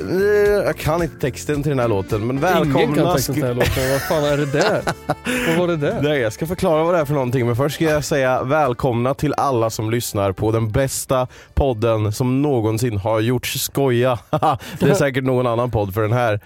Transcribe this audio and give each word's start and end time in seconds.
Eh, 0.00 0.64
Jag 0.64 0.76
kan 0.76 1.02
inte 1.02 1.18
texten 1.18 1.62
till 1.62 1.70
den 1.70 1.78
här 1.78 1.88
låten 1.88 2.26
men 2.26 2.40
välkomna 2.40 2.82
Ingen 2.82 2.94
kan 2.94 3.14
texten 3.14 3.34
till 3.34 3.44
den 3.44 3.56
här 3.56 3.66
låten. 3.66 3.90
Vad 3.92 4.02
fan 4.02 4.24
är 4.24 4.36
det 4.36 4.52
där? 4.52 4.82
Vad 5.48 5.56
var 5.58 5.66
det 5.66 5.76
där? 5.76 6.02
Nej, 6.02 6.20
jag 6.20 6.32
ska 6.32 6.46
förklara 6.46 6.84
vad 6.84 6.94
det 6.94 7.00
är 7.00 7.04
för 7.04 7.14
någonting 7.14 7.46
men 7.46 7.56
först 7.56 7.74
ska 7.74 7.84
jag 7.84 8.04
säga 8.04 8.42
välkomna 8.42 9.14
till 9.14 9.34
alla 9.36 9.70
som 9.70 9.90
lyssnar 9.90 10.32
på 10.32 10.52
den 10.52 10.70
bästa 10.70 11.26
podden 11.54 12.12
som 12.12 12.42
någonsin 12.42 12.96
har 12.98 13.20
gjorts. 13.20 13.60
Skoja! 13.62 14.18
det 14.80 14.90
är 14.90 14.94
säkert 14.94 15.24
någon 15.24 15.46
annan 15.46 15.70
podd 15.70 15.94
för 15.94 16.02
den 16.02 16.12
här 16.12 16.40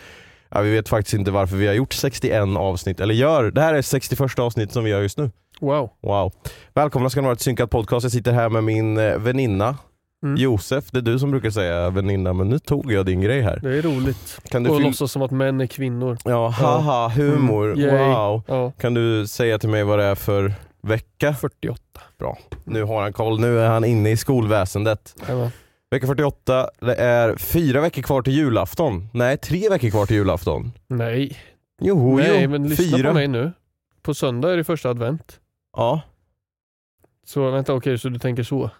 Ja, 0.54 0.60
vi 0.60 0.70
vet 0.70 0.88
faktiskt 0.88 1.14
inte 1.14 1.30
varför 1.30 1.56
vi 1.56 1.66
har 1.66 1.74
gjort 1.74 1.92
61 1.92 2.42
avsnitt, 2.56 3.00
eller 3.00 3.14
gör. 3.14 3.50
Det 3.50 3.60
här 3.60 3.74
är 3.74 3.82
61 3.82 4.38
avsnitt 4.38 4.72
som 4.72 4.84
vi 4.84 4.90
gör 4.90 5.02
just 5.02 5.18
nu. 5.18 5.30
Wow. 5.60 5.90
Wow. 6.02 6.32
Välkomna 6.74 7.10
ska 7.10 7.20
ni 7.20 7.24
vara 7.24 7.36
till 7.36 7.44
Synkat 7.44 7.70
Podcast. 7.70 8.04
Jag 8.04 8.12
sitter 8.12 8.32
här 8.32 8.48
med 8.48 8.64
min 8.64 8.98
eh, 8.98 9.18
väninna 9.18 9.76
Mm. 10.22 10.36
Josef. 10.36 10.90
Det 10.90 10.98
är 10.98 11.02
du 11.02 11.18
som 11.18 11.30
brukar 11.30 11.50
säga 11.50 11.90
väninna, 11.90 12.32
men 12.32 12.48
nu 12.48 12.58
tog 12.58 12.92
jag 12.92 13.06
din 13.06 13.20
grej 13.20 13.40
här. 13.42 13.60
Det 13.62 13.78
är 13.78 13.82
roligt. 13.82 14.38
Kan 14.48 14.62
du 14.62 14.70
Och 14.70 14.80
låtsas 14.80 15.12
som 15.12 15.22
att 15.22 15.30
män 15.30 15.60
är 15.60 15.66
kvinnor. 15.66 16.18
Ja, 16.24 16.48
haha, 16.48 17.08
humor. 17.08 17.72
Mm. 17.72 18.08
Wow. 18.08 18.42
Ja. 18.46 18.72
Kan 18.80 18.94
du 18.94 19.26
säga 19.26 19.58
till 19.58 19.68
mig 19.68 19.84
vad 19.84 19.98
det 19.98 20.04
är 20.04 20.14
för 20.14 20.54
vecka? 20.82 21.34
48. 21.34 21.82
Bra. 22.18 22.38
Nu 22.64 22.82
har 22.84 23.02
han 23.02 23.12
koll. 23.12 23.40
Nu 23.40 23.58
är 23.58 23.68
han 23.68 23.84
inne 23.84 24.10
i 24.10 24.16
skolväsendet. 24.16 25.14
Jajamän. 25.28 25.50
Vecka 25.90 26.06
48, 26.06 26.68
det 26.80 26.94
är 26.94 27.36
fyra 27.36 27.80
veckor 27.80 28.02
kvar 28.02 28.22
till 28.22 28.32
julafton. 28.32 29.08
Nej, 29.12 29.36
tre 29.36 29.68
veckor 29.68 29.90
kvar 29.90 30.06
till 30.06 30.16
julafton. 30.16 30.72
Nej. 30.86 31.38
Jo, 31.82 32.16
Nej, 32.16 32.42
jo. 32.42 32.50
men 32.50 32.68
lyssna 32.68 32.98
fyra. 32.98 33.08
på 33.08 33.14
mig 33.14 33.28
nu. 33.28 33.52
På 34.02 34.14
söndag 34.14 34.52
är 34.52 34.56
det 34.56 34.64
första 34.64 34.90
advent. 34.90 35.40
Ja. 35.76 36.00
Så 37.26 37.50
vänta, 37.50 37.74
okej, 37.74 37.98
så 37.98 38.08
du 38.08 38.18
tänker 38.18 38.42
så. 38.42 38.70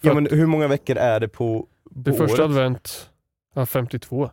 Ja, 0.00 0.14
men 0.14 0.26
hur 0.30 0.46
många 0.46 0.68
veckor 0.68 0.96
är 0.96 1.20
det 1.20 1.28
på, 1.28 1.60
på 1.60 1.68
Det 1.90 2.10
är 2.10 2.14
första 2.14 2.44
året? 2.44 2.50
advent, 2.50 3.10
ja 3.54 3.66
52. 3.66 4.30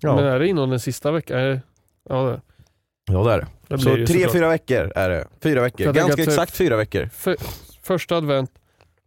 Ja. 0.00 0.16
Men 0.16 0.24
är 0.24 0.38
det 0.38 0.48
inom 0.48 0.70
den 0.70 0.80
sista 0.80 1.10
veckan? 1.12 1.38
Är 1.38 1.48
det- 1.48 1.60
Ja, 2.08 2.22
det, 2.24 2.40
ja, 3.12 3.24
det 3.24 3.32
är 3.32 3.38
det. 3.38 3.46
det 3.68 3.78
Så 3.78 3.96
det 3.96 4.06
tre, 4.06 4.28
fyra 4.28 4.48
veckor 4.48 4.92
är 4.94 5.10
det. 5.10 5.28
Fyra 5.40 5.60
veckor. 5.62 5.92
Ganska 5.92 6.22
exakt 6.22 6.56
fyra 6.56 6.76
veckor. 6.76 7.06
För, 7.06 7.36
första 7.82 8.16
advent 8.16 8.50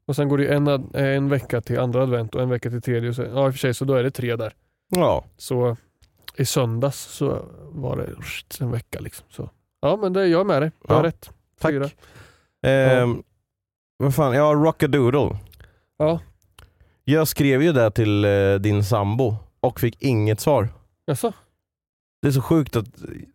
och 0.06 0.16
sen 0.16 0.30
går 0.30 0.38
det 0.38 0.48
en, 0.48 0.68
ad- 0.68 0.90
en 0.96 1.30
vecka 1.30 1.62
till 1.62 1.80
andra 1.80 2.04
advent 2.04 2.36
och 2.36 2.42
en 2.42 2.50
vecka 2.50 2.70
till 2.70 2.82
tredje. 2.82 3.10
Och 3.10 3.16
sen, 3.16 3.30
ja 3.36 3.46
i 3.48 3.50
och 3.50 3.54
för 3.54 3.60
sig 3.60 3.74
så 3.74 3.86
då 3.86 3.94
är 3.94 4.04
det 4.04 4.12
tre 4.12 4.36
där. 4.36 4.54
Ja. 4.90 5.26
Så 5.38 5.78
i 6.38 6.46
söndags 6.46 6.98
så 7.00 7.46
var 7.62 7.98
det 7.98 8.10
en 8.64 8.72
vecka 8.72 9.00
liksom. 9.00 9.26
Så. 9.30 9.50
Ja 9.82 9.96
men 10.02 10.14
det, 10.14 10.28
jag 10.28 10.40
är 10.40 10.46
med 10.46 10.62
dig. 10.62 10.72
Jag 10.88 10.96
har 10.96 11.02
Ja. 11.04 11.08
rätt. 11.08 11.30
Tack. 11.60 11.72
Fyra. 11.72 11.90
Ehm, 12.66 13.24
Vad 13.98 14.16
fan, 14.16 14.34
ja 14.36 14.54
Rockadoodle. 14.54 15.38
Ja. 15.98 16.20
Jag 17.04 17.28
skrev 17.28 17.64
ju 17.64 17.74
det 17.74 17.92
till 17.92 18.26
eh, 18.26 18.54
din 18.60 18.84
sambo 18.84 19.36
och 19.60 19.80
fick 19.80 20.02
inget 20.02 20.40
svar. 20.40 20.70
Jaså? 21.08 21.32
Det 22.22 22.28
är 22.28 22.32
så 22.32 22.42
sjukt 22.42 22.76
att 22.76 22.86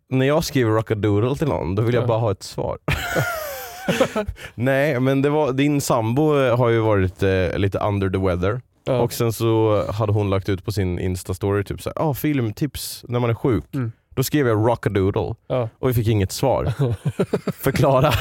när 0.09 0.25
jag 0.25 0.43
skriver 0.43 0.71
Rockadoodle 0.71 1.35
till 1.35 1.47
någon, 1.47 1.75
då 1.75 1.81
vill 1.81 1.95
jag 1.95 2.03
Ja. 2.03 2.07
bara 2.07 2.19
ha 2.19 2.31
ett 2.31 2.43
svar. 2.43 2.77
Nej 4.55 4.99
men 4.99 5.21
det 5.21 5.29
var, 5.29 5.51
din 5.51 5.81
sambo 5.81 6.39
eh, 6.39 6.57
har 6.57 6.69
ju 6.69 6.79
varit 6.79 7.23
eh, 7.23 7.57
lite 7.57 7.79
under 7.79 8.09
the 8.09 8.17
weather. 8.17 8.61
Ja. 8.83 8.99
Och 8.99 9.13
sen 9.13 9.33
så 9.33 9.85
hade 9.91 10.11
hon 10.13 10.29
lagt 10.29 10.49
ut 10.49 10.65
på 10.65 10.71
sin 10.71 10.99
instastory 10.99 11.63
typ 11.63 11.81
såhär, 11.81 12.09
ah, 12.09 12.13
filmtips 12.13 13.05
när 13.07 13.19
man 13.19 13.29
är 13.29 13.33
sjuk. 13.33 13.63
Mm. 13.75 13.91
Då 14.15 14.23
skrev 14.23 14.47
jag 14.47 14.67
Rockadoodle 14.67 15.35
Ja. 15.47 15.69
och 15.79 15.89
vi 15.89 15.93
fick 15.93 16.07
inget 16.07 16.31
svar. 16.31 16.65
Förklara 17.51 18.11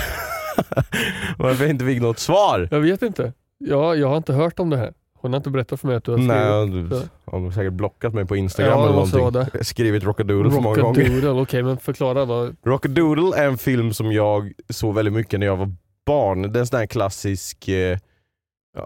varför 1.38 1.64
jag 1.64 1.70
inte 1.70 1.84
fick 1.84 2.02
något 2.02 2.18
svar. 2.18 2.68
Jag 2.70 2.80
vet 2.80 3.02
inte. 3.02 3.32
Ja, 3.58 3.94
jag 3.94 4.08
har 4.08 4.16
inte 4.16 4.32
hört 4.32 4.58
om 4.60 4.70
det 4.70 4.76
här. 4.76 4.92
Hon 5.18 5.32
har 5.32 5.36
inte 5.36 5.50
berättat 5.50 5.80
för 5.80 5.86
mig 5.86 5.96
att 5.96 6.04
du 6.04 6.10
har 6.10 6.18
Nej, 6.18 6.68
skrivit. 6.68 6.92
Så. 6.92 7.08
hon 7.24 7.44
har 7.44 7.50
säkert 7.50 7.72
blockat 7.72 8.14
mig 8.14 8.24
på 8.24 8.36
Instagram 8.36 8.72
Ja, 8.72 8.76
det 8.78 8.82
eller 8.84 9.22
någonting. 9.22 9.50
vara 9.54 9.64
Skrivit 9.64 10.04
Rockadoodle 10.04 10.50
för 10.52 10.60
många 10.60 10.82
gånger. 10.82 11.00
Rockadoodle, 11.00 11.42
okej 11.42 11.62
men 11.62 11.76
förklara 11.76 12.24
då. 12.24 12.50
Rockadoodle 12.64 13.36
är 13.36 13.46
en 13.46 13.58
film 13.58 13.92
som 13.92 14.12
jag 14.12 14.52
såg 14.68 14.94
väldigt 14.94 15.14
mycket 15.14 15.40
när 15.40 15.46
jag 15.46 15.56
var 15.56 15.72
barn. 16.06 16.42
Det 16.52 16.58
är 16.58 16.60
en 16.60 16.66
sån 16.66 16.78
här 16.78 16.86
klassisk 16.86 17.68
eh, 17.68 17.98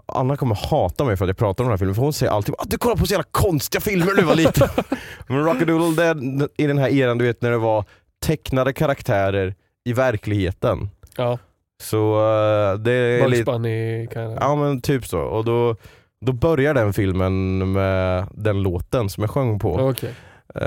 Anna 0.05 0.37
kommer 0.37 0.55
hata 0.55 1.03
mig 1.05 1.17
för 1.17 1.25
att 1.25 1.29
jag 1.29 1.37
pratar 1.37 1.63
om 1.63 1.67
den 1.67 1.71
här 1.73 1.77
filmen 1.77 1.95
för 1.95 2.01
hon 2.01 2.13
säger 2.13 2.31
alltid 2.31 2.55
att 2.57 2.69
du 2.69 2.77
kollar 2.77 2.95
på 2.95 3.05
så 3.05 3.11
jävla 3.11 3.27
konstiga 3.31 3.81
filmer 3.81 4.05
när 4.05 4.13
du 4.15 4.21
var 4.23 4.35
liten. 4.35 4.67
Men 5.27 5.45
Rockadoodle 5.45 6.03
det 6.03 6.09
är 6.09 6.49
i 6.63 6.67
den 6.67 6.77
här 6.77 6.89
eran 6.89 7.17
du 7.17 7.25
vet 7.25 7.41
när 7.41 7.51
det 7.51 7.57
var 7.57 7.85
tecknade 8.25 8.73
karaktärer 8.73 9.55
i 9.85 9.93
verkligheten. 9.93 10.89
Ja, 11.17 11.39
Så 11.83 12.15
eh, 12.15 12.79
det 12.79 12.91
är 12.91 13.27
lite... 13.27 13.43
Bunny 13.43 14.07
jag... 14.13 14.37
Ja 14.41 14.55
men 14.55 14.81
typ 14.81 15.05
så. 15.05 15.19
Och 15.19 15.45
då, 15.45 15.75
då 16.25 16.33
börjar 16.33 16.73
den 16.73 16.93
filmen 16.93 17.71
med 17.71 18.27
den 18.31 18.63
låten 18.63 19.09
som 19.09 19.21
jag 19.21 19.29
sjöng 19.29 19.59
på. 19.59 19.73
Okej. 19.73 20.13
Eh, 20.55 20.61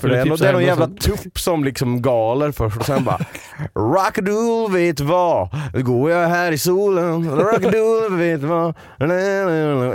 för 0.00 0.08
det 0.08 0.18
är 0.20 0.24
typ 0.24 0.38
det 0.38 0.48
är 0.48 0.52
någon 0.52 0.62
jävla 0.62 0.86
tupp 0.86 1.38
som 1.38 1.64
liksom 1.64 2.02
galer 2.02 2.52
först 2.52 2.76
och 2.76 2.84
sen 2.86 3.04
bara 3.04 3.18
Rockadoodle 3.74 4.78
vet 4.78 5.00
vad, 5.00 5.48
går 5.84 6.10
jag 6.10 6.28
här 6.28 6.52
i 6.52 6.58
solen, 6.58 7.30
Rockadoodle 7.30 8.16
vet 8.16 8.40
vad 8.40 8.74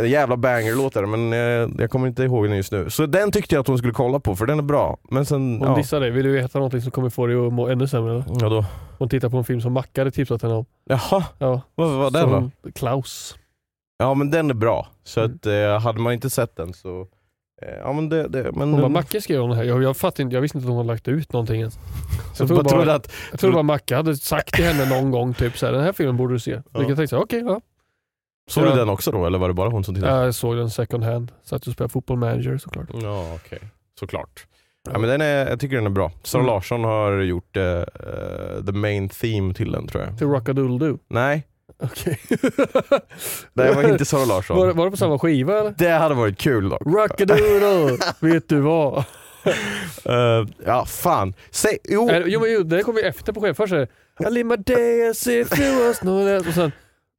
Jävla 0.10 0.38
banger-låtar 0.38 1.06
men 1.06 1.34
eh, 1.34 1.69
jag 1.81 1.90
kommer 1.92 2.07
inte 2.07 2.24
ihåg 2.24 2.46
den 2.48 2.57
just 2.57 2.72
nu. 2.72 2.90
Så 2.90 3.06
den 3.06 3.31
tyckte 3.31 3.56
jag 3.56 3.62
att 3.62 3.68
hon 3.68 3.78
skulle 3.78 3.94
kolla 3.94 4.19
på 4.19 4.36
för 4.36 4.46
den 4.46 4.60
är 4.60 4.63
bra. 4.63 4.98
Men 5.10 5.25
sen, 5.25 5.57
Hon 5.60 5.69
ja, 5.69 5.75
dissar 5.75 6.00
dig. 6.00 6.12
Vill 6.12 6.25
du 6.25 6.31
veta 6.31 6.57
någonting 6.60 6.81
som 6.81 6.92
kommer 6.92 7.10
få 7.10 7.28
dig 7.28 7.48
att 7.48 7.54
må 7.54 7.68
ännu 7.68 7.88
sämre? 7.88 8.12
Eller? 8.12 8.24
ja 8.40 8.50
då. 8.50 8.66
Hon 8.98 9.10
tittar 9.10 9.30
på 9.30 9.38
en 9.38 9.44
film 9.44 9.62
som 9.62 9.74
Macka 9.74 10.02
hade 10.02 10.12
tipsat 10.12 10.42
henne 10.42 10.54
om. 10.54 10.66
Jaha, 10.90 11.24
Ja, 11.38 11.62
vad 11.75 11.90
var 11.90 12.12
den 12.12 12.30
då? 12.30 12.52
Klaus. 12.75 13.36
Ja 13.98 14.13
men 14.13 14.31
den 14.31 14.50
är 14.50 14.54
bra. 14.54 14.88
Så 15.04 15.19
Mm. 15.19 15.36
att 15.36 15.46
eh, 15.46 15.80
hade 15.80 16.00
man 16.00 16.13
inte 16.13 16.30
sett 16.30 16.56
den 16.56 16.74
så 16.74 17.07
Ja 17.84 17.94
men 17.94 18.10
det, 18.10 18.28
det 18.28 18.52
men 18.52 18.72
Hon 18.72 18.81
bara, 18.81 18.90
Macke 18.90 19.22
skrev 19.22 19.42
om 19.42 19.50
det 19.50 19.56
här. 19.56 19.63
Jag, 19.63 19.84
jag, 19.84 19.98
fattade 19.98 20.24
inte, 20.24 20.36
jag 20.36 20.42
visste 20.42 20.57
inte 20.57 20.66
att 20.66 20.69
hon 20.69 20.78
hade 20.78 20.88
lagt 20.88 21.07
ut 21.07 21.34
någonting 21.34 21.60
ens. 21.60 21.74
så 21.74 21.80
jag 22.44 22.48
tror 22.48 22.57
bara 22.57 22.69
trodde 22.69 22.86
bara- 22.86 22.96
att, 22.96 23.12
Jag 23.31 23.40
tror 23.40 23.52
bara 23.54 23.63
Macke 23.63 23.96
hade 23.96 24.16
sagt 24.18 24.54
till 24.54 24.66
henne 24.66 24.90
någon 24.90 25.12
gång 25.12 25.34
typ 25.34 25.57
så 25.57 25.66
här, 25.66 25.74
den 25.74 25.84
här 25.84 25.94
filmen 25.94 26.18
borde 26.18 26.34
du 26.34 26.40
se. 26.40 26.52
Ja. 26.52 26.62
Vilket 26.80 26.90
jag 26.90 26.98
tänkte, 26.98 27.07
så 27.16 27.22
okej 27.24 27.40
ja. 27.40 27.62
Såg 28.50 28.63
Ja. 28.66 28.69
du 28.69 28.75
den 28.75 28.90
också 28.90 29.12
då 29.12 29.25
eller 29.25 29.38
var 29.40 29.48
det 29.48 29.54
bara 29.54 29.69
hon 29.69 29.84
som 29.84 29.96
tittade? 29.96 30.25
Jag 30.25 30.36
såg 30.36 30.57
den 30.57 30.69
second 30.69 31.04
hand, 31.04 31.31
satt 31.44 31.68
och 31.68 31.74
spelade 31.74 31.92
fotboll 31.92 32.18
manager 32.18 32.57
såklart. 32.57 32.88
Ja 32.94 33.31
okej, 33.36 33.60
såklart. 34.00 34.46
Ja, 34.92 35.00
men 35.00 35.10
den 35.10 35.22
är, 35.22 35.50
jag 35.50 35.60
tycker 35.60 35.75
den 35.75 35.86
är 35.86 35.90
bra. 35.90 36.12
Sara 36.24 36.42
Mm. 36.42 36.54
Larsson 36.54 36.84
har 36.84 37.12
gjort 37.19 37.57
eh, 37.57 37.63
eh, 37.63 37.86
the 38.66 38.72
main 38.72 39.10
theme 39.10 39.54
till 39.54 39.72
den 39.72 39.88
tror 39.88 40.04
jag. 40.04 40.18
Till 40.18 40.28
Rockadoodle-Doo. 40.28 41.00
Nej, 41.07 41.48
Okej. 41.83 42.19
det 43.54 43.72
var 43.72 43.89
inte 43.89 44.06
Sara 44.06 44.25
Larsson. 44.25 44.57
Var, 44.57 44.74
var 44.74 44.86
det 44.86 44.92
på 44.92 44.98
samma 44.98 45.19
skiva 45.19 45.60
eller? 45.60 45.74
Det 45.77 45.89
hade 45.89 46.16
varit 46.16 46.38
kul 46.38 46.69
dock. 46.69 46.81
Rockadoodle, 46.86 47.98
vet 48.19 48.50
du 48.50 48.60
vad? 48.60 48.98
Eh, 50.06 50.48
ja 50.66 50.86
fan. 50.86 51.33
Säg, 51.51 51.77
jo. 51.83 52.10
Är- 52.10 52.24
Jo 52.27 52.39
men 52.39 52.54
jo, 52.54 52.63
det 52.63 52.83
kommer 52.83 53.00
ju 53.01 53.07
efter 53.07 53.33
på 53.33 53.42
skivan. 53.42 53.56
Först 53.56 53.74
är 53.74 53.77
det 53.77 53.88
I 54.27 54.31
live 54.31 54.44
my 54.50 54.56
day 54.56 55.10
as 55.10 55.27
if 55.27 55.50
there 55.50 55.88
was 55.88 56.04
no 56.04 56.25
less. 56.25 56.48
Och 56.48 56.54
sen 56.54 56.72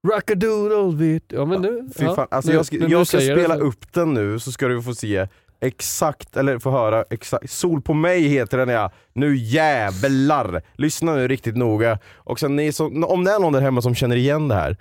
Rockadoodle, 0.08 1.04
vet 1.12 1.22
Ja 1.28 1.44
men 1.44 1.62
nu. 1.62 1.88
Fy 1.98 2.04
ja, 2.04 2.14
fan. 2.14 2.28
Alltså 2.30 2.50
nu- 2.50 2.56
jag 2.56 2.66
ska, 2.66 2.76
jag 2.76 3.06
ska 3.06 3.16
det 3.16 3.22
spela 3.22 3.54
så. 3.56 3.60
upp 3.60 3.92
den 3.92 4.14
nu 4.14 4.38
så 4.38 4.52
ska 4.52 4.68
du 4.68 4.82
få 4.82 4.94
se 4.94 5.28
exakt, 5.60 6.36
eller 6.36 6.58
få 6.58 6.70
höra 6.70 7.04
exakt. 7.10 7.50
Sol 7.50 7.82
på 7.82 7.94
mig 7.94 8.28
heter 8.28 8.58
den 8.58 8.68
ja. 8.68 8.90
Nu 9.12 9.36
jävlar! 9.36 10.62
Lyssna 10.74 11.14
nu 11.14 11.28
riktigt 11.28 11.56
noga. 11.56 11.98
Och 12.14 12.40
sen 12.40 12.56
ni 12.56 12.72
som, 12.72 13.04
om 13.04 13.24
det 13.24 13.32
är 13.32 13.38
någon 13.38 13.52
där 13.52 13.60
hemma 13.60 13.82
som 13.82 13.94
känner 13.94 14.16
igen 14.16 14.48
det 14.48 14.54
här. 14.54 14.76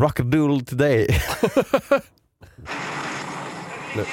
Rockadoodle 0.00 0.64
today. 0.64 1.06
nu. 3.96 4.04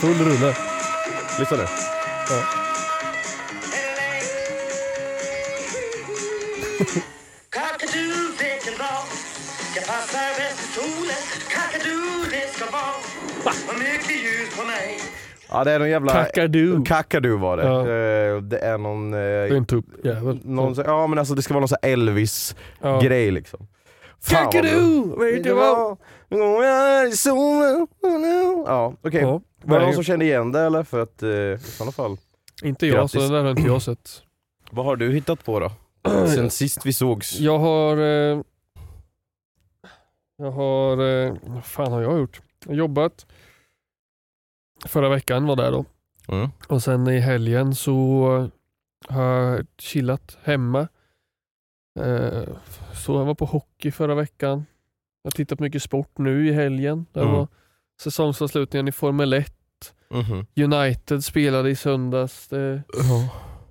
Full 0.00 0.18
rulle. 0.18 0.56
Lyssna 1.38 1.56
nu. 1.56 1.64
Kakadu, 7.50 8.11
mycket 13.78 14.24
ljus 14.24 14.56
på 14.58 14.66
mig. 14.66 14.98
Ja 15.48 15.64
det 15.64 15.72
är 15.72 15.78
någon 15.78 15.90
jävla... 15.90 16.12
Kakadu. 16.12 16.84
Kakadu 16.84 17.36
var 17.36 17.56
det. 17.56 17.62
Ja. 17.62 17.80
Eh, 17.80 18.42
Det 18.42 18.58
är 18.58 18.78
någon... 18.78 19.10
Det 19.10 19.18
är 19.18 19.50
eh, 19.50 19.56
en 19.56 19.64
tuppjävel. 19.66 20.40
någon 20.44 20.74
ja 20.86 21.06
men 21.06 21.18
alltså 21.18 21.34
det 21.34 21.42
ska 21.42 21.54
vara 21.54 21.60
någon 21.60 21.68
sån 21.68 21.78
här 21.82 21.88
Ja. 21.90 21.92
Elvis-grej 21.94 23.30
liksom. 23.30 23.66
Kakadu, 24.28 25.02
vet 25.18 25.44
du 25.44 25.52
vad? 25.52 25.98
Nu 26.28 26.36
går 26.38 26.64
jag 26.64 26.72
här 26.72 27.06
i 27.08 27.12
solen. 27.12 27.86
Ja, 28.66 28.94
okej. 29.02 29.20
Ja, 29.20 29.40
Var 29.64 29.78
det 29.78 29.84
någon 29.84 29.94
som 29.94 30.04
kände 30.04 30.24
igen 30.24 30.52
det 30.52 30.60
eller? 30.60 30.82
För 30.82 31.02
att 31.02 31.22
eh, 31.22 31.28
i 31.30 31.58
sådana 31.58 31.92
fall. 31.92 32.16
Inte 32.62 32.86
jag, 32.86 32.94
Grattis. 32.96 33.12
så 33.12 33.18
det 33.18 33.28
där 33.28 33.42
har 33.42 33.50
inte 33.50 33.62
jag 33.62 33.82
sett. 33.82 34.22
Vad 34.70 34.84
har 34.86 34.96
du 34.96 35.12
hittat 35.12 35.44
på 35.44 35.60
då? 35.60 35.72
Sen 36.34 36.50
sist 36.50 36.86
vi 36.86 36.92
sågs? 36.92 37.40
Jag 37.40 37.58
har... 37.58 37.96
Eh, 37.96 38.40
jag 40.38 40.50
har... 40.50 40.92
Eh, 41.26 41.32
vad 41.42 41.64
fan 41.64 41.92
har 41.92 42.02
jag 42.02 42.18
gjort? 42.18 42.40
Jag 42.66 42.74
jobbat. 42.76 43.26
Förra 44.86 45.08
veckan 45.08 45.46
var 45.46 45.56
där 45.56 45.70
då. 45.72 45.84
Mm. 46.28 46.48
Och 46.68 46.82
sen 46.82 47.08
i 47.08 47.18
helgen 47.18 47.74
så 47.74 47.90
har 49.08 49.22
jag 49.24 49.66
chillat 49.78 50.38
hemma. 50.42 50.88
Eh, 52.00 52.42
så 52.94 53.12
jag 53.14 53.24
var 53.24 53.34
på 53.34 53.44
hockey 53.44 53.90
förra 53.90 54.14
veckan. 54.14 54.66
Jag 55.22 55.30
har 55.30 55.36
tittat 55.36 55.60
mycket 55.60 55.82
sport 55.82 56.18
nu 56.18 56.48
i 56.48 56.52
helgen. 56.52 57.06
Det 57.12 57.20
Mm. 57.20 57.32
var 57.32 57.48
säsongsavslutningen 58.02 58.88
i 58.88 58.92
Formel 58.92 59.32
1. 59.32 59.54
Mhm. 60.10 60.46
United 60.72 61.24
spelade 61.24 61.70
i 61.70 61.76
söndags. 61.76 62.48
Det, 62.48 62.82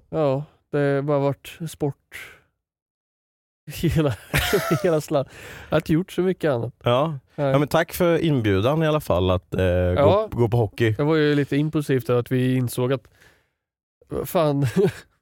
ja, 0.10 0.44
det 0.72 0.78
har 0.78 1.02
bara 1.02 1.20
varit 1.20 1.58
sport 1.70 2.38
hela, 3.82 4.14
hela 4.84 5.02
slant. 5.02 5.28
Jag 5.70 5.76
har 5.76 5.80
inte 5.80 5.94
gjort 5.94 6.12
så 6.12 6.22
mycket 6.22 6.52
annat. 6.52 6.74
Ja. 6.84 7.20
Ja, 7.36 7.60
men 7.60 7.68
tack 7.68 7.94
för 7.94 8.18
inbjudan 8.18 8.84
i 8.84 8.88
alla 8.88 9.00
fall 9.00 9.32
att 9.32 9.54
eh, 9.56 9.64
Ja. 9.66 10.28
gå, 10.32 10.40
gå 10.42 10.50
på 10.50 10.58
hockey. 10.58 10.92
Det 10.92 11.04
var 11.04 11.16
ju 11.16 11.36
lite 11.36 11.58
impulsivt 11.58 12.10
att 12.10 12.32
vi 12.32 12.56
insåg 12.56 12.94
att 12.94 13.04
fan, 14.26 14.66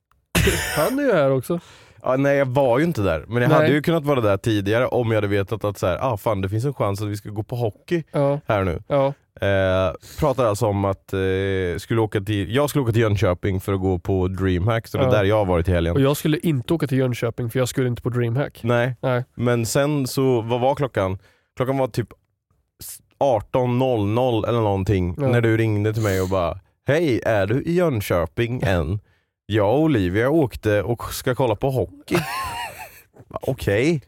han 0.75 1.00
är 1.00 1.03
ju 1.03 1.13
här 1.13 1.31
också. 1.31 1.59
Ja, 2.03 2.15
nej 2.18 2.38
jag 2.38 2.45
var 2.45 2.80
ju 2.80 2.86
inte 2.86 3.01
där, 3.01 3.25
men 3.27 3.41
jag 3.41 3.50
Nej. 3.50 3.57
hade 3.57 3.71
ju 3.71 3.81
kunnat 3.81 4.03
vara 4.03 4.21
där 4.21 4.38
tidigare 4.38 4.88
om 4.88 5.07
jag 5.12 5.15
hade 5.18 5.27
vetat 5.27 5.63
att 5.63 5.77
så 5.77 5.88
här, 5.88 5.97
ah, 6.01 6.18
fan, 6.18 6.42
det 6.42 6.50
finns 6.50 6.65
en 6.65 6.74
chans 6.74 7.01
att 7.01 7.07
vi 7.07 7.18
ska 7.18 7.30
gå 7.30 7.44
på 7.44 7.56
hockey 7.56 8.03
Ja, 8.12 8.39
här 8.47 8.63
nu. 8.63 8.83
ja, 8.88 9.13
Eh, 9.41 9.94
pratar 10.19 10.45
alltså 10.45 10.65
om 10.65 10.86
att 10.86 11.13
eh, 11.13 11.19
skulle 11.77 12.01
åka 12.01 12.21
till, 12.21 12.56
jag 12.56 12.69
skulle 12.69 12.83
åka 12.83 12.91
till 12.91 13.01
Jönköping 13.01 13.59
för 13.59 13.74
att 13.74 13.80
gå 13.81 14.00
på 14.00 14.27
DreamHack, 14.27 14.88
så 14.88 14.97
det 14.97 15.03
är 15.03 15.07
Ja. 15.07 15.12
där 15.13 15.24
jag 15.24 15.36
har 15.38 15.45
varit 15.45 15.68
i 15.68 15.71
helgen. 15.71 15.95
och 15.95 16.01
jag 16.01 16.18
skulle 16.18 16.38
inte 16.38 16.74
åka 16.74 16.88
till 16.88 16.97
Jönköping 16.97 17.50
för 17.50 17.59
jag 17.59 17.68
skulle 17.69 17.88
inte 17.88 18.01
på 18.01 18.09
DreamHack. 18.09 18.59
Nej, 18.63 18.95
Nej. 19.01 19.24
men 19.36 19.65
sen 19.65 20.07
så, 20.07 20.41
vad 20.41 20.59
var 20.62 20.75
klockan? 20.75 21.18
Klockan 21.57 21.77
var 21.77 21.88
typ 21.88 22.07
18.00 23.19 24.47
eller 24.47 24.59
någonting 24.62 25.15
Ja. 25.18 25.27
när 25.27 25.42
du 25.42 25.57
ringde 25.57 25.94
till 25.94 26.03
mig 26.03 26.21
och 26.21 26.30
bara 26.30 26.59
Hej, 26.88 27.21
är 27.25 27.47
du 27.47 27.62
i 27.63 27.74
Jönköping 27.74 28.62
än? 28.65 29.00
Jag 29.45 29.69
och 29.74 29.80
Olivia 29.81 30.30
åkte 30.30 30.83
och 30.83 31.13
ska 31.13 31.35
kolla 31.35 31.56
på 31.56 31.69
hockey. 31.69 32.18
Okej. 33.42 34.01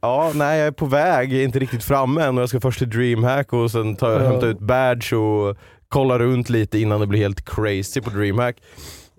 Ja, 0.00 0.32
nej 0.34 0.58
jag 0.58 0.66
är 0.66 0.70
på 0.72 0.86
väg, 0.86 1.32
jag 1.32 1.40
är 1.40 1.44
inte 1.44 1.58
riktigt 1.58 1.84
framme 1.84 2.22
än 2.22 2.36
och 2.36 2.42
jag 2.42 2.48
ska 2.48 2.60
först 2.60 2.78
till 2.78 2.90
DreamHack 2.90 3.52
och 3.52 3.70
sen 3.70 3.96
ta, 3.96 4.12
Ja. 4.12 4.18
hämta 4.18 4.46
ut 4.46 4.58
badge 4.58 5.12
och 5.12 5.56
kolla 5.88 6.18
runt 6.18 6.50
lite 6.50 6.78
innan 6.78 7.00
det 7.00 7.06
blir 7.06 7.20
helt 7.20 7.44
crazy 7.44 8.00
på 8.00 8.10
DreamHack. 8.10 8.56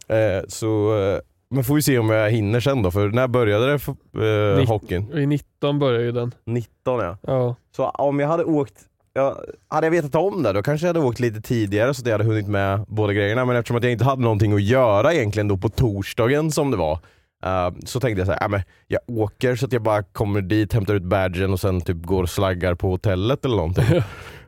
Eh, 0.08 0.44
så, 0.48 1.00
eh, 1.00 1.20
men 1.50 1.64
får 1.64 1.76
vi 1.76 1.82
se 1.82 2.00
om 2.00 2.10
jag 2.10 2.32
hinner 2.32 2.60
sen 2.60 2.82
då, 2.84 2.92
för 2.92 3.10
när 3.10 3.28
började 3.28 3.66
det 3.68 3.74
eh, 3.74 4.58
Nitt- 4.60 4.68
hockeyn? 4.68 5.18
I 5.18 5.26
19 5.26 5.80
börjar 5.80 6.00
ju 6.02 6.12
den. 6.12 6.32
19 6.46 7.00
ja. 7.00 7.18
Ja, 7.22 7.56
Så 7.76 7.90
om 7.90 8.20
jag 8.20 8.28
hade 8.28 8.44
åkt, 8.44 8.74
ja, 9.14 9.38
hade 9.68 9.88
jag 9.88 9.92
vetat 9.92 10.16
om 10.16 10.44
det 10.44 10.54
då 10.54 10.64
kanske 10.64 10.88
jag 10.88 10.94
hade 10.94 11.06
åkt 11.08 11.20
lite 11.20 11.42
tidigare 11.42 11.94
så 11.94 12.02
att 12.02 12.06
jag 12.06 12.14
hade 12.14 12.24
hunnit 12.24 12.48
med 12.48 12.86
båda 12.88 13.14
grejerna. 13.14 13.46
Men 13.46 13.56
eftersom 13.56 13.78
att 13.78 13.84
jag 13.84 13.92
inte 13.92 14.06
hade 14.06 14.22
någonting 14.22 14.54
att 14.54 14.62
göra 14.62 15.14
egentligen 15.14 15.48
då 15.48 15.58
på 15.58 15.70
torsdagen 15.70 16.52
som 16.52 16.72
det 16.72 16.78
var. 16.78 17.00
Eh, 17.42 17.72
så 17.86 18.00
tänkte 18.00 18.20
jag 18.20 18.28
så 18.28 18.32
här, 18.32 18.40
ja, 18.42 18.48
men 18.48 18.62
jag 18.88 19.02
åker 19.08 19.56
så 19.56 19.66
att 19.66 19.74
jag 19.74 19.82
bara 19.82 20.04
kommer 20.04 20.42
dit, 20.42 20.74
hämtar 20.74 20.94
ut 20.94 21.04
badgen 21.04 21.54
och 21.54 21.60
sen 21.60 21.82
typ 21.82 21.98
går 21.98 22.24
och 22.24 22.30
slaggar 22.30 22.76
på 22.76 22.90
hotellet 22.90 23.46
eller 23.46 23.56
någonting. 23.56 23.86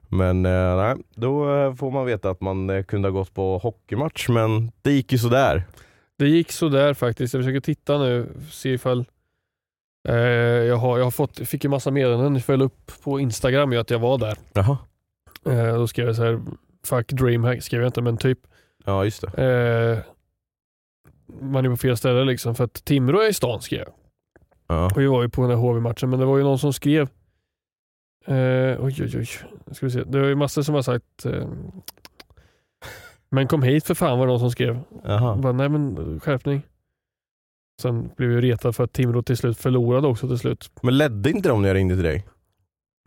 Men 0.09 0.45
eh, 0.45 0.75
nej, 0.75 0.95
då 1.15 1.55
eh, 1.55 1.75
får 1.75 1.91
man 1.91 2.05
veta 2.05 2.29
att 2.29 2.41
man 2.41 2.69
eh, 2.69 2.83
kunde 2.83 3.07
ha 3.07 3.13
gått 3.13 3.33
på 3.33 3.57
hockeymatch 3.57 4.29
men 4.29 4.71
det 4.81 4.91
gick 4.91 5.11
ju 5.11 5.17
sådär. 5.17 5.63
det 6.17 6.27
gick 6.27 6.51
så 6.51 6.69
där 6.69 6.93
faktiskt. 6.93 7.33
Jag 7.33 7.43
försöker 7.43 7.59
titta 7.59 7.97
nu, 7.97 8.29
se 8.51 8.73
ifall 8.73 9.05
eh, 10.09 10.15
jag, 10.15 10.77
har, 10.77 10.97
jag 10.97 11.05
har 11.05 11.11
fått, 11.11 11.47
fick 11.47 11.63
ju 11.63 11.69
massa 11.69 11.91
meddelanden, 11.91 12.41
föll 12.41 12.61
upp 12.61 12.91
på 13.03 13.19
Instagram 13.19 13.73
ju 13.73 13.79
att 13.79 13.89
jag 13.89 13.99
var 13.99 14.17
där. 14.17 14.37
Jaha. 14.53 14.77
Eh, 15.45 15.75
då 15.75 15.87
skrev 15.87 16.07
jag 16.07 16.15
så 16.15 16.23
här, 16.23 16.41
fuck 16.85 17.07
DreamHack 17.07 17.63
skrev 17.63 17.81
jag 17.81 17.87
inte 17.87 18.01
men 18.01 18.17
typ 18.17 18.39
Ja 18.85 19.03
just 19.03 19.21
det. 19.21 19.43
Eh, 19.43 20.12
man 21.41 21.65
är 21.65 21.69
på 21.69 21.77
fel 21.77 21.97
ställe 21.97 22.23
liksom 22.23 22.55
för 22.55 22.63
att 22.63 22.73
Timrå 22.73 23.21
är 23.21 23.29
i 23.29 23.33
stan 23.33 23.61
skrev 23.61 23.79
jag. 23.79 23.93
Ja. 24.67 24.85
Och 24.85 25.01
vi 25.01 25.07
var 25.07 25.21
ju 25.23 25.29
på 25.29 25.41
den 25.41 25.49
här 25.49 25.57
HV-matchen 25.57 26.09
men 26.09 26.19
det 26.19 26.25
var 26.25 26.37
ju 26.37 26.43
någon 26.43 26.59
som 26.59 26.73
skrev 26.73 27.07
eh, 28.27 28.83
oj 28.85 28.95
oj 29.03 29.17
oj. 29.17 29.25
Ska 29.71 29.85
vi 29.85 29.91
se. 29.91 30.03
Det 30.03 30.19
var 30.19 30.27
ju 30.27 30.35
massor 30.35 30.61
som 30.61 30.75
har 30.75 30.81
sagt 30.81 31.25
eh, 31.25 31.47
men 33.29 33.47
kom 33.47 33.63
hit 33.63 33.85
för 33.85 33.93
fan 33.93 34.19
var 34.19 34.25
det 34.25 34.31
någon 34.31 34.39
som 34.39 34.51
skrev. 34.51 34.79
Jaha. 35.03 35.35
Bara, 35.35 35.53
Nej 35.53 35.69
men 35.69 36.19
skärpning. 36.19 36.61
Sen 37.81 38.09
blev 38.17 38.29
vi 38.29 38.41
retad 38.41 38.75
för 38.75 38.83
att 38.83 38.93
Timrå 38.93 39.23
till 39.23 39.37
slut 39.37 39.57
förlorade 39.57 40.07
också 40.07 40.27
till 40.27 40.37
slut. 40.39 40.71
Men 40.81 40.97
ledde 40.97 41.29
inte 41.29 41.49
de 41.49 41.61
när 41.61 41.69
jag 41.69 41.75
ringde 41.75 41.95
till 41.95 42.03
dig? 42.03 42.25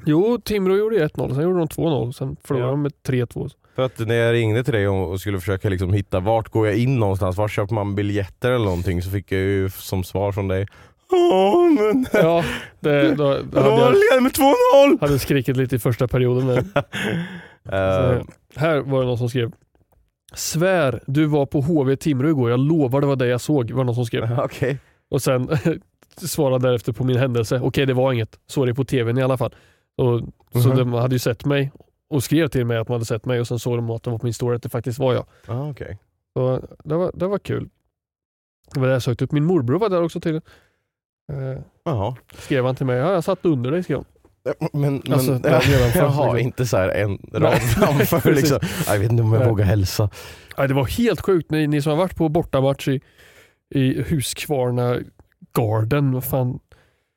Jo, 0.04 0.38
Timrå 0.44 0.76
gjorde 0.76 1.08
1-0, 1.08 1.34
sen 1.34 1.42
gjorde 1.42 1.58
de 1.58 1.66
2-0, 1.66 2.12
sen 2.12 2.36
förlorade 2.44 2.68
Ja. 2.68 2.70
de 2.70 2.82
med 2.82 2.92
3-2. 3.06 3.50
För 3.76 3.82
att 3.82 3.98
när 3.98 4.14
jag 4.14 4.32
ringde 4.34 4.64
till 4.64 4.72
dig 4.74 4.88
och 4.88 5.20
skulle 5.20 5.40
försöka 5.40 5.68
liksom 5.68 5.92
hitta 5.92 6.20
vart 6.20 6.48
går 6.48 6.66
jag 6.66 6.76
in 6.76 6.98
någonstans, 6.98 7.36
var 7.36 7.48
köper 7.48 7.74
man 7.74 7.94
biljetter 7.94 8.50
eller 8.50 8.64
någonting 8.64 9.02
så 9.02 9.10
fick 9.10 9.32
jag 9.32 9.40
ju 9.40 9.70
som 9.70 10.04
svar 10.04 10.32
från 10.32 10.48
dig 10.48 10.66
Åh 11.12 11.70
men 11.72 12.06
Ja, 12.12 12.44
det, 12.80 13.14
då, 13.14 13.38
då 13.52 13.60
hade 13.60 13.80
jag 13.80 13.92
det 14.14 14.20
med 14.20 14.32
2-0! 14.32 15.00
hade 15.00 15.18
skrikit 15.18 15.56
lite 15.56 15.76
i 15.76 15.78
första 15.78 16.08
perioden. 16.08 16.48
Eh, 17.72 17.72
Så, 17.72 18.24
här 18.60 18.78
var 18.80 19.00
det 19.00 19.06
någon 19.06 19.18
som 19.18 19.28
skrev 19.28 19.52
Svär, 20.34 21.00
du 21.06 21.26
var 21.26 21.46
på 21.46 21.60
HV 21.60 21.96
Timrå 21.96 22.28
igår, 22.28 22.50
jag 22.50 22.60
lovar 22.60 23.00
det 23.00 23.06
var 23.06 23.16
det 23.16 23.26
jag 23.26 23.40
såg. 23.40 23.70
var 23.70 23.78
det 23.78 23.86
någon 23.86 23.94
som 23.94 24.06
skrev. 24.06 24.38
Okej. 24.44 24.78
Och 25.10 25.22
sen 25.22 25.48
svarade 26.16 26.68
därefter 26.68 26.92
på 26.92 27.04
min 27.04 27.16
händelse, 27.16 27.60
okej 27.62 27.86
det 27.86 27.94
var 27.94 28.12
inget, 28.12 28.38
såg 28.46 28.66
det 28.66 28.74
på 28.74 28.84
tvn 28.84 29.18
i 29.18 29.22
alla 29.22 29.36
fall. 29.38 29.54
Och, 29.98 30.20
Så 30.62 30.68
Mhm. 30.68 30.76
de 30.76 30.92
hade 30.92 31.14
ju 31.14 31.18
sett 31.18 31.44
mig 31.44 31.72
och 32.10 32.22
skrev 32.24 32.48
till 32.48 32.64
mig 32.66 32.76
att 32.76 32.86
de 32.86 32.92
hade 32.92 33.04
sett 33.04 33.24
mig 33.24 33.40
och 33.40 33.46
sen 33.48 33.58
såg 33.58 33.78
de 33.78 33.90
att 33.90 34.02
det 34.02 34.10
var 34.10 34.18
på 34.18 34.26
min 34.26 34.34
story 34.34 34.56
att 34.56 34.62
det 34.62 34.68
faktiskt 34.68 34.98
var 34.98 35.14
jag. 35.14 35.26
Ah, 35.46 35.70
okej. 35.70 35.98
Så 36.36 36.62
det 36.84 36.94
var, 36.94 37.10
det 37.14 37.26
var 37.26 37.38
kul. 37.38 37.68
Det 38.74 38.80
var 38.80 38.86
det 38.86 38.92
jag 38.92 39.02
sökte 39.02 39.24
upp. 39.24 39.32
Min 39.32 39.44
morbror 39.44 39.78
var 39.78 39.88
där 39.88 40.02
också 40.02 40.20
till. 40.20 40.36
Eh, 41.32 41.62
Jaha. 41.84 42.16
skrev 42.34 42.64
han 42.66 42.74
till 42.76 42.86
mig, 42.86 42.96
ja, 42.98 43.12
jag 43.12 43.24
satt 43.24 43.44
under 43.44 43.70
dig 43.70 43.82
skrev 43.82 43.96
han. 43.98 44.04
Men, 44.72 45.02
men 45.04 45.12
Alltså, 45.12 45.38
framför, 45.42 46.00
har 46.00 46.34
liksom. 46.34 46.38
inte 46.38 46.66
så 46.66 46.76
här 46.76 46.88
en 46.88 47.18
rad 47.32 47.58
framför 47.62 48.32
liksom. 48.34 48.58
Jag 48.86 48.98
vet 48.98 49.10
inte 49.10 49.22
om 49.22 49.32
jag 49.32 49.40
Nej. 49.40 49.48
vågar 49.48 49.64
hälsa. 49.64 50.10
Nej, 50.58 50.68
det 50.68 50.74
var 50.74 50.84
helt 50.84 51.20
sjukt. 51.20 51.50
Ni, 51.50 51.66
ni 51.66 51.82
som 51.82 51.90
har 51.90 51.96
varit 51.98 52.16
på 52.16 52.28
bortamatch 52.28 52.88
i, 52.88 53.00
i 53.70 54.02
Huskvarna 54.02 54.98
Garden, 55.56 56.12
vad 56.12 56.24
fan. 56.24 56.58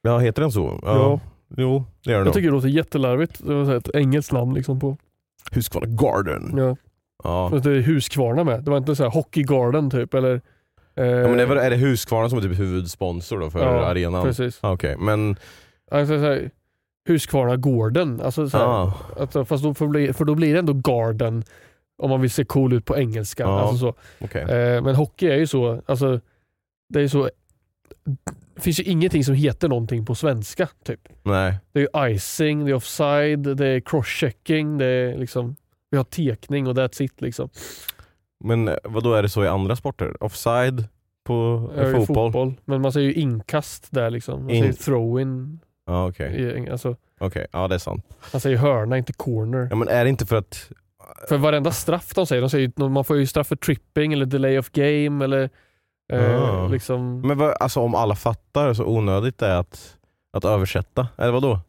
Ja, 0.01 0.17
heter 0.17 0.41
den 0.41 0.51
så? 0.51 0.79
Ja. 0.83 1.19
Jo, 1.57 1.85
det 2.03 2.11
gör 2.11 2.17
den 2.17 2.19
Jag 2.19 2.25
nog. 2.25 2.33
tycker 2.33 2.47
det 2.47 2.53
låter 2.55 2.67
jättelarvigt. 2.67 3.47
Det 3.47 3.53
var 3.53 3.65
så 3.65 3.71
här 3.71 3.77
ett 3.77 3.89
engelskt 3.95 4.31
namn 4.31 4.53
liksom 4.53 4.79
på. 4.79 4.97
Husqvarna 5.51 5.87
Garden. 5.87 6.53
Ja. 6.57 6.75
Ja. 7.23 7.49
Fast 7.49 7.63
Det 7.63 7.71
är 7.71 7.81
Huskvarna 7.81 8.43
med. 8.43 8.63
Det 8.63 8.71
var 8.71 8.77
inte 8.77 8.95
så 8.95 9.03
här 9.03 9.09
Hockey 9.11 9.43
Garden 9.43 9.89
typ 9.89 10.13
eller. 10.13 10.41
Eh, 10.95 11.05
Ja, 11.05 11.27
men 11.27 11.37
det 11.37 11.43
är, 11.43 11.47
väl- 11.47 11.57
är 11.57 11.69
det 11.69 11.75
Husqvarna 11.75 12.29
som 12.29 12.37
är 12.37 12.41
typ 12.43 12.59
huvudsponsor 12.59 13.39
då 13.39 13.49
för 13.49 13.59
Ja, 13.59 13.85
arenan? 13.85 14.23
Precis. 14.23 14.59
Ah, 14.61 14.71
Okej, 14.71 14.97
men... 14.99 15.35
Alltså, 15.91 16.13
så 16.19 16.23
här, 16.25 16.49
Huskvarna 17.07 17.55
Gården. 17.57 18.21
Alltså, 18.21 18.49
så 18.49 18.57
här, 18.57 18.65
Ah, 18.65 18.93
alltså, 19.19 19.45
fast 19.45 19.63
då, 19.63 19.73
för, 19.73 19.87
bli- 19.87 20.13
för 20.13 20.25
då 20.25 20.35
blir 20.35 20.53
det 20.53 20.59
ändå 20.59 20.73
Garden 20.73 21.43
om 22.01 22.09
man 22.09 22.21
vill 22.21 22.31
se 22.31 22.45
cool 22.45 22.73
ut 22.73 22.85
på 22.85 22.97
engelska. 22.97 23.43
Ja. 23.43 23.59
Alltså, 23.59 23.77
så. 23.77 23.93
okej. 24.25 24.41
Eh, 24.41 24.81
men 24.83 24.95
hockey 24.95 25.27
är 25.27 25.37
ju 25.37 25.47
så, 25.47 25.81
alltså, 25.85 26.19
det 26.93 27.01
är 27.01 27.07
så 27.07 27.29
det 28.59 28.63
finns 28.63 28.79
ju 28.79 28.83
ingenting 28.83 29.23
som 29.23 29.35
heter 29.35 29.67
någonting 29.67 30.05
på 30.05 30.15
svenska. 30.15 30.67
typ. 30.85 30.99
Nej. 31.23 31.55
Det 31.71 31.79
är 31.79 32.07
ju 32.07 32.15
icing, 32.15 32.65
det 32.65 32.71
är 32.71 32.75
offside, 32.75 33.57
det 33.57 33.67
är 33.67 33.79
crosschecking, 33.79 34.77
det 34.77 34.85
är 34.85 35.17
liksom, 35.17 35.55
vi 35.91 35.97
har 35.97 36.03
tekning 36.03 36.67
och 36.67 36.73
that's 36.75 37.01
it. 37.01 37.21
Liksom. 37.21 37.49
Men 38.43 38.69
vad 38.83 39.03
då 39.03 39.13
är 39.13 39.21
det 39.21 39.29
så 39.29 39.43
i 39.43 39.47
andra 39.47 39.75
sporter? 39.75 40.23
Offside 40.23 40.83
på 41.23 41.69
är 41.75 41.99
ju 41.99 42.05
fotboll? 42.05 42.53
Men 42.65 42.81
man 42.81 42.91
säger 42.91 43.07
ju 43.07 43.13
inkast 43.13 43.87
där. 43.91 44.09
Liksom. 44.09 44.41
Man 44.41 44.49
In- 44.49 44.61
säger 44.63 44.73
throw-in. 44.73 45.59
Ja 45.85 46.07
okej, 46.09 46.41
i- 46.65 46.69
Alltså, 46.69 46.95
Okej, 47.19 47.47
ja 47.51 47.67
det 47.67 47.75
är 47.75 47.79
sant. 47.79 48.05
man 48.33 48.39
säger 48.41 48.57
hörna, 48.57 48.97
inte 48.97 49.13
corner. 49.13 49.67
Ja 49.69 49.75
men 49.75 49.87
är 49.87 50.03
det 50.03 50.09
inte 50.09 50.25
för 50.25 50.35
att... 50.35 50.71
För 51.29 51.37
varenda 51.37 51.71
straff 51.71 52.13
de 52.15 52.25
säger, 52.27 52.41
de 52.41 52.49
säger 52.49 52.89
man 52.89 53.03
får 53.05 53.17
ju 53.17 53.25
straff 53.25 53.47
för 53.47 53.55
tripping 53.55 54.13
eller 54.13 54.25
delay 54.25 54.57
of 54.59 54.69
game 54.71 55.25
eller 55.25 55.49
eh, 56.09 56.43
Ah. 56.43 56.67
liksom 56.67 57.21
Men 57.21 57.37
vad, 57.37 57.53
alltså 57.59 57.79
om 57.79 57.95
alla 57.95 58.15
fattar 58.15 58.73
så 58.73 58.85
onödigt 58.85 59.37
det 59.37 59.47
är 59.47 59.55
att, 59.55 59.97
att 60.33 60.45
översätta, 60.45 61.07
eller 61.17 61.31
vad 61.31 61.41
då? 61.41 61.59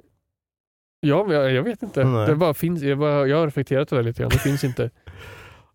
Ja, 1.00 1.32
jag, 1.32 1.52
jag 1.52 1.62
vet 1.62 1.82
inte. 1.82 2.04
Nej. 2.04 2.26
Det 2.26 2.34
bara 2.36 2.54
finns, 2.54 2.82
jag, 2.82 2.98
bara, 2.98 3.26
jag 3.26 3.36
har 3.36 3.44
reflekterat 3.46 3.92
över 3.92 4.02
det 4.02 4.08
lite 4.08 4.22
grann. 4.22 4.30
Det 4.30 4.38
finns 4.38 4.64
inte 4.64 4.90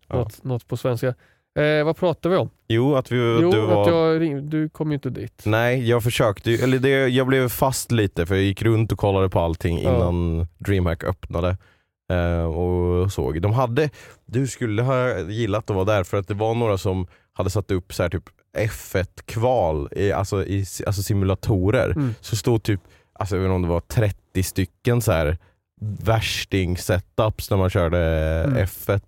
Ja. 0.08 0.16
något, 0.16 0.44
något 0.44 0.68
på 0.68 0.76
svenska. 0.76 1.14
Eh, 1.58 1.84
vad 1.84 1.96
pratar 1.96 2.30
vi 2.30 2.36
om? 2.36 2.50
Jo, 2.68 2.94
att 2.94 3.12
vi, 3.12 3.38
jo, 3.42 3.50
du 3.50 3.60
var... 3.60 3.82
att 3.82 3.88
jag 3.88 4.20
ring, 4.20 4.50
du 4.50 4.68
kom 4.68 4.90
ju 4.90 4.94
inte 4.94 5.10
dit. 5.10 5.42
Nej, 5.46 5.88
jag 5.88 6.02
försökte 6.02 6.52
eller 6.52 6.78
det, 6.78 7.08
jag 7.08 7.26
blev 7.26 7.48
fast 7.48 7.92
lite 7.92 8.26
för 8.26 8.34
jag 8.34 8.44
gick 8.44 8.62
runt 8.62 8.92
och 8.92 8.98
kollade 8.98 9.28
på 9.28 9.40
allting 9.40 9.82
Ja. 9.82 9.96
innan 9.96 10.46
DreamHack 10.58 11.04
öppnade. 11.04 11.56
Eh, 12.12 12.44
och 12.44 13.12
såg. 13.12 13.42
De 13.42 13.52
hade, 13.52 13.90
du 14.26 14.46
skulle 14.46 14.82
ha 14.82 15.18
gillat 15.18 15.70
att 15.70 15.76
vara 15.76 15.84
där 15.84 16.04
för 16.04 16.16
att 16.16 16.28
det 16.28 16.34
var 16.34 16.54
några 16.54 16.78
som 16.78 17.06
hade 17.32 17.50
satt 17.50 17.70
upp 17.70 17.94
så 17.94 18.02
här 18.02 18.10
typ 18.10 18.24
F1-kval, 18.56 19.88
i, 19.96 20.12
alltså, 20.12 20.44
i 20.44 20.64
alltså 20.86 21.02
simulatorer. 21.02 21.90
Mm. 21.90 22.14
Så 22.20 22.36
stod 22.36 22.62
typ, 22.62 22.80
alltså, 23.12 23.36
jag 23.36 23.40
vet 23.42 23.46
inte 23.46 23.54
om 23.54 23.62
det 23.62 23.68
var 23.68 23.80
30 23.80 24.42
stycken 24.42 25.02
så 25.02 25.12
här 25.12 25.38
värsting-setups 25.80 27.50
när 27.50 27.56
man 27.56 27.70
körde 27.70 27.98
Mm. 28.46 28.64
F1. 28.64 29.00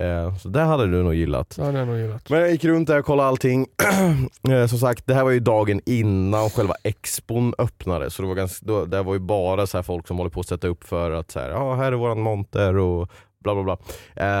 Eh, 0.00 0.36
så 0.36 0.48
det 0.48 0.60
hade 0.60 0.86
du 0.86 1.02
nog 1.02 1.14
gillat. 1.14 1.54
Ja, 1.58 1.64
det 1.64 1.78
jag 1.78 1.88
nog 1.88 1.98
gillat. 1.98 2.30
Men 2.30 2.40
jag 2.40 2.50
gick 2.50 2.64
runt 2.64 2.88
där 2.88 2.98
och 2.98 3.04
kollade 3.04 3.28
allting. 3.28 3.66
Eh, 4.50 4.66
Som 4.66 4.78
sagt, 4.78 5.06
det 5.06 5.14
här 5.14 5.24
var 5.24 5.30
ju 5.30 5.40
dagen 5.40 5.80
innan 5.86 6.50
själva 6.50 6.74
expon 6.82 7.54
öppnade. 7.58 8.10
Så 8.10 8.22
det 8.22 8.28
var, 8.28 8.34
ganska, 8.34 8.66
det 8.66 9.02
var 9.02 9.12
ju 9.14 9.20
bara 9.20 9.66
så 9.66 9.78
här 9.78 9.82
folk 9.82 10.06
som 10.06 10.16
håller 10.16 10.30
på 10.30 10.40
att 10.40 10.48
sätta 10.48 10.68
upp 10.68 10.84
för 10.84 11.10
att 11.10 11.30
så 11.30 11.40
här, 11.40 11.50
ja, 11.50 11.74
här 11.74 11.92
är 11.92 11.96
våran 11.96 12.20
monter 12.20 12.76
och 12.76 13.10
bla 13.54 13.54
bla 13.54 13.64
bla. 13.64 13.76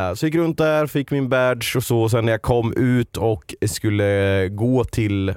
Eh, 0.08 0.14
så 0.14 0.24
jag 0.26 0.28
gick 0.28 0.34
runt 0.40 0.58
där, 0.58 0.86
fick 0.86 1.10
min 1.10 1.28
badge 1.28 1.76
och 1.76 1.82
så. 1.84 2.08
Sen 2.08 2.24
när 2.24 2.32
jag 2.32 2.42
kom 2.42 2.72
ut 2.76 3.16
och 3.16 3.54
skulle 3.66 4.48
gå 4.48 4.84
till 4.84 5.34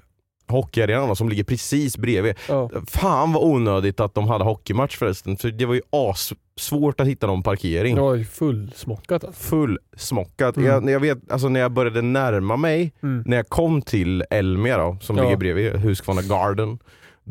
hockeyarenan 0.48 1.16
som 1.16 1.30
ligger 1.30 1.44
precis 1.44 1.98
bredvid. 1.98 2.36
Ja. 2.50 2.70
Fan 2.88 3.34
vad 3.34 3.44
onödigt 3.44 4.00
att 4.00 4.14
de 4.14 4.28
hade 4.28 4.44
hockeymatch 4.44 4.98
förresten. 4.98 5.38
För 5.38 5.50
det 5.52 5.66
var 5.66 5.74
ju 5.74 5.82
assvårt 5.90 7.00
att 7.02 7.08
hitta 7.08 7.28
någon 7.28 7.44
parkering 7.44 7.96
Det 7.96 8.02
var 8.02 8.16
ju 8.16 8.26
fullsmockat 8.26 9.24
alltså. 9.24 9.44
fullsmockat. 9.44 10.58
Mm. 10.58 10.70
Jag, 10.70 10.90
jag 10.90 11.00
vet, 11.00 11.32
alltså 11.32 11.50
när 11.50 11.60
jag 11.60 11.72
började 11.72 12.02
närma 12.02 12.58
mig, 12.58 12.92
Mm. 13.04 13.24
när 13.26 13.38
jag 13.38 13.50
kom 13.50 13.82
till 13.82 14.24
Elmia 14.30 14.78
då, 14.78 14.98
som 15.02 15.18
Ja. 15.18 15.24
ligger 15.24 15.38
bredvid 15.38 15.76
Husqvarna 15.76 16.22
Garden, 16.22 16.80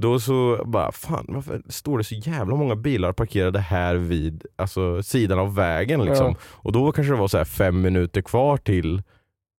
då 0.01 0.21
så 0.21 0.63
bara, 0.65 0.93
fan 0.93 1.25
varför 1.29 1.63
står 1.69 1.99
det 1.99 2.05
så 2.05 2.15
jävla 2.15 2.57
många 2.57 2.77
bilar 2.77 3.13
parkerade 3.13 3.59
här 3.59 3.95
vid 3.95 4.47
alltså, 4.57 5.03
sidan 5.03 5.39
av 5.39 5.55
vägen 5.55 6.05
liksom? 6.05 6.27
Ja. 6.27 6.37
Och 6.43 6.73
då 6.73 6.93
kanske 6.93 7.13
det 7.13 7.19
var 7.19 7.29
så 7.29 7.39
här 7.39 7.45
fem 7.45 7.81
minuter 7.81 8.21
kvar 8.23 8.57
till 8.57 9.03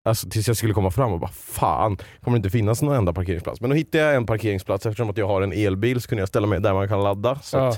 Alltså 0.06 0.30
tills 0.30 0.48
jag 0.48 0.58
skulle 0.58 0.74
komma 0.74 0.92
fram 0.92 1.14
och 1.14 1.20
bara 1.20 1.32
fan, 1.32 1.98
kommer 2.24 2.38
det 2.38 2.40
inte 2.40 2.50
finnas 2.50 2.82
någon 2.82 2.96
enda 2.96 3.14
parkeringsplats? 3.14 3.62
Men 3.62 3.70
då 3.70 3.76
hittade 3.76 4.04
jag 4.04 4.16
en 4.16 4.26
parkeringsplats 4.26 4.86
eftersom 4.86 5.10
att 5.10 5.18
jag 5.18 5.28
har 5.28 5.42
en 5.42 5.54
elbil 5.54 6.02
så 6.02 6.08
kunde 6.10 6.22
jag 6.22 6.30
ställa 6.30 6.48
mig 6.48 6.60
där 6.60 6.74
man 6.74 6.88
kan 6.88 7.04
ladda. 7.04 7.40
Så 7.40 7.58
Ja. 7.58 7.76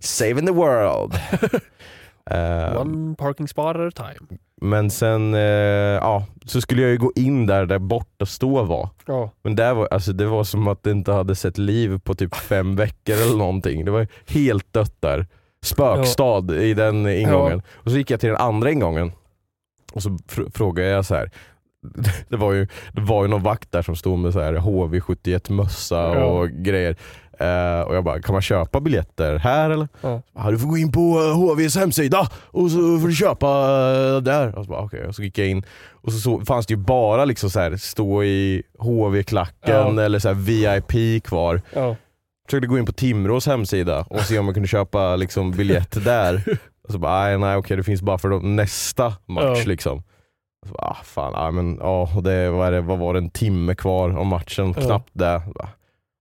Saving 0.00 0.46
the 0.46 0.52
world! 0.52 1.14
Eh, 2.30 2.80
One 2.80 3.14
parking 3.16 3.48
spot 3.48 3.76
at 3.76 3.76
a 3.76 3.90
time. 4.18 4.38
men 4.60 4.90
sen 4.90 5.34
eh, 5.34 5.40
ja, 5.40 6.24
så 6.44 6.60
skulle 6.60 6.82
jag 6.82 6.90
ju 6.90 6.98
gå 6.98 7.12
in 7.16 7.46
där, 7.46 7.66
där 7.66 7.78
borta 7.78 8.26
stå 8.26 8.62
var. 8.62 8.88
Ja. 9.06 9.30
Men 9.42 9.56
där 9.56 9.74
var, 9.74 9.88
alltså, 9.90 10.12
det 10.12 10.26
var 10.26 10.44
som 10.44 10.68
att 10.68 10.82
det 10.82 10.90
inte 10.90 11.12
hade 11.12 11.34
sett 11.34 11.58
liv 11.58 11.98
på 12.04 12.14
typ 12.14 12.34
fem 12.36 12.76
veckor 12.76 13.14
eller 13.14 13.36
någonting. 13.36 13.84
Det 13.84 13.90
var 13.90 14.06
helt 14.26 14.72
dött 14.72 14.96
där. 15.00 15.26
Spökstad 15.64 16.54
i 16.54 16.74
den 16.74 17.06
ingången. 17.08 17.62
Och 17.74 17.90
så 17.90 17.96
gick 17.96 18.10
jag 18.10 18.20
till 18.20 18.28
den 18.28 18.38
andra 18.38 18.70
ingången 18.70 19.12
och 19.92 20.02
så 20.02 20.08
fr- 20.08 20.50
frågade 20.54 20.88
jag 20.88 21.04
så 21.04 21.14
här. 21.14 21.30
Det 22.28 22.36
var, 22.36 22.52
ju, 22.52 22.66
det 22.92 23.00
var 23.00 23.22
ju 23.24 23.28
någon 23.28 23.42
vakt 23.42 23.72
där 23.72 23.82
som 23.82 23.96
stod 23.96 24.18
med 24.18 24.32
så 24.32 24.40
här 24.40 24.54
HV71 24.54 25.52
mössa 25.52 25.96
Ja. 25.96 26.24
och 26.24 26.48
grejer. 26.50 26.96
Eh, 27.38 27.80
och 27.80 27.96
jag 27.96 28.04
bara, 28.04 28.20
kan 28.22 28.32
man 28.32 28.42
köpa 28.42 28.80
biljetter 28.80 29.36
här 29.38 29.70
eller? 29.70 29.88
Ja. 30.00 30.22
Ja, 30.34 30.50
du 30.50 30.58
får 30.58 30.68
gå 30.68 30.76
in 30.76 30.92
på 30.92 31.00
eh, 31.00 31.36
HVs 31.36 31.76
hemsida 31.76 32.28
och 32.34 32.70
så 32.70 32.76
får 32.76 33.08
du 33.08 33.14
köpa 33.14 33.46
eh, 33.46 34.16
där. 34.22 34.58
Och 34.58 34.64
så, 34.64 34.70
bara, 34.70 34.82
okay. 34.82 35.04
och 35.06 35.14
så 35.14 35.22
gick 35.22 35.38
jag 35.38 35.48
in 35.48 35.64
och 35.90 36.12
så, 36.12 36.18
så 36.18 36.40
fanns 36.44 36.66
det 36.66 36.74
ju 36.74 36.78
bara 36.78 37.24
liksom 37.24 37.50
så 37.50 37.60
här, 37.60 37.76
stå 37.76 38.24
i 38.24 38.62
HV-klacken 38.78 39.96
Ja. 39.96 40.02
eller 40.02 40.18
så 40.18 40.28
här 40.28 40.34
VIP 40.34 41.24
kvar. 41.24 41.62
Ja. 41.72 41.96
Försökte 42.46 42.66
gå 42.66 42.78
in 42.78 42.86
på 42.86 42.92
Timrås 42.92 43.46
hemsida 43.46 44.06
och 44.10 44.20
se 44.20 44.38
om 44.38 44.44
man 44.44 44.54
kunde 44.54 44.68
köpa 44.68 45.16
liksom, 45.16 45.50
biljett 45.50 46.04
där. 46.04 46.58
Och 46.86 46.92
så 46.92 46.98
bara, 46.98 47.22
nej, 47.22 47.38
nej 47.38 47.56
okej 47.56 47.76
det 47.76 47.82
finns 47.84 48.02
bara 48.02 48.18
för 48.18 48.28
de, 48.28 48.56
nästa 48.56 49.14
match 49.26 49.58
Ja. 49.58 49.64
liksom. 49.66 49.98
Och 50.62 50.68
så 50.68 50.72
bara, 50.74 50.86
ah, 50.86 50.96
fan, 51.04 51.32
ja, 51.34 51.50
men, 51.50 51.78
och 51.78 52.22
det, 52.22 52.50
vad, 52.50 52.72
det, 52.72 52.80
vad 52.80 52.98
var 52.98 53.12
det, 53.14 53.18
en 53.20 53.30
timme 53.30 53.74
kvar 53.74 54.18
om 54.18 54.28
matchen, 54.28 54.74
knappt 54.74 55.10
det. 55.12 55.42
Bara, 55.54 55.68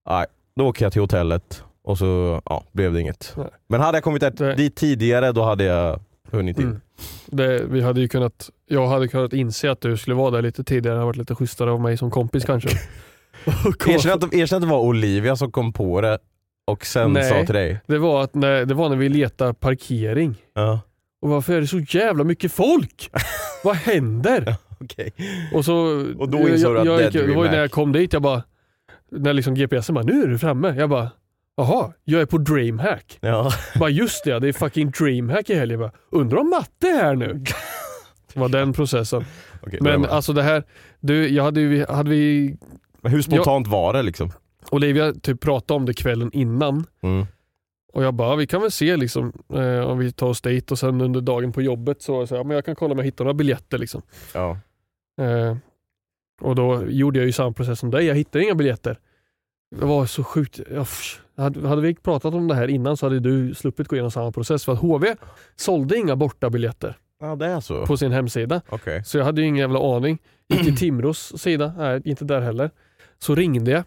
Nej, 0.09 0.25
då 0.55 0.67
åker 0.67 0.85
jag 0.85 0.91
till 0.91 1.01
hotellet 1.01 1.63
och 1.83 1.97
så 1.97 2.41
ja, 2.45 2.63
blev 2.71 2.93
det 2.93 3.01
inget. 3.01 3.33
Nej. 3.37 3.47
Men 3.67 3.81
hade 3.81 3.97
jag 3.97 4.03
kommit 4.03 4.39
Nej. 4.39 4.55
dit 4.55 4.75
tidigare 4.75 5.31
då 5.31 5.43
hade 5.43 5.63
jag 5.63 5.99
hunnit 6.31 6.59
in. 6.59 6.65
Mm. 6.65 6.81
Det, 7.25 7.63
vi 7.65 7.81
hade 7.81 8.01
ju 8.01 8.07
kunnat, 8.07 8.49
jag 8.67 8.87
hade 8.87 9.07
kunnat 9.07 9.33
inse 9.33 9.71
att 9.71 9.81
du 9.81 9.97
skulle 9.97 10.15
vara 10.15 10.31
där 10.31 10.41
lite 10.41 10.63
tidigare. 10.63 10.95
Det 10.95 10.99
hade 10.99 11.05
varit 11.05 11.17
lite 11.17 11.35
schysstare 11.35 11.71
av 11.71 11.81
mig 11.81 11.97
som 11.97 12.11
kompis 12.11 12.45
kanske. 12.45 12.69
Erkänn 13.87 14.11
att, 14.11 14.33
erkänn 14.33 14.57
att 14.57 14.61
det 14.61 14.67
var 14.67 14.79
Olivia 14.79 15.35
som 15.35 15.51
kom 15.51 15.73
på 15.73 16.01
det 16.01 16.19
och 16.65 16.85
sen 16.85 17.13
Nej. 17.13 17.29
sa 17.29 17.45
till 17.45 17.55
dig. 17.55 17.79
Det 17.87 17.97
var, 17.97 18.23
att 18.23 18.35
när, 18.35 18.65
det 18.65 18.73
var 18.73 18.89
när 18.89 18.95
vi 18.95 19.09
letade 19.09 19.53
parkering. 19.53 20.35
Ja, 20.53 20.79
Och 21.21 21.29
varför 21.29 21.53
är 21.53 21.61
det 21.61 21.67
så 21.67 21.79
jävla 21.79 22.23
mycket 22.23 22.51
folk? 22.51 23.09
Vad 23.63 23.75
händer? 23.75 24.55
okej. 24.79 25.13
Och, 25.53 25.65
så, 25.65 25.75
Och 26.17 26.29
då 26.29 26.49
insåg 26.49 26.73
du 26.75 26.79
att 26.79 26.85
jag, 26.85 27.01
jag, 27.01 27.13
Det 27.13 27.35
var 27.35 27.45
ju 27.45 27.51
när 27.51 27.59
jag 27.59 27.71
kom 27.71 27.91
dit, 27.91 28.13
jag 28.13 28.21
bara, 28.21 28.43
när 29.11 29.33
liksom 29.33 29.55
GPSen 29.55 29.95
bara, 29.95 30.03
nu 30.05 30.23
är 30.23 30.27
du 30.27 30.37
framme. 30.37 30.75
Jag 30.77 30.89
bara, 30.89 31.11
jaha, 31.57 31.93
jag 32.03 32.21
är 32.21 32.25
på 32.25 32.37
DreamHack. 32.37 33.17
Ja. 33.21 33.51
bara 33.79 33.89
just 33.89 34.23
det, 34.23 34.39
det 34.39 34.47
är 34.47 34.53
fucking 34.53 34.91
DreamHack 34.91 35.49
i 35.49 35.55
helgen. 35.55 35.79
Bara, 35.79 35.91
Undrar 36.11 36.37
om 36.37 36.49
matte 36.49 36.87
är 36.87 37.03
här 37.03 37.15
nu? 37.15 37.43
Det 38.33 38.39
var 38.39 38.49
den 38.49 38.73
processen. 38.73 39.25
Okej, 39.61 39.79
då 39.81 39.85
är 39.85 39.91
jag 39.91 39.99
Men 39.99 40.01
med. 40.01 40.09
alltså 40.09 40.33
det 40.33 40.43
här, 40.43 40.63
du, 40.99 41.27
jag 41.29 41.43
hade, 41.43 41.61
ju- 41.61 41.85
hade 41.85 42.09
vi, 42.09 42.57
Men 43.01 43.11
hur 43.11 43.21
spontant 43.21 43.67
var 43.67 43.93
det 43.93 44.03
liksom? 44.03 44.31
Olivia 44.71 45.13
typ 45.13 45.41
pratade 45.41 45.75
om 45.77 45.85
det 45.85 45.93
kvällen 45.93 46.29
innan. 46.33 46.85
Mm. 47.01 47.25
Och 47.93 48.03
jag 48.03 48.13
bara, 48.13 48.35
vi 48.35 48.47
kan 48.47 48.61
väl 48.61 48.71
se 48.71 48.97
liksom, 48.97 49.33
eh, 49.53 49.79
om 49.79 49.97
vi 49.97 50.11
tar 50.11 50.27
oss 50.27 50.41
dit 50.41 50.71
och 50.71 50.79
sen 50.79 51.01
under 51.01 51.21
dagen 51.21 51.51
på 51.51 51.61
jobbet 51.61 52.01
så, 52.01 52.13
var 52.13 52.19
jag 52.19 52.29
så 52.29 52.35
här, 52.35 52.43
men 52.43 52.55
jag 52.55 52.65
kan 52.65 52.75
kolla 52.75 52.91
om 52.91 52.97
jag 52.97 53.05
hittar 53.05 53.25
några 53.25 53.33
biljetter. 53.33 53.77
Liksom. 53.77 54.01
Ja. 54.33 54.57
Eh, 55.21 55.57
och 56.41 56.55
då 56.55 56.89
gjorde 56.89 57.19
jag 57.19 57.25
ju 57.25 57.31
samma 57.31 57.53
process 57.53 57.79
som 57.79 57.91
dig, 57.91 58.05
jag 58.05 58.15
hittade 58.15 58.43
inga 58.43 58.55
biljetter. 58.55 58.99
Det 59.75 59.85
var 59.85 60.05
så 60.05 60.23
sjukt. 60.23 60.59
Hade, 61.37 61.81
vi 61.81 61.95
pratat 61.95 62.33
om 62.33 62.47
det 62.47 62.55
här 62.55 62.67
innan 62.67 62.97
så 62.97 63.05
hade 63.05 63.19
du 63.19 63.53
sluppit 63.53 63.87
gå 63.87 63.95
igenom 63.95 64.11
samma 64.11 64.31
process. 64.31 64.65
För 64.65 64.73
att 64.73 64.79
HV 64.79 65.15
sålde 65.55 65.97
inga 65.97 66.15
bortabiljetter 66.15 66.97
ja, 67.19 67.35
det 67.35 67.45
är 67.45 67.59
så. 67.59 67.85
på 67.85 67.97
sin 67.97 68.11
hemsida. 68.11 68.61
Okej. 68.69 69.03
Så 69.05 69.17
jag 69.17 69.25
hade 69.25 69.41
ju 69.41 69.47
ingen 69.47 69.61
jävla 69.61 69.95
aning. 69.95 70.17
Gick 70.47 70.63
till 70.63 70.77
Timrås 70.77 71.41
sida, 71.41 71.73
nej 71.77 72.01
inte 72.05 72.25
där 72.25 72.41
heller. 72.41 72.71
Så 73.17 73.35
ringde 73.35 73.71
jag 73.71 73.83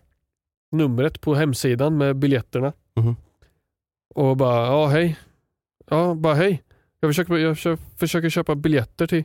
numret 0.72 1.20
på 1.20 1.34
hemsidan 1.34 1.98
med 1.98 2.16
biljetterna. 2.16 2.72
Mhm. 2.96 3.16
Och 4.14 4.36
bara, 4.36 4.66
ja 4.66 4.86
hej. 4.86 5.18
Ja, 5.90 6.14
bara 6.14 6.34
hej. 6.34 6.62
Jag 7.00 7.10
försöker, 7.10 7.34
jag 7.34 7.58
försöker, 7.98 8.30
köpa 8.30 8.54
biljetter 8.54 9.06
till, 9.06 9.24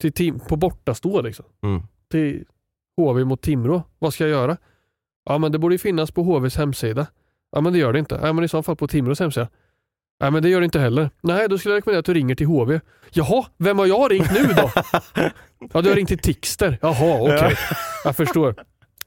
till 0.00 0.12
tim, 0.12 0.40
på 0.40 0.56
bortastå 0.56 1.20
liksom. 1.22 1.46
Mm. 1.62 1.82
Till 2.10 2.44
HV 2.96 3.24
mot 3.24 3.42
Timrå. 3.42 3.82
Vad 3.98 4.14
ska 4.14 4.24
jag 4.24 4.30
göra? 4.30 4.56
Ja 5.24 5.38
men 5.38 5.52
det 5.52 5.58
borde 5.58 5.74
ju 5.74 5.78
finnas 5.78 6.10
på 6.10 6.22
HVs 6.22 6.56
hemsida. 6.56 7.06
Ja 7.52 7.60
men 7.60 7.72
det 7.72 7.78
gör 7.78 7.92
det 7.92 7.98
inte. 7.98 8.20
Ja 8.22 8.32
men 8.32 8.44
i 8.44 8.48
så 8.48 8.62
fall 8.62 8.76
på 8.76 8.88
Timrås 8.88 9.20
hemsida. 9.20 9.48
Nej 10.20 10.30
men 10.30 10.42
det 10.42 10.48
gör 10.48 10.60
det 10.60 10.64
inte 10.64 10.80
heller. 10.80 11.10
Nej 11.20 11.48
då 11.48 11.58
skulle 11.58 11.72
jag 11.74 11.76
rekommendera 11.76 11.98
att 11.98 12.06
du 12.06 12.14
ringer 12.14 12.34
till 12.34 12.46
HV. 12.46 12.80
Jaha, 13.10 13.46
vem 13.56 13.78
har 13.78 13.86
jag 13.86 14.12
ringt 14.12 14.32
nu 14.32 14.44
då? 14.44 14.70
ja 15.72 15.82
du 15.82 15.88
har 15.88 15.96
ringt 15.96 16.08
till 16.08 16.18
Tixter. 16.18 16.78
Jaha 16.82 17.20
okej. 17.20 17.56
Jag 18.04 18.16
förstår. 18.16 18.54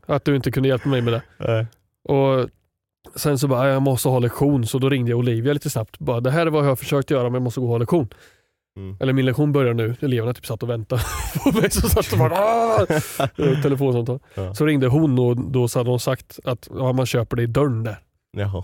Att 0.05 0.25
du 0.25 0.35
inte 0.35 0.51
kunde 0.51 0.69
hjälpa 0.69 0.89
mig 0.89 1.01
med 1.01 1.13
det. 1.13 1.21
Nej. 1.37 1.67
Och 2.03 2.49
Sen 3.15 3.39
så 3.39 3.47
bara, 3.47 3.69
jag 3.69 3.81
måste 3.81 4.09
ha 4.09 4.19
lektion, 4.19 4.67
så 4.67 4.79
då 4.79 4.89
ringde 4.89 5.11
jag 5.11 5.19
Olivia 5.19 5.53
lite 5.53 5.69
snabbt. 5.69 5.99
Bara, 5.99 6.19
det 6.19 6.31
här 6.31 6.45
är 6.45 6.49
vad 6.49 6.63
jag 6.63 6.69
har 6.69 6.75
försökt 6.75 7.11
göra 7.11 7.23
men 7.23 7.33
jag 7.33 7.41
måste 7.41 7.59
gå 7.59 7.65
och 7.65 7.71
ha 7.71 7.77
lektion. 7.77 8.09
Mm. 8.77 8.97
Eller 8.99 9.13
min 9.13 9.25
lektion 9.25 9.51
börjar 9.51 9.73
nu, 9.73 9.95
eleverna 10.01 10.33
typ 10.33 10.45
satt 10.45 10.63
och 10.63 10.69
väntade 10.69 11.01
på 11.43 11.51
mig. 11.51 11.71
Så 11.71 11.89
satt 11.89 12.11
och 12.13 12.17
bara! 12.19 12.37
Eh, 13.47 13.61
telefonsamtal. 13.61 14.19
Ja. 14.35 14.53
Så 14.53 14.65
ringde 14.65 14.87
hon 14.87 15.19
och 15.19 15.37
då 15.37 15.67
så 15.67 15.79
hade 15.79 15.89
hon 15.89 15.99
sagt 15.99 16.39
att 16.43 16.69
ja, 16.77 16.93
man 16.93 17.05
köper 17.05 17.37
det 17.37 17.43
i 17.43 17.47
dörren 17.47 17.83
där. 17.83 17.99
Jaha. 18.37 18.63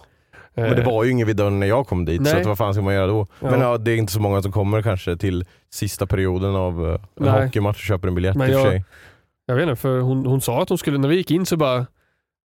Men 0.53 0.75
det 0.75 0.83
var 0.83 1.03
ju 1.03 1.11
ingen 1.11 1.27
vid 1.27 1.35
dörren 1.35 1.59
när 1.59 1.67
jag 1.67 1.87
kom 1.87 2.05
dit, 2.05 2.27
så 2.27 2.33
Nej. 2.33 2.41
att 2.41 2.47
vad 2.47 2.57
fan 2.57 2.73
ska 2.73 2.83
man 2.83 2.93
göra 2.93 3.07
då? 3.07 3.27
Ja. 3.41 3.51
Men 3.51 3.59
ja, 3.61 3.77
det 3.77 3.91
är 3.91 3.95
inte 3.97 4.13
så 4.13 4.19
många 4.19 4.41
som 4.41 4.51
kommer 4.51 4.81
kanske 4.81 5.17
till 5.17 5.45
sista 5.73 6.07
perioden 6.07 6.55
av 6.55 6.81
uh, 6.85 6.89
en 6.93 6.99
Nej. 7.15 7.45
hockeymatch 7.45 7.77
och 7.77 7.81
köper 7.87 8.07
en 8.07 8.15
biljett 8.15 8.35
Men 8.35 8.49
i 8.49 8.55
och 8.55 8.59
för 8.59 8.65
jag- 8.65 8.71
sig. 8.73 8.83
Jag 9.45 9.55
vet 9.55 9.63
inte, 9.63 9.75
för 9.75 9.99
hon, 9.99 10.25
hon 10.25 10.41
sa 10.41 10.61
att 10.61 10.69
hon 10.69 10.77
skulle, 10.77 10.97
när 10.97 11.07
vi 11.09 11.15
gick 11.15 11.31
in 11.31 11.45
så 11.45 11.57
bara, 11.57 11.85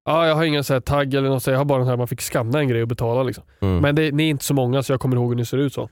ja 0.06 0.28
jag 0.28 0.36
har 0.36 0.44
ingen 0.44 0.64
så 0.64 0.74
här 0.74 0.80
tagg 0.82 1.14
eller 1.14 1.30
något, 1.30 1.44
så 1.44 1.52
jag 1.52 1.58
har 1.58 1.66
bara 1.66 1.80
den 1.80 1.88
här 1.88 1.98
man 1.98 2.08
fick 2.08 2.22
skanna 2.22 2.60
en 2.60 2.68
grej 2.68 2.82
och 2.82 2.88
betala. 2.88 3.24
Liksom. 3.24 3.44
Mm. 3.62 3.78
Men 3.78 3.96
det, 3.96 4.12
ni 4.12 4.24
är 4.24 4.30
inte 4.30 4.44
så 4.46 4.54
många 4.54 4.84
så 4.84 4.94
jag 4.94 5.00
kommer 5.00 5.16
ihåg 5.16 5.30
hur 5.30 5.36
ni 5.36 5.46
ser 5.46 5.58
ut 5.58 5.74
så. 5.74 5.90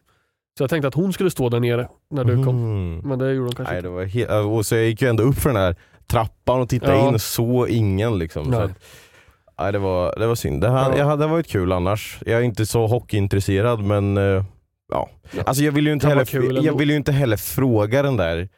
Så 0.59 0.63
jag 0.63 0.69
tänkte 0.69 0.87
att 0.87 0.93
hon 0.93 1.13
skulle 1.13 1.31
stå 1.31 1.49
där 1.49 1.59
nere 1.59 1.87
när 2.11 2.23
du 2.23 2.43
kom. 2.43 2.55
Mm. 2.63 2.97
Men 2.99 3.19
det 3.19 3.31
gjorde 3.33 3.45
hon 3.47 3.55
kanske 3.55 3.73
Nej, 3.73 3.83
det 3.83 3.89
var 3.89 4.03
he- 4.05 4.39
och 4.57 4.65
så 4.65 4.75
jag 4.75 4.85
gick 4.85 5.01
ju 5.01 5.07
ändå 5.09 5.23
upp 5.23 5.35
för 5.35 5.49
den 5.49 5.57
här 5.61 5.75
trappan 6.11 6.61
och 6.61 6.69
tittade 6.69 6.93
Ja. 6.93 7.07
in 7.07 7.13
och 7.13 7.21
såg 7.21 7.69
ingen. 7.69 8.17
Liksom, 8.19 8.45
så 8.45 8.51
Nej. 8.51 8.59
att, 8.61 8.71
nej, 9.59 9.71
det, 9.71 9.79
var, 9.79 10.15
det 10.19 10.27
var 10.27 10.35
synd. 10.35 10.61
Det 10.61 10.67
hade, 10.69 10.89
Ja. 10.95 10.97
jag 10.97 11.05
hade 11.05 11.27
varit 11.27 11.47
kul 11.47 11.71
annars. 11.71 12.19
Jag 12.25 12.39
är 12.39 12.43
inte 12.43 12.65
så 12.65 12.87
hockeyintresserad 12.87 13.79
men 13.83 14.17
eh, 14.17 14.23
ja. 14.23 15.09
Ja. 15.31 15.43
Alltså, 15.45 15.63
jag, 15.63 15.71
vill 15.71 15.87
ju 15.87 15.93
inte 15.93 16.07
heller, 16.07 16.35
ändå. 16.35 16.61
jag 16.63 16.77
vill 16.77 16.89
ju 16.89 16.95
inte 16.95 17.11
heller 17.11 17.37
fråga 17.37 18.01
den 18.03 18.17
där 18.17 18.49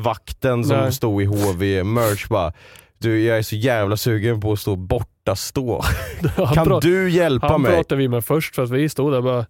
vakten 0.00 0.64
som 0.64 0.76
Nej. 0.76 0.92
stod 0.92 1.22
i 1.22 1.24
HV 1.24 1.84
merch 1.84 2.28
bara 2.28 2.52
du 2.98 3.22
jag 3.24 3.38
är 3.38 3.42
så 3.42 3.56
jävla 3.56 3.96
sugen 3.96 4.40
på 4.40 4.52
att 4.52 4.58
stå 4.60 4.76
borta 4.76 5.36
stå. 5.36 5.82
Han 6.36 6.54
Kan 6.54 6.80
du 6.80 7.10
hjälpa 7.10 7.46
Han 7.48 7.62
mig? 7.62 7.72
pratade 7.74 7.98
vi 7.98 8.08
med 8.08 8.24
först 8.24 8.54
för 8.54 8.62
att 8.64 8.70
vi 8.70 8.88
stod 8.88 9.12
där 9.12 9.20
bara 9.20 9.46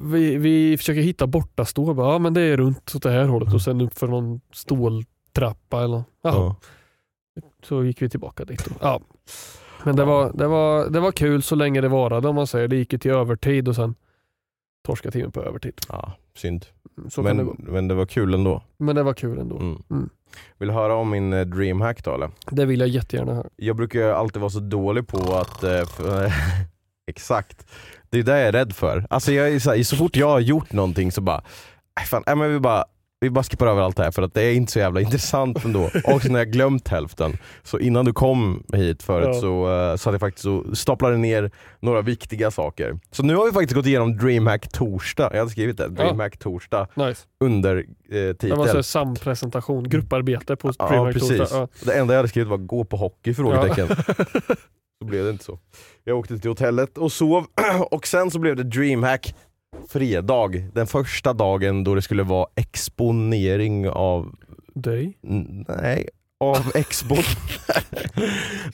vi, 0.00 0.36
vi 0.36 0.76
försöker 0.76 1.00
hitta 1.00 1.26
borta 1.26 1.64
stå. 1.64 1.94
Bara, 1.94 2.12
ja 2.12 2.18
men 2.18 2.34
det 2.34 2.40
är 2.40 2.56
runt 2.56 2.94
åt 2.94 3.02
det 3.02 3.10
här 3.10 3.24
hållet 3.24 3.54
och 3.54 3.62
sen 3.62 3.80
upp 3.80 3.98
för 3.98 4.06
någon 4.06 4.40
ståltrappa 4.52 5.84
eller. 5.84 6.04
Ja. 6.22 6.56
Så 7.62 7.84
gick 7.84 8.02
vi 8.02 8.08
tillbaka 8.08 8.44
dit. 8.44 8.66
Och, 8.66 8.72
ja. 8.80 9.00
Men 9.84 9.96
det 9.96 10.04
var, 10.04 10.32
det, 10.34 10.46
var, 10.46 10.90
det 10.90 11.00
var 11.00 11.12
kul 11.12 11.42
så 11.42 11.54
länge 11.54 11.80
det 11.80 11.88
varade 11.88 12.28
om 12.28 12.34
man 12.34 12.46
säger. 12.46 12.68
Det 12.68 12.76
gick 12.76 12.92
ju 12.92 12.98
till 12.98 13.10
övertid 13.10 13.68
och 13.68 13.76
sen 13.76 13.94
torskade 14.86 15.12
timmen 15.12 15.32
på 15.32 15.42
övertid. 15.42 15.74
Ja, 15.88 16.12
synd. 16.36 16.66
Så 17.08 17.24
kan 17.24 17.36
det 17.36 17.44
Men, 17.44 17.56
men 17.58 17.88
det 17.88 17.94
var 17.94 18.06
kul 18.06 18.34
ändå. 18.34 18.62
Men 18.76 18.96
det 18.96 19.02
var 19.02 19.14
kul 19.14 19.38
ändå. 19.38 19.56
Mm. 19.56 19.82
Mm. 19.90 20.10
Vill 20.58 20.68
du 20.68 20.74
höra 20.74 20.94
om 20.94 21.10
min 21.10 21.32
eh, 21.32 21.46
dreamhack 21.46 22.04
då 22.04 22.14
eller? 22.14 22.30
Det 22.50 22.64
vill 22.64 22.80
jag 22.80 22.88
jättegärna 22.88 23.34
höra. 23.34 23.48
Jag 23.56 23.76
brukar 23.76 24.08
alltid 24.08 24.40
vara 24.40 24.50
så 24.50 24.60
dålig 24.60 25.06
på 25.08 25.34
att... 25.34 25.64
Exakt. 27.08 27.66
Det 28.10 28.18
är 28.18 28.22
det 28.22 28.38
jag 28.38 28.48
är 28.48 28.52
rädd 28.52 28.72
för. 28.72 29.06
Alltså 29.10 29.32
jag 29.32 29.48
är 29.48 29.58
så, 29.58 29.70
här, 29.74 29.82
så 29.82 29.96
fort 29.96 30.16
jag 30.16 30.28
har 30.28 30.40
gjort 30.40 30.72
någonting 30.72 31.12
så 31.12 31.20
bara, 31.20 31.42
"Nej, 31.96 32.06
fan, 32.06 32.22
nej, 32.26 32.36
men 32.36 32.52
vi 32.52 32.60
bara 32.60 32.84
vi 33.20 33.30
bara 33.30 33.44
skippar 33.44 33.66
över 33.66 33.82
allt 33.82 33.96
det 33.96 34.02
här 34.04 34.10
för 34.10 34.22
att 34.22 34.34
det 34.34 34.42
är 34.42 34.52
inte 34.54 34.72
så 34.72 34.78
jävla 34.78 35.00
intressant 35.00 35.64
ändå. 35.64 35.90
Och 36.04 36.22
sen 36.22 36.30
har 36.30 36.38
jag 36.38 36.52
glömt 36.52 36.88
hälften. 36.88 37.38
Så 37.62 37.78
innan 37.78 38.04
du 38.04 38.12
kom 38.12 38.64
hit 38.72 39.02
förut 39.02 39.28
Ja. 39.32 39.40
så, 39.40 39.70
eh, 39.90 39.96
så 39.96 40.08
hade 40.08 40.14
jag 40.14 40.20
faktiskt 40.20 40.42
så 40.44 40.74
staplade 40.74 41.16
ner 41.16 41.50
några 41.80 42.02
viktiga 42.02 42.50
saker. 42.50 42.98
Så 43.10 43.22
nu 43.22 43.34
har 43.36 43.46
vi 43.46 43.52
faktiskt 43.52 43.74
gått 43.74 43.86
igenom 43.86 44.16
DreamHack 44.16 44.68
torsdag. 44.68 45.28
Jag 45.32 45.38
hade 45.38 45.50
skrivit 45.50 45.76
det, 45.76 45.88
DreamHack 45.88 46.36
torsdag 46.38 46.86
Nice. 46.94 47.22
under 47.44 47.76
eh, 47.76 47.82
Det 48.08 48.34
titel. 48.34 48.58
var 48.58 48.66
så 48.66 48.82
sampresentation, 48.82 49.88
grupparbete 49.88 50.56
på 50.56 50.72
Ja 50.78 50.88
Dreamhack 50.88 51.14
precis. 51.14 51.38
torsdag. 51.38 51.56
Ja. 51.58 51.68
Det 51.84 51.98
enda 51.98 52.14
jag 52.14 52.18
hade 52.18 52.28
skrivit 52.28 52.48
var 52.48 52.56
gå 52.56 52.84
på 52.84 52.96
hockey? 52.96 53.34
Frågetecken. 53.34 53.88
Så 54.98 55.04
blev 55.04 55.24
det 55.24 55.30
inte 55.30 55.44
så. 55.44 55.58
Jag 56.04 56.18
åkte 56.18 56.38
till 56.38 56.50
hotellet 56.50 56.98
och 56.98 57.12
sov 57.12 57.46
och 57.90 58.06
sen 58.06 58.30
så 58.30 58.38
blev 58.38 58.56
det 58.56 58.62
DreamHack 58.62 59.34
fredag. 59.88 60.48
Den 60.74 60.86
första 60.86 61.32
dagen 61.32 61.84
då 61.84 61.94
det 61.94 62.02
skulle 62.02 62.22
vara 62.22 62.46
exponering 62.56 63.88
av, 63.88 64.34
Dig? 64.74 65.18
nej, 65.22 66.08
av 66.40 66.72
expon. 66.74 67.18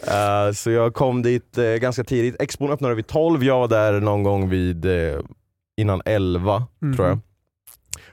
Eh, 0.09 0.53
så 0.53 0.71
jag 0.71 0.95
kom 0.95 1.23
dit 1.23 1.59
eh, 1.59 1.65
ganska 1.65 2.05
tidigt. 2.05 2.43
Expon 2.43 2.71
öppnade 2.71 2.95
vid 2.95 3.07
12, 3.07 3.45
jag 3.45 3.59
var 3.61 3.69
där 3.69 4.01
någon 4.01 4.23
gång 4.23 4.49
vid 4.49 4.85
eh, 4.87 5.19
innan 5.77 6.03
11 6.05 6.67
Mhm. 6.83 6.97
tror 6.97 7.09
jag. 7.09 7.19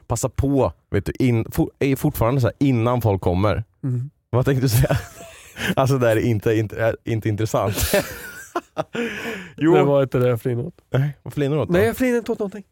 Passa 0.08 0.30
på, 0.30 0.74
vet 0.90 1.06
du, 1.06 1.12
in, 1.20 1.46
for, 1.52 1.70
är 1.80 1.96
fortfarande 1.96 2.42
så 2.42 2.48
här, 2.48 2.56
innan 2.60 3.02
folk 3.02 3.22
kommer. 3.22 3.64
Mm. 3.84 4.10
Vad 4.30 4.46
tänkte 4.46 4.66
du 4.66 4.70
säga? 4.70 4.98
Alltså 5.76 5.98
det 5.98 6.08
här 6.08 6.16
är 6.16 6.22
inte, 6.22 6.54
inte, 6.54 6.96
inte 7.04 7.30
intressant. 7.30 7.76
jo, 9.58 9.76
Det 9.76 9.84
var 9.84 10.04
inte 10.04 10.20
det 10.20 10.30
jag 10.30 10.42
flinade 10.42 10.68
åt. 10.68 10.82
nej, 10.94 11.18
vad 11.24 11.34
flinar 11.34 11.56
du 11.56 11.62
åt 11.62 11.68
då? 11.68 11.74
Nej 11.74 11.86
jag 11.86 11.98
flinade 11.98 12.18
inte 12.18 12.32
åt 12.32 12.40
någonting. 12.40 12.64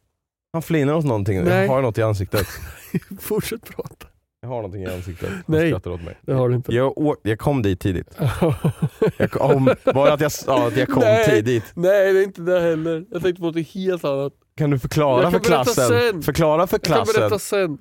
Han 0.53 0.61
flinar 0.61 0.93
åt 0.93 1.05
någonting, 1.05 1.43
Nej. 1.43 1.65
jag 1.65 1.67
har 1.73 1.81
något 1.81 1.97
i 1.97 2.01
ansiktet. 2.01 2.47
Fortsätt 3.21 3.65
prata. 3.75 4.07
Jag 4.41 4.49
har 4.49 4.55
någonting 4.55 4.83
i 4.83 4.87
ansiktet. 4.87 5.29
Han 5.29 5.43
Nej. 5.45 5.69
skrattar 5.69 5.91
åt 5.91 6.01
mig. 6.03 6.17
Det 6.21 6.33
har 6.33 6.49
du 6.49 6.55
inte. 6.55 6.75
Jag, 6.75 7.15
jag 7.23 7.39
kom 7.39 7.61
dit 7.61 7.79
tidigt. 7.79 8.17
Jag 9.17 9.31
kom, 9.31 9.75
bara 9.93 10.13
att 10.13 10.21
jag 10.21 10.31
sa 10.31 10.67
att 10.67 10.77
jag 10.77 10.87
kom 10.87 10.99
Nej. 11.03 11.25
tidigt. 11.29 11.63
Nej 11.73 12.13
det 12.13 12.19
är 12.19 12.23
inte 12.23 12.41
det 12.41 12.59
heller. 12.61 13.05
Jag 13.11 13.21
tänkte 13.21 13.39
på 13.41 13.45
något 13.51 13.67
helt 13.67 14.03
annat. 14.05 14.33
Kan 14.57 14.69
du 14.69 14.79
förklara 14.79 15.23
Jag 15.23 15.31
för 15.31 15.39
kan 15.39 15.49
berätta 15.51 15.63
klassen? 15.73 15.99
sen. 16.11 16.21
Förklara 16.21 16.67
för 16.67 16.75
Jag 16.75 16.81
kan 16.83 16.95
klassen. 17.05 17.19
berätta 17.21 17.39
sen. 17.39 17.77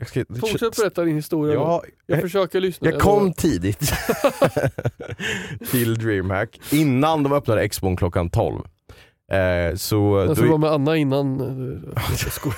Jag 0.00 0.08
ska, 0.08 0.24
Fortsätt 0.40 0.76
berätta 0.76 1.04
din 1.04 1.16
historia. 1.16 1.54
Ja, 1.54 1.82
jag 2.06 2.16
jag, 2.16 2.22
försöker 2.22 2.60
lyssna. 2.60 2.90
jag 2.90 3.00
kom 3.00 3.32
tidigt 3.32 3.78
till 5.70 5.94
DreamHack 5.98 6.60
innan 6.70 7.22
de 7.22 7.32
öppnade 7.32 7.62
Expon 7.62 7.96
klockan 7.96 8.30
12. 8.30 8.60
Eh, 9.32 9.74
så 9.76 10.18
Jag 10.18 10.28
då- 10.28 10.34
ska 10.34 10.46
vara 10.46 10.58
med 10.58 10.70
Anna 10.70 10.96
innan. 10.96 11.40
eh, 11.40 12.02
Jag. 12.16 12.52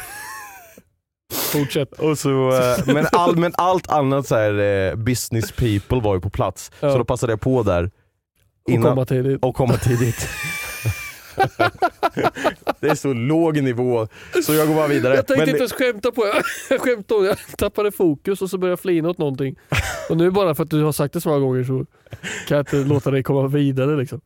Fortsätt. 1.53 1.92
Och 1.92 2.18
så, 2.18 2.51
eh, 2.53 2.77
men, 2.94 3.07
all, 3.12 3.37
men 3.37 3.53
allt 3.57 3.88
annat 3.90 4.27
så 4.27 4.35
här, 4.35 4.59
eh, 4.59 4.94
business 4.94 5.53
people 5.53 6.01
var 6.01 6.14
ju 6.14 6.20
på 6.20 6.31
plats, 6.31 6.70
Ja. 6.81 6.92
så 6.92 6.99
då 6.99 7.05
passade 7.05 7.33
jag 7.33 7.40
på 7.40 7.62
där 7.62 7.85
Och 8.64 8.70
innan, 8.70 8.90
komma 8.90 9.05
tidigt. 9.05 9.44
och 9.44 9.57
komma 9.57 9.77
tidigt. 9.77 10.29
Det 12.87 12.90
är 12.92 12.94
så 12.94 13.12
låg 13.12 13.62
nivå, 13.62 14.09
så 14.44 14.55
jag 14.55 14.68
går 14.68 14.75
bara 14.75 14.87
vidare. 14.88 15.14
Jag 15.14 15.27
tänkte 15.27 15.40
Men- 15.40 15.49
inte 15.49 15.59
ens 15.59 15.72
skämta 15.72 16.12
på 16.12 16.25
det. 16.25 16.42
Jag 16.70 16.81
skämtade 16.81 17.18
om 17.20 17.25
det. 17.25 17.29
Jag 17.49 17.59
tappade 17.59 17.92
fokus 17.92 18.42
och 18.42 18.51
så 18.51 18.59
började 18.59 18.72
jag 18.72 18.81
flina 18.81 19.09
åt 19.09 19.18
någonting. 19.18 19.57
Och 20.11 20.16
nu 20.16 20.31
bara 20.31 20.55
för 20.55 20.62
att 20.62 20.70
du 20.70 20.83
har 20.83 20.92
sagt 20.92 21.14
det 21.14 21.20
så 21.20 21.29
många 21.29 21.40
gånger 21.40 21.64
så 21.64 21.87
kan 22.49 22.57
jag 22.57 22.61
inte 22.61 22.77
låta 22.77 23.11
dig 23.11 23.22
komma 23.22 23.49
vidare 23.49 23.96
liksom. 23.96 24.20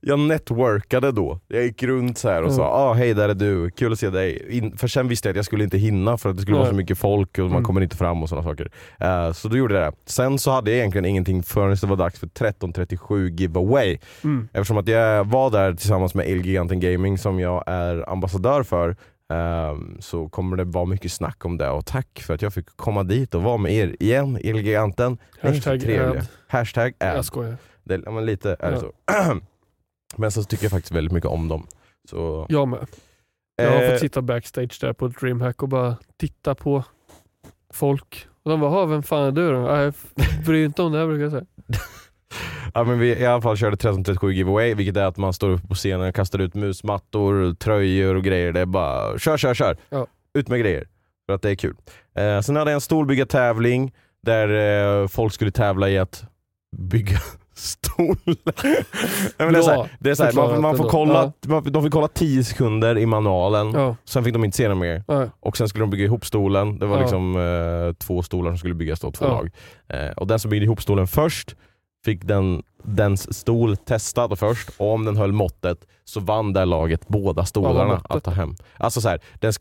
Jag 0.00 0.18
networkade 0.18 1.12
då. 1.12 1.40
Jag 1.48 1.62
gick 1.62 1.82
runt 1.82 2.18
så 2.18 2.28
här 2.28 2.42
och 2.42 2.48
Mm. 2.48 2.56
sa 2.56 2.64
ah, 2.64 2.92
hej 2.92 3.14
där 3.14 3.28
är 3.28 3.34
du, 3.34 3.70
kul 3.70 3.92
att 3.92 3.98
se 3.98 4.10
dig. 4.10 4.56
In, 4.58 4.76
för 4.76 4.88
sen 4.88 5.08
visste 5.08 5.28
jag 5.28 5.32
att 5.32 5.36
jag 5.36 5.44
skulle 5.44 5.64
inte 5.64 5.78
hinna 5.78 6.18
för 6.18 6.30
att 6.30 6.36
det 6.36 6.42
skulle 6.42 6.54
vara 6.56 6.64
Nej. 6.64 6.72
så 6.72 6.76
mycket 6.76 6.98
folk 6.98 7.38
och 7.38 7.44
man 7.44 7.50
Mm. 7.52 7.64
kommer 7.64 7.80
inte 7.80 7.96
fram 7.96 8.22
och 8.22 8.28
sådana 8.28 8.48
saker. 8.48 8.70
Eh, 9.00 9.32
så 9.32 9.48
då 9.48 9.56
gjorde 9.56 9.74
jag 9.74 9.92
det. 9.92 9.96
Sen 10.06 10.38
så 10.38 10.50
hade 10.50 10.70
jag 10.70 10.78
egentligen 10.78 11.04
ingenting 11.04 11.42
förrän 11.42 11.70
det 11.80 11.86
var 11.86 11.96
dags 11.96 12.18
för 12.18 12.26
1337 12.26 13.28
giveaway. 13.30 13.98
Mm. 14.24 14.48
Eftersom 14.52 14.76
att 14.78 14.88
jag 14.88 15.24
var 15.24 15.50
där 15.50 15.72
tillsammans 15.74 16.14
med 16.14 16.26
Elgiganten 16.26 16.80
Gaming 16.80 17.18
som 17.18 17.40
jag 17.40 17.64
är 17.66 18.10
ambassadör 18.10 18.62
för 18.62 18.96
ehm, 19.32 19.96
så 20.00 20.28
kommer 20.28 20.56
det 20.56 20.64
vara 20.64 20.84
mycket 20.84 21.12
snack 21.12 21.44
om 21.44 21.58
det 21.58 21.70
och 21.70 21.86
tack 21.86 22.22
för 22.26 22.34
att 22.34 22.42
jag 22.42 22.54
fick 22.54 22.66
komma 22.76 23.02
dit 23.02 23.34
och 23.34 23.42
vara 23.42 23.56
med 23.56 23.72
er 23.72 23.96
igen, 24.00 24.36
Elgiganten. 24.44 25.18
Hashtag 25.42 25.90
ad. 25.90 26.20
Hashtag 26.48 26.92
ad. 27.00 27.16
Jag 27.16 27.24
skojar. 27.24 27.56
Det, 27.84 27.98
men 27.98 28.26
lite 28.26 28.56
är 28.60 28.70
det 28.70 28.80
Ja. 29.06 29.24
så. 29.24 29.40
men 30.18 30.30
så 30.30 30.42
tycker 30.42 30.64
jag 30.64 30.70
faktiskt 30.70 30.92
väldigt 30.92 31.12
mycket 31.12 31.30
om 31.30 31.48
dem. 31.48 31.66
Så, 32.10 32.46
Jag 32.48 32.68
med. 32.68 32.86
Jag 33.56 33.70
har 33.72 33.82
eh, 33.82 33.90
fått 33.90 34.00
sitta 34.00 34.22
backstage 34.22 34.78
där 34.80 34.92
på 34.92 35.08
DreamHack 35.08 35.62
och 35.62 35.68
bara 35.68 35.96
titta 36.16 36.54
på 36.54 36.84
folk. 37.74 38.26
Och 38.42 38.50
de 38.50 38.60
bara, 38.60 38.70
"Ha, 38.70 38.84
vem 38.86 39.02
fan 39.02 39.24
är 39.24 39.32
du 39.32 39.52
då? 39.52 39.58
Jag 39.58 39.94
bryr 40.46 40.64
inte 40.64 40.82
om 40.82 40.92
det 40.92 40.98
här 40.98 41.06
brukar 41.06 41.22
jag 41.22 41.32
säga. 41.32 41.44
ja, 42.74 42.84
men 42.84 42.98
vi 42.98 43.08
i 43.08 43.26
alla 43.26 43.42
fall 43.42 43.56
körde 43.56 43.74
1337 43.74 44.32
giveaway 44.32 44.74
vilket 44.74 44.96
är 44.96 45.04
att 45.04 45.16
man 45.16 45.32
står 45.32 45.50
uppe 45.50 45.66
på 45.68 45.74
scenen 45.74 46.08
och 46.08 46.14
kastar 46.14 46.38
ut 46.38 46.54
musmattor, 46.54 47.54
tröjor 47.54 48.14
och 48.14 48.24
grejer. 48.24 48.52
Det 48.52 48.60
är 48.60 48.66
bara 48.66 49.18
kör, 49.18 49.36
kör, 49.36 49.54
kör. 49.54 49.76
Ja. 49.90 50.06
Ut 50.34 50.48
med 50.48 50.60
grejer. 50.60 50.88
För 51.26 51.34
att 51.34 51.42
det 51.42 51.50
är 51.50 51.54
kul. 51.54 51.76
Eh, 52.14 52.40
sen 52.40 52.56
hade 52.56 52.70
jag 52.70 52.74
en 52.74 52.80
stolbyggartävling 52.80 53.94
där 54.22 54.48
eh, 55.02 55.08
folk 55.08 55.32
skulle 55.32 55.50
tävla 55.50 55.88
i 55.88 55.98
att 55.98 56.24
bygga 56.76 57.18
men 59.38 59.52
det 59.52 59.58
är 59.58 59.62
så 59.62 59.70
här, 59.70 59.90
det 60.00 60.10
är 60.10 60.14
så 60.14 60.24
här, 60.24 60.32
man, 60.32 60.50
får- 60.54 60.60
man 60.62 60.76
får 60.76 60.84
Förklarat 60.84 61.34
kolla, 61.42 61.54
man, 61.62 61.72
de 61.72 61.82
fick 61.82 61.92
kolla 61.92 62.08
10 62.08 62.44
sekunder 62.44 62.98
i 62.98 63.06
manualen, 63.06 63.72
Ja, 63.72 63.96
sen 64.04 64.24
fick 64.24 64.32
de 64.32 64.44
inte 64.44 64.56
se 64.56 64.68
något 64.68 64.78
mer. 64.78 65.04
ja, 65.08 65.26
Och 65.40 65.56
sen 65.56 65.68
skulle 65.68 65.82
de 65.82 65.90
bygga 65.90 66.04
ihop 66.04 66.26
stolen. 66.26 66.78
Det 66.78 66.86
var 66.86 66.96
Ja. 66.96 67.02
liksom 67.02 67.36
eh, 67.36 67.92
två 68.06 68.22
stolar 68.22 68.50
som 68.50 68.58
skulle 68.58 68.74
byggas 68.74 69.00
då, 69.00 69.10
två 69.12 69.24
Ja. 69.24 69.30
lag. 69.30 69.50
Eh, 69.88 70.10
och 70.12 70.26
den 70.26 70.38
som 70.38 70.50
byggde 70.50 70.64
ihop 70.64 70.82
stolen 70.82 71.06
först 71.06 71.56
fick 72.04 72.24
den, 72.24 72.62
dens 72.84 73.38
stol 73.38 73.76
testad 73.76 74.38
först 74.38 74.68
och 74.76 74.92
om 74.94 75.04
den 75.04 75.16
höll 75.16 75.32
måttet 75.32 75.78
så 76.04 76.20
vann 76.20 76.52
det 76.52 76.64
laget 76.64 77.08
båda 77.08 77.44
stolarna 77.44 78.00
att 78.04 78.24
ta 78.24 78.30
hem. 78.30 78.54
Alltså 78.76 79.00
så 79.00 79.08
här, 79.08 79.20
den 79.40 79.52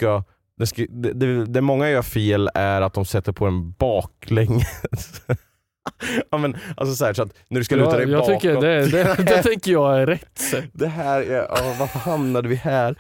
den 0.57 0.67
ska, 0.67 0.83
det, 0.89 1.13
det, 1.13 1.45
det 1.45 1.61
många 1.61 1.89
gör 1.89 2.01
fel 2.01 2.49
är 2.53 2.81
att 2.81 2.93
de 2.93 3.05
sätter 3.05 3.31
på 3.31 3.45
en 3.45 3.71
baklänges. 3.71 5.21
ja, 6.31 6.37
men, 6.37 6.57
alltså 6.77 6.95
så, 6.95 7.05
här, 7.05 7.13
så 7.13 7.23
att 7.23 7.33
när 7.47 7.59
du 7.59 7.63
ska 7.63 7.75
luta 7.75 7.97
dig 7.97 8.09
jag 8.09 8.19
bakåt. 8.19 8.41
tycker 8.41 8.61
det, 8.61 8.85
det, 8.85 9.15
det 9.23 9.43
tänker 9.43 9.71
jag 9.71 10.01
är 10.01 10.05
rätt 10.05 10.37
sätt. 10.37 10.65
Det 10.73 10.87
här 10.87 11.21
är, 11.21 11.47
ja, 11.49 11.75
varför 11.79 11.99
hamnade 11.99 12.49
vi 12.49 12.55
här? 12.55 12.95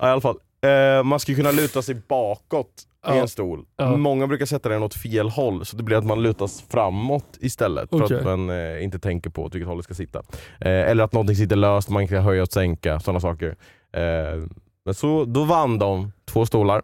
Ja, 0.00 0.08
I 0.08 0.10
alla 0.10 0.20
fall, 0.20 0.36
eh, 0.64 1.02
man 1.02 1.20
ska 1.20 1.34
kunna 1.34 1.50
luta 1.50 1.82
sig 1.82 1.94
bakåt 1.94 2.86
i 3.08 3.18
en 3.18 3.28
stol. 3.28 3.64
Många 3.96 4.26
brukar 4.26 4.46
sätta 4.46 4.68
den 4.68 4.82
åt 4.82 4.94
fel 4.94 5.28
håll 5.28 5.66
så 5.66 5.76
det 5.76 5.82
blir 5.82 5.96
att 5.96 6.04
man 6.04 6.22
lutas 6.22 6.64
framåt 6.70 7.38
istället 7.40 7.90
för 7.90 8.04
Okej. 8.04 8.18
att 8.18 8.24
man 8.24 8.50
eh, 8.50 8.84
inte 8.84 8.98
tänker 8.98 9.30
på 9.30 9.42
åt 9.42 9.54
vilket 9.54 9.68
håll 9.68 9.76
det 9.76 9.82
ska 9.82 9.94
sitta. 9.94 10.18
Eh, 10.60 10.90
eller 10.90 11.04
att 11.04 11.12
någonting 11.12 11.36
sitter 11.36 11.56
löst, 11.56 11.88
man 11.88 12.08
kan 12.08 12.22
höja 12.22 12.42
och 12.42 12.48
sänka, 12.48 13.00
sådana 13.00 13.20
saker. 13.20 13.56
Eh, 13.92 14.42
men 14.84 14.94
så, 14.94 15.24
då 15.24 15.44
vann 15.44 15.78
de 15.78 16.12
två 16.24 16.46
stolar. 16.46 16.82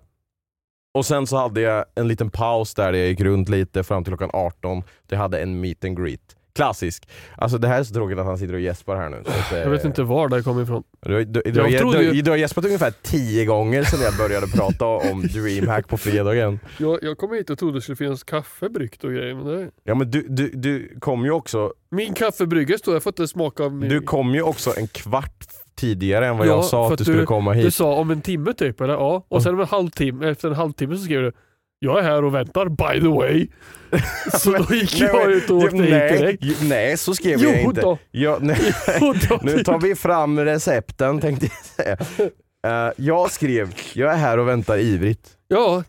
Och 0.98 1.06
sen 1.06 1.26
så 1.26 1.36
hade 1.36 1.60
jag 1.60 1.84
en 1.94 2.08
liten 2.08 2.30
paus 2.30 2.74
där 2.74 2.92
jag 2.92 3.06
gick 3.08 3.20
runt 3.20 3.48
lite 3.48 3.82
fram 3.84 4.04
till 4.04 4.10
klockan 4.10 4.30
18. 4.32 4.82
Jag 5.08 5.18
hade 5.18 5.38
en 5.40 5.60
meet 5.60 5.84
and 5.84 5.96
greet. 6.04 6.20
Klassisk. 6.54 7.08
Alltså 7.36 7.58
det 7.58 7.68
här 7.68 7.80
är 7.80 7.84
så 7.84 7.94
tråkigt 7.94 8.18
att 8.18 8.26
han 8.26 8.38
sitter 8.38 8.54
och 8.54 8.60
gäspar 8.60 8.96
här 8.96 9.08
nu. 9.08 9.16
Att, 9.26 9.52
eh, 9.52 9.58
Jag 9.58 9.70
vet 9.70 9.84
inte 9.84 10.02
var 10.02 10.28
det 10.28 10.42
kom 10.42 10.62
ifrån. 10.62 10.82
du, 11.06 11.24
du, 11.24 11.42
du, 11.44 11.60
Jag 11.68 11.92
du, 11.92 12.02
ju- 12.02 12.22
du 12.22 12.30
har 12.30 12.38
gäspat 12.38 12.64
ungefär 12.64 12.92
tio 13.02 13.44
gånger 13.44 13.82
sedan 13.84 14.00
jag 14.02 14.16
började 14.16 14.46
prata 14.46 14.84
om 14.86 15.22
DreamHack 15.22 15.88
på 15.88 15.96
fredagen. 15.98 16.60
Jag, 16.78 16.98
jag 17.02 17.18
kom 17.18 17.32
hit 17.32 17.50
och 17.50 17.58
trodde 17.58 17.78
det 17.78 17.82
skulle 17.82 17.96
finnas 17.96 18.24
kaffe 18.24 18.68
bryggt 18.68 19.04
och 19.04 19.10
grejer. 19.12 19.34
Men 19.34 19.46
det, 19.46 19.70
Ja 19.84 19.94
men 19.94 20.10
du, 20.10 20.26
du, 20.28 20.50
du 20.54 20.96
kom 21.00 21.24
ju 21.24 21.30
också 21.30 21.72
min 21.90 22.14
kaffebrygga 22.14 22.78
står 22.78 22.94
jag 22.94 23.02
får 23.02 23.10
inte 23.10 23.28
smaka 23.28 23.64
av 23.64 23.72
min... 23.72 23.88
Du 23.88 24.00
kom 24.00 24.34
ju 24.34 24.42
också 24.42 24.72
en 24.76 24.86
kvart 24.88 25.46
tidigare 25.78 26.26
än 26.26 26.38
vad 26.38 26.46
Ja, 26.46 26.50
jag 26.52 26.64
sa 26.64 26.86
för 26.88 26.92
att 26.94 26.98
du 26.98 27.02
att 27.02 27.06
skulle 27.06 27.22
du- 27.22 27.26
komma 27.26 27.52
Du 27.54 27.60
hit. 27.60 27.74
sa 27.74 27.94
om 27.94 28.10
en 28.10 28.20
timme 28.20 28.52
typ, 28.52 28.80
eller? 28.80 28.94
Ja. 28.94 29.26
Och 29.28 29.42
sen 29.42 29.54
om 29.54 29.60
en 29.60 29.66
halvtimme, 29.66 30.28
efter 30.30 30.48
en 30.48 30.54
halvtimme 30.54 30.96
så 30.96 31.02
skrev 31.04 31.22
du 31.22 31.32
Jag 31.78 31.98
är 31.98 32.02
här 32.02 32.24
och 32.24 32.34
väntar, 32.34 32.68
by 32.68 33.00
the 33.00 33.08
way. 33.08 33.48
Så 34.38 34.50
då 34.52 34.74
gick 34.74 35.00
Nej, 35.00 35.10
jag 35.12 35.30
ut 35.32 35.50
och 35.50 35.56
åkte 35.56 35.76
hit 35.76 35.90
nej, 35.90 36.18
direkt. 36.18 36.44
ju- 36.44 36.68
nej, 36.68 36.96
så 36.96 37.14
skrev 37.14 37.38
Jo 37.42 37.50
jag 37.50 37.60
inte. 37.62 37.80
då. 37.80 37.98
Jag, 38.10 38.42
nej, 38.42 38.72
Och 39.00 39.16
då- 39.28 39.38
nu 39.42 39.64
tar 39.64 39.78
vi 39.80 39.94
fram 39.94 40.40
recepten 40.40 41.20
tänkte 41.20 41.46
jag 41.46 41.64
säga. 42.06 42.28
Eh, 42.66 42.92
jag 42.96 43.30
skrev, 43.30 43.74
jag 43.94 44.12
är 44.12 44.16
här 44.16 44.38
och 44.38 44.48
väntar 44.48 44.78
ivrigt. 44.78 45.30
Ja. 45.48 45.84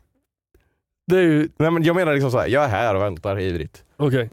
Det 1.11 1.17
är 1.17 1.21
ju, 1.21 1.49
Nej 1.59 1.71
men 1.71 1.83
jag 1.83 1.95
menar 1.95 2.13
liksom 2.13 2.31
så 2.31 2.39
här, 2.39 2.47
jag 2.47 2.63
är 2.63 2.67
här 2.67 2.95
och 2.95 3.01
väntar 3.01 3.39
ivrigt. 3.39 3.83
okej. 3.97 4.29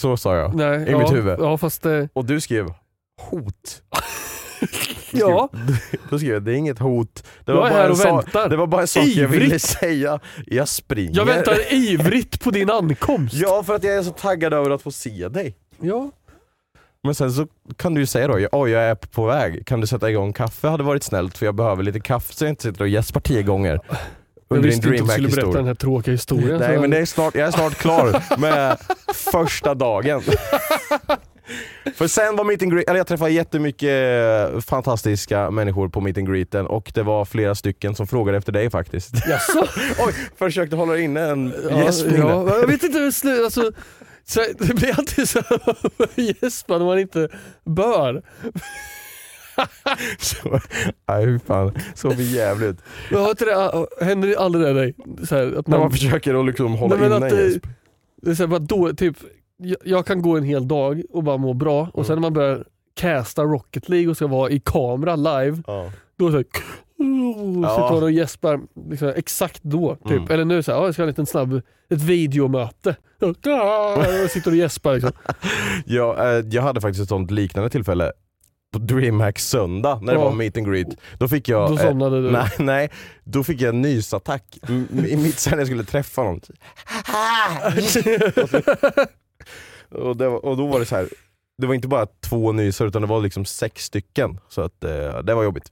Så 0.00 0.16
sa 0.16 0.36
jag. 0.36 0.54
Nej. 0.54 0.88
I 0.88 0.90
ja, 0.90 0.98
mitt 0.98 1.12
huvud. 1.12 1.36
Ja 1.40 1.58
fast 1.58 1.82
det... 1.82 2.08
Och 2.12 2.24
du 2.24 2.40
skrev 2.40 2.66
hot. 3.30 3.82
Ja. 5.20 5.48
Då 6.10 6.18
skrev 6.18 6.32
jag, 6.32 6.42
det 6.42 6.52
är 6.52 6.56
inget 6.56 6.78
hot. 6.78 7.24
Det 7.44 7.52
Jag 7.52 7.56
är 7.56 7.60
bara 7.60 7.70
här 7.82 7.90
och 7.90 8.04
väntar. 8.04 8.48
Det 8.48 8.56
var 8.56 8.66
bara 8.66 8.80
en 8.80 8.86
sak 8.88 9.02
jag 9.04 9.10
Ivrigt. 9.10 9.42
ville 9.42 9.58
säga. 9.58 10.20
Jag 10.46 10.68
springer. 10.68 11.16
Jag 11.16 11.24
väntar 11.24 11.72
ivrigt 11.74 12.40
på 12.44 12.50
din 12.50 12.70
ankomst. 12.70 13.34
Ja, 13.34 13.62
för 13.62 13.74
att 13.74 13.84
jag 13.84 13.94
är 13.94 14.02
så 14.02 14.10
taggad 14.10 14.52
över 14.52 14.70
att 14.70 14.82
få 14.82 14.90
se 14.90 15.28
dig. 15.28 15.56
Ja. 15.80 16.10
Men 17.02 17.14
sen 17.14 17.32
så 17.32 17.46
kan 17.76 17.94
du 17.94 18.00
ju 18.00 18.06
säga 18.06 18.28
då, 18.28 18.48
oj 18.52 18.70
jag 18.70 18.82
är 18.82 18.94
på 18.94 19.26
väg, 19.26 19.66
kan 19.66 19.80
du 19.80 19.86
sätta 19.86 20.10
igång 20.10 20.32
kaffe 20.32 20.68
hade 20.68 20.82
varit 20.82 21.02
snällt 21.02 21.38
för 21.38 21.46
jag 21.46 21.54
behöver 21.54 21.82
lite 21.82 22.00
kaffe 22.00 22.34
så 22.34 22.44
jag 22.44 22.50
inte 22.52 22.62
sitter 22.62 22.80
och 22.80 22.88
gäspar 22.88 23.20
tio 23.20 23.42
gånger. 23.42 23.80
Jag 23.88 24.56
Under 24.56 24.68
din 24.70 24.80
visste 24.80 24.88
inte 24.88 25.02
att 25.02 25.08
du 25.18 25.30
skulle 25.30 25.42
berätta 25.42 25.58
den 25.58 25.66
här 25.66 25.74
tråkiga 25.74 26.12
historien. 26.12 26.60
Nej 26.60 26.78
men 26.78 26.90
det 26.90 26.98
är 26.98 27.06
snart, 27.06 27.34
jag 27.34 27.48
är 27.48 27.52
snart 27.52 27.74
klar 27.74 28.38
med 28.40 28.76
första 29.32 29.74
dagen. 29.74 30.22
För 31.94 32.06
sen 32.08 32.36
var 32.36 32.44
meet 32.44 32.62
and 32.62 32.72
greet, 32.72 32.88
eller 32.88 32.98
jag 33.00 33.06
träffade 33.06 33.30
jättemycket 33.30 33.88
eh, 34.54 34.60
fantastiska 34.60 35.50
människor 35.50 35.88
på 35.88 36.00
meet 36.00 36.18
and 36.18 36.28
greeten 36.28 36.66
och 36.66 36.92
det 36.94 37.02
var 37.02 37.24
flera 37.24 37.54
stycken 37.54 37.94
som 37.94 38.06
frågade 38.06 38.38
efter 38.38 38.52
dig 38.52 38.70
faktiskt. 38.70 39.14
Jaså? 39.28 39.66
Oj, 40.06 40.14
försökte 40.38 40.76
hålla 40.76 40.98
inne 40.98 41.20
en 41.20 41.52
Ja, 41.70 41.84
gäspning 41.84 42.16
ja, 42.16 42.44
där. 42.44 42.58
jag 42.60 42.66
vet 42.66 42.82
inte 42.82 42.98
hur 42.98 43.10
slut, 43.10 43.44
alltså, 43.44 43.72
så, 44.24 44.40
det 44.58 44.74
blir 44.74 44.98
alltid 44.98 45.28
så 45.28 45.42
gäspa 46.14 46.78
när 46.78 46.84
man 46.84 46.98
inte 46.98 47.28
bör. 47.64 48.22
Så, 50.18 50.60
nej 51.08 51.38
fan, 51.46 51.72
så 51.94 52.10
för 52.10 52.22
jävligt. 52.22 52.76
Men 53.10 53.20
har 53.20 53.30
inte 53.30 53.44
det, 53.44 53.86
händer 54.04 54.28
det 54.28 54.36
aldrig 54.36 54.66
det 54.66 54.72
dig? 54.72 54.94
Så 55.28 55.36
här, 55.36 55.58
att 55.58 55.66
När 55.66 55.78
man, 55.78 55.90
försöker 55.90 56.34
att 56.40 56.46
liksom 56.46 56.72
hålla 56.74 56.96
Nej, 56.96 57.06
inne 57.06 57.16
att 57.16 57.22
en 57.32 57.36
det- 57.38 57.44
gäsp. 57.48 57.66
det 58.22 58.30
är 58.30 58.34
så 58.34 58.42
här, 58.42 58.48
bara 58.48 58.58
då, 58.58 58.92
typ, 58.94 59.16
jag, 59.84 60.06
kan 60.06 60.22
gå 60.22 60.36
en 60.36 60.44
hel 60.44 60.68
dag 60.68 61.02
och 61.10 61.22
bara 61.24 61.36
må 61.36 61.54
bra 61.54 61.88
och 61.94 62.06
sen 62.06 62.14
när 62.16 62.20
man 62.20 62.32
börjar 62.32 62.64
casta 62.94 63.42
Rocket 63.42 63.88
League 63.88 64.08
och 64.10 64.16
ska 64.16 64.26
vara 64.26 64.50
i 64.50 64.60
kamera 64.60 65.16
live, 65.16 65.62
Ja. 65.66 65.92
då 66.18 66.26
är 66.26 66.30
det 66.30 66.32
så 66.32 66.36
här, 66.38 66.46
Ja. 67.62 67.68
sitter 67.76 67.94
man 67.94 68.02
och 68.02 68.10
gäspar 68.10 68.60
liksom, 68.90 69.12
exakt 69.16 69.62
då. 69.62 69.94
Typ. 69.94 70.10
Mm. 70.18 70.30
Eller 70.30 70.44
nu 70.44 70.62
så 70.62 70.72
här, 70.72 70.78
"Ja, 70.78 70.84
jag 70.84 70.94
ska 70.94 71.02
ha 71.02 71.04
en 71.04 71.08
liten 71.10 71.26
snabb, 71.26 71.62
ett 71.90 72.02
videomöte. 72.02 72.96
Och 73.20 73.36
sitter 74.30 74.50
och 74.50 74.56
gäspar 74.56 74.92
liksom. 74.94 75.12
Ja, 75.86 76.16
eh, 76.38 76.44
jag 76.50 76.62
hade 76.62 76.80
faktiskt 76.80 77.02
ett 77.02 77.08
sånt 77.08 77.30
liknande 77.30 77.70
tillfälle 77.70 78.12
på 78.72 78.78
DreamHack 78.78 79.38
söndag 79.38 79.98
när 80.02 80.12
det 80.12 80.18
Ja. 80.18 80.24
var 80.24 80.32
meet 80.32 80.56
and 80.56 80.66
greet. 80.72 80.88
Då 81.18 81.28
fick 81.28 81.48
jag... 81.48 81.70
Då 81.70 81.74
eh, 81.74 81.80
somnade 81.88 82.22
du. 82.22 82.30
nej, 82.30 82.48
nej, 82.58 82.90
då 83.24 83.44
fick 83.44 83.60
jag 83.60 83.68
en 83.74 83.82
nysattack 83.82 84.58
i 85.08 85.16
mitt 85.16 85.46
när 85.50 85.58
jag 85.58 85.66
skulle 85.66 85.84
träffa 85.84 86.22
någon. 86.22 86.40
och, 89.90 90.16
det 90.16 90.26
och 90.26 90.56
då 90.56 90.66
var 90.66 90.78
det 90.80 90.86
så 90.86 90.96
här. 90.96 91.08
det 91.58 91.66
var 91.66 91.74
inte 91.74 91.88
bara 91.88 92.06
två 92.06 92.52
nysar 92.52 92.86
utan 92.86 93.02
det 93.02 93.08
var 93.08 93.20
liksom 93.20 93.44
sex 93.44 93.84
stycken. 93.84 94.38
Så 94.48 94.60
att 94.60 94.84
eh, 94.84 95.18
det 95.18 95.34
var 95.34 95.42
jobbigt. 95.44 95.70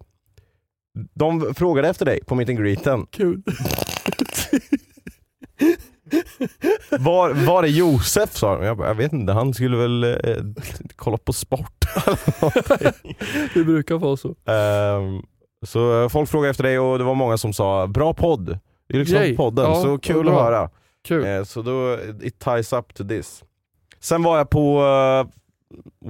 De 1.15 1.55
frågade 1.55 1.89
efter 1.89 2.05
dig 2.07 2.21
på 2.27 2.35
meet 2.35 2.49
and 2.49 2.59
greeten. 2.59 3.07
Kul. 3.11 3.43
Var, 6.91 7.47
var 7.47 7.63
är 7.63 7.69
Josef? 7.69 8.37
sa 8.37 8.59
de. 8.59 8.65
Jag, 8.65 8.77
bara, 8.77 8.89
jag 8.89 8.95
vet 8.95 9.13
inte, 9.13 9.33
han 9.33 9.55
skulle 9.55 9.77
väl 9.77 10.05
eh, 10.05 10.37
kolla 10.97 11.17
på 11.17 11.33
sport. 11.33 11.85
Det 13.55 13.65
brukar 13.65 13.95
vara 13.99 14.17
så. 14.17 14.29
Ehm, 14.29 15.23
så 15.67 16.09
folk 16.09 16.31
frågade 16.31 16.51
efter 16.51 16.65
dig 16.65 16.79
och 16.79 16.99
det 16.99 17.05
var 17.05 17.15
många 17.15 17.39
som 17.39 17.53
sa 17.53 17.87
bra 17.87 18.15
podd. 18.15 18.59
Det 18.89 18.95
är 18.95 18.99
liksom 18.99 19.17
Yay. 19.17 19.37
podden, 19.37 19.65
Ja, 19.65 19.83
så 19.83 19.99
kul 19.99 20.29
att 20.29 20.35
höra. 20.35 20.71
Kul. 21.09 21.25
Eh, 21.27 21.45
så 21.45 21.63
då, 21.63 21.99
it 22.23 22.39
ties 22.39 22.73
up 22.73 22.95
to 22.95 23.05
this. 23.09 23.45
Sen 24.01 24.23
var 24.23 24.39
jag 24.39 24.51
på 24.51 24.81
eh, 24.81 25.27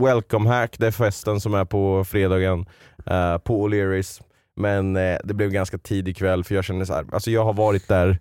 Welcome 0.00 0.48
Hack, 0.48 0.78
det 0.78 0.86
är 0.86 0.90
festen 0.90 1.40
som 1.40 1.54
är 1.54 1.64
på 1.64 2.04
fredagen 2.04 2.66
eh, 3.06 3.38
på 3.38 3.68
O'Learys. 3.68 4.22
Men 4.56 4.96
eh, 4.96 5.18
det 5.24 5.34
blev 5.34 5.50
ganska 5.50 5.78
tidig 5.78 6.16
kväll 6.16 6.44
för 6.44 6.54
jag 6.54 6.64
kände 6.64 6.86
så 6.86 6.94
här, 6.94 7.06
alltså 7.12 7.30
jag 7.30 7.44
har 7.44 7.52
varit 7.52 7.88
där, 7.88 8.18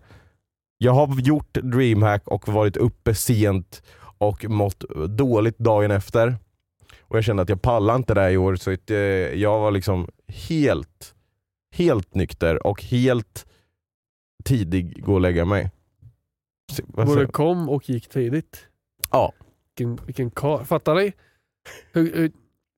jag 0.77 0.91
har 0.91 1.19
gjort 1.19 1.53
DreamHack 1.53 2.27
och 2.27 2.47
varit 2.47 2.77
uppe 2.77 3.15
sent 3.15 3.83
och 4.17 4.45
mått 4.49 4.83
dåligt 5.07 5.57
dagen 5.57 5.91
efter. 5.91 6.35
Och 7.01 7.17
jag 7.17 7.23
kände 7.23 7.43
att 7.43 7.49
jag 7.49 7.61
pallar 7.61 7.95
inte 7.95 8.13
det 8.13 8.21
här 8.21 8.29
i 8.29 8.37
år 8.37 8.55
så 8.55 8.71
jag 9.37 9.59
var 9.59 9.71
liksom 9.71 10.07
helt, 10.27 11.15
helt 11.75 12.15
nykter 12.15 12.67
och 12.67 12.83
helt 12.83 13.45
tidig 14.43 15.03
gå 15.03 15.13
och 15.13 15.21
lägga 15.21 15.45
mig. 15.45 15.71
Säger 16.71 17.05
Både 17.05 17.25
kom 17.25 17.69
och 17.69 17.89
gick 17.89 18.09
tidigt. 18.09 18.67
Ja. 19.11 19.33
Vilken, 19.77 20.05
vilken 20.05 20.31
kar. 20.31 20.63
Fattar 20.63 20.95
ni? 20.95 21.13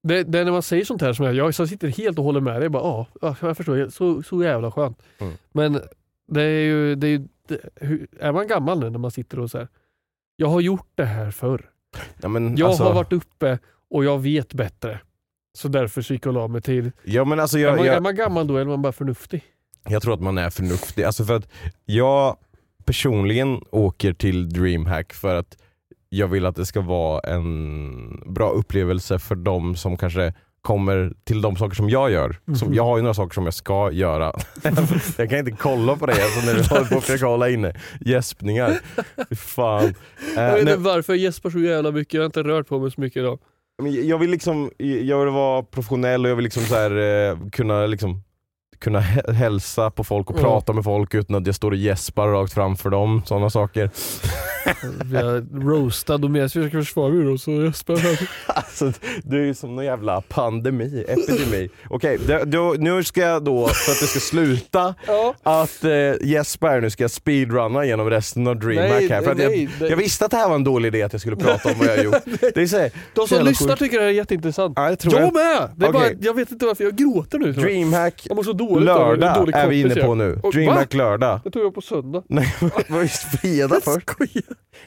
Det, 0.03 0.23
det 0.23 0.39
är 0.39 0.45
när 0.45 0.51
man 0.51 0.61
säger 0.61 0.85
sånt 0.85 1.01
här 1.01 1.13
som 1.13 1.25
jag, 1.25 1.35
jag 1.35 1.69
sitter 1.69 1.87
helt 1.87 2.17
och 2.17 2.23
håller 2.23 2.41
med 2.41 2.61
dig. 2.61 2.69
Bara, 2.69 2.83
ja, 2.83 3.07
ja, 3.21 3.35
jag 3.41 3.57
förstår. 3.57 3.89
Så, 3.89 4.23
så 4.23 4.43
jävla 4.43 4.71
skönt. 4.71 5.01
Mm. 5.17 5.33
Men 5.51 5.81
det 6.27 6.41
är 6.41 6.61
ju, 6.61 6.95
det 6.95 7.07
är, 7.07 7.11
ju 7.11 7.27
det, 7.47 7.59
hur, 7.75 8.07
är 8.19 8.31
man 8.31 8.47
gammal 8.47 8.79
nu 8.79 8.89
när 8.89 8.99
man 8.99 9.11
sitter 9.11 9.39
och 9.39 9.51
så 9.51 9.57
här. 9.57 9.67
Jag 10.35 10.47
har 10.47 10.61
gjort 10.61 10.91
det 10.95 11.05
här 11.05 11.31
förr. 11.31 11.69
Ja, 12.21 12.27
men, 12.27 12.57
Jag 12.57 12.67
alltså, 12.67 12.83
har 12.83 12.93
varit 12.93 13.13
uppe 13.13 13.59
och 13.89 14.05
jag 14.05 14.19
vet 14.19 14.53
bättre. 14.53 14.99
Så 15.57 15.67
därför 15.67 16.01
så 16.01 16.13
gick 16.13 16.25
jag 16.25 16.35
och 16.35 16.41
la 16.41 16.47
mig 16.47 16.61
tid. 16.61 16.91
ja, 17.03 17.25
men 17.25 17.39
alltså, 17.39 17.57
är, 17.57 17.61
jag, 17.61 17.75
man, 17.77 17.85
är 17.85 17.93
jag, 17.93 18.03
man 18.03 18.15
gammal 18.15 18.47
då 18.47 18.53
eller 18.53 18.65
är 18.65 18.69
man 18.69 18.81
bara 18.81 18.93
förnuftig? 18.93 19.43
jag 19.89 20.01
tror 20.01 20.13
att 20.13 20.21
man 20.21 20.37
är 20.37 20.49
förnuftig. 20.49 21.03
Alltså 21.03 21.25
för 21.25 21.35
att 21.35 21.49
jag 21.85 22.37
personligen 22.85 23.63
åker 23.71 24.13
till 24.13 24.49
DreamHack 24.49 25.13
för 25.13 25.35
att 25.35 25.57
jag 26.09 26.27
vill 26.27 26.45
att 26.45 26.55
det 26.55 26.65
ska 26.65 26.81
vara 26.81 27.19
en 27.19 28.33
bra 28.33 28.49
upplevelse 28.49 29.19
för 29.19 29.35
de 29.35 29.75
som 29.75 29.97
kanske 29.97 30.33
kommer 30.61 31.13
till 31.23 31.41
de 31.41 31.55
saker 31.55 31.75
som 31.75 31.89
jag 31.89 32.11
gör. 32.11 32.35
Som, 32.57 32.67
Mhm. 32.67 32.73
jag 32.77 32.83
har 32.85 32.97
ju 32.97 33.01
några 33.03 33.13
saker 33.13 33.33
som 33.33 33.45
jag 33.45 33.53
ska 33.53 33.91
göra. 33.91 34.33
jag 35.17 35.29
kan 35.29 35.39
inte 35.39 35.51
kolla 35.51 35.95
på 35.95 36.05
dig 36.05 36.21
alltså, 36.23 36.45
när 36.45 36.53
du 36.53 36.63
håller 36.69 36.85
på 36.85 36.97
att 36.97 37.03
försöka 37.03 37.25
hålla 37.25 37.49
inne 37.49 37.73
gäspningar. 38.01 38.79
Fan. 39.35 39.83
Eh, 39.83 39.93
Jag 40.35 40.53
vet 40.53 40.63
nej, 40.65 40.73
inte 40.73 40.75
varför 40.83 41.13
jag 41.13 41.19
gäspar 41.19 41.49
så 41.49 41.59
jävla 41.59 41.91
mycket. 41.91 42.13
Jag 42.13 42.21
har 42.21 42.25
inte 42.25 42.43
rört 42.43 42.67
på 42.67 42.79
mig 42.79 42.91
så 42.91 43.01
mycket 43.01 43.17
idag. 43.17 43.39
jag 44.03 44.17
vill 44.17 44.29
liksom, 44.31 44.71
jag 44.77 45.19
vill 45.25 45.33
vara 45.33 45.63
professionell 45.63 46.25
och 46.25 46.31
jag 46.31 46.35
vill 46.35 46.43
liksom 46.43 46.63
så 46.63 46.75
här, 46.75 46.91
eh, 47.31 47.37
kunna 47.51 47.85
liksom 47.85 48.23
kunna 48.79 48.99
hä- 48.99 49.31
hälsa 49.33 49.91
på 49.91 50.03
folk 50.03 50.29
och 50.29 50.35
Ja. 50.37 50.41
prata 50.41 50.73
med 50.73 50.83
folk 50.83 51.13
utan 51.13 51.35
att 51.35 51.45
jag 51.45 51.55
står 51.55 51.71
och 51.71 51.77
gäspar 51.77 52.27
rakt 52.27 52.53
framför 52.53 52.89
dem. 52.89 53.21
Sådana 53.25 53.49
saker. 53.49 53.89
Vi 55.03 55.17
har 55.17 55.63
roastad 55.65 56.13
och 56.15 56.21
medan 56.31 56.47
vi 56.47 56.49
försöker 56.49 56.77
försvara 56.79 57.09
mig 57.13 57.25
då 57.25 57.37
så 57.37 57.51
jag 57.51 57.75
spelar. 57.75 58.19
Alltså, 58.47 58.91
det 59.23 59.35
är 59.37 59.41
ju 59.41 59.53
som 59.53 59.75
någon 59.75 59.85
jävla 59.85 60.21
pandemi, 60.21 61.05
epidemi. 61.07 61.69
Okej, 61.89 62.19
då, 62.45 62.75
nu 62.77 63.03
ska 63.03 63.21
jag 63.21 63.43
då, 63.43 63.67
för 63.67 63.91
att 63.91 63.99
det 63.99 64.05
ska 64.07 64.19
sluta, 64.19 64.95
Ja. 65.07 65.33
att 65.43 65.83
eh, 65.83 65.91
Jesper 66.27 66.81
nu 66.81 66.89
ska 66.89 67.03
jag 67.03 67.11
speedrunna 67.11 67.85
genom 67.85 68.09
resten 68.09 68.47
av 68.47 68.59
DreamHack 68.59 68.99
Nej, 68.99 69.09
här. 69.09 69.21
För 69.21 69.31
att 69.31 69.39
jag, 69.39 69.49
nej, 69.51 69.69
nej. 69.79 69.89
jag 69.89 69.97
visste 69.97 70.25
att 70.25 70.31
det 70.31 70.37
här 70.37 70.47
var 70.49 70.55
en 70.55 70.63
dålig 70.63 70.87
idé 70.87 71.03
att 71.03 71.11
jag 71.13 71.21
skulle 71.21 71.35
prata 71.35 71.69
om 71.71 71.75
vad 71.79 71.87
jag 71.87 71.97
har 71.97 72.03
gjort. 72.03 72.13
Det 72.55 72.61
är 72.61 72.67
så 72.67 72.77
här, 72.77 72.91
De 73.15 73.27
som 73.27 73.45
lyssnar 73.45 73.75
tycker 73.75 73.97
det 73.97 74.03
här 74.03 74.09
är 74.09 74.13
jätteintressant. 74.13 74.73
Ja, 74.75 74.89
jag 74.89 74.99
tror 74.99 75.13
jag 75.13 75.23
jag. 75.23 75.33
med! 75.33 75.69
Det 75.75 75.85
är 75.85 75.89
Okej. 75.89 76.01
bara, 76.15 76.19
jag 76.21 76.33
vet 76.33 76.51
inte 76.51 76.65
varför 76.65 76.83
jag 76.83 76.95
gråter 76.95 77.39
nu. 77.39 77.51
DreamHack 77.53 78.21
Jag 78.23 78.35
mår 78.35 78.43
så 78.43 78.53
dåligt 78.53 78.68
hur 78.75 78.85
lördag 78.85 79.35
dålig 79.35 79.55
är 79.55 79.67
vi 79.67 79.81
inne 79.81 79.95
på 79.95 80.15
nu. 80.15 80.39
Och- 80.43 80.53
DreamHack 80.53 80.93
lördag. 80.93 81.39
Det 81.43 81.51
tog 81.51 81.63
jag 81.65 81.75
på 81.75 81.81
söndag. 81.81 82.23
Nej, 82.29 82.55
det 82.59 82.89
var 82.89 83.01
ju 83.01 83.07
fredag 83.07 83.79
först. 83.83 84.07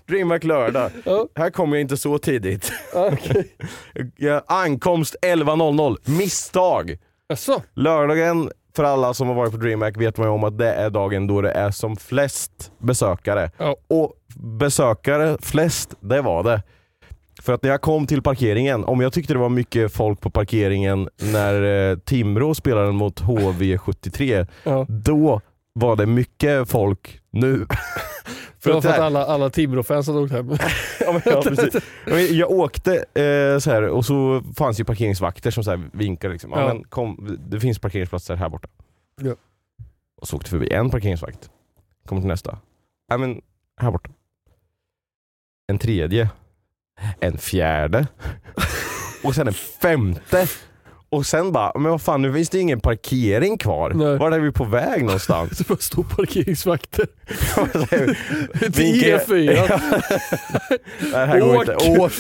DreamHack 0.09 0.45
lördag. 0.45 0.91
Ja. 1.05 1.27
Här 1.35 1.51
kommer 1.51 1.77
jag 1.77 1.81
inte 1.81 1.97
så 1.97 2.19
tidigt. 2.19 2.73
Okej. 2.95 3.57
Ja, 4.17 4.43
Ankomst 4.47 5.17
11.00. 5.23 5.97
Misstag. 6.19 6.99
Jaså? 7.29 7.63
Lördagen, 7.75 8.51
för 8.77 8.85
alla 8.85 9.15
som 9.15 9.29
har 9.29 9.35
varit 9.35 9.53
på 9.53 9.59
DreamHack 9.59 9.97
vet 9.97 10.17
man 10.19 10.27
ju 10.27 10.33
om 10.33 10.45
att 10.45 10.59
det 10.59 10.73
är 10.73 10.91
dagen 10.91 11.27
då 11.27 11.41
det 11.41 11.51
är 11.51 11.71
som 11.71 11.97
flest 11.97 12.73
besökare. 12.79 13.51
Ja. 13.59 13.77
Och 13.89 14.13
besökare, 14.37 15.37
flest, 15.41 15.95
det 16.01 16.21
var 16.21 16.43
det. 16.43 16.63
För 17.43 17.53
att 17.53 17.63
när 17.63 17.71
jag 17.71 17.81
kom 17.81 18.07
till 18.07 18.23
parkeringen, 18.23 18.85
om 18.85 19.01
jag 19.01 19.13
tyckte 19.13 19.33
det 19.33 19.39
var 19.39 19.49
mycket 19.49 19.93
folk 19.93 20.21
på 20.21 20.31
parkeringen 20.31 21.09
när 21.33 21.91
eh, 21.91 21.99
Timrå 21.99 22.55
spelade 22.55 22.93
mot 22.93 23.21
HV73, 23.21 24.47
Ja. 24.65 24.87
då 24.89 25.41
var 25.73 25.97
det 25.97 26.07
mycket 26.07 26.69
folk 26.71 27.21
nu. 27.31 27.67
För 28.59 28.71
det 28.71 28.75
var 28.75 28.81
för 28.83 28.89
att 28.89 28.99
alla, 28.99 29.25
alla 29.27 29.51
Timrå-fans 29.51 30.07
hade 30.07 30.19
åkt 30.19 30.33
hem. 30.33 30.51
Ja, 31.01 31.13
men, 31.13 31.23
ja, 31.25 31.43
precis. 31.43 31.83
Jag 32.31 32.51
åkte 32.51 32.95
eh, 32.97 33.59
så 33.59 33.71
här, 33.71 33.83
och 33.83 34.05
så 34.05 34.43
fanns 34.57 34.81
ju 34.81 34.85
parkeringsvakter 34.85 35.51
som 35.51 35.65
så 35.65 35.71
här 35.71 35.91
vinkade. 35.93 36.33
Liksom. 36.33 36.51
Ja, 36.51 36.61
Ja. 36.61 36.67
Men 36.75 36.85
kom, 36.85 37.39
det 37.49 37.61
finns 37.61 37.79
parkeringsplatser 37.79 38.35
här 38.37 38.49
borta. 38.49 38.69
Ja. 39.23 39.35
Och 40.21 40.29
så 40.29 40.37
åkte 40.37 40.51
förbi 40.51 40.73
en 40.73 40.91
parkeringsvakt. 40.91 41.51
Kommer 42.07 42.23
till 42.23 42.29
nästa. 42.29 42.59
Ja, 43.09 43.19
men, 43.19 43.41
här 43.81 43.91
borta. 43.91 44.11
En 45.67 45.79
tredje. 45.79 46.31
En 47.21 47.39
fjärde. 47.39 48.07
och 49.23 49.35
sen 49.35 49.49
en 49.49 49.55
femte. 49.55 50.47
Och 51.11 51.27
sen 51.27 51.53
bara, 51.53 51.79
men 51.79 51.91
vad 51.91 52.03
fan 52.03 52.23
nu 52.23 52.33
finns 52.33 52.49
det 52.51 52.59
ingen 52.59 52.81
parkering 52.81 53.59
kvar. 53.59 53.91
Nej. 53.95 54.19
Var 54.19 54.31
är 54.33 54.41
vi 54.41 54.53
på 54.53 54.65
väg 54.65 55.05
någonstans? 55.05 55.51
Det 55.59 55.71
var 55.71 55.77
stor 55.77 56.03
parkeringsvakter. 56.05 57.07
Till 58.59 58.71
Vinkar- 58.71 59.19
E4. 59.19 59.81
Nej, 61.13 61.27
här 61.27 61.43
Åk! 61.43 61.69
inte. 61.69 61.77
Åk! 62.01 62.13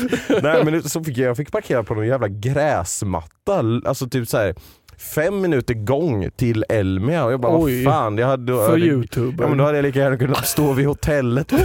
Nej 0.42 0.64
men 0.64 0.82
så 0.82 1.04
fick 1.04 1.18
jag, 1.18 1.28
jag 1.28 1.37
fick 1.37 1.52
parkera 1.52 1.82
på 1.85 1.94
någon 1.94 2.06
jävla 2.06 2.28
gräsmatta, 2.28 3.62
alltså 3.85 4.08
typ 4.08 4.28
så 4.28 4.37
här 4.38 4.54
fem 5.14 5.40
minuter 5.40 5.74
gång 5.74 6.30
till 6.36 6.64
Elmia 6.68 7.24
och 7.24 7.32
jag 7.32 7.40
bara 7.40 7.58
Oj. 7.58 7.84
vad 7.84 7.94
fan, 7.94 8.18
jag 8.18 8.26
hade, 8.26 8.52
För 8.52 8.68
hade, 8.70 8.80
youtube. 8.80 9.42
Ja 9.42 9.48
men 9.48 9.58
då 9.58 9.64
hade 9.64 9.78
jag 9.78 9.82
lika 9.82 9.98
gärna 9.98 10.16
kunnat 10.16 10.46
stå 10.46 10.72
vid 10.72 10.86
hotellet. 10.86 11.52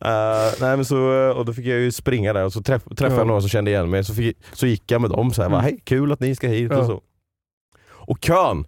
Eh, 0.00 0.52
nej 0.60 0.76
men 0.76 0.84
så, 0.84 0.98
och 1.36 1.44
då 1.44 1.52
fick 1.52 1.66
jag 1.66 1.78
ju 1.78 1.92
springa 1.92 2.32
där 2.32 2.44
och 2.44 2.52
så 2.52 2.62
träff, 2.62 2.82
träffade 2.84 3.12
Ja. 3.14 3.18
jag 3.20 3.26
några 3.26 3.40
som 3.40 3.48
kände 3.50 3.70
igen 3.70 3.90
mig, 3.90 4.04
så, 4.04 4.14
fick, 4.14 4.36
så 4.52 4.66
gick 4.66 4.90
jag 4.90 5.00
med 5.00 5.10
dem 5.10 5.30
så 5.32 5.42
här, 5.42 5.48
Mm. 5.48 5.60
hej 5.60 5.80
kul 5.84 6.12
att 6.12 6.20
ni 6.20 6.34
ska 6.34 6.48
hit 6.48 6.70
Ja. 6.72 6.78
och 6.78 6.86
så. 6.86 7.00
Och 7.90 8.20
kön 8.20 8.64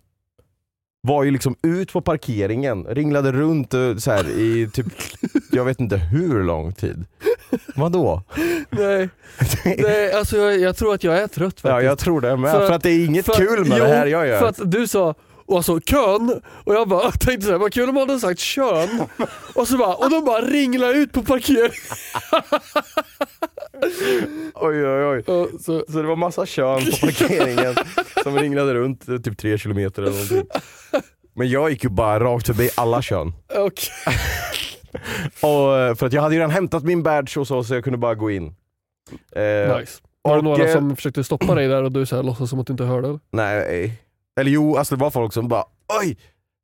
var 1.03 1.25
ju 1.25 1.31
liksom 1.31 1.57
ut 1.63 1.93
på 1.93 2.01
parkeringen, 2.01 2.85
ringlade 2.85 3.33
runt 3.33 3.75
eh, 3.75 3.97
så 3.97 4.11
här 4.11 4.29
i 4.29 4.71
typ, 4.73 4.87
jag 5.53 5.65
vet 5.65 5.81
inte 5.81 5.97
hur 5.97 6.43
lång 6.45 6.73
tid. 6.73 7.05
Vadå? 7.75 8.23
Nej, 8.71 9.09
nej 9.79 10.13
alltså 10.13 10.37
jag, 10.37 10.59
jag 10.61 10.77
tror 10.77 10.95
att 10.95 11.05
jag 11.05 11.19
är 11.19 11.27
trött 11.27 11.41
faktiskt. 11.61 11.65
Ja 11.65 11.83
jag 11.83 11.99
tror 11.99 12.21
det 12.21 12.37
med, 12.37 12.51
För 12.53 12.59
för, 12.59 12.67
att- 12.67 12.73
att 12.73 12.83
det 12.83 12.91
är 12.91 13.05
inget 13.07 13.27
För- 13.27 13.33
kul 13.35 13.69
med 13.69 13.79
jo, 13.79 13.85
det 13.85 13.91
här 13.91 14.07
jag 14.07 14.27
gör. 14.27 14.39
För 14.39 14.47
att 14.49 14.71
du 14.71 14.87
sa, 14.87 15.15
och 15.51 15.57
alltså 15.57 15.81
kön, 15.81 16.41
och 16.65 16.75
jag 16.75 16.89
bara 16.89 17.11
tänkte 17.21 17.47
såhär, 17.47 17.59
vad 17.59 17.73
kul 17.73 17.89
om 17.89 17.95
man 17.95 18.09
hade 18.09 18.21
sagt 18.21 18.41
kön. 18.41 18.89
Och 19.55 19.69
så 19.69 19.79
bara, 19.79 19.95
och 19.95 20.11
de 20.11 20.25
bara 20.25 20.41
ringla 20.41 20.91
ut 20.91 21.13
på 21.13 21.23
parkeringen. 21.23 21.71
Oj 24.55 24.87
oj 24.87 25.05
oj. 25.05 25.23
Så, 25.61 25.85
Så 25.89 26.03
det 26.03 26.09
var 26.09 26.17
massa 26.17 26.47
kön 26.47 26.81
på 26.91 26.97
parkeringen 27.07 27.75
som 28.23 28.39
ringlade 28.39 28.75
runt 28.75 29.09
eh, 29.09 29.17
typ 29.17 29.39
tre 29.39 29.59
kilometer 29.59 30.03
eller 30.03 30.13
någonting. 30.13 30.47
Men 31.35 31.51
jag 31.51 31.71
gick 31.71 31.85
ju 31.85 31.91
bara 31.91 32.21
rakt 32.21 32.47
förbi 32.47 32.71
alla 32.77 33.03
kön. 33.03 33.33
och, 33.49 33.73
Och, 35.51 35.79
eh, 35.79 35.95
för 35.95 36.07
att 36.07 36.13
jag 36.13 36.23
hade 36.23 36.35
ju 36.35 36.39
redan 36.39 36.51
hämtat 36.51 36.85
min 36.85 37.03
badge 37.03 37.39
och 37.39 37.47
så, 37.47 37.65
så 37.65 37.75
jag 37.75 37.85
kunde 37.85 37.99
bara 37.99 38.15
gå 38.15 38.31
in. 38.31 38.47
Eh, 39.37 39.79
nice. 39.79 40.03
Var 40.23 40.37
det 40.37 40.43
några 40.43 40.65
eh, 40.69 40.73
som 40.73 40.97
försökte 40.97 41.25
stoppa 41.25 41.55
dig 41.55 41.69
där 41.69 41.83
och 41.83 41.93
du 41.93 42.07
så 42.07 42.17
här, 42.17 42.23
låtsas 42.23 42.51
som 42.51 42.61
att 42.61 42.67
du 42.67 42.73
inte 42.73 42.85
hörde? 42.85 43.19
Nej. 43.31 43.93
Eller 44.41 44.51
jo, 44.51 44.77
alltså 44.77 44.97
det 44.97 45.01
var 45.01 45.11
folk 45.11 45.33
som 45.33 45.49
bara 45.49 45.65
Oj! 46.01 46.19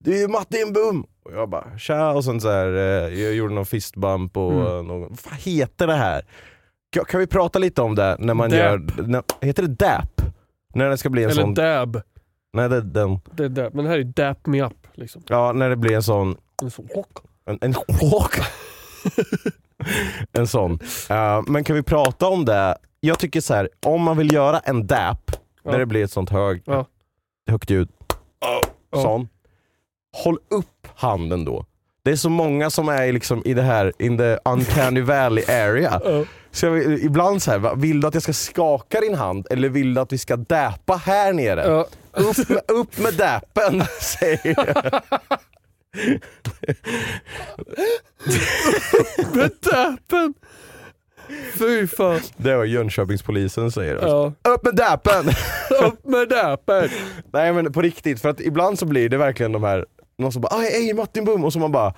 Det 0.05 0.11
är 0.15 0.19
ju 0.19 0.29
Martin 0.29 0.73
Bum! 0.73 1.07
Och 1.25 1.33
jag 1.35 1.49
bara 1.49 1.79
tja 1.79 2.11
och 2.11 2.25
sen 2.25 2.41
så 2.41 2.51
här, 2.51 2.67
eh, 2.67 3.21
jag 3.23 3.35
gjorde 3.35 3.55
någon 3.55 3.67
fistbump 3.67 4.37
och 4.37 4.53
Mm. 4.53 4.87
någon, 4.87 5.01
vad 5.01 5.19
fan 5.19 5.39
heter 5.39 5.87
det 5.87 5.95
här? 5.95 6.25
Kan, 7.09 7.21
vi 7.21 7.27
prata 7.27 7.59
lite 7.59 7.83
om 7.83 7.95
det 7.95 8.17
när 8.19 8.35
man 8.35 8.51
Dap. 8.51 8.59
gör, 8.59 9.03
när, 9.07 9.23
heter 9.41 9.63
det 9.63 9.69
DAP? 9.69 10.23
När 10.75 10.89
det 10.91 10.99
ska 10.99 11.11
bli 11.11 11.25
en 11.25 11.31
Eller 11.31 11.43
sån, 11.43 11.55
dab. 11.55 12.01
nej 12.53 12.69
det 12.69 12.77
är 12.77 12.81
den, 12.81 13.19
Det 13.33 13.45
är 13.45 13.49
dab. 13.49 13.75
Men 13.75 13.85
det 13.85 13.91
här 13.91 13.99
är 13.99 14.05
dap 14.05 14.47
me 14.47 14.63
up. 14.63 14.87
Liksom. 14.95 15.23
ja 15.29 15.53
när 15.53 15.71
det 15.71 15.77
blir 15.77 15.93
en 15.97 16.03
sån, 16.03 16.37
En 16.63 16.71
sån, 16.71 16.89
en, 17.47 17.59
en 17.61 17.73
walk. 18.13 18.35
en 20.33 20.47
sån. 20.47 20.79
Eh, 21.11 21.43
men 21.47 21.65
kan 21.65 21.77
vi 21.77 21.83
prata 21.83 22.27
om 22.29 22.45
det? 22.45 22.77
Jag 23.01 23.19
tycker 23.19 23.41
så 23.41 23.55
här, 23.55 23.69
om 23.87 24.03
man 24.03 24.17
vill 24.17 24.33
göra 24.33 24.59
en 24.59 24.87
DAP, 24.87 25.31
Ja. 25.63 25.71
när 25.71 25.79
det 25.79 25.87
blir 25.87 26.05
ett 26.05 26.11
sånt 26.11 26.31
hög, 26.31 26.63
Ja. 26.67 26.87
Högt 27.47 27.71
ljud, 27.71 27.89
Ja. 28.41 28.63
sån. 29.03 29.29
Håll 30.17 30.39
upp 30.51 30.89
handen 30.97 31.45
då. 31.45 31.67
Det 32.05 32.11
är 32.11 32.17
så 32.17 32.31
många 32.31 32.71
som 32.71 32.89
är 32.89 33.13
liksom 33.13 33.43
i 33.45 33.55
det 33.55 33.63
här, 33.63 33.93
in 33.99 34.19
the 34.19 34.39
uncanny 34.45 35.01
valley 35.01 35.45
area. 35.45 36.01
Ja. 36.05 36.25
Så 36.51 36.67
jag, 36.67 36.79
ibland 36.99 37.43
så 37.43 37.51
här, 37.51 37.77
vill 37.77 38.01
du 38.01 38.07
att 38.09 38.15
jag 38.15 38.23
ska 38.23 38.33
skaka 38.33 39.01
din 39.01 39.15
hand 39.15 39.47
eller 39.51 39.69
vill 39.69 39.95
du 39.95 40.01
att 40.01 40.13
vi 40.13 40.19
ska 40.19 40.37
däpa 40.37 40.97
här 40.97 41.33
nere? 41.33 41.65
Ja. 41.67 41.87
Upp, 42.13 42.49
med, 42.49 42.61
upp 42.71 42.99
med 42.99 43.15
däpen, 43.15 43.83
säger 44.01 44.55
jag. 44.67 45.03
Med 49.35 49.51
dapen! 49.61 50.35
Fy 51.59 51.87
fan. 51.87 52.21
Det 52.37 52.57
var 52.57 52.65
Jönköpingspolisen 52.65 53.71
säger. 53.73 53.95
Ja. 54.03 54.33
Upp 54.55 54.65
med 54.65 54.75
däpen! 54.77 55.29
Upp 55.87 56.05
med 56.07 56.29
dapen! 56.29 56.89
Nej 57.33 57.53
men 57.53 57.73
på 57.73 57.83
riktigt, 57.83 58.21
för 58.21 58.29
att 58.29 58.41
ibland 58.41 58.79
så 58.79 58.87
blir 58.87 59.09
det 59.09 59.17
verkligen 59.17 59.53
de 59.53 59.65
här, 59.65 59.87
någon 60.19 60.33
som 60.33 60.43
bara 60.43 60.57
"Aj, 60.59 60.71
hej 60.73 60.95
Martin 60.95 61.25
Bum 61.25 61.45
och 61.45 61.53
så 61.53 61.59
man 61.59 61.73
bara 61.73 61.91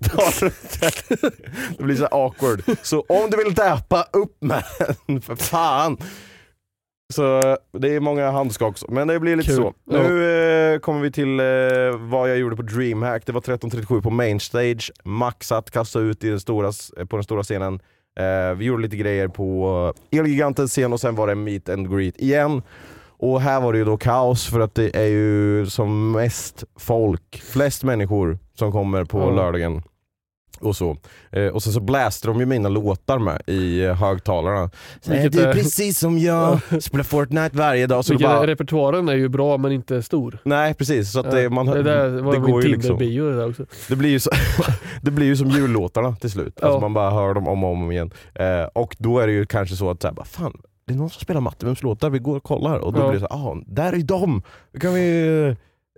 tar 0.00 0.44
det. 0.44 1.32
Det 1.78 1.84
blir 1.84 1.96
så 1.96 2.06
awkward. 2.06 2.62
Så 2.82 3.00
om 3.08 3.30
du 3.30 3.36
vill 3.44 3.54
däpa, 3.54 4.06
upp 4.12 4.36
med 4.42 4.64
den 5.06 5.20
för 5.20 5.36
fan! 5.36 5.96
Så 7.14 7.56
det 7.78 7.94
är 7.94 8.00
många 8.00 8.30
handskak, 8.30 8.78
men 8.88 9.08
det 9.08 9.20
blir 9.20 9.36
lite 9.36 9.48
Kul. 9.48 9.56
så. 9.56 9.74
Ja. 9.90 9.98
Nu 10.02 10.24
eh, 10.74 10.78
kommer 10.78 11.00
vi 11.00 11.12
till 11.12 11.40
eh, 11.40 11.46
vad 12.10 12.30
jag 12.30 12.38
gjorde 12.38 12.56
på 12.56 12.62
DreamHack. 12.62 13.26
Det 13.26 13.32
var 13.32 13.40
13.37 13.40 14.02
på 14.02 14.10
Mainstage, 14.10 14.92
maxat, 15.04 15.70
kasta 15.70 15.98
ut 16.00 16.24
i 16.24 16.28
den 16.28 16.40
stora, 16.40 16.72
på 17.08 17.16
den 17.16 17.24
stora 17.24 17.42
scenen. 17.42 17.80
Eh, 18.16 18.54
vi 18.56 18.64
gjorde 18.64 18.82
lite 18.82 18.96
grejer 18.96 19.28
på 19.28 19.92
Elgigantens 20.10 20.70
scen 20.72 20.92
och 20.92 21.00
sen 21.00 21.14
var 21.14 21.26
det 21.26 21.34
meet 21.34 21.68
and 21.68 21.90
greet 21.96 22.16
igen. 22.20 22.62
Och 23.18 23.40
här 23.40 23.60
var 23.60 23.72
det 23.72 23.78
ju 23.78 23.84
då 23.84 23.96
kaos 23.96 24.46
för 24.46 24.60
att 24.60 24.74
det 24.74 24.96
är 24.96 25.06
ju 25.06 25.66
som 25.66 26.12
mest 26.12 26.64
folk, 26.78 27.42
flest 27.52 27.84
människor 27.84 28.38
som 28.54 28.72
kommer 28.72 29.04
på 29.04 29.18
Ja. 29.20 29.30
lördagen. 29.30 29.82
Och 30.60 30.76
så. 30.76 30.96
Eh, 31.32 31.46
och 31.46 31.62
sen 31.62 31.72
så 31.72 31.80
bläste 31.80 32.28
de 32.28 32.40
ju 32.40 32.46
mina 32.46 32.68
låtar 32.68 33.18
med 33.18 33.42
i 33.46 33.84
eh, 33.84 33.94
högtalarna. 33.94 34.70
Vilket 35.06 35.32
det 35.32 35.42
är 35.42 35.48
är- 35.48 35.52
precis 35.52 35.98
som 35.98 36.18
jag, 36.18 36.58
spelar 36.82 37.04
Fortnite 37.04 37.56
varje 37.56 37.86
dag. 37.86 38.04
Så 38.04 38.12
Vilket 38.12 38.28
bara, 38.28 38.46
repertoaren 38.46 39.08
är 39.08 39.14
ju 39.14 39.28
bra 39.28 39.56
men 39.58 39.72
inte 39.72 40.02
stor. 40.02 40.38
nej 40.44 40.74
precis, 40.74 41.12
så 41.12 41.20
att 41.20 41.30
det, 41.30 41.50
man, 41.50 41.66
det 41.66 41.82
där 41.82 42.08
var 42.08 42.32
det 42.32 42.38
går 42.38 42.62
ju 42.62 42.68
liksom. 42.68 42.98
Tinder-bio 42.98 43.30
det 43.30 43.36
där 43.36 43.48
också. 43.50 43.66
Det 43.88 43.96
blir 43.96 44.10
ju, 44.10 44.20
så, 44.20 44.30
det 45.02 45.10
blir 45.10 45.26
ju 45.26 45.36
som 45.36 45.48
jullåtarna 45.50 46.16
till 46.16 46.30
slut. 46.30 46.60
Alltså 46.62 46.76
Ja. 46.76 46.80
man 46.80 46.94
bara 46.94 47.10
hör 47.10 47.34
dem 47.34 47.48
om 47.48 47.64
och 47.64 47.70
om 47.70 47.92
igen. 47.92 48.10
Eh, 48.34 48.62
och 48.74 48.96
då 48.98 49.18
är 49.18 49.26
det 49.26 49.32
ju 49.32 49.46
kanske 49.46 49.76
så 49.76 49.90
att, 49.90 50.02
så 50.02 50.08
här, 50.08 50.14
bara, 50.14 50.24
fan, 50.26 50.60
det 50.86 50.92
är 50.92 50.96
någon 50.98 51.10
som 51.10 51.20
spelar 51.20 51.40
Mattemunds 51.40 51.82
låtar, 51.82 52.10
vi 52.10 52.18
går 52.18 52.36
och 52.36 52.44
kollar. 52.44 52.78
Och 52.78 52.92
då 52.92 53.00
Ja. 53.00 53.08
blir 53.10 53.20
det 53.20 53.26
så 53.28 53.34
ah, 53.34 53.56
där 53.66 53.92
är 53.92 54.02
de! 54.02 54.42
Då 54.72 54.80
kan 54.80 54.94
vi 54.94 55.28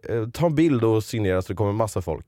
eh, 0.08 0.28
ta 0.32 0.46
en 0.46 0.54
bild 0.54 0.84
och 0.84 1.04
signera 1.04 1.42
så 1.42 1.48
det 1.52 1.56
kommer 1.56 1.72
massa 1.72 2.02
folk. 2.02 2.26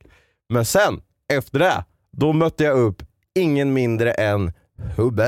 Men 0.48 0.64
sen, 0.64 1.00
efter 1.32 1.58
det, 1.58 1.84
då 2.12 2.32
mötte 2.32 2.64
jag 2.64 2.78
upp 2.78 3.02
ingen 3.34 3.72
mindre 3.72 4.12
än 4.12 4.52
Hubbe 4.96 5.24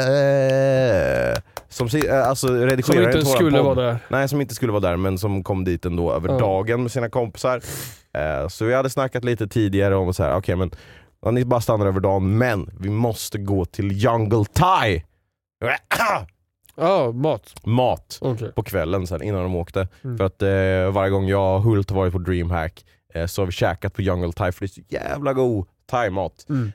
Som 1.69 1.87
eh, 1.87 2.29
alltså 2.29 2.49
redigerade 2.49 3.13
Som 3.13 3.19
inte 3.21 3.31
skulle 3.31 3.61
vara 3.63 3.75
där. 3.75 3.99
Nej 4.09 4.29
som 4.29 4.41
inte 4.41 4.55
skulle 4.55 4.73
vara 4.73 4.81
där 4.81 4.97
men 4.97 5.19
som 5.19 5.45
kom 5.45 5.65
dit 5.65 5.87
ändå 5.87 6.13
över 6.13 6.29
Ja. 6.29 6.39
dagen 6.39 6.83
med 6.83 6.93
sina 6.93 7.09
kompisar. 7.11 7.57
Eh, 8.15 8.49
så 8.49 8.65
vi 8.65 8.75
hade 8.75 8.91
snackat 8.91 9.25
lite 9.25 9.49
tidigare 9.49 9.97
om 9.97 10.15
så 10.15 10.23
här, 10.23 10.37
okej 10.37 10.57
men 10.57 10.71
ja, 11.23 11.31
ni 11.31 11.45
bara 11.45 11.61
stannar 11.61 11.87
över 11.87 12.01
dagen 12.01 12.39
men 12.39 12.71
vi 12.81 12.91
måste 12.91 13.39
gå 13.39 13.65
till 13.65 13.93
Jungle 13.93 14.45
Thai. 14.53 15.05
Ja, 16.77 17.13
mat. 17.13 17.55
Mat 17.65 18.19
Okej. 18.21 18.53
på 18.53 18.63
kvällen 18.63 19.07
sen 19.07 19.23
innan 19.23 19.43
de 19.43 19.55
åkte. 19.57 19.89
Mm. 20.05 20.19
För 20.19 20.25
att 20.25 20.43
eh, 20.43 20.93
varje 20.95 21.11
gång 21.11 21.29
jag 21.29 21.57
och 21.57 21.63
Hult 21.63 21.91
har 21.91 21.97
varit 21.97 22.13
på 22.13 22.19
DreamHack 22.19 22.85
eh, 23.15 23.27
så 23.27 23.43
har 23.43 23.47
vi 23.47 23.53
käkat 23.53 23.95
på 23.95 24.03
Jungle 24.03 24.33
Thai 24.33 24.53
för 24.53 24.61
det 24.61 24.67
är 24.67 24.69
så 24.69 24.81
jävla 24.89 25.33
god 25.33 25.67
thaimat. 25.93 26.47
Mm. 26.49 26.73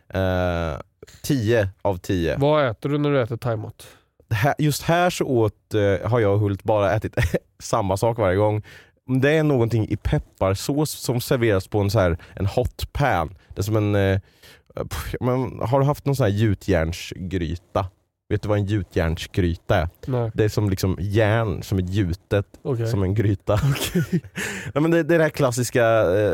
Eh, 0.74 0.80
10 1.24 1.70
av 1.82 1.98
10. 1.98 2.36
Vad 2.38 2.68
äter 2.70 2.90
du 2.90 2.98
när 2.98 3.10
du 3.12 3.22
äter 3.22 3.38
thaimat? 3.38 3.88
Här- 4.30 4.56
Just 4.58 4.84
här 4.84 5.10
så 5.10 5.26
åt, 5.26 5.74
eh, 5.74 6.10
har 6.10 6.20
jag 6.20 6.34
och 6.34 6.40
Hult 6.40 6.64
bara 6.64 6.94
ätit 6.94 7.16
samma 7.60 7.98
sak 7.98 8.18
varje 8.18 8.36
gång. 8.38 8.64
Det 9.22 9.32
är 9.38 9.44
någonting 9.44 9.88
i 9.90 9.98
pepparsås 9.98 10.92
som 10.92 11.22
serveras 11.22 11.68
på 11.68 11.80
en, 11.80 11.90
så 11.90 12.00
här, 12.00 12.18
en 12.36 12.46
hot 12.46 12.94
pan. 12.94 13.36
Det 13.56 13.62
är 13.62 13.64
som 13.64 13.76
en, 13.76 13.96
eh, 13.96 14.20
pff, 14.90 15.16
men, 15.22 15.60
har 15.62 15.80
du 15.80 15.86
haft 15.86 16.06
någon 16.06 16.16
sån 16.16 16.24
här 16.24 16.34
gjutjärnsgryta? 16.34 17.86
Vet 18.30 18.42
du 18.42 18.48
vad 18.50 18.58
en 18.58 18.66
gjutjärnsgryta 18.66 19.76
är? 19.76 19.90
Nej. 20.08 20.32
Det 20.34 20.44
är 20.44 20.50
som 20.50 20.70
liksom 20.70 20.98
järn 21.00 21.64
som 21.64 21.78
är 21.78 21.82
gjutet 21.84 22.46
Okej. 22.62 22.88
som 22.88 23.04
en 23.04 23.14
gryta. 23.16 23.60
ja, 24.74 24.80
men 24.82 24.92
det, 24.92 25.04
det 25.04 25.16
är 25.16 25.18
det 25.18 25.24
här 25.24 25.30
klassiska 25.30 25.86
eh, 26.20 26.34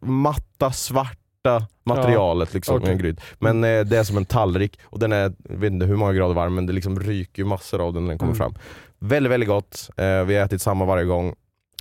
matta, 0.00 0.72
svarta 1.48 1.66
materialet 1.84 2.54
liksom, 2.54 2.76
okej. 2.76 2.88
i 2.88 2.92
en 2.92 2.98
gryta. 2.98 3.22
Men 3.38 3.64
eh, 3.64 3.80
det 3.84 3.98
är 3.98 4.04
som 4.04 4.16
en 4.16 4.24
tallrik 4.24 4.78
och 4.84 4.98
den 4.98 5.12
är, 5.12 5.32
jag 5.48 5.56
vet 5.56 5.72
inte 5.72 5.86
hur 5.86 5.96
många 5.96 6.12
grader 6.12 6.34
varm 6.34 6.54
men 6.54 6.66
det 6.66 6.72
liksom 6.72 7.00
ryker 7.00 7.44
massor 7.44 7.80
av 7.86 7.92
den 7.92 8.02
när 8.04 8.08
den 8.08 8.18
kommer 8.18 8.32
Mm. 8.32 8.38
fram. 8.38 8.54
Väldigt 8.98 9.32
väldigt 9.32 9.48
gott, 9.48 9.90
eh, 9.96 10.22
vi 10.24 10.36
har 10.36 10.44
ätit 10.44 10.62
samma 10.62 10.84
varje 10.84 11.04
gång. 11.04 11.34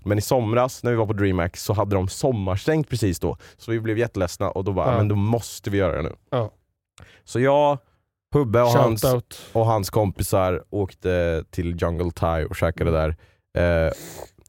Men 0.04 0.18
i 0.18 0.22
somras 0.22 0.84
när 0.84 0.92
vi 0.92 0.98
var 0.98 1.06
på 1.06 1.14
DreamHack 1.14 1.58
så 1.58 1.74
hade 1.74 1.96
de 1.96 2.08
sommarstängt 2.08 2.90
precis 2.90 3.20
då. 3.20 3.38
Så 3.58 3.72
vi 3.72 3.80
blev 3.80 3.98
jätteledsna 3.98 4.50
och 4.52 4.64
då 4.64 4.72
bara, 4.74 4.92
Ja. 4.92 4.98
men 4.98 5.08
då 5.08 5.16
måste 5.16 5.70
vi 5.70 5.78
göra 5.78 5.96
det 5.96 6.02
nu. 6.02 6.16
Ja. 6.30 6.52
Så 7.24 7.40
jag, 7.40 7.78
Hubbe 8.34 8.62
och 8.62 8.68
hans, 8.70 9.04
och 9.54 9.66
hans 9.66 9.90
kompisar 9.90 10.64
åkte 10.70 11.44
till 11.52 11.82
Jungle 11.82 12.12
Thai 12.12 12.46
och 12.46 12.56
käkade 12.56 12.92
där. 12.92 13.16
Eh, 13.58 13.92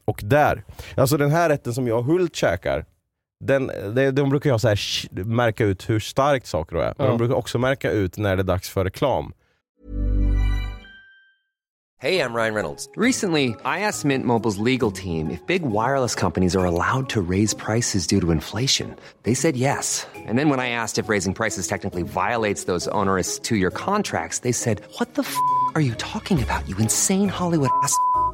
och 0.05 0.19
där, 0.23 0.63
alltså 0.97 1.17
den 1.17 1.31
här 1.31 1.49
rätten 1.49 1.73
som 1.73 1.87
jag 1.87 1.97
och 1.99 2.05
Hult 2.05 2.35
käkar, 2.35 2.85
den, 3.39 3.67
de, 3.95 4.11
de 4.11 4.29
brukar 4.29 4.49
jag 4.49 4.61
så 4.61 4.67
här, 4.67 4.79
märka 5.25 5.65
ut 5.65 5.89
hur 5.89 5.99
starkt 5.99 6.47
saker 6.47 6.75
är. 6.75 6.93
Men 6.97 7.05
Ja. 7.05 7.11
de 7.11 7.17
brukar 7.17 7.35
också 7.35 7.57
märka 7.59 7.91
ut 7.91 8.17
när 8.17 8.35
det 8.35 8.41
är 8.41 8.43
dags 8.43 8.69
för 8.69 8.83
reklam. 8.83 9.33
Hey, 11.99 12.19
I'm 12.19 12.35
Ryan 12.35 12.53
Reynolds. 12.53 12.87
Recently, 12.95 13.55
I 13.65 13.79
asked 13.79 14.05
Mint 14.05 14.23
Mobile's 14.23 14.59
legal 14.59 14.91
team 14.91 15.31
if 15.31 15.43
big 15.47 15.63
wireless 15.63 16.13
companies 16.13 16.55
are 16.55 16.63
allowed 16.63 17.09
to 17.09 17.21
raise 17.21 17.55
prices 17.55 18.05
due 18.05 18.21
to 18.21 18.29
inflation. 18.31 18.95
They 19.23 19.33
said 19.33 19.55
yes. 19.57 20.05
And 20.27 20.37
then 20.37 20.47
when 20.49 20.59
I 20.59 20.69
asked 20.69 20.99
if 21.03 21.09
raising 21.09 21.33
prices 21.33 21.67
technically 21.67 22.03
violates 22.03 22.65
those 22.65 22.87
onerous 22.89 23.39
two 23.39 23.55
year 23.55 23.71
contracts, 23.71 24.39
they 24.41 24.51
said, 24.51 24.81
What 24.99 25.15
the 25.15 25.23
f 25.23 25.35
are 25.73 25.81
you 25.81 25.95
talking 25.95 26.39
about, 26.43 26.69
you 26.69 26.77
insane 26.77 27.29
Hollywood 27.29 27.69
ass? 27.83 27.97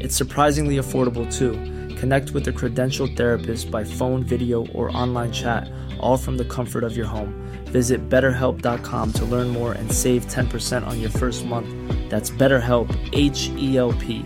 It's 0.00 0.16
surprisingly 0.16 0.76
affordable 0.78 1.26
too. 1.38 1.52
Connect 2.00 2.30
with 2.32 2.48
a 2.48 2.52
credentialed 2.52 3.16
therapist 3.16 3.70
by 3.70 3.84
phone, 3.84 4.24
video, 4.24 4.66
or 4.74 4.90
online 4.96 5.32
chat, 5.32 5.68
all 6.00 6.16
from 6.18 6.36
the 6.38 6.44
comfort 6.44 6.84
of 6.84 6.96
your 6.96 7.06
home. 7.06 7.32
Visit 7.72 8.00
betterhelp.com 8.10 9.12
to 9.12 9.24
learn 9.24 9.48
more 9.48 9.72
and 9.72 9.92
save 9.92 10.26
10% 10.26 10.86
on 10.86 11.00
your 11.00 11.10
first 11.10 11.44
month. 11.46 11.66
That's 12.10 12.30
BetterHelp, 12.38 12.88
H 13.12 13.50
E 13.58 13.76
L 13.78 13.92
P. 14.00 14.22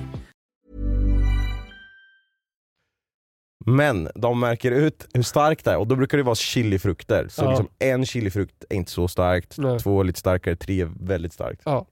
Men 3.69 4.09
de 4.15 4.41
märker 4.41 4.71
ut 4.73 5.07
hur 5.15 5.23
starkt 5.23 5.65
det 5.65 5.71
är 5.71 5.77
och 5.77 5.87
då 5.87 5.97
brukar 5.97 6.17
det 6.19 6.23
vara 6.25 6.35
chilifrukter. 6.35 7.29
Så 7.29 7.45
Ja. 7.45 7.49
liksom 7.51 7.69
en 7.79 8.07
chilifrukt 8.07 8.65
är 8.71 8.77
inte 8.77 8.91
så 8.91 9.09
starkt, 9.09 9.59
Nej. 9.59 9.79
två 9.79 10.01
är 10.01 10.05
lite 10.05 10.19
starkare, 10.21 10.57
tre 10.57 10.81
är 10.81 10.91
väldigt 11.01 11.33
starkt. 11.33 11.63
Ja. 11.65 11.87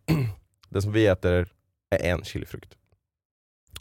Det 0.68 0.82
som 0.82 0.92
vi 0.92 1.06
äter 1.06 1.48
är 1.90 2.04
en 2.12 2.24
chilifrukt. 2.24 2.74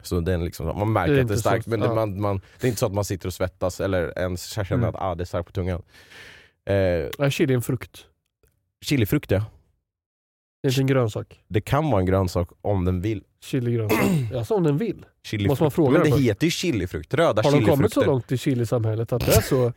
Så 0.05 0.19
den 0.19 0.45
liksom, 0.45 0.65
man 0.79 0.91
märker 0.93 1.13
Det 1.13 1.21
att 1.21 1.27
det 1.27 1.33
är 1.33 1.37
starkt 1.37 1.63
så- 1.63 1.69
men 1.69 1.79
det, 1.79 1.85
ja. 1.85 1.93
man, 1.95 2.21
man, 2.21 2.41
det 2.59 2.67
är 2.67 2.69
inte 2.69 2.79
så 2.79 2.85
att 2.85 2.93
man 2.93 3.05
sitter 3.05 3.27
och 3.27 3.33
svettas 3.33 3.79
eller 3.81 4.19
ens 4.19 4.45
känner 4.45 4.73
Mm. 4.73 4.89
att 4.89 4.95
ah, 5.01 5.15
det 5.15 5.23
är 5.23 5.25
starkt 5.25 5.45
på 5.45 5.51
tungan. 5.51 5.81
Eh, 6.65 6.73
Är 6.75 7.29
chili 7.29 7.53
en 7.53 7.61
frukt? 7.61 8.05
chilifrukt 8.85 9.31
ja. 9.31 9.45
Det 10.63 10.69
är 10.69 10.79
en 10.79 10.87
grönsak. 10.87 11.43
Det 11.47 11.61
kan 11.61 11.89
vara 11.91 11.99
en 11.99 12.05
grönsak 12.05 12.49
om 12.61 12.85
den 12.85 13.01
vill. 13.01 13.23
Chili-grönsak. 13.41 13.99
Alltså 14.35 14.53
om 14.55 14.63
den 14.63 14.77
vill. 14.77 15.05
Chilifrukt. 15.23 15.49
Måste 15.49 15.63
man 15.63 15.71
fråga 15.71 15.91
men 15.91 15.99
det 16.01 16.07
det 16.07 16.11
först? 16.11 16.23
heter 16.23 16.47
ju 16.47 16.51
chilifrukt, 16.51 17.13
röda 17.13 17.27
Har 17.27 17.33
de 17.35 17.41
chilifrukter. 17.49 17.75
kommit 17.75 17.93
så 17.93 18.05
långt 18.05 18.31
i 18.31 18.37
chilisamhället 18.37 19.13
att 19.13 19.25
det 19.25 19.35
är 19.35 19.41
så 19.41 19.73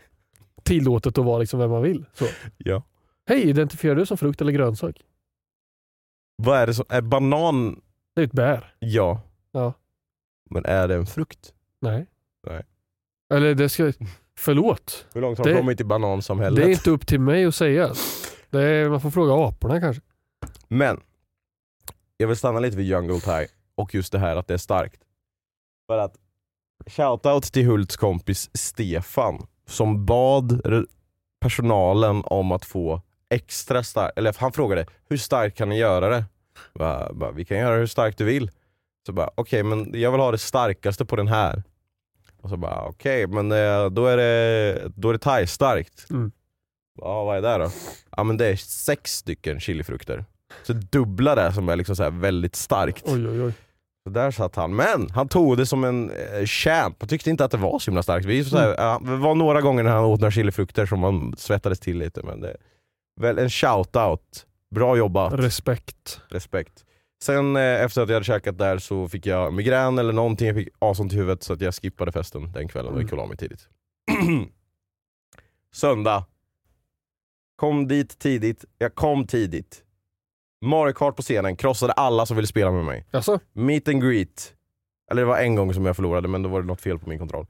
tillåtet 0.63 1.19
att 1.19 1.25
vara 1.25 1.39
liksom 1.39 1.61
vem 1.61 1.71
man 1.71 1.83
vill? 1.83 2.05
Så. 2.15 2.25
Ja. 2.59 2.83
Hej, 3.29 3.43
identifierar 3.49 3.95
du 3.95 4.07
som 4.07 4.17
frukt 4.17 4.41
eller 4.41 4.53
grönsak? 4.53 4.97
Vad 6.43 6.59
är 6.59 6.67
det 6.67 6.75
som, 6.75 6.85
är 6.89 7.01
banan, 7.01 7.81
Det 8.15 8.21
är 8.21 8.25
ett 8.25 8.33
bär. 8.33 8.75
ja. 8.79 9.21
Ja. 9.53 9.73
Men 10.51 10.65
är 10.65 10.89
det 10.89 10.95
en 10.95 11.07
frukt? 11.07 11.53
Nej. 11.81 12.07
Nej. 12.47 12.63
Eller 13.35 13.55
det 13.55 13.69
ska... 13.69 13.93
Förlåt. 14.39 15.07
Hur 15.15 15.21
långt 15.21 15.39
har 15.39 15.45
Det- 15.45 15.51
de 15.53 15.57
kommit 15.59 15.81
i 15.81 15.85
banansamhället? 15.85 16.57
Det 16.65 16.71
är 16.71 16.73
inte 16.73 16.91
upp 16.91 17.07
till 17.07 17.21
mig 17.21 17.45
att 17.45 17.55
säga. 17.55 17.95
Det 18.51 18.63
är, 18.63 18.89
man 18.89 19.01
får 19.01 19.11
fråga 19.11 19.47
aporna 19.49 19.81
kanske. 19.81 20.03
Men, 20.69 21.01
jag 22.17 22.29
vill 22.29 22.37
stanna 22.37 22.61
lite 22.61 22.77
vid 22.77 22.87
Jungle 22.87 23.21
Thai 23.21 23.47
och 23.75 23.95
just 23.95 24.13
det 24.13 24.19
här 24.19 24.37
att 24.37 24.49
det 24.49 24.55
är 24.55 24.59
starkt. 24.59 25.01
För 25.87 25.99
att, 25.99 26.17
shoutout 26.87 27.45
till 27.53 27.67
Hults 27.67 27.97
kompis 27.97 28.51
Stefan 28.55 29.47
som 29.67 30.07
bad 30.07 30.53
re- 30.67 30.87
personalen 31.41 32.23
om 32.25 32.53
att 32.53 32.65
få 32.65 33.03
extra 33.29 33.83
starkt, 33.83 34.19
eller 34.19 34.35
han 34.39 34.53
frågade 34.53 34.87
hur 35.09 35.17
starkt 35.17 35.57
kan 35.59 35.69
ni 35.69 35.79
göra 35.79 36.09
det? 36.09 36.25
Bara, 36.75 37.13
bara, 37.13 37.31
vi 37.31 37.45
kan 37.45 37.59
göra 37.59 37.75
det 37.75 37.81
hur 37.81 37.87
starkt 37.87 38.19
du 38.19 38.25
vill. 38.25 38.51
Så 39.07 39.13
bara 39.13 39.31
okej 39.35 39.63
men 39.63 39.91
jag 40.01 40.11
vill 40.11 40.21
ha 40.21 40.31
det 40.31 40.39
starkaste 40.39 41.05
på 41.05 41.17
den 41.17 41.29
här. 41.29 41.63
Och 42.43 42.51
så 42.51 42.57
bara 42.57 42.83
okej 42.85 43.27
men 43.27 43.53
eh, 43.53 43.87
då 43.91 44.07
är 44.07 44.17
det, 44.17 44.93
då 44.97 45.09
är 45.09 45.13
det 45.13 45.19
thai-starkt. 45.19 46.07
Mm. 46.11 46.31
Ja 47.01 47.25
vad 47.25 47.37
är 47.37 47.43
det 47.59 47.65
då? 47.65 47.71
Ja 48.17 48.25
men 48.25 48.37
det 48.37 48.47
är 48.47 48.57
sex 48.57 49.13
stycken 49.17 49.61
chilifrukter. 49.61 50.25
Så 50.63 50.73
dubbla 50.73 51.35
det 51.35 51.53
som 51.53 51.69
är 51.69 51.77
liksom 51.77 51.97
så 51.97 52.03
här 52.03 52.11
väldigt 52.11 52.57
starkt. 52.57 53.05
Oj 53.07 53.29
oj 53.29 53.43
oj. 53.43 53.53
Så 54.05 54.11
där 54.11 54.31
satt 54.31 54.57
han. 54.57 54.77
Men 54.77 55.11
han 55.11 55.29
tog 55.29 55.57
det 55.57 55.67
som 55.67 55.85
en 55.85 56.11
eh, 56.11 56.45
champ. 56.47 56.97
Han 57.01 57.09
tyckte 57.09 57.31
inte 57.31 57.45
att 57.45 57.51
det 57.51 57.57
var 57.57 57.79
så 57.79 57.91
himla 57.91 58.03
starkt. 58.03 58.27
Vi 58.27 58.45
så 58.45 58.59
här, 58.59 58.97
Mm. 58.97 59.21
var 59.21 59.35
några 59.35 59.61
gånger 59.61 59.83
när 59.83 59.91
han 59.91 60.05
åt 60.05 60.21
några 60.21 60.31
chilifrukter 60.31 60.87
som 60.87 61.03
han 61.03 61.35
svettades 61.37 61.81
till 61.81 61.99
lite. 61.99 62.23
Men 62.23 62.41
det, 62.41 62.57
väl 63.21 63.39
en 63.39 63.49
shout-out. 63.49 64.45
Bra 64.75 64.97
jobbat. 64.97 65.33
Respekt. 65.33 66.21
Respekt. 66.29 66.85
Sen 67.23 67.57
eh, 67.57 67.63
efter 67.63 68.03
att 68.03 68.09
jag 68.09 68.15
hade 68.17 68.25
käkat 68.25 68.59
där 68.59 68.79
så 68.79 69.09
fick 69.09 69.27
jag 69.27 69.53
migrän 69.53 69.99
eller 69.99 70.13
någonting. 70.13 70.47
Jag 70.47 70.57
fick 70.57 70.69
asont 70.79 71.13
i 71.13 71.17
huvudet 71.17 71.43
så 71.43 71.53
att 71.53 71.61
jag 71.61 71.75
skippade 71.75 72.13
festen 72.13 72.53
den 72.53 72.69
kvällen 72.69 72.95
och 72.95 73.03
gick 73.03 73.13
och 73.13 73.19
la 73.19 73.27
mig 73.27 73.37
tidigt. 73.37 73.69
Söndag. 75.75 76.25
Kom 77.57 77.89
dit 77.89 78.19
tidigt. 78.19 78.65
Jag 78.79 78.95
kom 78.95 79.27
tidigt. 79.27 79.83
Mario 80.65 80.93
Kart 80.93 81.17
på 81.17 81.23
scenen, 81.23 81.57
krossade 81.57 81.93
alla 81.93 82.27
som 82.27 82.37
ville 82.37 82.47
spela 82.47 82.71
med 82.71 82.85
mig. 82.85 83.07
Alltså, 83.11 83.41
Meet 83.53 83.89
and 83.89 84.03
greet. 84.03 84.55
Eller 85.11 85.23
det 85.23 85.27
var 85.27 85.39
en 85.39 85.55
gång 85.55 85.75
som 85.75 85.87
jag 85.87 85.97
förlorade 85.97 86.29
men 86.29 86.43
då 86.43 86.49
var 86.49 86.61
det 86.61 86.67
något 86.67 86.81
fel 86.81 86.99
på 86.99 87.09
min 87.09 87.19
kontroll. 87.19 87.47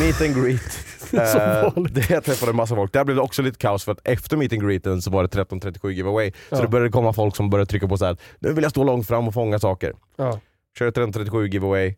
Meet 0.00 0.20
and 0.20 0.44
greet. 0.44 0.60
Eh, 1.12 1.72
det 1.90 2.10
jag 2.10 2.24
träffade 2.24 2.50
en 2.52 2.56
massa 2.56 2.74
folk. 2.74 2.92
Där 2.92 3.04
blev 3.04 3.16
det 3.16 3.22
också 3.22 3.42
lite 3.42 3.58
kaos 3.58 3.84
för 3.84 3.92
att 3.92 4.00
efter 4.08 4.36
meet 4.36 4.52
and 4.52 4.62
greeten 4.62 5.02
så 5.02 5.10
var 5.10 5.22
det 5.22 5.26
1337 5.26 5.92
giveaway. 5.92 6.32
Så 6.48 6.56
Ja. 6.56 6.60
det 6.60 6.68
började 6.68 6.90
komma 6.90 7.12
folk 7.12 7.36
som 7.36 7.50
började 7.50 7.70
trycka 7.70 7.88
på 7.88 7.96
så 7.98 8.04
här. 8.04 8.16
nu 8.38 8.52
vill 8.52 8.62
jag 8.62 8.70
stå 8.70 8.84
långt 8.84 9.06
fram 9.06 9.28
och 9.28 9.34
fånga 9.34 9.58
saker. 9.58 9.92
ja. 10.16 10.40
Körde 10.78 10.88
1337 10.88 11.46
giveaway. 11.48 11.94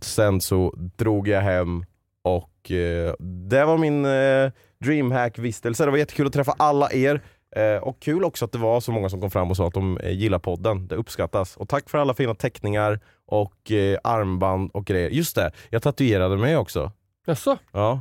Sen 0.00 0.40
så 0.40 0.74
drog 0.96 1.28
jag 1.28 1.40
hem 1.40 1.84
och 2.24 2.70
eh, 2.70 3.14
det 3.48 3.64
var 3.64 3.78
min 3.78 4.04
eh, 4.04 4.50
dreamhack-vistelse. 4.84 5.84
Det 5.84 5.90
var 5.90 5.98
jättekul 5.98 6.26
att 6.26 6.32
träffa 6.32 6.54
alla 6.58 6.92
er. 6.92 7.20
Eh, 7.56 7.82
och 7.82 8.00
kul 8.00 8.24
också 8.24 8.44
att 8.44 8.52
det 8.52 8.58
var 8.58 8.80
så 8.80 8.92
många 8.92 9.08
som 9.08 9.20
kom 9.20 9.30
fram 9.30 9.50
och 9.50 9.56
sa 9.56 9.66
att 9.66 9.74
de 9.74 9.98
eh, 9.98 10.10
gillar 10.10 10.38
podden. 10.38 10.88
Det 10.88 10.94
uppskattas. 10.94 11.56
Och 11.56 11.68
tack 11.68 11.90
för 11.90 11.98
alla 11.98 12.14
fina 12.14 12.34
teckningar 12.34 13.00
och 13.26 13.72
eh, 13.72 13.98
armband 14.04 14.70
och 14.74 14.84
grejer. 14.84 15.10
Just 15.10 15.36
det, 15.36 15.50
jag 15.70 15.82
tatuerade 15.82 16.36
mig 16.36 16.56
också. 16.56 16.92
Jaså? 17.26 17.58
Ja. 17.72 18.00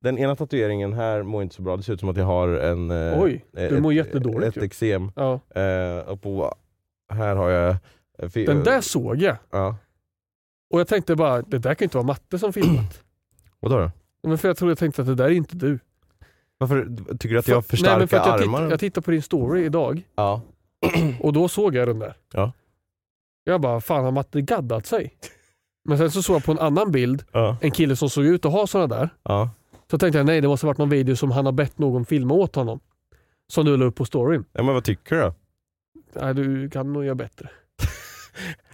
Den 0.00 0.18
ena 0.18 0.36
tatueringen 0.36 0.92
här 0.92 1.22
mår 1.22 1.42
inte 1.42 1.54
så 1.54 1.62
bra. 1.62 1.76
Det 1.76 1.82
ser 1.82 1.92
ut 1.92 2.00
som 2.00 2.08
att 2.08 2.16
jag 2.16 2.24
har 2.24 2.48
en... 2.48 2.90
eh, 2.90 3.20
Oj, 3.22 3.44
du 3.52 3.60
ett- 3.60 3.82
mår 3.82 3.92
jättedåligt 3.92 4.56
Ett 4.56 4.62
ju. 4.62 4.66
eksem. 4.66 5.12
Ja. 5.16 5.40
Eh, 5.60 5.98
och 6.08 6.22
på, 6.22 6.54
här 7.12 7.36
har 7.36 7.50
jag... 7.50 7.76
eh, 8.18 8.28
fi- 8.28 8.44
Den 8.46 8.62
där 8.64 8.80
såg 8.80 9.16
jag. 9.16 9.36
Ja. 9.50 9.76
Och 10.70 10.80
jag 10.80 10.88
tänkte 10.88 11.16
bara, 11.16 11.42
det 11.42 11.58
där 11.58 11.74
kan 11.74 11.84
inte 11.86 11.96
vara 11.96 12.06
Matte 12.06 12.38
som 12.38 12.52
filmat. 12.52 13.02
Vadå 13.60 13.78
då? 13.78 13.90
men 14.28 14.38
för 14.38 14.48
jag 14.48 14.56
tror 14.56 14.70
jag 14.70 14.78
tänkte 14.78 15.02
att 15.02 15.08
det 15.08 15.14
där 15.14 15.24
är 15.24 15.30
inte 15.30 15.56
du. 15.56 15.78
Varför 16.58 16.84
tycker 17.18 17.28
du 17.28 17.38
att 17.38 17.48
jag 17.48 17.56
har 17.56 17.62
för 17.62 17.82
Nej, 17.82 17.98
men 17.98 18.08
starka 18.08 18.24
för 18.26 18.30
att 18.32 18.40
jag, 18.40 18.48
armar? 18.48 18.60
titt, 18.62 18.70
jag 18.70 18.80
tittade 18.80 19.04
på 19.04 19.10
din 19.10 19.22
story 19.22 19.64
idag 19.64 20.02
Ja. 20.14 20.40
och 21.20 21.32
då 21.32 21.48
såg 21.48 21.74
jag 21.74 21.88
den 21.88 21.98
där. 21.98 22.16
Ja. 22.32 22.52
Jag 23.44 23.60
bara, 23.60 23.80
fan 23.80 24.04
har 24.04 24.12
Matte 24.12 24.40
gaddat 24.40 24.86
sig? 24.86 25.14
Men 25.84 25.98
sen 25.98 26.10
så 26.10 26.22
såg 26.22 26.36
jag 26.36 26.44
på 26.44 26.52
en 26.52 26.58
annan 26.58 26.92
bild 26.92 27.24
Ja. 27.32 27.56
en 27.60 27.70
kille 27.70 27.96
som 27.96 28.10
såg 28.10 28.24
ut 28.24 28.44
att 28.44 28.52
ha 28.52 28.66
sådana 28.66 28.96
där. 28.96 29.08
Ja. 29.22 29.50
Så 29.90 29.98
tänkte 29.98 30.18
jag, 30.18 30.26
nej 30.26 30.40
det 30.40 30.48
måste 30.48 30.66
ha 30.66 30.68
varit 30.70 30.78
någon 30.78 30.88
video 30.88 31.16
som 31.16 31.30
han 31.30 31.44
har 31.46 31.52
bett 31.52 31.78
någon 31.78 32.04
filma 32.04 32.34
åt 32.34 32.54
honom. 32.54 32.80
Som 33.52 33.64
du 33.66 33.76
la 33.76 33.84
upp 33.84 33.96
på 33.96 34.04
storyn. 34.04 34.44
ja, 34.52 34.62
men 34.62 34.74
vad 34.74 34.84
tycker 34.84 35.16
du 35.16 35.22
då? 35.22 35.34
Nej, 36.20 36.34
du 36.34 36.70
kan 36.70 36.92
nog 36.92 37.04
göra 37.04 37.14
bättre. 37.14 37.48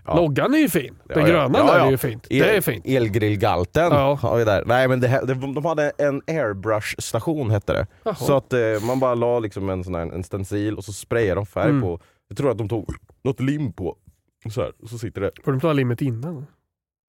Ja. 0.04 0.16
Loggan 0.16 0.54
är 0.54 0.58
ju 0.58 0.68
fin. 0.68 0.98
Den 1.04 1.24
gröna 1.26 1.66
där 1.66 1.78
är 1.86 1.90
ju 1.90 1.98
fint. 1.98 2.26
El- 2.30 2.38
Det 2.38 2.56
är 2.56 2.60
fint. 2.60 2.86
Elgrillgalten 2.86 3.82
Ja. 3.92 4.14
har 4.22 4.38
vi 4.38 4.44
där. 4.44 4.64
Nej 4.66 4.88
men 4.88 5.00
det 5.00 5.08
här, 5.08 5.26
det, 5.26 5.34
de 5.34 5.64
hade 5.64 5.92
en 5.98 6.22
airbrush-station 6.26 7.50
hette 7.50 7.72
det. 7.72 7.86
Jaha. 8.02 8.14
Så 8.14 8.36
att 8.36 8.52
eh, 8.52 8.60
man 8.86 9.00
bara 9.00 9.14
la 9.14 9.38
liksom 9.38 9.70
en, 9.70 9.84
sån 9.84 9.94
här, 9.94 10.02
en 10.02 10.24
stencil 10.24 10.76
och 10.76 10.84
så 10.84 10.92
sprayade 10.92 11.34
de 11.34 11.46
färg 11.46 11.70
Mm. 11.70 11.82
på. 11.82 12.00
Jag 12.28 12.36
tror 12.38 12.50
att 12.50 12.58
de 12.58 12.68
tog 12.68 12.94
något 13.24 13.40
lim 13.40 13.72
på. 13.72 13.96
Så, 14.50 14.60
här, 14.60 14.72
så 14.86 14.98
sitter 14.98 15.20
det. 15.20 15.30
Får 15.44 15.54
inte 15.54 15.66
ha 15.66 15.72
limmet 15.72 16.02
innan? 16.02 16.46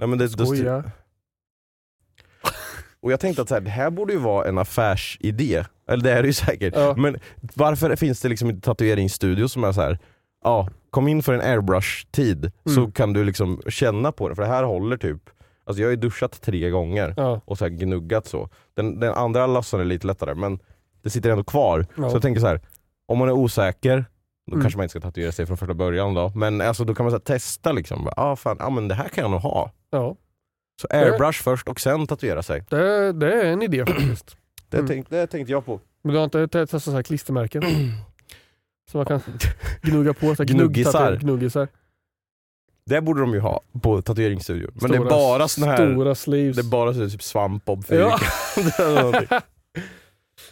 Nej, 0.01 0.09
men 0.09 0.19
det, 0.19 0.27
det, 0.37 0.45
Skoja. 0.45 0.83
och 3.01 3.11
jag 3.11 3.19
tänkte 3.19 3.41
att 3.41 3.47
så 3.49 3.53
här, 3.53 3.61
det 3.61 3.69
här 3.69 3.89
borde 3.89 4.13
ju 4.13 4.19
vara 4.19 4.47
en 4.47 4.57
affärsidé. 4.57 5.63
Eller 5.87 6.03
det 6.03 6.11
är 6.11 6.21
det 6.21 6.27
ju 6.27 6.33
säkert. 6.33 6.73
Ja. 6.75 6.93
Men 6.97 7.19
varför 7.53 7.95
finns 7.95 8.21
det 8.21 8.29
liksom 8.29 8.49
inte 8.49 8.61
tatueringsstudio 8.65 9.47
som 9.47 9.63
är 9.63 9.71
så 9.71 9.81
här. 9.81 9.99
ja 10.43 10.69
kom 10.89 11.07
in 11.07 11.23
för 11.23 11.33
en 11.33 11.41
airbrush-tid 11.41 12.51
så 12.65 12.79
Mm. 12.79 12.91
kan 12.91 13.13
du 13.13 13.23
liksom 13.23 13.61
känna 13.67 14.11
på 14.11 14.29
det. 14.29 14.35
För 14.35 14.41
det 14.41 14.47
här 14.47 14.63
håller 14.63 14.97
typ, 14.97 15.29
alltså 15.65 15.81
jag 15.81 15.87
har 15.87 15.91
ju 15.91 15.95
duschat 15.97 16.41
tre 16.41 16.69
gånger 16.69 17.13
Ja. 17.17 17.41
och 17.45 17.57
så 17.57 17.67
gnuggat 17.69 18.27
så. 18.27 18.49
Den, 18.73 18.99
den 18.99 19.13
andra 19.13 19.47
lossar 19.47 19.79
är 19.79 19.85
lite 19.85 20.07
lättare 20.07 20.35
men 20.35 20.59
det 21.01 21.09
sitter 21.09 21.29
ändå 21.29 21.43
kvar. 21.43 21.85
Ja. 21.97 22.09
Så 22.09 22.15
jag 22.15 22.21
tänker 22.21 22.41
så 22.41 22.47
här. 22.47 22.61
om 23.07 23.17
man 23.17 23.27
är 23.27 23.31
osäker, 23.31 24.05
då 24.47 24.53
Mm. 24.53 24.63
kanske 24.63 24.77
man 24.77 24.83
inte 24.83 24.91
ska 24.91 24.99
tatuera 25.01 25.31
sig 25.31 25.45
från 25.45 25.57
första 25.57 25.73
början 25.73 26.13
då. 26.13 26.31
Men 26.35 26.61
alltså, 26.61 26.83
då 26.85 26.95
kan 26.95 27.03
man 27.03 27.11
så 27.11 27.15
här, 27.17 27.21
testa 27.23 27.71
liksom. 27.71 28.03
Ja 28.05 28.23
ah, 28.23 28.35
fan, 28.35 28.57
ah, 28.59 28.69
men 28.69 28.87
det 28.87 28.95
här 28.95 29.07
kan 29.09 29.21
jag 29.21 29.31
nog 29.31 29.39
ha. 29.41 29.71
Ja. 29.91 30.15
Så 30.81 30.87
airbrush 30.89 31.43
först 31.43 31.67
och 31.67 31.79
sen 31.79 32.07
tatuera 32.07 32.43
sig. 32.43 32.63
Det, 32.69 33.11
det 33.11 33.33
är 33.41 33.45
en 33.45 33.61
idé 33.61 33.85
faktiskt. 33.85 34.37
Det, 34.69 34.77
Mm. 34.77 34.87
tänk, 34.87 35.09
det 35.09 35.27
tänkte 35.27 35.51
jag 35.51 35.65
på. 35.65 35.79
Men 36.01 36.11
du 36.13 36.17
har 36.17 36.23
inte 36.25 36.47
te- 36.47 36.59
testat 36.65 36.83
så 36.83 36.91
här 36.91 37.03
klistermärken? 37.03 37.61
Som 38.91 38.97
man 38.97 39.05
kan 39.05 39.21
gnugga 39.81 40.13
på? 40.13 40.35
Så 40.35 40.43
Gnuggisar. 40.43 41.15
Gnuggisar. 41.15 41.67
Det 42.85 43.01
borde 43.01 43.21
de 43.21 43.33
ju 43.33 43.39
ha 43.39 43.61
på 43.81 44.01
tatueringsstudio. 44.01 44.69
Men 44.73 44.91
det 44.91 44.97
är 44.97 44.99
Stora- 44.99 45.09
bara 45.09 45.47
sån 45.47 45.63
här, 45.63 45.75
Stora 45.93 46.15
sleeves. 46.15 46.55
det 46.55 46.61
är 46.61 46.69
bara 46.69 46.93
så 46.93 47.09
typ 47.09 47.23
svampbob 47.23 47.85
Ja. 47.89 48.19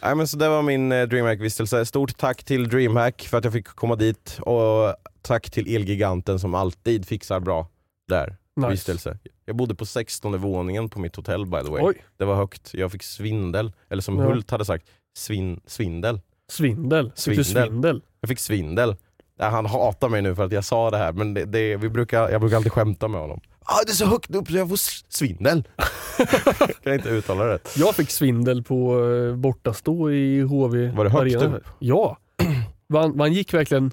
Nej 0.02 0.14
men 0.14 0.28
så 0.28 0.36
det 0.36 0.48
var 0.48 0.62
min 0.62 0.92
eh, 0.92 1.06
DreamHack-vistelse. 1.08 1.84
Stort 1.86 2.16
tack 2.16 2.44
till 2.44 2.68
DreamHack 2.68 3.22
för 3.22 3.38
att 3.38 3.44
jag 3.44 3.52
fick 3.52 3.66
komma 3.66 3.96
dit 3.96 4.38
och 4.40 4.94
tack 5.22 5.50
till 5.50 5.74
Elgiganten 5.76 6.38
som 6.38 6.54
alltid 6.54 7.06
fixar 7.08 7.40
bra 7.40 7.68
där. 8.08 8.36
Nice. 8.60 8.70
Vistelse. 8.70 9.18
Jag 9.44 9.56
bodde 9.56 9.74
på 9.74 9.86
16 9.86 10.38
våningen 10.38 10.88
på 10.88 11.00
mitt 11.00 11.16
hotell 11.16 11.46
by 11.46 11.56
the 11.64 11.70
way. 11.70 11.82
Oj, 11.82 11.94
Det 12.18 12.24
var 12.24 12.34
högt. 12.36 12.70
Jag 12.74 12.92
fick 12.92 13.02
svindel. 13.02 13.72
Eller 13.90 14.02
som 14.02 14.18
Ja. 14.18 14.24
Hult 14.24 14.50
hade 14.50 14.64
sagt, 14.64 14.86
svin, 15.16 15.60
svindel. 15.66 16.20
svindel. 16.50 17.12
Fick 17.16 17.36
du 17.36 17.44
Svindel. 17.44 18.02
Jag 18.20 18.28
fick 18.28 18.38
svindel. 18.38 18.96
Han 19.38 19.66
hatar 19.66 20.08
mig 20.08 20.22
nu 20.22 20.34
för 20.34 20.44
att 20.44 20.52
jag 20.52 20.64
sa 20.64 20.90
det 20.90 20.96
här 20.96 21.12
men 21.12 21.34
det, 21.34 21.44
det, 21.44 21.76
vi 21.76 21.88
brukar, 21.88 22.30
jag 22.30 22.40
brukar 22.40 22.56
alltid 22.56 22.72
skämta 22.72 23.08
med 23.08 23.20
honom. 23.20 23.40
Ah, 23.64 23.82
det 23.86 23.92
är 23.92 23.94
så 23.94 24.06
högt 24.06 24.34
upp 24.34 24.48
så 24.48 24.56
jag 24.56 24.68
får 24.68 24.78
svindel. 25.12 25.62
kan 26.16 26.68
jag 26.82 26.94
inte 26.94 27.08
uttala 27.08 27.44
det 27.44 27.54
rätt. 27.54 27.74
Jag 27.76 27.94
fick 27.94 28.10
svindel 28.10 28.62
på 28.62 29.04
eh, 29.08 29.36
bortastå 29.36 30.10
i 30.10 30.40
HV 30.40 30.90
Var 30.90 31.04
det 31.04 31.10
högt 31.10 31.36
Arena. 31.36 31.56
upp? 31.56 31.64
Ja. 31.78 32.16
Man, 32.88 33.16
man 33.16 33.32
gick 33.32 33.54
verkligen 33.54 33.90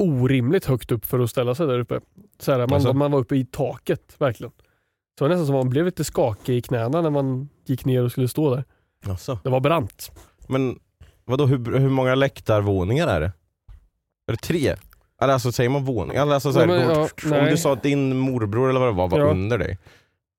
orimligt 0.00 0.64
högt 0.64 0.92
upp 0.92 1.04
för 1.06 1.20
att 1.20 1.30
ställa 1.30 1.54
sig 1.54 1.66
där 1.66 1.78
uppe. 1.78 2.00
Så 2.38 2.52
här, 2.52 2.58
man, 2.58 2.72
Alltså? 2.72 2.92
man 2.92 3.12
var 3.12 3.18
uppe 3.20 3.36
i 3.36 3.44
taket 3.44 4.14
verkligen. 4.18 4.52
Så 5.18 5.24
det 5.24 5.28
var 5.28 5.28
nästan 5.28 5.46
som 5.46 5.54
man 5.56 5.68
blev 5.70 5.84
lite 5.84 6.04
skakig 6.04 6.56
i 6.56 6.62
knäna 6.62 7.00
när 7.00 7.10
man 7.10 7.48
gick 7.66 7.84
ner 7.84 8.04
och 8.04 8.10
skulle 8.12 8.28
stå 8.28 8.54
där. 8.54 8.64
Alltså. 9.06 9.38
Det 9.44 9.50
var 9.50 9.60
brant. 9.60 10.10
Men 10.48 10.78
vadå, 11.24 11.46
hur, 11.46 11.78
hur 11.78 11.88
många 11.88 12.14
läktarvåningar 12.14 13.06
är 13.08 13.20
det? 13.20 13.32
Är 14.28 14.32
det 14.32 14.36
tre? 14.36 14.74
Eller 15.22 15.32
alltså 15.32 15.52
säger 15.52 15.70
man 15.70 15.84
våning? 15.84 16.16
Alltså, 16.16 16.50
Ja, 16.50 16.62
om 16.62 16.68
nej. 17.30 17.50
du 17.50 17.56
sa 17.56 17.72
att 17.72 17.82
din 17.82 18.18
morbror 18.18 18.70
eller 18.70 18.80
vad 18.80 18.88
det 18.88 18.92
var 18.92 19.08
var 19.08 19.18
Ja. 19.18 19.24
under 19.24 19.58
dig. 19.58 19.78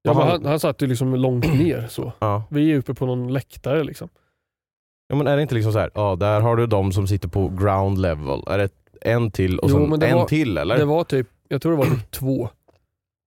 Ja, 0.04 0.14
han, 0.14 0.46
han 0.46 0.60
satt 0.60 0.82
ju 0.82 0.88
liksom 0.88 1.16
långt 1.16 1.46
ner 1.54 1.88
så. 1.90 2.12
Vi 2.50 2.72
är 2.72 2.78
uppe 2.78 2.94
på 2.94 3.06
någon 3.06 3.34
läktare 3.34 3.84
liksom. 3.84 4.10
ja 5.08 5.16
men 5.16 5.28
är 5.28 5.36
det 5.36 5.42
inte 5.42 5.56
liksom 5.56 5.74
så 5.74 5.80
här, 5.80 5.92
ja 5.96 6.16
där 6.16 6.42
har 6.42 6.56
du 6.56 6.68
de 6.68 6.92
som 6.92 7.08
sitter 7.08 7.28
på 7.28 7.50
ground 7.50 7.98
level. 8.02 8.44
Är 8.48 8.58
det 8.58 8.70
en 9.02 9.32
till 9.32 9.60
och 9.60 9.70
Jo, 9.70 9.76
sen 9.76 10.04
en 10.10 10.16
var- 10.18 10.26
till 10.26 10.58
eller? 10.58 10.78
Det 10.78 10.86
var 10.86 11.04
typ, 11.04 11.28
jag 11.48 11.62
tror 11.62 11.72
det 11.72 11.78
var 11.78 11.86
typ 11.86 12.12
två. 12.12 12.50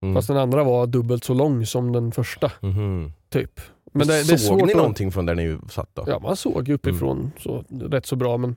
Mm. 0.03 0.15
Fast 0.15 0.27
den 0.27 0.37
andra 0.37 0.63
var 0.63 0.87
dubbelt 0.87 1.23
så 1.23 1.33
lång 1.33 1.65
som 1.65 1.91
den 1.91 2.11
första. 2.11 2.51
Mhm. 2.61 3.13
Typ. 3.29 3.59
Men 3.93 4.07
det, 4.07 4.27
det 4.27 4.37
Såg 4.37 4.57
ni 4.65 4.71
att- 4.71 4.77
någonting 4.77 5.11
från 5.11 5.25
där 5.25 5.35
ni 5.35 5.57
satt 5.69 5.89
då? 5.93 6.03
Ja, 6.07 6.19
man 6.19 6.35
såg 6.35 6.69
uppifrån 6.69 7.31
så 7.39 7.63
rätt 7.69 8.05
så 8.05 8.15
bra 8.15 8.37
men 8.37 8.55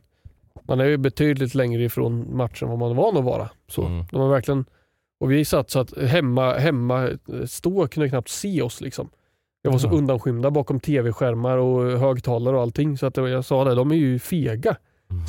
man 0.62 0.80
är 0.80 0.84
ju 0.84 0.96
betydligt 0.96 1.54
längre 1.54 1.82
ifrån 1.84 2.36
matchen 2.36 2.68
vad 2.68 2.78
man 2.78 2.90
är 2.90 2.94
van 2.94 3.16
att 3.16 3.24
vara. 3.24 3.48
Så. 3.68 3.82
Mm. 3.86 4.04
De 4.10 4.20
var 4.20 4.28
verkligen, 4.28 4.64
och 5.20 5.32
vi 5.32 5.44
satt 5.44 5.70
så 5.70 5.78
att 5.78 5.98
hemma, 5.98 6.54
hemma 6.58 7.08
stå 7.46 7.86
kunde 7.88 8.08
knappt 8.08 8.28
se 8.28 8.62
oss. 8.62 8.80
Liksom. 8.80 9.08
Jag 9.62 9.70
var 9.72 9.78
så 9.78 9.90
undanskymda 9.90 10.50
bakom 10.50 10.80
tv-skärmar 10.80 11.56
och 11.58 11.98
högtalare 11.98 12.56
och 12.56 12.62
allting. 12.62 12.98
Så 12.98 13.06
att 13.06 13.16
jag 13.16 13.44
sa 13.44 13.64
det, 13.64 13.74
de 13.74 13.90
är 13.90 13.96
ju 13.96 14.18
fega 14.18 14.76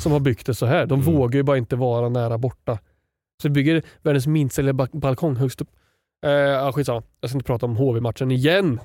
som 0.00 0.12
har 0.12 0.20
byggt 0.20 0.46
det 0.46 0.54
så 0.54 0.66
här. 0.66 0.86
De 0.86 1.00
Mm. 1.00 1.14
vågar 1.14 1.36
ju 1.38 1.42
bara 1.42 1.56
inte 1.58 1.76
vara 1.76 2.08
nära 2.08 2.38
borta. 2.38 2.78
Så 3.42 3.48
vi 3.48 3.50
bygger 3.50 3.82
världens 4.02 4.26
minsta 4.26 4.62
lilla 4.62 4.72
ba- 4.72 4.88
balkong 4.92 5.36
högst 5.36 5.60
upp. 5.60 5.68
Eh, 6.26 6.30
ja, 6.30 6.72
skitsamma, 6.72 7.02
jag 7.20 7.30
ska 7.30 7.36
inte 7.36 7.46
prata 7.46 7.66
om 7.66 7.76
HV-matchen 7.76 8.30
igen. 8.30 8.80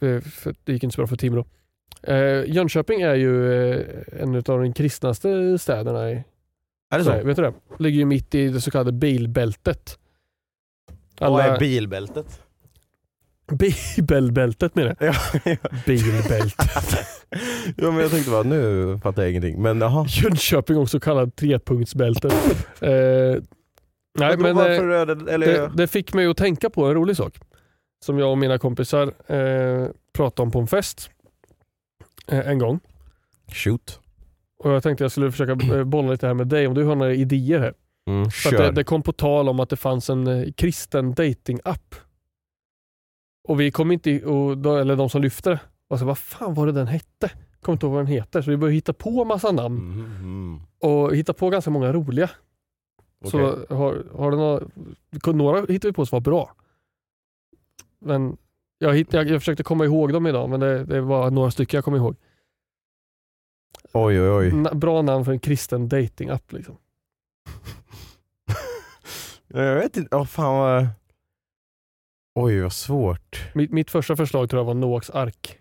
Eh, 0.00 0.20
För 0.20 0.54
det 0.64 0.72
gick 0.72 0.84
inte 0.84 0.94
så 0.94 1.00
bra 1.00 1.06
för 1.06 1.16
Timrå. 1.16 1.44
Eh, 2.02 2.44
Jönköping 2.46 3.00
är 3.00 3.14
ju 3.14 3.52
eh, 3.72 3.86
en 4.22 4.36
av 4.36 4.42
de 4.42 4.72
kristnaste 4.72 5.58
städerna 5.58 6.10
i 6.10 6.24
Är 6.90 6.98
det 6.98 7.04
så? 7.04 7.10
Vet 7.24 7.36
du 7.36 7.42
det? 7.42 7.54
Ligger 7.78 7.98
ju 7.98 8.04
mitt 8.04 8.34
i 8.34 8.48
det 8.48 8.60
så 8.60 8.70
kallade 8.70 8.92
bilbältet. 8.92 9.98
Vad 11.20 11.44
är 11.44 11.58
bilbältet? 11.58 12.42
Bibelbältet 13.52 14.74
menar 14.74 14.96
jag. 15.00 15.14
Ja, 15.14 15.40
ja. 15.44 15.56
Bilbältet. 15.86 16.54
ja 17.76 17.90
men 17.90 17.96
jag 17.96 18.10
tänkte 18.10 18.30
bara, 18.30 18.42
nu 18.42 18.98
fattar 19.02 19.22
jag 19.22 19.30
ingenting. 19.30 19.62
Men. 19.62 19.82
Jönköping 20.08 20.76
också 20.78 21.00
kallad 21.00 21.36
trepunktsbältet. 21.36 22.32
Eh, 22.80 22.90
nej, 24.18 24.36
Men 24.36 24.56
varför 24.56 24.90
eh, 24.90 25.34
eller, 25.34 25.46
det, 25.46 25.70
det 25.74 25.86
fick 25.86 26.14
mig 26.14 26.26
att 26.26 26.36
tänka 26.36 26.70
på 26.70 26.84
en 26.84 26.94
rolig 26.94 27.16
sak. 27.16 27.38
Som 28.04 28.18
jag 28.18 28.30
och 28.30 28.38
mina 28.38 28.58
kompisar 28.58 29.12
eh, 29.26 29.88
pratade 30.12 30.42
om 30.42 30.50
på 30.50 30.58
en 30.58 30.66
fest 30.66 31.10
eh, 32.28 32.48
en 32.48 32.58
gång. 32.58 32.80
Shoot. 33.52 34.00
Och 34.58 34.70
Jag 34.72 34.82
tänkte 34.82 35.04
jag 35.04 35.10
skulle 35.10 35.30
försöka 35.32 35.76
eh, 35.76 35.84
bolla 35.84 36.10
lite 36.10 36.26
här 36.26 36.34
med 36.34 36.46
dig 36.46 36.66
om 36.66 36.74
du 36.74 36.84
har 36.84 36.94
några 36.94 37.14
idéer 37.14 37.58
här. 37.58 37.74
Mm, 38.10 38.28
det, 38.50 38.70
det 38.70 38.84
kom 38.84 39.02
på 39.02 39.12
tal 39.12 39.48
om 39.48 39.60
att 39.60 39.70
det 39.70 39.76
fanns 39.76 40.10
en 40.10 40.26
eh, 40.26 40.52
kristen 40.52 41.14
dating-app. 41.14 41.94
Och 43.46 43.60
vi 43.60 43.70
kom 43.70 43.92
inte, 43.92 44.24
och 44.24 44.80
eller 44.80 44.96
de 44.96 45.10
som 45.10 45.22
lyfte 45.22 45.50
det, 45.50 45.60
var 45.88 45.98
så, 45.98 46.04
vad 46.04 46.18
fan 46.18 46.54
var 46.54 46.66
det 46.66 46.72
den 46.72 46.86
hette? 46.86 47.30
Kommer 47.60 47.74
inte 47.74 47.86
ihåg 47.86 47.94
vad 47.94 48.04
den 48.04 48.12
heter. 48.12 48.42
Så 48.42 48.50
vi 48.50 48.56
började 48.56 48.74
hitta 48.74 48.92
på 48.92 49.24
massa 49.24 49.52
namn 49.52 49.78
Mm, 50.20 50.60
och 50.78 51.16
hitta 51.16 51.32
på 51.32 51.50
ganska 51.50 51.70
många 51.70 51.92
roliga. 51.92 52.30
Okej. 53.24 53.30
Så 53.30 53.38
har, 53.74 54.04
har 54.18 54.30
du 54.30 54.36
några, 54.36 54.60
några 55.32 55.60
hittade 55.60 55.88
vi 55.88 55.92
på 55.92 56.06
som 56.06 56.16
var 56.16 56.20
bra. 56.20 56.54
Men 57.98 58.36
jag, 58.78 58.94
hitt, 58.94 59.12
jag, 59.12 59.28
jag 59.28 59.40
försökte 59.40 59.62
komma 59.62 59.84
ihåg 59.84 60.12
dem 60.12 60.26
idag 60.26 60.50
men 60.50 60.60
det, 60.60 60.84
det 60.84 61.00
var 61.00 61.30
några 61.30 61.50
stycken 61.50 61.78
jag 61.78 61.84
kom 61.84 61.96
ihåg. 61.96 62.16
Oj 63.92 64.20
oj 64.20 64.30
oj. 64.30 64.52
Na, 64.52 64.74
bra 64.74 65.02
namn 65.02 65.24
för 65.24 65.32
en 65.32 65.38
kristen 65.38 65.88
dating-app 65.88 66.52
liksom. 66.52 66.76
Jag 69.48 69.74
vet 69.74 69.96
inte, 69.96 70.16
oh, 70.16 70.24
fan 70.24 70.58
vad... 70.58 70.86
Oj 72.38 72.60
vad 72.60 72.72
svårt. 72.72 73.44
Mitt, 73.54 73.72
mitt 73.72 73.90
första 73.90 74.16
förslag 74.16 74.50
tror 74.50 74.60
jag 74.60 74.64
var 74.64 74.74
Noaks 74.74 75.10
ark. 75.10 75.58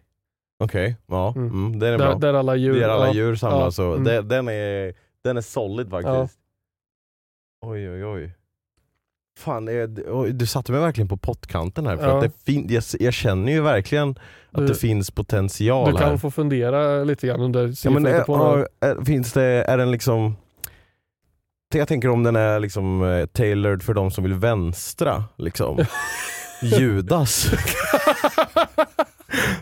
Okej, 0.59 0.95
ja. 1.07 1.33
Mm. 1.35 1.47
Mm. 1.49 1.79
den 1.79 1.93
är 1.93 1.97
Där, 1.97 2.05
bra. 2.07 2.15
där 2.15 2.33
alla 2.33 2.55
djur... 2.55 2.79
Där 2.79 2.89
alla 2.89 3.07
ja. 3.07 3.13
djur 3.13 3.35
samlas. 3.35 3.77
Ja, 3.77 3.85
och 3.85 3.95
mm. 3.97 4.27
den 4.27 4.47
är, 4.47 4.93
Den 5.23 5.37
är 5.37 5.41
solid 5.41 5.89
faktiskt. 5.89 6.39
Oj 7.65 7.89
oj 7.89 8.05
oj. 8.05 8.31
Fan, 9.39 9.65
det- 9.65 10.09
oj, 10.09 10.33
du 10.33 10.45
satte 10.45 10.71
mig 10.71 10.81
verkligen 10.81 11.07
på 11.07 11.17
pottkanten 11.17 11.87
här. 11.87 11.97
För 11.97 12.07
Ja. 12.07 12.15
att 12.17 12.21
det 12.23 12.43
fin- 12.45 12.67
jag, 12.69 12.83
jag 12.99 13.13
känner 13.13 13.51
ju 13.51 13.61
verkligen 13.61 14.09
att 14.51 14.57
Du- 14.61 14.67
det 14.67 14.75
finns 14.75 15.11
potential 15.11 15.91
Du 15.91 15.97
kan 15.97 16.09
här. 16.09 16.17
få 16.17 16.31
fundera 16.31 17.03
lite 17.03 17.27
grann 17.27 17.41
under 17.41 17.73
Ja, 17.83 17.89
men, 17.91 18.05
är, 18.05 18.23
på 18.23 18.65
den. 18.81 18.89
är, 18.91 19.05
finns 19.05 19.33
det, 19.33 19.43
är 19.43 19.77
den 19.77 19.91
liksom 19.91 20.35
jag 21.73 21.87
tänker 21.87 22.09
om 22.09 22.23
den 22.23 22.35
är 22.35 22.59
liksom 22.59 23.03
eh, 23.03 23.25
tailored 23.25 23.83
för 23.83 23.93
de 23.93 24.11
som 24.11 24.23
vill 24.23 24.33
vänstra. 24.33 25.23
Liksom. 25.37 25.77
Judas. 26.61 27.51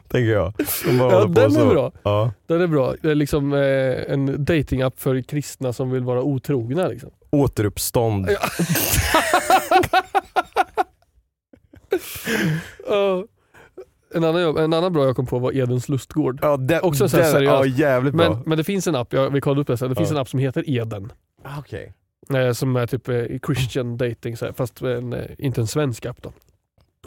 tänker 0.08 0.32
jag. 0.32 0.54
Ja, 1.00 1.26
den 1.26 1.56
är 1.56 1.70
bra. 1.70 1.92
Ja. 2.04 2.32
Den 2.48 2.62
är 2.62 2.68
bra. 2.68 2.96
Det 3.02 3.12
är 3.12 3.16
liksom 3.16 3.54
eh, 3.54 4.14
en 4.14 4.46
datingapp 4.46 5.00
för 5.00 5.22
kristna 5.22 5.74
som 5.74 5.92
vill 5.92 6.04
vara 6.04 6.22
otrogna. 6.22 6.88
Liksom. 6.88 7.12
Återuppstånd. 7.30 8.30
Ja. 8.30 8.40
Ja. 12.88 13.26
en, 14.16 14.24
annan, 14.24 14.58
en 14.58 14.74
annan 14.74 14.94
bra 14.94 15.06
jag 15.06 15.16
kom 15.16 15.26
på 15.26 15.40
var 15.40 15.52
Edens 15.58 15.90
lustgård. 15.90 16.40
Ja, 16.42 16.58
den, 16.58 16.82
Också 16.84 17.10
så 17.10 17.18
här 17.18 17.24
den, 17.24 17.32
seriöst. 17.32 17.66
ja, 17.66 17.66
jävligt 17.66 18.14
bra. 18.14 18.30
Men, 18.30 18.44
men 18.46 18.58
det 18.58 18.64
finns 18.64 18.88
en 18.88 18.96
app, 18.96 19.14
jag, 19.14 19.30
vi 19.30 19.42
kollade 19.42 19.62
upp 19.62 19.68
det 19.68 19.78
sen, 19.78 19.90
det 19.90 19.96
finns 19.96 20.12
en 20.12 20.18
app 20.18 20.30
som 20.30 20.40
heter 20.40 20.64
Eden. 20.70 21.14
Ah, 21.44 21.60
Okej. 21.60 21.94
Eh, 22.34 22.52
som 22.52 22.76
är 22.76 22.88
typ 22.88 23.10
eh, 23.10 23.24
Christian 23.46 23.98
dating, 23.98 24.38
så 24.38 24.46
här, 24.46 24.54
fast 24.54 24.82
en, 24.82 25.14
eh, 25.14 25.26
inte 25.38 25.62
en 25.62 25.68
svensk 25.68 26.06
app. 26.06 26.22
Då. 26.22 26.32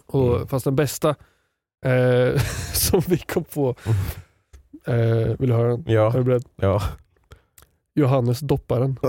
Och, 0.07 0.35
Mm. 0.37 0.49
Fast 0.49 0.65
den 0.65 0.77
bästa 0.77 1.09
eh, 1.85 2.41
som 2.75 3.01
vi 3.07 3.19
kom 3.19 3.45
på, 3.45 3.75
eh, 4.87 5.37
vill 5.39 5.49
du 5.49 5.55
höra 5.55 5.69
den? 5.69 5.85
Ja. 5.87 6.13
Är 6.15 6.19
du 6.19 6.25
beredd? 6.25 6.45
ja. 6.57 6.83
Johannes 7.99 8.41
dopparen. 8.41 8.97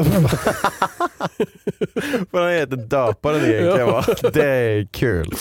För 2.32 2.42
han 2.44 2.52
heter 2.52 2.78
döparen 2.78 3.46
egentligen 3.46 3.88
va? 3.88 4.04
Det 4.34 4.46
är 4.46 4.86
kul. 4.86 5.32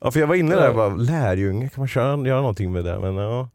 Ja, 0.00 0.10
för 0.10 0.20
jag 0.20 0.26
var 0.26 0.34
inne 0.34 0.54
där 0.54 0.68
och 0.68 0.74
bara, 0.74 0.88
lärjunge, 0.94 1.68
kan 1.68 1.80
man 1.80 1.88
köra, 1.88 2.26
göra 2.28 2.40
någonting 2.40 2.72
med 2.72 2.84
det? 2.84 2.98
Men 3.00 3.16
ja. 3.16 3.48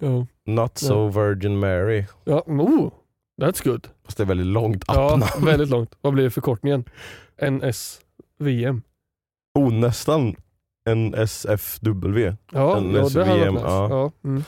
Ja, 0.00 0.26
Not 0.46 0.78
so 0.78 1.08
Virgin 1.08 1.58
Mary. 1.58 2.04
ja 2.24 2.42
oh, 2.46 2.90
that's 3.42 3.64
good. 3.64 3.88
Fast 4.04 4.16
det 4.16 4.22
är 4.22 4.26
väldigt 4.26 4.46
långt 4.46 4.84
Ja, 4.86 5.14
appnamn. 5.14 5.44
väldigt 5.46 5.68
långt. 5.68 5.94
Vad 6.00 6.12
blir 6.12 6.30
förkortningen? 6.30 6.84
NSVM. 7.50 8.82
Oh, 9.54 9.72
nästan 9.72 10.36
en 10.84 11.14
SFW. 11.14 12.36
Ja, 12.52 12.76
En 12.76 12.94
ja 12.94 13.08
det 13.08 13.24
hade 13.24 13.40
varit 13.40 13.52
nice. 13.52 13.64
ja. 13.66 13.88
Ja. 13.90 14.28
Mm. 14.28 14.44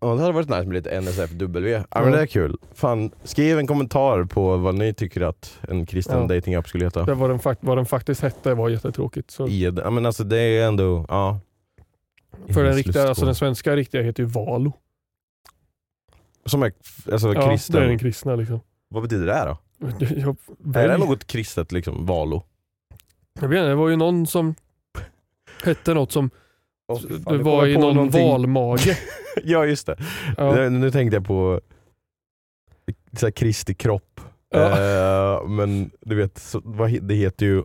Ja 0.00 0.14
det 0.14 0.20
hade 0.20 0.32
varit 0.32 0.48
nice 0.48 0.62
med 0.64 0.72
lite 0.74 1.00
NSFW. 1.00 1.70
Ja, 1.70 1.84
Ja. 1.90 2.00
men 2.02 2.12
det 2.12 2.20
är 2.20 2.26
kul. 2.26 2.56
Fan, 2.74 3.10
skriv 3.24 3.58
en 3.58 3.66
kommentar 3.66 4.24
på 4.24 4.56
vad 4.56 4.74
ni 4.74 4.94
tycker 4.94 5.20
att 5.20 5.58
en 5.68 5.86
kristen 5.86 6.20
Ja. 6.20 6.26
datingapp 6.34 6.68
skulle 6.68 6.84
heta. 6.84 7.04
Det 7.04 7.14
var 7.14 7.28
den, 7.28 7.38
fakt- 7.38 7.58
vad 7.60 7.78
den 7.78 7.86
faktiskt 7.86 8.20
hette 8.20 8.54
var 8.54 8.68
jättetråkigt. 8.68 9.30
Så. 9.30 9.48
Ed. 9.48 9.78
Ja, 9.84 9.90
men 9.90 10.06
alltså 10.06 10.24
det 10.24 10.38
är 10.38 10.66
ändå, 10.66 11.06
ja. 11.08 11.40
För 12.48 12.64
den, 12.64 12.74
riktiga, 12.74 13.08
alltså 13.08 13.24
den 13.24 13.34
svenska 13.34 13.76
riktiga 13.76 14.02
heter 14.02 14.22
ju 14.22 14.28
Valo. 14.28 14.72
Som 16.46 16.62
är 16.62 16.72
alltså, 17.12 17.34
Ja, 17.34 17.48
kristen. 17.50 17.76
det 17.80 17.84
är 17.84 17.88
den 17.88 17.98
kristna 17.98 18.36
liksom. 18.36 18.60
Vad 18.88 19.02
betyder 19.02 19.26
det 19.26 19.44
då? 19.44 19.58
Jag, 20.16 20.36
Är 20.84 20.88
det 20.88 20.98
något 20.98 21.26
kristet 21.26 21.72
liksom? 21.72 22.06
Valo? 22.06 22.42
Jag 23.40 23.48
vet 23.48 23.58
inte, 23.58 23.68
det 23.68 23.74
var 23.74 23.88
ju 23.88 23.96
någon 23.96 24.26
som 24.26 24.54
hette 25.64 25.94
något 25.94 26.12
som 26.12 26.30
fy 27.00 27.08
fan, 27.08 27.38
det 27.38 27.44
var 27.44 27.66
i 27.66 27.76
någon 27.76 27.94
någonting. 27.96 28.28
valmage. 28.28 28.98
Ja 29.44 29.66
just 29.66 29.86
det. 29.86 29.96
Ja. 30.36 30.68
Nu, 30.68 30.90
tänkte 30.90 31.16
jag 31.16 31.26
på 31.26 31.60
så 33.12 33.26
här, 33.26 33.30
Kristi 33.30 33.74
kropp. 33.74 34.20
Ja. 34.50 34.70
Eh, 35.40 35.48
men 35.48 35.90
du 36.00 36.14
vet, 36.16 36.38
så, 36.38 36.60
vad, 36.64 37.02
det 37.02 37.14
heter 37.14 37.46
ju 37.46 37.62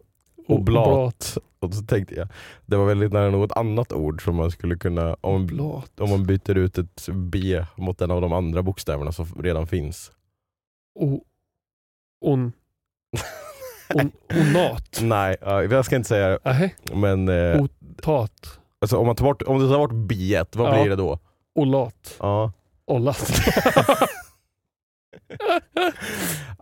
oblat. 0.47 1.37
Och 1.59 1.73
så 1.73 1.83
tänkte 1.83 2.15
jag, 2.15 2.27
det 2.65 2.77
var 2.77 2.85
väldigt 2.85 3.13
nära 3.13 3.29
något 3.29 3.51
annat 3.51 3.93
ord 3.93 4.23
som 4.23 4.35
man 4.35 4.51
skulle 4.51 4.75
kunna, 4.75 5.13
om, 5.21 5.43
Oblat. 5.43 5.99
om 5.99 6.09
man 6.09 6.25
byter 6.25 6.57
ut 6.57 6.77
ett 6.77 7.09
B 7.13 7.65
mot 7.75 8.01
en 8.01 8.11
av 8.11 8.21
de 8.21 8.33
andra 8.33 8.63
bokstäverna 8.63 9.11
som 9.11 9.25
redan 9.39 9.67
finns. 9.67 10.11
O, 10.99 11.23
on, 12.25 12.51
on, 13.95 14.11
onat. 14.33 14.99
Nej, 15.01 15.37
ja, 15.41 15.63
jag 15.63 15.85
ska 15.85 15.95
inte 15.95 16.09
säga 16.09 16.39
Nej, 16.43 16.75
men 16.93 17.29
eh, 17.29 17.61
otat. 17.61 18.59
alltså, 18.81 18.97
om, 18.97 19.05
man 19.07 19.15
tar 19.15 19.25
bort, 19.25 19.41
om 19.41 19.59
du 19.59 19.69
tar 19.69 19.77
bort 19.77 19.91
B, 19.93 20.43
vad 20.55 20.67
Ja. 20.67 20.81
blir 20.81 20.89
det 20.89 20.95
då? 20.95 21.19
Olat. 21.55 22.15
Ja, 22.19 22.51
Ollat. 22.85 23.31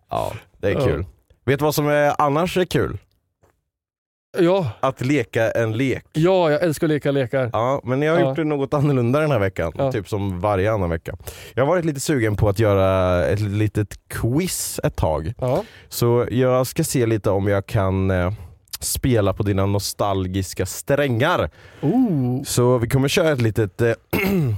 ja 0.09 0.33
det 0.57 0.67
är 0.67 0.71
Ja. 0.73 0.85
kul. 0.85 1.05
Vet 1.45 1.59
du 1.59 1.65
vad 1.65 1.75
som 1.75 1.87
är, 1.87 2.13
annars 2.21 2.57
är 2.57 2.65
kul? 2.65 2.97
Ja, 4.39 4.69
Att 4.79 5.05
leka 5.05 5.51
en 5.51 5.77
lek. 5.77 6.05
ja, 6.13 6.51
jag 6.51 6.63
älskar 6.63 6.87
att 6.87 6.91
leka 6.91 7.11
lekar. 7.11 7.49
Ja, 7.53 7.81
men 7.83 8.01
jag 8.01 8.13
har 8.13 8.19
Ja. 8.19 8.27
gjort 8.29 8.47
något 8.47 8.73
annorlunda 8.73 9.19
den 9.19 9.31
här 9.31 9.39
veckan. 9.39 9.71
Ja. 9.77 9.91
Typ 9.91 10.09
som 10.09 10.39
varje 10.39 10.71
annan 10.71 10.89
vecka. 10.89 11.15
Jag 11.53 11.63
har 11.63 11.67
varit 11.67 11.85
lite 11.85 11.99
sugen 11.99 12.35
på 12.35 12.49
att 12.49 12.59
göra 12.59 13.25
ett 13.25 13.39
litet 13.39 13.99
quiz 14.07 14.79
ett 14.83 14.95
tag. 14.95 15.33
Ja. 15.37 15.63
Så 15.89 16.27
jag 16.31 16.67
ska 16.67 16.83
se 16.83 17.05
lite 17.05 17.29
om 17.29 17.47
jag 17.47 17.65
kan 17.65 18.11
eh, 18.11 18.31
spela 18.79 19.33
på 19.33 19.43
dina 19.43 19.65
nostalgiska 19.65 20.65
strängar. 20.65 21.49
Oh. 21.81 22.43
Så 22.43 22.77
vi 22.77 22.87
kommer 22.87 23.07
köra 23.07 23.31
ett 23.31 23.41
litet 23.41 23.81
eh, 23.81 23.93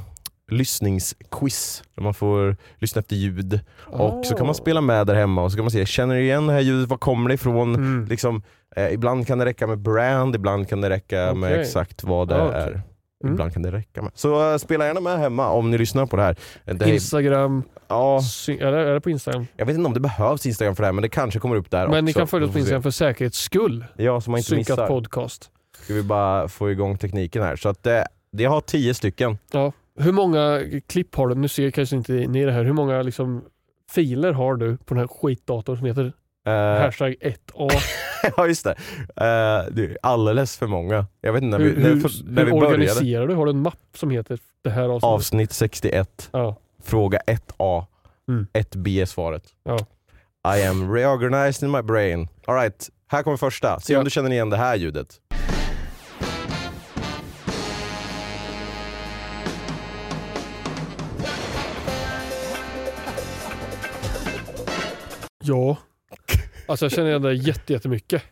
lyssningsquiz. 0.51 1.83
Där 1.95 2.03
man 2.03 2.13
får 2.13 2.57
lyssna 2.77 2.99
efter 2.99 3.15
ljud. 3.15 3.59
Och 3.85 4.25
så 4.25 4.35
kan 4.35 4.45
man 4.45 4.55
spela 4.55 4.81
med 4.81 5.07
där 5.07 5.15
hemma 5.15 5.43
och 5.43 5.51
så 5.51 5.57
kan 5.57 5.63
man 5.65 5.71
se, 5.71 5.85
känner 5.85 6.15
du 6.15 6.21
igen 6.21 6.47
det 6.47 6.53
här 6.53 6.59
ljudet? 6.59 6.89
Var 6.89 6.97
kommer 6.97 7.27
det 7.29 7.33
ifrån? 7.33 7.75
Mm. 7.75 8.05
Liksom, 8.09 8.41
eh, 8.87 8.93
ibland 8.93 9.27
kan 9.27 9.37
det 9.37 9.45
räcka 9.45 9.67
med 9.67 9.79
brand, 9.79 10.35
ibland 10.35 10.69
kan 10.69 10.81
det 10.81 10.89
räcka 10.89 11.33
med 11.33 11.49
Okej. 11.51 11.61
exakt 11.61 12.03
vad 12.03 12.27
det 12.27 12.35
Ja, 12.35 12.47
okej. 12.47 12.59
är. 12.61 12.81
Mm. 13.23 13.33
Ibland 13.33 13.53
kan 13.53 13.61
det 13.61 13.71
räcka 13.71 14.01
med. 14.01 14.11
Så 14.15 14.51
eh, 14.51 14.57
spela 14.57 14.85
gärna 14.85 14.99
med 14.99 15.19
hemma 15.19 15.49
om 15.49 15.71
ni 15.71 15.77
lyssnar 15.77 16.05
på 16.05 16.15
det 16.15 16.21
här. 16.23 16.35
Det 16.65 16.85
här 16.85 16.93
Instagram, 16.93 17.63
ja, 17.87 18.21
sy- 18.21 18.57
är, 18.59 18.71
det, 18.71 18.93
det 18.93 19.01
på 19.01 19.09
Instagram? 19.09 19.45
jag 19.57 19.65
vet 19.65 19.75
inte 19.75 19.87
om 19.87 19.93
det 19.93 19.99
behövs 19.99 20.45
Instagram 20.45 20.75
för 20.75 20.83
det 20.83 20.87
här 20.87 20.93
men 20.93 21.01
det 21.01 21.09
kanske 21.09 21.39
kommer 21.39 21.55
upp 21.55 21.71
där 21.71 21.83
också. 21.85 21.91
Men 21.95 22.05
ni 22.05 22.13
kan 22.13 22.27
följa 22.27 22.47
oss 22.47 22.53
på. 22.53 22.59
Instagram 22.59 22.83
för 22.83 22.91
säkerhets 22.91 23.37
skull. 23.37 23.85
Ja, 23.97 24.21
så 24.21 24.31
man 24.31 24.37
inte 24.37 24.49
Synkat 24.49 24.69
missar. 24.77 24.87
podcast. 24.87 25.49
Ska 25.83 25.93
vi 25.93 26.03
bara 26.03 26.47
få 26.47 26.71
igång 26.71 26.97
tekniken 26.97 27.43
här. 27.43 27.55
Så 27.55 27.69
att 27.69 27.87
eh, 27.87 28.01
jag 28.31 28.49
har 28.49 28.61
tio 28.61 28.93
stycken. 28.93 29.37
Ja. 29.51 29.71
Hur 29.99 30.11
många 30.11 30.61
klipp 30.87 31.15
har 31.15 31.27
du? 31.27 31.35
Nu 31.35 31.47
ser 31.47 31.71
kanske 31.71 31.95
inte 31.95 32.11
ni 32.13 32.45
det 32.45 32.51
här. 32.51 32.63
Hur 32.63 32.73
många 32.73 33.01
liksom, 33.01 33.41
filer 33.91 34.31
har 34.33 34.55
du 34.55 34.77
på 34.77 34.93
den 34.93 34.97
här 34.97 35.07
skitdatorn 35.07 35.77
som 35.77 35.85
heter 35.85 36.13
Eh, 36.49 36.81
hashtag 36.81 37.15
1A? 37.21 37.69
ja 38.37 38.47
just 38.47 38.63
det. 38.63 38.71
Eh, 39.15 39.71
det 39.71 39.83
är 39.85 39.97
alldeles 40.03 40.57
för 40.57 40.67
många. 40.67 41.05
Jag 41.21 41.33
vet 41.33 41.43
inte 41.43 41.57
när 41.57 41.65
hur 41.65 41.75
vi, 41.75 41.83
när, 41.83 41.89
hur, 41.89 41.99
för, 42.01 42.11
när 42.25 42.45
vi 42.45 42.51
hur 42.51 42.59
började. 42.59 42.75
organiserar 42.75 43.27
du? 43.27 43.35
Har 43.35 43.45
du 43.45 43.51
en 43.51 43.61
mapp 43.61 43.79
som 43.95 44.09
heter 44.09 44.39
det 44.63 44.69
här 44.69 44.83
avsnittet? 44.83 45.03
Avsnitt 45.03 45.53
61, 45.53 46.29
Ja. 46.33 46.55
fråga 46.83 47.19
1A. 47.27 47.85
Mm. 48.29 48.47
1B 48.53 49.01
är 49.01 49.05
svaret. 49.05 49.43
Ja. 49.63 49.77
I 50.57 50.63
am 50.67 50.93
reorganized 50.93 51.67
in 51.67 51.71
my 51.71 51.81
brain. 51.81 52.27
Alright, 52.47 52.89
här 53.07 53.23
kommer 53.23 53.37
första. 53.37 53.79
Se 53.79 53.93
Ja. 53.93 53.99
om 53.99 54.05
du 54.05 54.11
känner 54.11 54.31
igen 54.31 54.49
det 54.49 54.57
här 54.57 54.75
ljudet. 54.75 55.07
ja. 65.43 65.77
Alltså 66.69 66.85
jag 66.85 66.91
känner 66.91 67.09
igen 67.09 67.21
det 67.21 67.33
jätte- 67.33 67.73
jättemycket. 67.73 68.23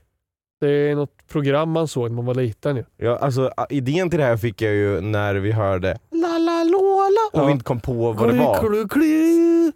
Det 0.59 0.67
är 0.69 0.95
något 0.95 1.27
program 1.27 1.69
man 1.71 1.87
såg 1.87 2.09
när 2.09 2.15
man 2.15 2.25
var 2.25 2.35
liten 2.35 2.75
ju. 2.75 2.83
Ja, 2.97 3.17
alltså, 3.17 3.51
idén 3.69 4.09
till 4.09 4.19
det 4.19 4.25
här 4.25 4.37
fick 4.37 4.61
jag 4.61 4.73
ju 4.73 5.01
när 5.01 5.35
vi 5.35 5.51
hörde 5.51 5.99
la 6.11 6.37
la 6.37 6.63
lola 6.63 7.43
och 7.43 7.47
vi 7.47 7.51
inte 7.51 7.63
kom 7.65 7.79
på 7.79 8.11
vad 8.11 8.29
det 8.33 8.37
var. 8.39 8.59
Klu, 8.59 8.87
klu. 8.87 9.71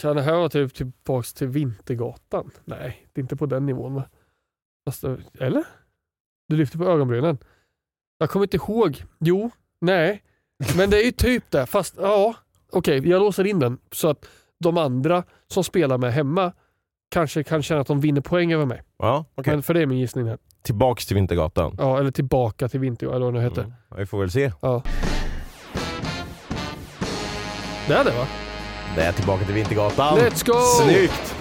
Kan 0.00 0.16
det 0.16 0.22
här 0.22 0.32
vara 0.34 0.48
typ 0.48 0.74
tillbaks 0.74 1.32
till 1.34 1.46
Vintergatan? 1.48 2.50
Nej, 2.64 3.06
det 3.12 3.20
är 3.20 3.22
inte 3.22 3.36
på 3.36 3.46
den 3.46 3.66
nivån 3.66 3.94
va? 3.94 4.04
Det- 5.02 5.44
eller? 5.44 5.64
Du 6.48 6.56
lyfter 6.56 6.78
på 6.78 6.84
ögonbrynen. 6.84 7.38
Jag 8.18 8.30
kommer 8.30 8.44
inte 8.46 8.56
ihåg. 8.56 9.04
Jo, 9.20 9.50
nej. 9.80 10.22
Men 10.76 10.90
det 10.90 11.00
är 11.00 11.04
ju 11.04 11.12
typ 11.12 11.50
det. 11.50 11.66
Fast 11.66 11.94
ja, 11.98 12.34
okej, 12.72 13.08
jag 13.08 13.20
låser 13.20 13.44
in 13.46 13.58
den 13.58 13.78
så 13.92 14.08
att 14.08 14.28
de 14.60 14.78
andra 14.78 15.22
som 15.46 15.64
spelar 15.64 15.98
med 15.98 16.12
hemma 16.12 16.52
kanske 17.10 17.44
kan 17.44 17.62
känna 17.62 17.80
att 17.80 17.86
de 17.86 18.00
vinner 18.00 18.20
poäng 18.20 18.52
över 18.52 18.66
mig. 18.66 18.82
Ja, 18.98 19.24
okej. 19.34 19.52
Men 19.52 19.62
för 19.62 19.74
det 19.74 19.82
är 19.82 19.86
min 19.86 19.98
gissning 19.98 20.28
här. 20.28 20.38
Tillbaks 20.62 21.06
till 21.06 21.16
Vintergatan. 21.16 21.76
Ja, 21.78 21.98
eller 21.98 22.10
tillbaka 22.10 22.68
till 22.68 22.80
Vintergatan 22.80 23.16
eller 23.16 23.24
vad 23.24 23.34
det 23.34 23.38
nu 23.38 23.44
heter. 23.44 23.62
Mm. 23.62 23.74
Vi 23.96 24.06
får 24.06 24.20
väl 24.20 24.30
se. 24.30 24.52
Ja. 24.60 24.82
Det 27.86 27.94
är 27.94 28.04
det 28.04 28.10
va? 28.10 28.26
Det 28.96 29.02
är 29.02 29.12
tillbaka 29.12 29.44
till 29.44 29.54
Vintergatan. 29.54 30.18
Let's 30.18 30.46
go! 30.46 30.84
Snyggt! 30.84 31.34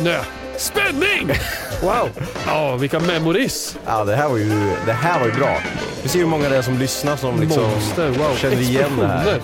Nö. 0.00 0.18
Spänning! 0.56 1.30
Wow! 1.82 2.08
Ja, 2.46 2.76
vilka 2.76 3.00
memories! 3.00 3.78
Ja, 3.86 4.04
det 4.04 4.16
här 4.16 4.28
var 4.28 4.36
ju, 4.36 4.76
det 4.86 4.92
här 4.92 5.20
var 5.20 5.26
ju 5.26 5.32
bra. 5.32 5.58
Vi 6.02 6.08
ser 6.08 6.18
hur 6.18 6.26
många 6.26 6.48
det 6.48 6.56
är 6.56 6.62
som 6.62 6.78
lyssnar 6.78 7.16
som 7.16 7.40
liksom 7.40 7.62
Monster, 7.62 8.08
wow. 8.08 8.36
känner 8.36 8.60
igen 8.60 8.90
det 8.98 9.06
här. 9.06 9.40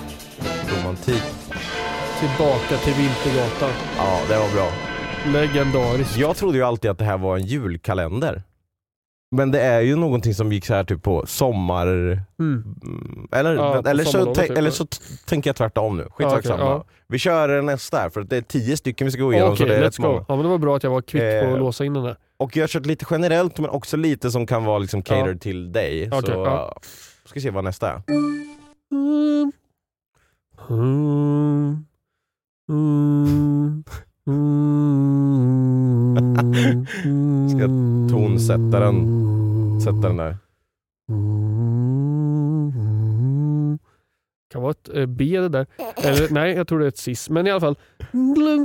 Romantik. 0.77 1.23
Tillbaka 2.19 2.77
till 2.83 2.93
Vintergatan. 2.93 3.71
Ja, 3.97 4.19
det 4.29 4.37
var 4.37 4.53
bra. 4.53 4.88
Legendariskt. 5.25 6.17
Jag 6.17 6.35
trodde 6.35 6.57
ju 6.57 6.63
alltid 6.63 6.91
att 6.91 6.97
det 6.97 7.05
här 7.05 7.17
var 7.17 7.35
en 7.37 7.43
julkalender. 7.45 8.43
Men 9.31 9.51
det 9.51 9.61
är 9.61 9.81
ju 9.81 9.95
någonting 9.95 10.33
som 10.33 10.51
gick 10.51 10.65
så 10.65 10.73
här 10.73 10.83
typ 10.83 11.03
på 11.03 11.25
sommar... 11.27 11.87
Mm. 11.87 12.23
Mm, 12.39 13.27
Eller, 13.31 13.55
Ja, 13.55 13.81
på 13.81 13.89
eller, 13.89 14.03
så, 14.03 14.35
typ. 14.35 14.49
eller 14.57 14.71
så 14.71 14.85
tänker 15.27 15.49
jag 15.49 15.55
tvärtom 15.55 15.97
nu. 15.97 16.03
Skitsamma. 16.11 16.33
Ja, 16.33 16.37
okej, 16.39 16.55
ja. 16.59 16.85
Vi 17.07 17.19
kör 17.19 17.61
nästa 17.61 17.97
här 17.97 18.09
för 18.09 18.21
att 18.21 18.29
det 18.29 18.37
är 18.37 18.41
tio 18.41 18.77
stycken 18.77 19.05
vi 19.05 19.11
ska 19.11 19.21
gå 19.21 19.33
igenom. 19.33 19.51
Okej, 19.51 19.57
så 19.57 19.65
det 19.73 19.75
är 19.77 19.81
rätt 19.81 19.97
let's 19.97 20.01
go. 20.01 20.25
Ja, 20.27 20.35
men 20.35 20.43
det 20.45 20.49
var 20.49 20.57
bra 20.57 20.75
att 20.75 20.83
jag 20.83 20.91
var 20.91 21.01
kvick 21.01 21.21
på 21.21 21.27
Eh, 21.27 21.53
att 21.53 21.59
låsa 21.59 21.85
in 21.85 21.93
den 21.93 22.03
där. 22.03 22.15
Och 22.37 22.57
jag 22.57 22.63
har 22.63 22.67
kört 22.67 22.85
lite 22.85 23.05
generellt 23.11 23.59
men 23.59 23.69
också 23.69 23.97
lite 23.97 24.31
som 24.31 24.47
kan 24.47 24.63
vara 24.65 24.77
liksom 24.77 25.01
catered 25.03 25.35
Ja. 25.35 25.39
till 25.39 25.71
dig. 25.71 26.07
Okej, 26.11 26.21
så 26.21 26.31
ja. 26.31 26.79
ska 27.25 27.39
se 27.39 27.49
vad 27.49 27.63
nästa 27.63 27.89
är. 27.91 28.01
Mm. 28.91 29.51
Mm. 32.69 33.83
Mm. 34.29 36.17
Mm. 37.05 37.49
Ska 37.49 37.67
tonsätta 38.15 38.79
den- 38.79 39.81
Sätta 39.81 40.07
den 40.07 40.17
där. 40.17 40.37
Mm. 42.79 43.79
Kan 44.53 44.61
vara 44.61 44.71
ett 44.71 44.89
eh, 44.93 45.05
B 45.05 45.39
det 45.39 45.49
där. 45.49 45.67
Eller 46.03 46.33
nej, 46.33 46.53
jag 46.55 46.67
tror 46.67 46.79
det 46.79 46.85
är 46.85 46.87
ett 46.87 46.97
cis. 46.97 47.29
Men 47.29 47.47
i 47.47 47.51
alla 47.51 47.59
fall. 47.59 47.75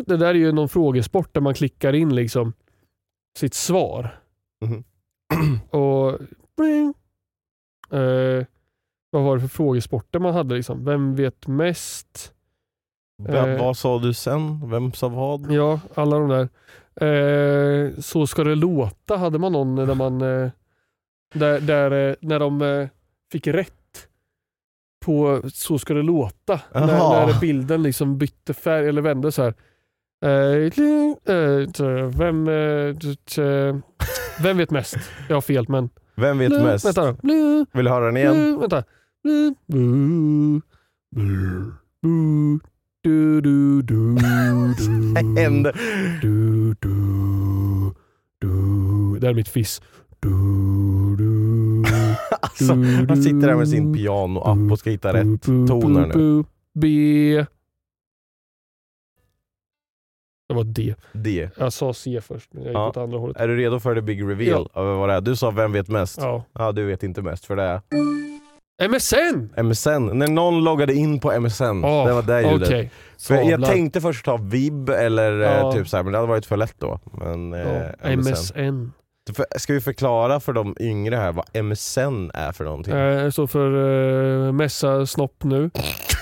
Det 0.06 0.16
där 0.16 0.26
är 0.26 0.34
ju 0.34 0.52
någon 0.52 0.68
frågesport 0.68 1.34
där 1.34 1.40
man 1.40 1.54
klickar 1.54 1.92
in 1.92 2.14
liksom 2.14 2.52
sitt 3.38 3.54
svar. 3.54 4.20
Mhm. 4.64 4.84
Och. 5.70 6.10
Eh, 7.98 8.44
vad 9.10 9.22
var 9.24 9.34
det 9.34 9.40
för 9.40 9.48
frågesporter 9.48 10.18
man 10.18 10.34
hade? 10.34 10.54
Liksom? 10.54 10.84
Vem 10.84 11.14
vet 11.14 11.46
mest? 11.46 12.33
Vem, 13.22 13.50
Eh. 13.50 13.58
vad 13.60 13.76
sa 13.76 13.98
du 13.98 14.14
sen? 14.14 14.70
Vem 14.70 14.92
sa 14.92 15.08
vad? 15.08 15.52
Ja, 15.52 15.80
alla 15.94 16.18
de 16.18 16.28
där. 16.28 16.48
Eh, 17.00 17.90
så 17.98 18.26
ska 18.26 18.44
det 18.44 18.54
låta 18.54 19.16
hade 19.16 19.38
man 19.38 19.52
någon 19.52 19.76
där 19.76 19.94
man 19.94 20.22
eh, 20.22 20.50
där, 21.34 21.60
där 21.60 22.08
eh, 22.08 22.14
när 22.20 22.38
de 22.38 22.62
eh, 22.62 22.88
fick 23.32 23.46
rätt 23.46 23.72
på 25.04 25.42
Så 25.52 25.78
ska 25.78 25.94
det 25.94 26.02
låta. 26.02 26.60
När, 26.74 26.86
när 26.86 27.40
bilden 27.40 27.82
liksom 27.82 28.18
bytte 28.18 28.54
färg 28.54 28.88
eller 28.88 29.02
vände 29.02 29.32
så 29.32 29.42
här. 29.42 29.54
Eh, 30.24 30.72
vem, 32.08 32.44
vem 34.42 34.56
vet 34.56 34.70
mest? 34.70 34.96
Jag 35.28 35.36
har 35.36 35.40
fel 35.40 35.64
men. 35.68 35.90
Vem 36.16 36.38
vet 36.38 36.52
mest? 36.62 36.84
Vänta 36.86 37.04
då. 37.12 37.16
Vill 37.72 37.84
du 37.84 37.90
höra 37.90 38.06
den 38.06 38.16
igen? 38.16 38.60
vänta. 38.60 38.84
Du, 43.04 43.40
du, 43.40 43.82
du, 43.82 44.14
du. 44.14 44.22
Händer. 45.40 45.72
Du, 46.22 46.74
du, 46.80 46.94
du. 48.38 49.18
Det 49.20 49.28
är 49.28 49.34
mitt 49.34 49.48
fiss. 49.48 49.82
Du, 50.20 50.28
du, 51.18 51.84
Alltså, 52.40 52.72
han 53.08 53.22
sitter 53.22 53.46
där 53.46 53.56
med 53.56 53.68
sin 53.68 53.94
piano-app 53.94 54.72
och 54.72 54.78
ska 54.78 54.90
hitta 54.90 55.12
rätt 55.12 55.42
toner 55.42 56.06
nu. 56.16 56.44
B. 56.74 56.88
Det 60.48 60.54
var 60.54 60.64
D. 60.64 60.94
D. 61.12 61.48
Jag 61.58 61.72
sa 61.72 61.94
C 61.94 62.20
först, 62.22 62.52
men 62.52 62.62
jag 62.62 62.70
gick 62.70 62.76
Ja. 62.76 62.88
åt 62.88 62.96
andra 62.96 63.18
hållet. 63.18 63.36
Är 63.36 63.48
du 63.48 63.56
redo 63.56 63.80
för 63.80 63.94
the 63.94 64.00
big 64.02 64.22
reveal? 64.22 64.68
Av 64.72 64.86
vad 64.98 65.08
det 65.08 65.14
är? 65.14 65.20
Du 65.20 65.36
sa 65.36 65.50
vem 65.50 65.72
vet 65.72 65.88
mest? 65.88 66.18
Ja. 66.20 66.44
Ja, 66.52 66.72
du 66.72 66.84
vet 66.84 67.02
inte 67.02 67.22
mest 67.22 67.44
för 67.46 67.56
det 67.56 67.62
är 67.62 67.80
MSN! 68.82 69.52
MSN. 69.62 70.18
När 70.18 70.28
någon 70.28 70.64
loggade 70.64 70.94
in 70.94 71.20
på 71.20 71.40
MSN. 71.40 71.64
Oh, 71.84 72.06
det 72.06 72.12
var 72.14 72.22
det 72.22 72.42
ljudet. 72.42 72.68
Okej. 72.68 72.90
För 73.18 73.34
jag 73.34 73.64
tänkte 73.64 74.00
först 74.00 74.24
ta 74.24 74.36
Vib 74.36 74.88
eller 74.88 75.40
eh, 75.40 75.50
Ja. 75.50 75.72
typ 75.72 75.88
så 75.88 75.96
här, 75.96 76.04
men 76.04 76.12
det 76.12 76.18
hade 76.18 76.28
varit 76.28 76.46
för 76.46 76.56
lätt 76.56 76.74
då. 76.78 77.00
Men, 77.12 77.52
Ja, 77.52 77.58
eh, 78.02 78.16
MSN. 78.16 78.30
MSN. 78.30 78.92
Ska 79.56 79.72
vi 79.72 79.80
förklara 79.80 80.40
för 80.40 80.52
de 80.52 80.76
yngre 80.80 81.16
här 81.16 81.32
vad 81.32 81.64
MSN 81.64 82.30
är 82.34 82.52
för 82.52 82.64
någonting? 82.64 82.94
Eh, 82.94 83.30
står 83.30 83.46
för 83.46 83.70
uh, 83.74 84.52
mässa 84.52 85.06
snopp 85.06 85.44
nu. 85.44 85.70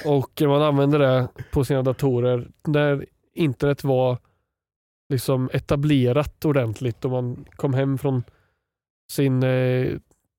Och 0.05 0.43
man 0.43 0.63
använder 0.63 0.99
det 0.99 1.29
på 1.53 1.65
sina 1.65 1.83
datorer 1.83 2.49
när 2.67 3.07
internet 3.35 3.85
var 3.85 4.19
liksom 5.09 5.51
etablerat 5.53 6.45
ordentligt 6.45 7.05
och 7.05 7.11
man 7.11 7.45
kom 7.57 7.75
hem 7.75 7.99
från 7.99 8.23
sin 9.13 9.43
eh, 9.43 9.87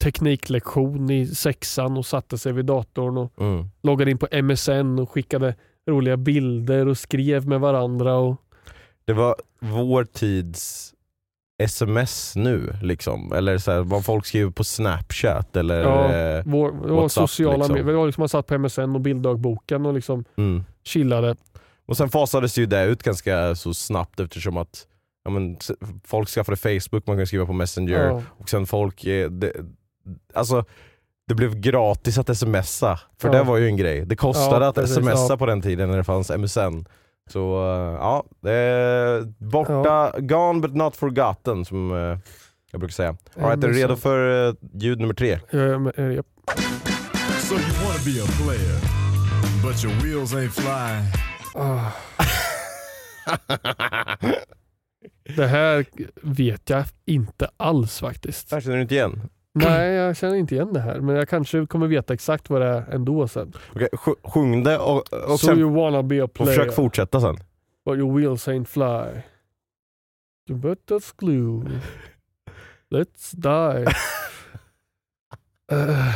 tekniklektion 0.03 1.09
i 1.09 1.27
sexan 1.27 1.97
och 1.97 2.05
satte 2.05 2.37
sig 2.37 2.53
vid 2.53 2.65
datorn 2.65 3.17
och 3.17 3.33
Mm. 3.41 3.69
loggade 3.83 4.11
in 4.11 4.17
på 4.17 4.27
MSN 4.31 4.99
och 4.99 5.09
skickade 5.11 5.55
roliga 5.89 6.17
bilder 6.17 6.87
och 6.87 6.97
skrev 6.97 7.47
med 7.47 7.59
varandra. 7.59 8.15
Och, 8.15 8.35
Det 9.05 9.13
var 9.13 9.35
vår 9.59 10.03
tids 10.03 10.93
sms 11.63 12.35
nu 12.35 12.73
liksom. 12.81 13.33
Eller 13.33 13.57
så 13.57 13.71
här, 13.71 13.81
vad 13.81 14.05
folk 14.05 14.25
skriver 14.25 14.51
på 14.51 14.63
snapchat 14.63 15.55
eller... 15.55 15.79
Ja, 15.81 16.13
eh, 16.13 16.43
vår, 16.45 16.71
WhatsApp, 16.71 17.29
sociala 17.29 17.57
liksom. 17.57 17.75
Det 17.75 17.93
var 17.93 18.05
liksom 18.05 18.21
man 18.21 18.29
satt 18.29 18.47
på 18.47 18.57
MSN 18.57 18.81
och 18.95 19.01
bilddagboken 19.01 19.85
och 19.85 19.93
liksom 19.93 20.25
mm. 20.37 20.63
chillade. 20.83 21.35
Och 21.85 21.97
sen 21.97 22.09
fasades 22.09 22.57
ju 22.57 22.65
det 22.65 22.85
ut 22.85 23.03
ganska 23.03 23.55
så 23.55 23.73
snabbt 23.73 24.19
eftersom 24.19 24.57
att 24.57 24.87
ja, 25.23 25.31
men, 25.31 25.57
folk 26.05 26.29
skaffade 26.29 26.57
Facebook, 26.57 27.07
man 27.07 27.17
kan 27.17 27.27
skriva 27.27 27.45
på 27.45 27.53
Messenger 27.53 28.05
Ja. 28.05 28.21
och 28.27 28.49
sen 28.49 28.65
folk, 28.65 29.05
eh, 29.05 29.29
det, 29.29 29.53
alltså 30.33 30.65
det 31.27 31.35
blev 31.35 31.55
gratis 31.59 32.17
att 32.17 32.37
smsa, 32.37 32.99
för 33.21 33.27
Ja. 33.27 33.33
det 33.33 33.43
var 33.43 33.57
ju 33.57 33.65
en 33.67 33.77
grej. 33.77 34.05
Det 34.05 34.15
kostade 34.15 34.65
Ja, 34.65 34.69
att 34.69 34.75
precis, 34.75 34.95
smsa 34.97 35.27
ja. 35.29 35.37
på 35.37 35.45
den 35.45 35.61
tiden 35.61 35.89
när 35.89 35.97
det 35.97 36.03
fanns 36.03 36.29
MSN. 36.31 36.85
Så 37.29 37.39
eh, 37.63 37.93
ja, 37.99 38.23
det 38.41 38.51
är 38.51 39.21
borta, 39.37 40.13
gone 40.19 40.59
but 40.59 40.75
not 40.75 40.95
forgotten 40.95 41.65
som 41.65 41.91
eh, 41.91 42.17
jag 42.71 42.79
brukar 42.79 42.93
säga. 42.93 43.09
All 43.09 43.43
right, 43.49 43.63
är 43.63 43.67
du 43.67 43.73
redo 43.73 43.95
för 43.95 44.47
eh, 44.47 44.53
ljud 44.73 44.99
nummer 44.99 45.13
tre? 45.13 45.39
Men, 45.51 45.87
eh, 45.97 46.11
japp. 46.15 46.25
So 47.39 47.53
you 47.53 47.63
wanna 47.63 47.99
be 48.05 48.23
a 48.23 48.27
player, 48.43 48.79
but 49.63 49.83
your 49.83 49.93
wheels 50.03 50.33
ain't 50.33 50.49
flying. 50.49 51.05
Ah. 51.55 51.91
Det 55.35 55.47
här 55.47 55.85
vet 56.21 56.69
jag 56.69 56.83
inte 57.05 57.49
alls 57.57 57.99
faktiskt. 57.99 58.49
Där 58.49 58.61
känner 58.61 58.75
du 58.75 58.81
inte 58.81 58.95
igen? 58.95 59.29
Nej, 59.55 59.93
jag 59.93 60.17
känner 60.17 60.35
inte 60.35 60.55
igen 60.55 60.73
det 60.73 60.79
här. 60.79 60.99
Men 60.99 61.15
jag 61.15 61.29
kanske 61.29 61.65
kommer 61.65 61.87
veta 61.87 62.13
exakt 62.13 62.49
vad 62.49 62.61
det 62.61 62.67
är 62.67 62.85
ändå 62.91 63.27
sen. 63.27 63.53
Okej, 63.75 63.87
sj- 63.91 64.29
sjung 64.33 64.63
det 64.63 64.77
och, 64.79 65.13
och, 65.13 65.39
so 65.39 65.45
sen, 65.47 65.59
you 65.59 65.73
wanna 65.75 66.03
be 66.03 66.21
a 66.21 66.23
och 66.23 66.33
player, 66.33 66.53
försök 66.59 66.73
fortsätta 66.75 67.21
sen. 67.21 67.35
but 67.85 67.97
your 67.97 68.17
wheels 68.19 68.47
ain't 68.47 68.65
fly. 68.65 69.21
You 70.49 70.59
better 70.59 71.01
glue. 71.17 71.63
Let's 72.91 73.33
die. 73.35 73.85
Eh, 75.71 76.15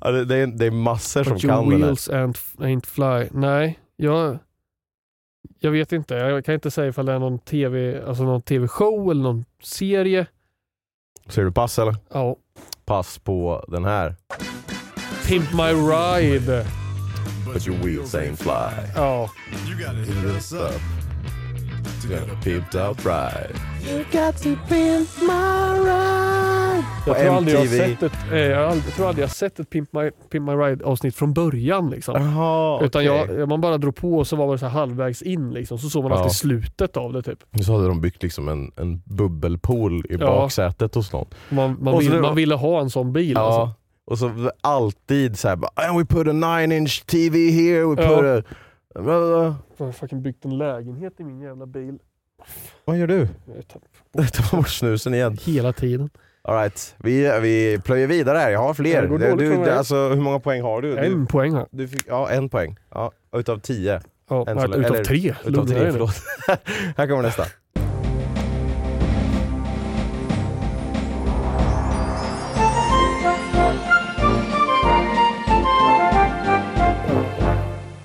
Ja, 0.00 0.10
det, 0.10 0.24
det, 0.24 0.36
är, 0.36 0.46
det 0.46 0.66
är 0.66 0.70
massor 0.70 1.24
som 1.24 1.32
but 1.32 1.44
your 1.44 1.54
kan 1.54 1.64
den 1.70 1.72
här. 1.80 1.86
wheels 1.86 2.08
ain't, 2.10 2.56
ain't 2.58 2.86
fly. 2.86 3.28
Nej, 3.40 3.78
jag, 3.96 4.38
jag 5.58 5.70
vet 5.70 5.92
inte. 5.92 6.14
Jag 6.14 6.44
kan 6.44 6.54
inte 6.54 6.70
säga 6.70 6.88
ifall 6.88 7.06
det 7.06 7.12
är 7.12 7.18
någon 7.18 7.38
tv, 7.38 8.02
alltså 8.06 8.22
någon 8.24 8.42
tv-show 8.42 9.10
eller 9.10 9.22
någon 9.22 9.44
serie. 9.62 10.26
Ser 11.28 11.44
du 11.44 11.52
pass 11.52 11.78
eller? 11.78 11.96
Ja. 12.12 12.36
Pass 12.86 13.18
på 13.18 13.64
den 13.68 13.84
här. 13.84 14.14
Pimp 15.26 15.52
My 15.52 15.72
Ride. 15.72 16.66
But 17.52 17.66
your 17.66 17.78
wheels 17.78 18.14
ain't 18.14 18.36
fly. 18.36 18.90
Ja. 18.94 19.30
You 19.68 19.76
gotta 19.78 19.98
hit 19.98 20.36
us 20.36 20.52
up. 20.52 20.80
to 22.04 22.08
get 22.08 22.22
a 22.30 22.36
Pimped 22.42 22.76
out 22.76 23.04
ride. 23.04 23.54
Jag 24.12 24.32
På 24.32 24.38
tror 24.38 24.58
aldrig 24.70 26.03
jag 27.06 27.14
har 27.32 27.38
MTV. 27.38 27.66
sett 27.66 28.02
ett, 28.02 28.12
eh, 28.32 28.38
jag 28.38 28.62
aldrig, 28.64 28.84
jag 28.86 28.94
tror 28.94 29.08
aldrig 29.08 29.22
jag 29.22 29.30
sett 29.30 29.60
ett 29.60 29.70
Pimp 29.70 29.92
My, 29.92 30.10
Pimp 30.30 30.46
My 30.48 30.52
Ride 30.52 30.84
avsnitt 30.84 31.16
från 31.16 31.32
början. 31.32 31.90
Liksom. 31.90 32.14
Jaha, 32.22 32.84
Utan 32.84 33.02
okej. 33.08 33.36
jag, 33.38 33.48
man 33.48 33.60
bara 33.60 33.78
drog 33.78 33.96
på 33.96 34.16
och 34.18 34.26
så 34.26 34.36
var 34.36 34.46
man 34.46 34.58
så 34.58 34.66
halvvägs 34.66 35.22
in. 35.22 35.50
Liksom. 35.50 35.78
Så 35.78 35.88
såg 35.90 36.02
man 36.02 36.12
Ja. 36.12 36.18
alltid 36.18 36.32
slutet 36.36 36.96
av 36.96 37.12
det. 37.12 37.22
Typ. 37.22 37.38
Så 37.64 37.72
hade 37.72 37.88
de 37.88 38.00
byggt 38.00 38.22
liksom 38.22 38.48
en, 38.48 38.72
en 38.76 39.02
bubbelpool 39.04 40.06
i 40.10 40.16
Ja. 40.20 40.26
baksätet 40.26 40.94
hos 40.94 41.12
någon. 41.12 41.26
Man, 41.48 41.76
man, 41.80 41.98
vill, 41.98 42.20
man 42.20 42.34
ville 42.34 42.54
ha 42.54 42.80
en 42.80 42.90
sån 42.90 43.12
bil. 43.12 43.32
Ja. 43.34 43.40
Alltså. 43.40 43.74
Och 44.06 44.18
så 44.18 44.50
alltid 44.60 45.38
såhär 45.38 45.58
"And 45.74 45.98
we 45.98 46.04
put 46.04 46.28
a 46.28 46.32
nine 46.32 46.72
inch 46.72 47.06
TV 47.06 47.38
here, 47.50 47.84
we 47.84 48.02
Ja. 48.02 48.08
put 48.08 48.46
a... 48.46 48.50
Jag 49.78 49.86
har 49.86 49.92
fucking 49.92 50.22
byggt 50.22 50.44
en 50.44 50.58
lägenhet 50.58 51.12
i 51.20 51.24
min 51.24 51.40
jävla 51.40 51.66
bil. 51.66 51.98
Vad 52.84 52.98
gör 52.98 53.06
du? 53.06 53.28
Jag 53.56 53.68
tar 53.68 53.80
Ta 54.50 54.56
bort 54.56 54.68
snusen 54.68 55.14
igen. 55.14 55.38
Hela 55.44 55.72
tiden. 55.72 56.10
All 56.48 56.54
right. 56.56 56.94
vi, 56.98 57.40
vi 57.42 57.80
plöjer 57.84 58.06
vidare 58.06 58.38
här, 58.38 58.50
jag 58.50 58.58
har 58.60 58.74
fler. 58.74 59.02
Det 59.02 59.08
går 59.08 59.18
Du, 59.18 59.30
dåligt 59.30 59.48
för 59.50 59.56
mig. 59.56 59.64
du, 59.66 59.70
alltså, 59.72 60.08
hur 60.08 60.20
många 60.20 60.40
poäng 60.40 60.62
har 60.62 60.82
du? 60.82 60.98
En 60.98 61.20
du, 61.20 61.26
poäng 61.26 61.54
här. 61.54 61.66
du 61.70 61.88
fick, 61.88 62.04
ja, 62.08 62.30
en 62.30 62.48
poäng. 62.48 62.76
Ja, 62.94 63.12
utav 63.36 63.58
tio. 63.58 64.00
Ja, 64.30 64.44
Än 64.48 64.56
nej, 64.56 64.64
så 64.64 64.70
länge. 64.70 64.82
utav 64.84 64.94
Eller- 64.94 65.04
tre. 65.04 65.34
Utav 65.44 65.50
Lugna 65.52 65.74
tre, 65.74 65.84
nu. 65.84 65.92
förlåt. 65.92 66.14
här 66.96 67.06
kommer 67.06 67.22
nästa. 67.22 67.44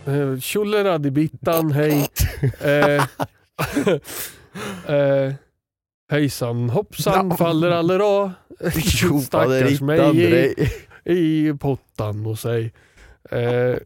Eh, 0.06 0.40
Tjolleradibittan, 0.40 1.72
hej. 1.72 2.08
Eh, 2.62 3.04
eh, 4.96 5.34
hejsan 6.10 6.70
hoppsan 6.70 7.38
faller 7.38 7.72
allra. 7.72 8.34
Stackars 9.24 9.82
mig 9.82 10.55
i, 11.05 11.14
i 11.14 11.53
pottan 11.53 12.26
och 12.26 12.39
säg. 12.39 12.74
Eh, 13.32 13.39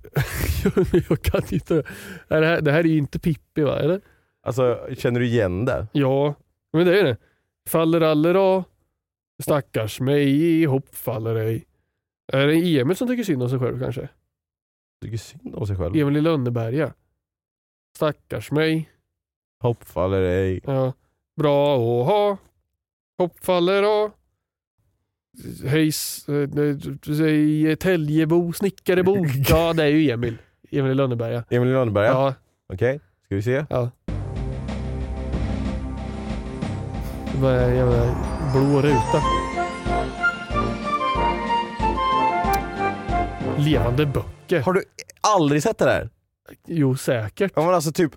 jag 1.09 1.21
kan 1.21 1.41
inte. 1.49 1.84
Det 2.28 2.45
här, 2.45 2.61
det 2.61 2.71
här 2.71 2.80
är 2.80 2.84
ju 2.84 2.97
inte 2.97 3.19
Pippi 3.19 3.61
va? 3.61 3.80
Eller? 3.80 4.01
Alltså, 4.41 4.88
känner 4.97 5.19
du 5.19 5.26
igen 5.26 5.65
det? 5.65 5.88
Ja, 5.91 6.36
men 6.74 6.86
det 6.86 6.99
är 6.99 7.03
det. 7.03 7.17
Faller 7.69 8.01
allra. 8.01 8.63
Stackars 9.43 9.99
mig 9.99 10.30
i 10.30 10.65
hopp 10.65 10.95
faller 10.95 11.36
ej. 11.36 11.65
Är 12.34 12.47
det 12.47 12.80
Emil 12.80 12.95
som 12.95 13.07
tycker 13.07 13.24
synd 13.24 13.43
om 13.43 13.49
sig 13.49 13.59
själv 13.59 13.80
kanske? 13.80 14.09
Tycker 15.01 15.17
synd 15.17 15.55
om 15.55 15.67
sig 15.67 15.78
själv. 15.78 15.95
Emil 15.95 16.17
i 16.17 16.21
Lönneberga. 16.21 16.93
Stackars 17.97 18.51
mig. 18.51 18.89
Hopp 19.63 19.84
faller 19.84 20.21
ej. 20.21 20.61
Ja. 20.63 20.93
Bra 21.36 21.75
att 21.75 22.07
ha. 22.07 22.38
Hopp 23.17 23.45
faller 23.45 23.84
av. 23.84 24.11
Hejs, 25.65 26.29
eh, 26.29 26.49
säg 27.17 27.75
Täljebo, 27.75 28.53
snickarebo. 28.53 29.25
Ja, 29.49 29.73
det 29.73 29.84
är 29.84 29.88
ju 29.88 30.09
Emil. 30.11 30.38
Emil 30.71 30.91
i 30.91 30.95
Lönneberga. 30.95 31.43
Emil 31.49 31.69
i 31.69 31.71
Lönneberga? 31.71 32.07
Ja. 32.07 32.34
Okej, 32.73 32.99
ska 33.25 33.36
vi 33.36 33.41
se? 33.41 33.65
ja. 33.69 33.91
Det 37.34 37.39
var 37.41 37.51
en 37.51 37.75
jävla 37.75 38.15
blå 38.53 38.81
ruta. 38.81 39.21
Levande 43.57 44.05
böcker. 44.05 44.59
Har 44.61 44.73
du 44.73 44.84
aldrig 45.21 45.63
sett 45.63 45.77
det 45.77 45.86
där? 45.86 46.09
Jo, 46.67 46.95
säkert. 46.95 47.51
Ja 47.55 47.65
men 47.65 47.73
alltså 47.73 47.91
typ 47.91 48.11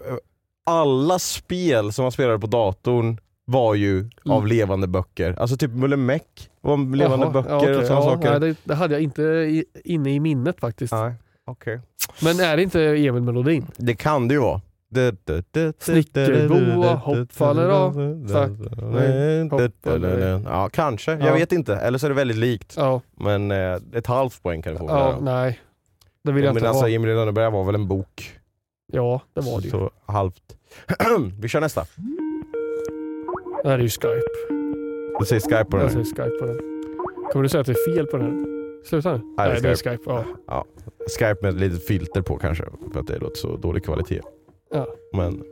alla 0.66 1.18
spel 1.18 1.92
som 1.92 2.02
man 2.02 2.12
spelade 2.12 2.38
på 2.38 2.46
datorn 2.46 3.18
var 3.44 3.74
ju 3.74 4.10
av 4.24 4.46
levande 4.46 4.86
böcker. 4.86 5.34
Alltså 5.38 5.56
typ 5.56 5.70
Mulle 5.70 5.96
Meck 5.96 6.50
var 6.60 6.96
levande 6.96 7.26
Jaha, 7.26 7.32
böcker 7.32 7.50
ja, 7.50 7.56
okej. 7.56 7.76
och 7.76 7.86
sådana 7.86 8.04
ja, 8.04 8.10
saker. 8.10 8.30
Nej, 8.30 8.40
det, 8.40 8.56
det 8.64 8.74
hade 8.74 8.94
jag 8.94 9.02
inte 9.02 9.22
i, 9.22 9.64
inne 9.84 10.14
i 10.14 10.20
minnet 10.20 10.60
faktiskt. 10.60 10.92
Nej, 10.92 11.14
okej. 11.44 11.80
Men 12.22 12.40
är 12.40 12.56
det 12.56 12.62
inte 12.62 12.80
Emil 12.82 13.22
Melodin? 13.22 13.66
Det 13.76 13.94
kan 13.94 14.28
det 14.28 14.34
ju 14.34 14.40
vara. 14.40 14.60
Snickerboa, 15.78 16.94
hopp 16.94 17.32
faller 17.32 17.68
av. 17.68 18.00
Ja, 20.44 20.68
kanske. 20.68 21.12
Ja. 21.12 21.26
Jag 21.26 21.32
vet 21.32 21.52
inte. 21.52 21.76
Eller 21.76 21.98
så 21.98 22.06
är 22.06 22.10
det 22.10 22.16
väldigt 22.16 22.36
likt. 22.36 22.74
Ja, 22.76 23.00
Men 23.16 23.50
eh, 23.50 23.78
ett 23.92 24.06
halvt 24.06 24.42
poäng 24.42 24.62
kan 24.62 24.72
du 24.72 24.78
få. 24.78 24.86
ja 24.88 25.18
nej. 25.20 25.60
Det 26.24 26.32
vill 26.32 26.44
jag 26.44 26.54
Men 26.54 26.60
inte 26.60 26.68
alltså 26.68 26.84
ha. 26.84 26.90
Emil 26.90 27.10
i 27.10 27.14
Lönneberga 27.14 27.50
var 27.50 27.64
väl 27.64 27.74
en 27.74 27.88
bok? 27.88 28.32
Ja, 28.96 29.20
det 29.34 29.40
var 29.40 29.60
det 29.60 29.64
ju. 29.64 29.70
Så 29.70 29.90
halvt. 30.06 30.42
Vi 31.40 31.48
kör 31.48 31.60
nästa. 31.60 31.86
Det 33.62 33.68
här 33.68 33.78
är 33.78 33.82
ju 33.82 33.88
Skype. 33.88 34.30
Du 35.18 35.24
säger 35.24 35.40
Skype 35.40 35.64
på 35.64 35.76
den 35.76 35.80
Jag 35.80 35.92
säger 35.92 36.04
Skype 36.04 36.38
på 36.40 36.46
den. 36.46 36.58
Kommer 37.32 37.42
du 37.42 37.48
säga 37.48 37.60
att 37.60 37.66
det 37.66 37.72
är 37.72 37.94
fel 37.94 38.06
på 38.06 38.16
den 38.16 38.26
här? 38.26 38.44
Sluta 38.84 39.12
nu. 39.12 39.20
Nej, 39.38 39.60
det 39.60 39.68
är 39.68 39.74
Skype. 39.74 40.02
Ja. 40.06 40.24
Ja. 40.46 40.64
Skype 41.18 41.36
med 41.42 41.54
ett 41.54 41.60
litet 41.60 41.86
filter 41.86 42.22
på 42.22 42.38
kanske, 42.38 42.64
för 42.92 43.00
att 43.00 43.06
det 43.06 43.18
låter 43.18 43.36
så 43.36 43.56
dålig 43.56 43.84
kvalitet. 43.84 44.20
Ja. 44.70 44.86
Men 45.12 45.42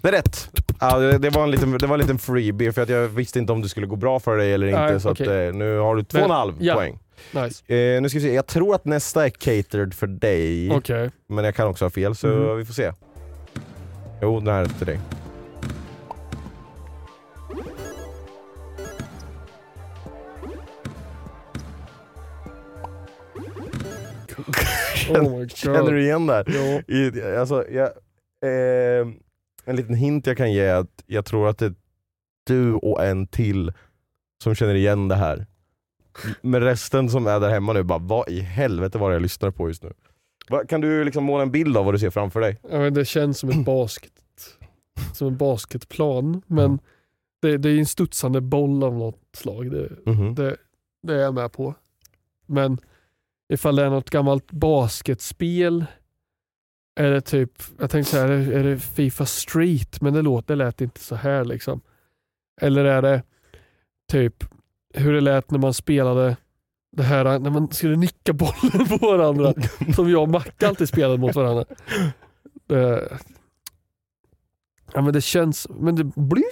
det 0.00 0.08
är 0.08 0.12
rätt. 0.12 0.50
Ja, 0.80 0.98
det, 0.98 1.30
var 1.30 1.42
en 1.42 1.50
liten, 1.50 1.78
det 1.78 1.86
var 1.86 1.94
en 1.94 2.00
liten 2.00 2.18
freebie 2.18 2.72
för 2.72 2.82
att 2.82 2.88
jag 2.88 3.08
visste 3.08 3.38
inte 3.38 3.52
om 3.52 3.62
det 3.62 3.68
skulle 3.68 3.86
gå 3.86 3.96
bra 3.96 4.20
för 4.20 4.36
dig 4.36 4.52
eller 4.52 4.66
inte. 4.66 4.80
Nej, 4.80 5.00
så 5.00 5.10
okej. 5.10 5.48
att, 5.48 5.54
eh, 5.54 5.58
nu 5.58 5.78
har 5.78 5.96
du 5.96 6.02
två 6.02 6.18
och 6.18 6.24
en 6.24 6.30
halv 6.30 6.54
ja. 6.58 6.74
poäng. 6.74 6.98
Nice. 7.32 7.74
Eh, 7.74 8.02
nu 8.02 8.08
ska 8.08 8.18
vi 8.18 8.24
se, 8.24 8.34
jag 8.34 8.46
tror 8.46 8.74
att 8.74 8.84
nästa 8.84 9.24
är 9.26 9.30
catered 9.30 9.94
för 9.94 10.06
dig. 10.06 10.70
Okej. 10.72 11.10
Men 11.26 11.44
jag 11.44 11.54
kan 11.54 11.68
också 11.68 11.84
ha 11.84 11.90
fel 11.90 12.14
så 12.14 12.26
Mhm. 12.26 12.56
vi 12.56 12.64
får 12.64 12.74
se. 12.74 12.92
Jo, 14.22 14.40
den 14.40 14.54
här 14.54 14.62
är 14.62 14.66
till 14.66 14.86
dig. 14.86 15.00
Oh. 25.10 25.46
Känner 25.46 25.92
du 25.92 26.02
igen 26.02 26.26
det 26.26 26.32
här? 26.34 26.44
Ja. 26.46 26.94
I, 26.94 27.22
alltså, 27.36 27.64
jag, 27.70 27.86
eh, 28.44 29.06
en 29.64 29.76
liten 29.76 29.94
hint 29.94 30.26
jag 30.26 30.36
kan 30.36 30.52
ge 30.52 30.60
är 30.64 30.74
att 30.74 31.02
jag 31.06 31.24
tror 31.24 31.48
att 31.48 31.58
det 31.58 31.66
är 31.66 31.74
du 32.46 32.74
och 32.74 33.04
en 33.04 33.26
till 33.26 33.72
som 34.42 34.54
känner 34.54 34.74
igen 34.74 35.08
det 35.08 35.14
här. 35.16 35.46
Men 36.40 36.60
resten 36.60 37.10
som 37.10 37.26
är 37.26 37.40
där 37.40 37.48
hemma 37.50 37.72
nu 37.72 37.82
bara, 37.82 37.98
vad 37.98 38.28
i 38.28 38.40
helvete 38.40 38.98
var 38.98 39.08
det 39.10 39.14
jag 39.14 39.22
lyssnar 39.22 39.50
på 39.50 39.68
just 39.68 39.82
nu? 39.82 39.92
Va, 40.50 40.64
kan 40.68 40.80
du 40.80 41.04
liksom 41.04 41.24
måla 41.24 41.42
en 41.42 41.50
bild 41.50 41.76
av 41.76 41.84
vad 41.84 41.94
du 41.94 41.98
ser 41.98 42.10
framför 42.10 42.40
dig? 42.40 42.58
Ja, 42.70 42.78
men 42.78 42.94
det 42.94 43.04
känns 43.04 43.38
som 43.38 43.48
ett 43.50 43.64
basket. 43.64 44.12
Som 45.14 45.28
en 45.28 45.36
basketplan. 45.36 46.42
Men 46.46 46.78
det, 47.42 47.56
det 47.58 47.70
är 47.70 47.78
en 47.78 47.86
studsande 47.86 48.40
boll 48.40 48.82
av 48.84 48.94
något 48.94 49.20
slag. 49.32 49.70
Det, 49.70 49.88
Mhm. 50.06 50.34
det, 50.34 50.56
det 51.02 51.14
är 51.14 51.18
jag 51.18 51.34
med 51.34 51.52
på. 51.52 51.74
Men 52.46 52.78
ifall 53.52 53.76
det 53.76 53.84
är 53.84 53.90
något 53.90 54.10
gammalt 54.10 54.50
basketspel 54.52 55.84
är 57.00 57.10
det 57.10 57.20
typ, 57.20 57.52
jag 57.78 57.90
tänkte 57.90 58.10
säga, 58.12 58.24
är 58.24 58.28
det, 58.28 58.54
är 58.58 58.64
det 58.64 58.78
Fifa 58.78 59.26
Street? 59.26 60.00
Men 60.00 60.14
det, 60.14 60.22
låter, 60.22 60.56
det 60.56 60.64
lät 60.64 60.80
inte 60.80 61.00
så 61.00 61.14
här 61.14 61.44
liksom. 61.44 61.80
Eller 62.60 62.84
är 62.84 63.02
det 63.02 63.22
typ 64.12 64.44
hur 64.98 65.12
det 65.12 65.20
lät 65.20 65.50
när 65.50 65.58
man 65.58 65.74
spelade 65.74 66.36
det 66.92 67.02
här 67.02 67.38
när 67.38 67.50
man 67.50 67.70
skulle 67.70 67.96
nicka 67.96 68.32
bollen 68.32 68.86
på 68.88 69.06
varandra. 69.06 69.54
som 69.96 70.10
jag 70.10 70.22
och 70.22 70.28
Macke 70.28 70.68
alltid 70.68 70.88
spelade 70.88 71.18
mot 71.18 71.34
varandra. 71.34 71.64
Det, 72.66 73.18
ja 74.92 75.00
men 75.00 75.12
det 75.12 75.20
känns, 75.20 75.68
men 75.68 75.96
det 75.96 76.04
blir. 76.04 76.44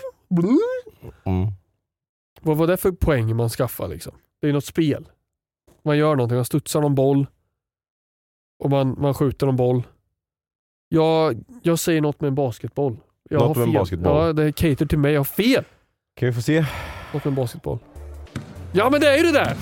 Mm. 1.25 1.49
Vad 2.41 2.57
var 2.57 2.67
det 2.67 2.77
för 2.77 2.93
poäng 2.93 3.37
man 3.37 3.49
skaffar 3.49 3.89
liksom? 3.89 4.13
Det 4.41 4.49
är 4.49 4.53
något 4.53 4.65
spel. 4.65 5.09
Man 5.85 5.99
gör 5.99 6.17
någonting, 6.17 6.37
man 6.37 6.45
studsar 6.45 6.81
någon 6.81 6.95
boll 6.95 7.27
och 8.59 8.71
man, 8.71 8.97
man 9.01 9.15
skjuter 9.15 9.47
någon 9.47 9.57
boll. 9.57 9.83
Jag, 10.89 11.45
jag 11.63 11.79
säger 11.79 12.01
något 12.01 12.21
med 12.21 12.29
en 12.29 12.35
basketboll. 12.35 12.97
Jag 13.31 13.39
Något 13.41 13.49
har 13.49 13.55
med 13.57 13.63
en 13.69 13.73
fel. 13.73 13.81
basketboll. 13.81 14.27
Ja, 14.27 14.33
det 14.33 14.45
är 14.45 14.53
cater 14.53 14.87
till 14.87 14.99
mig. 14.99 15.13
Jag 15.13 15.21
har 15.21 15.25
fel. 15.25 15.65
Kan 16.15 16.27
vi 16.27 16.33
få 16.33 16.43
se? 16.43 16.61
Något 17.13 17.25
med 17.25 17.27
en 17.27 17.35
basketboll. 17.35 17.79
Ja 18.77 18.91
men 18.91 19.01
det 19.01 19.09
är 19.11 19.17
ju 19.17 19.23
det 19.23 19.33
där! 19.33 19.57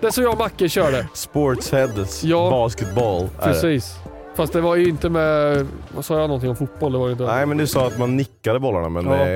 Det 0.00 0.12
som 0.12 0.24
jag 0.24 0.32
och 0.32 0.38
Macke 0.38 0.68
körde. 0.68 1.08
Sportsheads 1.14 2.24
Ja. 2.24 2.50
basketball. 2.50 3.28
Precis. 3.42 3.94
Fast 4.34 4.52
det 4.52 4.60
var 4.60 4.76
ju 4.76 4.88
inte 4.88 5.08
med, 5.08 5.66
sa 6.00 6.18
jag 6.20 6.28
någonting 6.28 6.50
om 6.50 6.56
fotboll? 6.56 6.92
Det 6.92 6.98
var 6.98 7.10
inte. 7.10 7.24
Nej 7.26 7.46
men 7.46 7.56
du 7.56 7.66
sa 7.66 7.86
att 7.86 7.98
man 7.98 8.16
nickade 8.16 8.60
bollarna 8.60 8.88
men 8.88 9.06
Ja. 9.06 9.26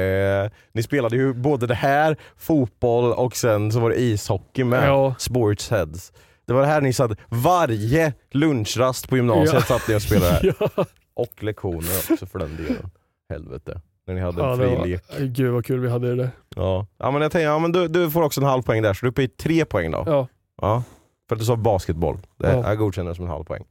eh, 0.44 0.50
ni 0.72 0.82
spelade 0.82 1.16
ju 1.16 1.34
både 1.34 1.66
det 1.66 1.74
här, 1.74 2.16
fotboll 2.36 3.12
och 3.12 3.36
sen 3.36 3.72
så 3.72 3.80
var 3.80 3.90
det 3.90 4.00
ishockey 4.00 4.64
med. 4.64 4.88
Ja. 4.88 5.14
Sportsheads. 5.18 6.12
Det 6.46 6.52
var 6.52 6.61
det 6.61 6.66
här 6.68 6.80
ni 6.80 6.92
satt, 6.92 7.11
varje 7.28 8.12
lunchrast 8.32 9.08
på 9.08 9.16
gymnasiet 9.16 9.54
Ja. 9.68 9.78
satt 9.78 9.88
ni 9.88 9.94
och 9.96 10.02
spelade 10.02 10.40
ja. 10.61 10.84
Och 11.14 11.42
lektioner 11.42 11.90
också 12.12 12.26
för 12.26 12.38
den 12.38 12.56
delen. 12.56 12.90
Helvete. 13.30 13.80
När 14.11 14.14
ni 14.14 14.20
hade 14.20 14.42
en 14.42 14.48
Ja, 14.48 14.56
fri 14.56 14.76
var, 14.76 14.86
lek. 14.86 15.02
gud 15.18 15.52
vad 15.52 15.64
kul 15.66 15.80
vi 15.80 15.88
hade 15.90 16.08
det 16.08 16.14
där. 16.16 16.30
Ja. 16.56 16.86
ja 16.98 17.11
men 17.11 17.22
jag 17.22 17.32
tänkte, 17.32 17.44
ja 17.44 17.58
men 17.58 17.72
du, 17.72 17.88
du 17.88 18.11
får 18.11 18.22
också 18.22 18.40
en 18.40 18.46
halv 18.46 18.62
poäng 18.62 18.82
där 18.82 18.94
så 18.94 19.00
du 19.00 19.06
är 19.06 19.11
uppe 19.11 19.22
i 19.22 19.28
tre 19.28 19.64
poäng 19.64 19.90
då. 19.90 20.02
Ja. 20.06 20.26
Ja. 20.62 20.82
För 21.28 21.34
att 21.36 21.40
du 21.40 21.44
sa 21.44 21.56
basketboll. 21.56 22.18
Det, 22.36 22.52
Ja. 22.52 22.68
Jag 22.68 22.78
godkänner 22.78 23.08
det 23.11 23.14
som 23.14 23.24
en 23.24 23.30
halv 23.30 23.44
poäng. 23.44 23.64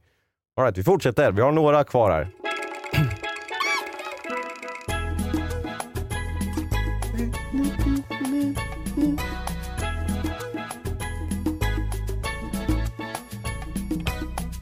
All 0.56 0.64
right, 0.64 0.78
vi 0.78 0.82
fortsätter. 0.82 1.32
Vi 1.32 1.42
har 1.42 1.52
några 1.52 1.84
kvar 1.84 2.10
här. 2.10 2.28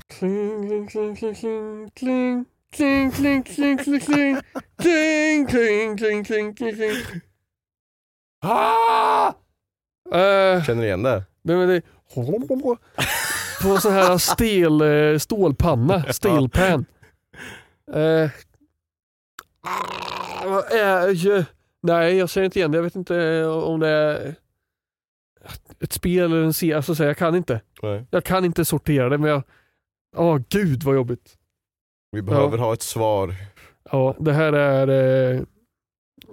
Kling, 0.09 0.89
kling, 0.89 1.14
kling, 1.16 1.35
kling, 1.35 1.91
kling, 1.95 2.45
Kling, 2.73 3.11
kling, 3.11 3.43
kling, 3.43 3.79
kling, 3.79 4.01
kling. 4.01 4.39
Kling, 4.83 5.47
kling, 5.47 5.97
kling, 5.97 6.25
kling, 6.25 6.55
kling, 6.55 6.75
kling. 6.75 7.21
Ah! 8.43 9.29
Eh, 10.12 10.64
känner 10.64 10.85
igen 10.85 11.03
det? 11.03 11.25
Vem 11.43 11.59
är 11.61 11.66
det? 11.66 11.83
På 13.62 13.77
sån 13.79 13.93
här 13.93 14.19
stel, 14.19 14.81
eh, 14.81 15.19
stålpanna, 15.19 16.12
stelpan. 16.12 16.85
Eh, 17.93 18.31
ah, 19.61 20.77
eh, 20.77 21.45
nej, 21.83 22.16
jag 22.16 22.31
känner 22.31 22.45
inte 22.45 22.59
igen 22.59 22.71
det. 22.71 22.79
Jag 22.79 22.83
vet 22.83 22.97
inte 22.97 23.16
eh, 23.16 23.49
om 23.49 23.81
det 23.81 23.89
är 23.89 24.35
ett 25.81 25.93
spel 25.93 26.25
eller 26.25 26.43
en 26.45 26.53
serie. 26.53 26.77
Alltså, 26.77 27.05
jag 27.05 27.16
kan 27.16 27.35
inte. 27.35 27.61
Nej. 27.83 28.07
Jag 28.11 28.25
kan 28.25 28.45
inte 28.45 28.64
sortera 28.64 29.09
det 29.09 29.19
men 29.19 29.31
jag... 29.31 29.43
Åh 30.16 30.41
gud 30.49 30.83
vad 30.83 30.95
jobbigt. 30.95 31.38
Vi 32.11 32.23
behöver 32.23 32.59
ha 32.59 32.73
ett 32.73 32.83
svar. 32.83 33.35
Ja, 33.91 34.15
det 34.19 34.33
här 34.33 34.53
är 34.53 34.89
eh, 35.35 35.41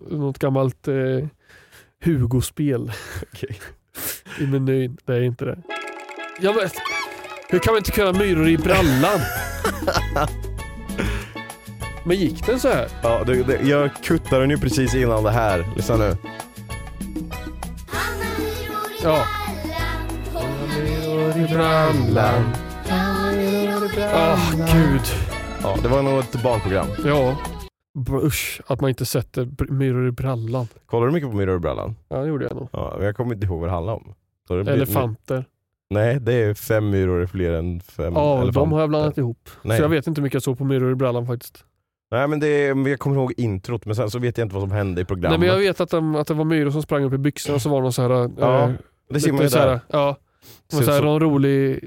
något 0.09 0.39
gammalt 0.39 0.87
eh, 0.87 1.27
Hugo-spel 2.03 2.91
Okej. 3.33 3.59
i 4.39 4.47
menyn. 4.47 4.97
Det 5.05 5.13
är 5.13 5.21
inte 5.21 5.45
det. 5.45 5.57
Jag 6.39 6.53
vet. 6.53 6.73
Hur 7.49 7.59
kan 7.59 7.73
man 7.73 7.77
inte 7.77 7.91
kunna 7.91 8.11
myror 8.11 8.49
i 8.49 8.57
brallan? 8.57 9.19
Men 12.05 12.17
gick 12.17 12.45
den 12.45 12.59
så 12.59 12.67
här? 12.67 12.87
Ja, 13.03 13.23
det, 13.23 13.43
det, 13.43 13.61
jag 13.61 13.93
kuttade 14.03 14.41
den 14.41 14.49
ju 14.49 14.57
precis 14.57 14.95
innan 14.95 15.23
det 15.23 15.31
här. 15.31 15.65
Lyssna 15.75 15.97
nu. 15.97 16.17
Ja. 19.03 19.25
Åh 24.13 24.51
gud. 24.73 25.24
Ja, 25.65 25.75
det 25.83 25.87
var 25.87 26.03
nog 26.03 26.19
ett 26.19 26.43
barnprogram. 26.43 26.87
Ja. 27.05 27.37
Usch, 28.23 28.61
att 28.67 28.81
man 28.81 28.89
inte 28.89 29.05
sätter 29.05 29.45
br- 29.45 29.71
myror 29.71 30.07
i 30.07 30.11
brallan. 30.11 30.67
Kollar 30.85 31.07
du 31.07 31.13
mycket 31.13 31.29
på 31.31 31.35
Myror 31.35 31.55
i 31.55 31.59
brallan? 31.59 31.95
Ja 32.09 32.17
det 32.17 32.27
gjorde 32.27 32.45
jag 32.45 32.55
nog. 32.55 32.69
Ja, 32.71 32.93
men 32.97 33.05
jag 33.05 33.15
kommer 33.15 33.33
inte 33.33 33.45
ihåg 33.45 33.59
vad 33.59 33.69
det 33.69 33.73
handlar 33.73 33.93
om. 33.93 34.13
Så 34.47 34.55
det 34.55 34.63
blir- 34.63 34.73
Elefanter. 34.73 35.45
Nej, 35.89 36.19
det 36.19 36.33
är 36.33 36.53
fem 36.53 36.89
myror 36.89 37.21
är 37.21 37.25
fler 37.27 37.53
än 37.53 37.79
fem 37.81 38.13
Ja, 38.15 38.33
elefanter. 38.41 38.59
de 38.59 38.71
har 38.71 38.79
jag 38.79 38.89
blandat 38.89 39.17
ihop. 39.17 39.49
Nej. 39.61 39.77
Så 39.77 39.83
jag 39.83 39.89
vet 39.89 40.07
inte 40.07 40.21
hur 40.21 40.23
mycket 40.23 40.33
jag 40.33 40.43
såg 40.43 40.57
på 40.57 40.63
myror 40.63 40.91
i 40.91 40.95
brallan 40.95 41.27
faktiskt. 41.27 41.63
Nej 42.11 42.27
men 42.27 42.39
det 42.39 42.47
är, 42.47 42.87
jag 42.87 42.99
kommer 42.99 43.15
ihåg 43.15 43.33
introt 43.37 43.85
men 43.85 43.95
sen 43.95 44.09
så 44.09 44.19
vet 44.19 44.37
jag 44.37 44.45
inte 44.45 44.55
vad 44.55 44.63
som 44.63 44.71
hände 44.71 45.01
i 45.01 45.05
programmet. 45.05 45.39
Nej 45.39 45.49
men 45.49 45.57
jag 45.57 45.67
vet 45.67 45.81
att, 45.81 45.89
de, 45.89 46.15
att 46.15 46.27
det 46.27 46.33
var 46.33 46.45
myror 46.45 46.71
som 46.71 46.81
sprang 46.81 47.03
upp 47.03 47.13
i 47.13 47.17
byxorna 47.17 47.59
så 47.59 47.69
var 47.69 47.77
det 47.77 47.83
någon 47.83 47.93
så 47.93 48.01
här... 48.01 48.09
Ja, 48.39 48.63
eh, 48.63 48.71
det 49.09 49.19
ser 49.19 49.31
man 49.31 49.37
ju 49.37 49.43
lite 49.43 49.53
så 49.53 49.59
här, 49.59 49.67
där. 49.67 49.79
Ja. 49.89 50.15
Ser 50.71 50.77
så 50.77 50.83
här, 50.91 50.97
ut 50.97 50.97
som- 50.97 51.05
någon 51.05 51.19
rolig 51.21 51.79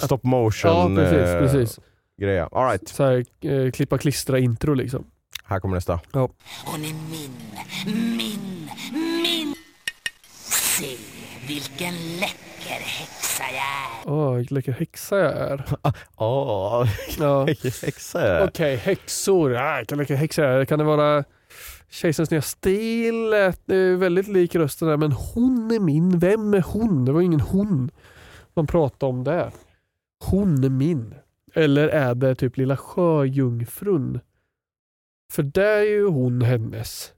Stop 0.00 0.18
motion 0.22 0.70
Ja 0.70 0.90
precis, 0.96 1.18
eh, 1.18 1.38
precis. 1.40 1.80
Greja. 2.20 2.48
All 2.52 2.66
right. 2.68 2.88
Så 2.88 3.04
här, 3.04 3.24
eh, 3.40 3.70
klippa 3.70 3.98
klistra 3.98 4.38
intro 4.38 4.74
liksom. 4.74 5.06
här 5.44 5.60
kommer 5.60 5.74
nästa. 5.74 6.00
Ja. 6.12 6.28
Hon 6.66 6.80
är 6.84 6.94
min, 7.10 7.30
min, 8.16 8.70
min. 9.22 9.54
Se 10.38 10.96
vilken 11.48 11.94
läcker 12.20 12.80
häxa 12.84 13.42
jag 13.42 14.12
är. 14.12 14.12
Åh, 14.18 14.34
vilken 14.34 14.54
läcker 14.54 14.72
häxa 14.72 15.18
jag 15.18 15.32
är. 15.32 15.64
Åh, 16.16 16.88
Ja. 17.18 17.46
häxa. 17.82 18.44
Okej, 18.44 18.76
häxor. 18.76 19.56
Ah, 19.56 19.76
vilken 19.78 19.98
läcker 19.98 20.16
häxa 20.16 20.42
jag 20.42 20.60
är. 20.60 20.64
Kan 20.64 20.78
det 20.78 20.84
vara 20.84 21.24
Kejsarens 21.90 22.30
nya 22.30 22.42
stil? 22.42 23.30
Det 23.64 23.76
är 23.76 23.96
väldigt 23.96 24.28
lik 24.28 24.54
rösten 24.54 24.88
där 24.88 24.96
men 24.96 25.12
hon 25.12 25.70
är 25.70 25.80
min. 25.80 26.18
Vem 26.18 26.54
är 26.54 26.60
hon? 26.66 27.04
Det 27.04 27.12
var 27.12 27.20
ingen 27.20 27.40
hon 27.40 27.90
man 28.54 28.66
pratade 28.66 29.10
om 29.10 29.24
där. 29.24 29.50
Hon 30.24 30.64
är 30.64 30.68
min. 30.68 31.14
Eller 31.56 31.88
är 31.88 32.14
det 32.14 32.34
typ 32.34 32.56
lilla 32.56 32.76
sjöjungfrun? 32.76 34.20
För 35.32 35.42
där 35.42 35.76
är 35.78 35.82
ju 35.82 36.06
hon 36.08 36.42
hennes. 36.42 37.12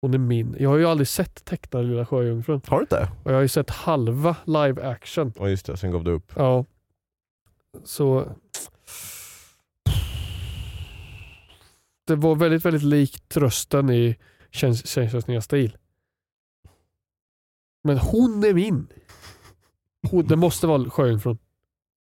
Hon 0.00 0.14
är 0.14 0.18
min. 0.18 0.56
Jag 0.58 0.70
har 0.70 0.76
ju 0.76 0.84
aldrig 0.86 1.08
sett 1.08 1.44
tecknade 1.44 1.86
lilla 1.86 2.06
sjöjungfrun. 2.06 2.60
Har 2.66 2.76
du 2.76 2.82
inte? 2.82 3.12
Och 3.24 3.30
jag 3.30 3.36
har 3.36 3.42
ju 3.42 3.48
sett 3.48 3.70
halva 3.70 4.36
live 4.44 4.82
action. 4.88 5.32
Ja 5.36 5.48
just 5.48 5.66
det, 5.66 5.76
sen 5.76 5.90
gav 5.90 6.04
du 6.04 6.10
upp. 6.10 6.32
Ja. 6.36 6.64
Så... 7.84 8.36
Det 12.06 12.14
var 12.16 12.34
väldigt, 12.36 12.64
väldigt 12.64 12.82
likt 12.82 13.36
rösten 13.36 13.90
i 13.90 14.16
Känns- 14.50 15.26
nya 15.28 15.40
stil. 15.40 15.76
Men 17.84 17.98
hon 17.98 18.44
är 18.44 18.54
min. 18.54 18.86
Hon, 20.10 20.26
det 20.26 20.36
måste 20.36 20.66
vara 20.66 20.90
sjöjungfrun. 20.90 21.38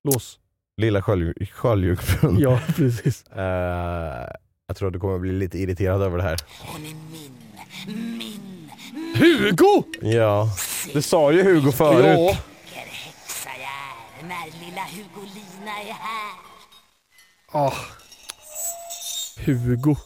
Lås. 0.04 0.38
Lilla 0.76 1.02
sköld- 1.02 1.48
sköldjungfrun. 1.52 2.38
Ja, 2.38 2.60
precis. 2.76 3.24
Eh, 3.36 4.28
jag 4.66 4.76
tror 4.76 4.86
att 4.88 4.92
du 4.92 5.00
kommer 5.00 5.18
bli 5.18 5.32
lite 5.32 5.58
irriterad 5.58 6.02
över 6.02 6.16
det 6.16 6.22
här. 6.22 6.36
Hon 6.60 6.80
är 6.80 6.94
min, 7.12 8.18
min, 8.18 8.70
Hugo! 9.16 9.82
Ja, 10.00 10.48
det 10.92 11.02
sa 11.02 11.32
ju 11.32 11.42
Hugo 11.42 11.72
förut. 11.72 12.04
Ja. 12.06 12.26
läcker 12.26 12.90
häxa 12.90 13.48
jag 13.48 14.24
är. 14.24 14.28
När 14.28 14.44
lilla 14.66 14.82
Hugolina 14.82 15.80
är 15.80 15.92
här. 15.92 16.36
Ah. 17.52 17.72
Hugo. 19.44 19.96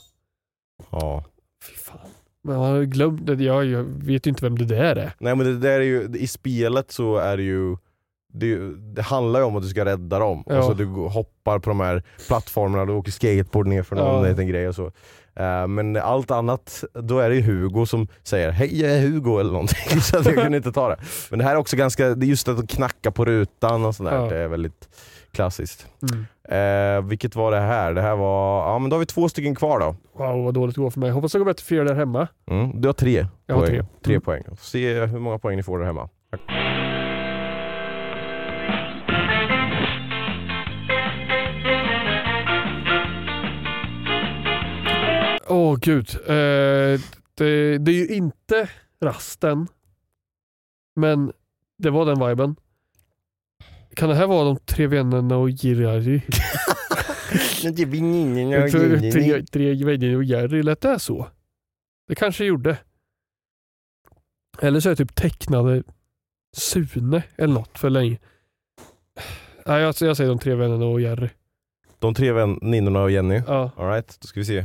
Ja. 0.90 1.24
Fy 1.64 1.74
fan. 1.76 1.98
Men 2.42 2.56
man 2.56 2.70
har 2.70 2.82
glömt 2.82 3.26
det. 3.26 3.34
Jag, 3.44 3.64
jag 3.64 3.82
vet 3.84 4.26
ju 4.26 4.28
inte 4.30 4.44
vem 4.44 4.58
det 4.58 4.64
där 4.64 4.96
är. 4.96 5.12
Nej 5.18 5.36
men 5.36 5.46
det 5.46 5.58
där 5.58 5.80
är 5.80 5.84
ju, 5.84 6.08
i 6.18 6.26
spelet 6.26 6.92
så 6.92 7.16
är 7.16 7.36
det 7.36 7.42
ju 7.42 7.76
det, 8.38 8.58
det 8.94 9.02
handlar 9.02 9.40
ju 9.40 9.46
om 9.46 9.56
att 9.56 9.62
du 9.62 9.68
ska 9.68 9.84
rädda 9.84 10.18
dem. 10.18 10.42
Ja. 10.46 10.56
Alltså 10.56 10.74
du 10.74 10.84
hoppar 10.86 11.58
på 11.58 11.70
de 11.70 11.80
här 11.80 12.02
plattformarna, 12.28 12.84
du 12.84 12.92
åker 12.92 13.12
skateboard 13.12 13.66
ner 13.66 13.82
för 13.82 13.96
någon 13.96 14.22
Ja. 14.24 14.28
liten 14.30 14.46
grej 14.48 14.68
och 14.68 14.74
så. 14.74 14.86
Eh, 15.36 15.66
men 15.66 15.96
allt 15.96 16.30
annat, 16.30 16.84
då 16.94 17.18
är 17.18 17.28
det 17.30 17.34
ju 17.36 17.42
Hugo 17.42 17.86
som 17.86 18.08
säger 18.22 18.50
hej 18.50 18.80
jag 18.80 18.90
är 18.92 19.00
Hugo 19.00 19.38
eller 19.40 19.52
någonting. 19.52 20.00
så 20.00 20.16
jag 20.16 20.34
kunde 20.34 20.56
inte 20.56 20.72
ta 20.72 20.88
det. 20.88 20.96
Men 21.30 21.38
det 21.38 21.44
här 21.44 21.52
är 21.52 21.56
också 21.58 21.76
ganska, 21.76 22.08
just 22.08 22.48
att 22.48 22.68
knacka 22.70 23.10
på 23.10 23.24
rutan 23.24 23.84
och 23.84 23.94
sådär. 23.94 24.14
Ja. 24.14 24.28
Det 24.28 24.36
är 24.36 24.48
väldigt 24.48 24.88
klassiskt. 25.32 25.86
Mm. 26.12 26.26
Eh, 26.48 27.08
vilket 27.08 27.36
var 27.36 27.50
det 27.50 27.60
här? 27.60 27.94
Det 27.94 28.02
här 28.02 28.16
var, 28.16 28.68
ja 28.72 28.78
men 28.78 28.90
då 28.90 28.96
har 28.96 29.00
vi 29.00 29.06
två 29.06 29.28
stycken 29.28 29.54
kvar 29.54 29.78
då. 29.80 29.96
Wow 30.24 30.44
vad 30.44 30.54
dåligt 30.54 30.74
det 30.74 30.80
går 30.80 30.90
för 30.90 31.00
mig. 31.00 31.10
Hoppas 31.10 31.32
det 31.32 31.38
går 31.38 31.46
bättre 31.46 31.64
för 31.64 31.74
er 31.74 31.84
där 31.84 31.94
hemma. 31.94 32.28
Mm, 32.50 32.80
du 32.80 32.88
har 32.88 32.92
tre 32.92 33.26
Jag 33.46 33.54
har 33.54 33.62
poäng. 33.62 33.70
tre. 33.76 33.84
tre 34.04 34.14
Mm. 34.14 34.22
poäng. 34.22 34.42
Se 34.60 35.04
hur 35.04 35.18
många 35.18 35.38
poäng 35.38 35.56
ni 35.56 35.62
får 35.62 35.78
där 35.78 35.86
hemma. 35.86 36.08
Åh 45.48 45.76
gud. 45.80 46.08
Eh, 46.26 47.00
det, 47.34 47.78
det 47.78 47.90
är 47.90 47.94
ju 47.94 48.06
inte 48.06 48.70
rasten. 49.00 49.68
Men 50.96 51.32
det 51.78 51.90
var 51.90 52.06
den 52.06 52.28
viben. 52.28 52.56
Kan 53.94 54.08
det 54.08 54.14
här 54.14 54.26
vara 54.26 54.44
de 54.44 54.56
tre 54.56 54.86
vännerna 54.86 55.36
och 55.36 55.50
Jirari? 55.50 56.22
Jag 57.62 58.70
tror 58.70 59.10
tre, 59.12 59.46
tre 59.46 59.84
vänner 59.84 60.16
och 60.16 60.24
Jerry, 60.24 60.62
lät 60.62 60.80
det 60.80 60.98
så? 60.98 61.28
Det 62.08 62.14
kanske 62.14 62.44
gjorde. 62.44 62.78
Eller 64.62 64.80
så 64.80 64.88
är 64.88 64.90
det 64.90 64.96
typ 64.96 65.14
tecknade 65.14 65.82
Sune 66.56 67.22
eller 67.36 67.54
något 67.54 67.78
för 67.78 67.90
länge. 67.90 68.18
Nej, 69.66 69.82
jag, 69.82 69.94
jag 70.00 70.16
säger 70.16 70.28
de 70.28 70.38
tre 70.38 70.54
vännerna 70.54 70.86
och 70.86 71.00
Jerry. 71.00 71.28
De 71.98 72.14
tre 72.14 72.32
väninnorna 72.32 73.02
och 73.02 73.10
Jenny. 73.10 73.42
Ja, 73.46 73.70
Alright, 73.76 74.18
då 74.20 74.26
ska 74.26 74.40
vi 74.40 74.46
se. 74.46 74.64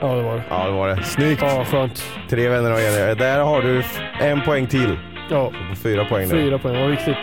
Ja 0.00 0.14
det 0.14 0.22
var 0.22 0.36
det. 0.36 0.42
Ja 0.50 0.64
det 0.66 0.72
var 0.72 0.88
det. 0.88 1.02
Snyggt! 1.02 1.42
Ja, 1.42 1.64
skönt. 1.64 2.02
Tre 2.30 2.48
vänner 2.48 2.72
och 2.72 2.80
Jenny. 2.80 3.14
Där 3.14 3.40
har 3.40 3.62
du 3.62 3.82
en 4.20 4.40
poäng 4.40 4.66
till. 4.66 4.98
Ja, 5.30 5.52
på 5.70 5.76
fyra 5.76 6.04
poäng 6.04 6.22
nu. 6.28 6.30
fyra 6.30 6.58
poäng, 6.58 6.80
vad 6.80 6.90
viktigt. 6.90 7.16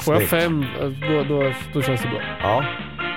Får 0.00 0.14
jag 0.14 0.28
Snyggt. 0.28 0.30
fem, 0.44 0.62
eh, 0.80 0.88
då, 1.10 1.24
då, 1.24 1.52
då 1.74 1.82
känns 1.82 2.02
det 2.02 2.08
bra. 2.08 2.20
Ja. 2.42 2.64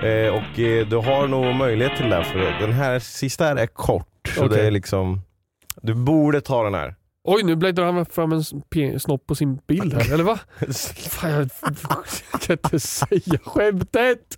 Eh, 0.08 0.34
och 0.34 0.60
eh, 0.60 0.88
du 0.88 0.96
har 0.98 1.28
nog 1.28 1.56
möjlighet 1.56 1.98
till 1.98 2.10
det 2.10 2.24
för 2.24 2.40
den 2.62 2.72
här 2.74 3.00
sista 3.00 3.46
här 3.46 3.56
är 3.56 3.68
kort. 3.68 4.08
Så 4.36 4.46
Okej. 4.46 4.58
det 4.58 4.68
är 4.68 4.72
liksom... 4.72 5.22
Du 5.82 5.94
borde 5.94 6.42
ta 6.42 6.64
den 6.64 6.74
här. 6.74 6.96
Oj, 7.24 7.44
nu 7.44 7.56
bläddrar 7.56 7.86
han 7.92 8.06
fram 8.06 8.32
en 8.32 8.42
pe- 8.76 8.98
snopp 9.00 9.28
på 9.28 9.36
sin 9.36 9.60
bild 9.68 9.94
här, 9.94 10.14
eller 10.14 10.24
va? 10.24 10.40
Fan, 11.10 11.32
jag 11.32 11.50
kan 12.42 12.54
inte 12.64 12.80
säga 12.80 13.40
skämtet! 13.46 14.38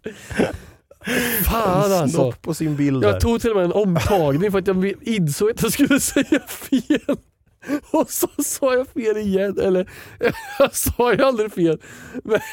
Fan 1.45 1.91
alltså. 1.91 2.18
Snopp 2.18 2.41
på 2.41 2.53
sin 2.53 2.76
bild. 2.76 3.03
Jag 3.03 3.20
tog 3.20 3.41
till 3.41 3.49
och 3.49 3.56
med 3.56 3.66
en 3.66 3.72
omtagning 3.72 4.51
för 4.51 4.60
att 4.60 4.68
jag 4.68 4.93
insåg 5.01 5.51
att 5.51 5.62
jag 5.62 5.72
skulle 5.72 5.99
säga 5.99 6.39
fel. 6.47 7.18
Och 7.91 8.10
så 8.10 8.28
sa 8.43 8.74
jag 8.74 8.88
fel 8.88 9.18
igen. 9.18 9.60
Eller 9.60 9.89
jag 10.60 10.76
sa 10.76 11.14
ju 11.14 11.24
aldrig 11.24 11.53
fel. 11.53 11.82
Men, 12.24 12.39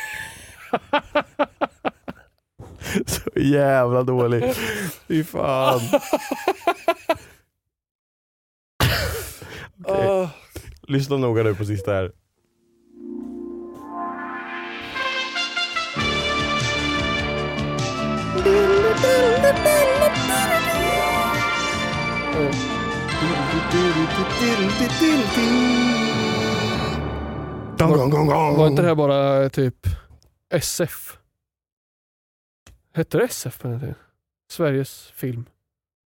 Så 3.06 3.40
jävla 3.40 4.02
dålig. 4.02 4.54
Fy 5.08 5.24
fan. 5.24 5.80
Okej. 9.84 10.08
ah, 10.08 10.30
Lyssna 10.82 11.16
noga 11.16 11.42
nu 11.42 11.54
på 11.54 11.64
sista 11.64 11.92
här. 11.92 12.12
Var 28.56 28.66
inte 28.66 28.82
det 28.82 28.88
här 28.88 28.94
bara 28.94 29.48
typ 29.50 29.86
SF? 30.54 31.18
Hette 32.94 33.18
det 33.18 33.24
SF 33.24 33.58
på 33.58 33.68
den 33.68 33.80
tiden? 33.80 33.94
Sveriges 34.50 35.10
film. 35.14 35.44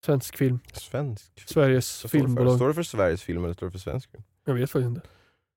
Svensk 0.07 0.37
film. 0.37 0.59
Svensk? 0.73 1.49
Sveriges 1.49 1.89
står 1.99 2.09
filmbolag. 2.09 2.57
Står 2.57 2.69
det 2.69 2.75
för 2.75 2.83
Sveriges 2.83 3.23
film 3.23 3.45
eller 3.45 3.55
står 3.55 3.67
det 3.67 3.73
för 3.73 3.79
svensk 3.79 4.11
film? 4.11 4.23
Jag 4.45 4.55
vet 4.55 4.71
faktiskt 4.71 4.89
inte. 4.89 5.01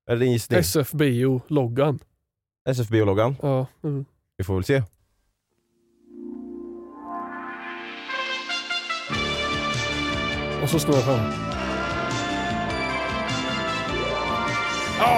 Är 0.06 0.14
det 0.14 0.20
din 0.20 0.32
gissning? 0.32 0.58
SF 0.58 0.92
Bio-loggan. 0.92 1.98
SFB-loggan? 2.68 3.36
Ja. 3.42 3.66
Mm. 3.82 4.04
Vi 4.36 4.44
får 4.44 4.54
väl 4.54 4.64
se. 4.64 4.82
Och 10.64 10.70
så 10.70 10.78
snurrar 10.78 10.96
jag 10.98 11.04
fram. 11.04 11.20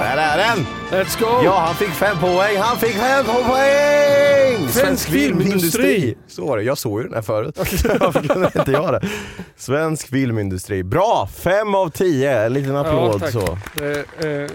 Där 0.01 0.16
är 0.16 0.36
den! 0.38 0.66
Let's 0.90 1.20
go! 1.20 1.26
Ja, 1.44 1.59
han 1.66 1.74
fick 1.74 1.88
fem 1.88 2.18
poäng. 2.18 2.57
Han 2.59 2.76
fick 2.78 2.92
fem 2.97 3.24
poäng! 3.24 4.68
Svensk 4.68 5.09
filmindustri. 5.11 6.16
Så 6.26 6.47
var 6.47 6.57
det. 6.57 6.62
Jag 6.62 6.78
såg 6.78 7.01
ju 7.01 7.05
den 7.07 7.14
här 7.14 7.22
förut. 7.22 7.57
Varför 8.01 8.28
kunde 8.28 8.51
inte 8.57 8.70
jag 8.72 8.92
det? 8.92 9.09
Svensk 9.57 10.09
filmindustri. 10.11 10.82
Bra! 10.84 11.28
Fem 11.34 11.74
av 11.74 11.88
tio. 11.90 12.44
En 12.47 12.53
liten 12.53 12.76
applåd 12.76 13.20
tack. 13.20 13.30
så. 13.30 13.59
Eh, 13.82 14.30
eh, 14.30 14.51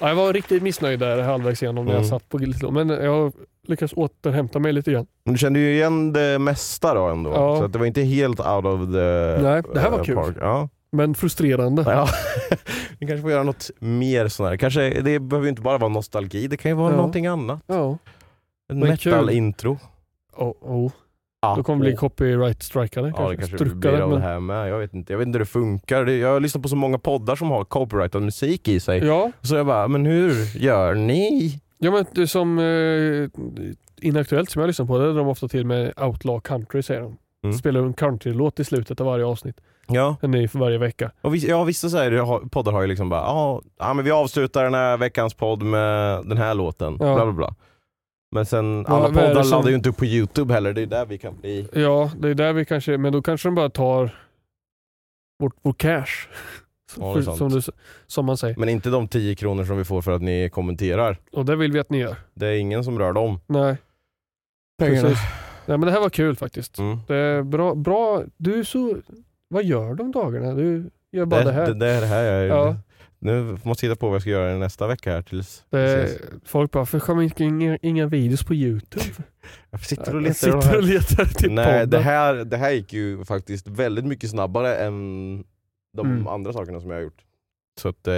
ja, 0.00 0.08
jag 0.08 0.14
var 0.14 0.32
riktigt 0.32 0.62
missnöjd 0.62 1.00
där 1.00 1.22
halvvägs 1.22 1.62
igenom 1.62 1.84
när 1.84 1.92
jag 1.92 1.98
Mm. 2.02 2.10
satt 2.10 2.28
på 2.28 2.38
lite 2.38 2.70
men 2.70 2.88
jag 2.88 3.32
lyckades 3.68 3.92
återhämta 3.92 4.58
mig 4.58 4.72
lite 4.72 4.92
grann. 4.92 5.06
Men 5.24 5.34
du 5.34 5.38
kände 5.38 5.58
ju 5.58 5.74
igen 5.74 6.12
det 6.12 6.38
mesta 6.38 6.94
då 6.94 7.04
ändå. 7.06 7.30
Ja. 7.30 7.56
Så 7.58 7.64
att 7.64 7.72
det 7.72 7.78
var 7.78 7.86
inte 7.86 8.02
helt 8.02 8.40
out 8.40 8.64
of 8.64 8.80
the 8.80 9.42
Nej, 9.42 9.62
det 9.74 9.80
här 9.80 9.90
var 9.90 9.98
eh, 9.98 10.04
kul. 10.04 10.34
Ja. 10.40 10.68
Men 10.92 11.14
frustrerande. 11.14 11.82
Ja. 11.86 12.08
Vi 12.98 13.06
kanske 13.06 13.22
får 13.22 13.30
göra 13.30 13.42
något 13.42 13.70
mer 13.78 14.28
sånt 14.28 14.48
här. 14.48 14.56
Kanske, 14.56 15.00
det 15.00 15.18
behöver 15.20 15.44
ju 15.46 15.50
inte 15.50 15.62
bara 15.62 15.78
vara 15.78 15.88
nostalgi, 15.88 16.46
det 16.48 16.56
kan 16.56 16.70
ju 16.70 16.74
vara 16.76 16.90
Ja. 16.90 16.96
någonting 16.96 17.26
annat. 17.26 17.62
Ja. 17.66 17.98
En 18.72 18.78
metal-intro. 18.78 19.78
Oh, 20.36 20.52
oh. 20.60 20.92
Ja. 21.42 21.54
Då 21.56 21.62
kommer 21.62 21.84
det 21.84 21.90
bli 21.90 21.96
copyright-strikade. 21.96 23.12
Ja 23.16 23.28
det 23.30 23.36
kanske 23.36 23.56
Struckade, 23.56 23.78
blir 23.96 24.00
av 24.00 24.10
men- 24.10 24.18
det 24.20 24.24
här 24.26 24.40
med. 24.40 24.68
Jag 24.70 24.78
vet 24.78 24.94
inte, 24.94 25.12
jag 25.12 25.18
vet 25.18 25.26
inte 25.26 25.36
hur 25.38 25.44
det 25.44 25.50
funkar. 25.50 26.06
Jag 26.06 26.28
har 26.32 26.40
lyssnat 26.40 26.62
på 26.62 26.68
så 26.68 26.76
många 26.76 26.98
poddar 26.98 27.36
som 27.36 27.50
har 27.50 27.64
copyrightad 27.64 28.22
musik 28.22 28.68
i 28.68 28.80
sig. 28.80 29.04
Ja, 29.04 29.30
Så 29.42 29.54
jag 29.54 29.66
bara, 29.66 29.88
men 29.88 30.06
hur 30.06 30.56
gör 30.58 30.94
ni? 30.94 31.60
Ja 31.78 31.90
men 31.90 32.04
det 32.12 32.26
som 32.26 32.58
eh, 32.58 33.28
Inaktuellt 34.00 34.50
som 34.50 34.60
jag 34.60 34.66
lyssnar 34.66 34.86
på, 34.86 34.98
det 34.98 35.04
är 35.10 35.14
de 35.14 35.28
ofta 35.28 35.48
till 35.48 35.66
med 35.66 35.92
Outlaw 36.00 36.40
Country 36.40 36.82
säger 36.82 37.00
de. 37.00 37.16
Mm. 37.44 37.58
Spelar 37.58 37.80
en 37.80 37.92
countrylåt 37.94 38.60
i 38.60 38.64
slutet 38.64 39.00
av 39.00 39.06
varje 39.06 39.24
avsnitt. 39.24 39.60
Ja, 39.88 40.16
En 40.22 40.30
ny 40.30 40.48
för 40.48 40.58
varje 40.58 40.78
vecka. 40.78 41.10
och 41.20 41.34
vissa, 41.34 41.46
ja, 41.48 41.64
vissa 41.64 41.88
så 41.88 41.96
här, 41.96 42.48
poddar 42.48 42.72
har 42.72 42.80
ju 42.82 42.86
liksom 42.88 43.08
bara, 43.08 43.20
ja, 43.20 43.62
ja 43.78 43.94
men 43.94 44.04
vi 44.04 44.10
avslutar 44.10 44.64
den 44.64 44.74
här 44.74 44.96
veckans 44.96 45.34
podd 45.34 45.62
med 45.62 46.24
den 46.26 46.38
här 46.38 46.54
låten. 46.54 46.96
Ja. 47.00 47.14
Bla 47.14 47.24
bla 47.24 47.32
bla. 47.32 47.54
Men 48.30 48.46
sen, 48.46 48.86
alla 48.86 49.08
det 49.08 49.14
poddar 49.14 49.42
som- 49.42 49.50
laddar 49.50 49.68
ju 49.70 49.74
inte 49.76 49.88
upp 49.88 49.96
på 49.96 50.04
youtube 50.04 50.54
heller, 50.54 50.72
det 50.72 50.82
är 50.82 50.86
där 50.86 51.06
vi 51.06 51.18
kan 51.18 51.36
bli. 51.40 51.68
Ja, 51.72 52.10
det 52.18 52.28
är 52.28 52.34
där 52.34 52.52
vi 52.52 52.64
kanske, 52.64 52.98
men 52.98 53.12
då 53.12 53.22
kanske 53.22 53.48
de 53.48 53.54
bara 53.54 53.70
tar 53.70 54.10
vår, 55.38 55.52
vår 55.62 55.72
cash. 55.72 56.28
Det 56.94 57.00
För- 57.00 57.22
som, 57.36 57.48
du, 57.48 57.60
som 58.06 58.26
man 58.26 58.36
säger. 58.36 58.56
Men 58.56 58.68
inte 58.68 58.90
de 58.90 59.08
10 59.08 59.34
kronor 59.34 59.64
som 59.64 59.78
vi 59.78 59.84
får 59.84 60.02
för 60.02 60.12
att 60.12 60.22
ni 60.22 60.50
kommenterar. 60.52 61.18
Och 61.32 61.44
det 61.44 61.56
vill 61.56 61.72
vi 61.72 61.78
att 61.80 61.90
ni 61.90 61.98
gör. 61.98 62.16
Det 62.34 62.46
är 62.46 62.52
ingen 62.56 62.84
som 62.84 62.98
rör 62.98 63.12
dem. 63.12 63.40
Nej, 63.46 63.76
Pengarna. 64.78 65.08
precis. 65.08 65.24
Nej, 65.66 65.78
men 65.78 65.86
det 65.86 65.90
här 65.92 66.00
var 66.00 66.10
kul 66.10 66.36
faktiskt. 66.36 66.78
Mm. 66.78 66.98
Det 67.06 67.16
är 67.16 67.42
bra, 67.42 67.74
bra. 67.74 68.22
Du 68.36 68.58
är 68.58 68.64
så... 68.64 68.96
Vad 69.48 69.64
gör 69.64 69.94
de 69.94 70.12
dagarna? 70.12 70.54
Du 70.54 70.90
gör 71.12 71.24
bara 71.26 71.44
det, 71.44 71.52
här. 71.52 71.66
Det, 71.66 71.74
det 71.74 71.86
är 71.86 72.00
det 72.00 72.06
här 72.06 72.22
jag 72.24 72.46
Ja. 72.48 72.76
Nu 73.18 73.58
måste 73.62 73.86
jag 73.86 73.90
hitta 73.90 74.00
på 74.00 74.06
vad 74.06 74.14
jag 74.14 74.22
ska 74.22 74.30
göra 74.30 74.58
nästa 74.58 74.86
vecka 74.86 75.12
här 75.12 75.22
tills 75.22 75.64
Det, 75.70 76.18
folk 76.44 76.70
bara, 76.70 76.86
för 76.86 76.98
kommer 77.00 77.22
inte 77.22 77.44
inga, 77.44 77.78
inga 77.82 78.06
videos 78.06 78.44
på 78.44 78.54
youtube? 78.54 79.04
Jag 79.70 79.80
sitter 79.84 80.16
och 80.16 80.22
Jag 80.22 80.22
letar 80.22 80.50
de 80.52 80.62
sitter 80.62 80.76
och 80.76 80.82
letar 80.82 81.24
till 81.24 81.52
Nej, 81.52 81.64
podden. 81.66 81.90
det 81.90 81.98
här, 81.98 82.34
det 82.34 82.56
här 82.56 82.70
gick 82.70 82.92
ju 82.92 83.24
faktiskt 83.24 83.68
väldigt 83.68 84.04
mycket 84.04 84.30
snabbare 84.30 84.76
än 84.76 85.44
de 85.96 86.06
Mm. 86.06 86.26
andra 86.28 86.52
sakerna 86.52 86.80
som 86.80 86.90
jag 86.90 86.96
har 86.96 87.02
gjort. 87.02 87.22
Så 87.80 87.88
att 87.88 88.06
eh, 88.08 88.12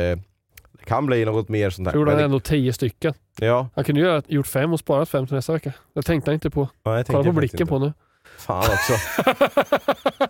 det 0.73 0.85
kan 0.85 1.07
bli 1.07 1.25
något 1.25 1.49
mer 1.49 1.71
sånt 1.71 1.89
här. 1.89 1.93
Så 1.93 1.99
gjorde 1.99 2.11
han 2.11 2.21
ändå 2.21 2.41
tio 2.41 2.73
stycken. 2.73 3.15
Ja, 3.41 3.69
Han 3.75 3.85
kunde 3.85 4.01
ju 4.01 4.09
ha 4.11 4.23
gjort 4.27 4.47
fem 4.47 4.73
och 4.73 4.79
sparat 4.81 5.09
fem 5.09 5.27
till 5.27 5.35
nästa 5.37 5.53
vecka. 5.53 5.73
Det 5.95 6.03
tänkte 6.03 6.31
han 6.31 6.35
inte 6.35 6.51
på. 6.51 6.69
ja, 6.83 6.97
jag 6.97 7.07
Kolla 7.07 7.25
på 7.25 7.33
blicken 7.33 7.61
inte. 7.61 7.71
på 7.71 7.79
nu. 7.79 7.93
Fan 8.39 8.65
också. 8.65 8.93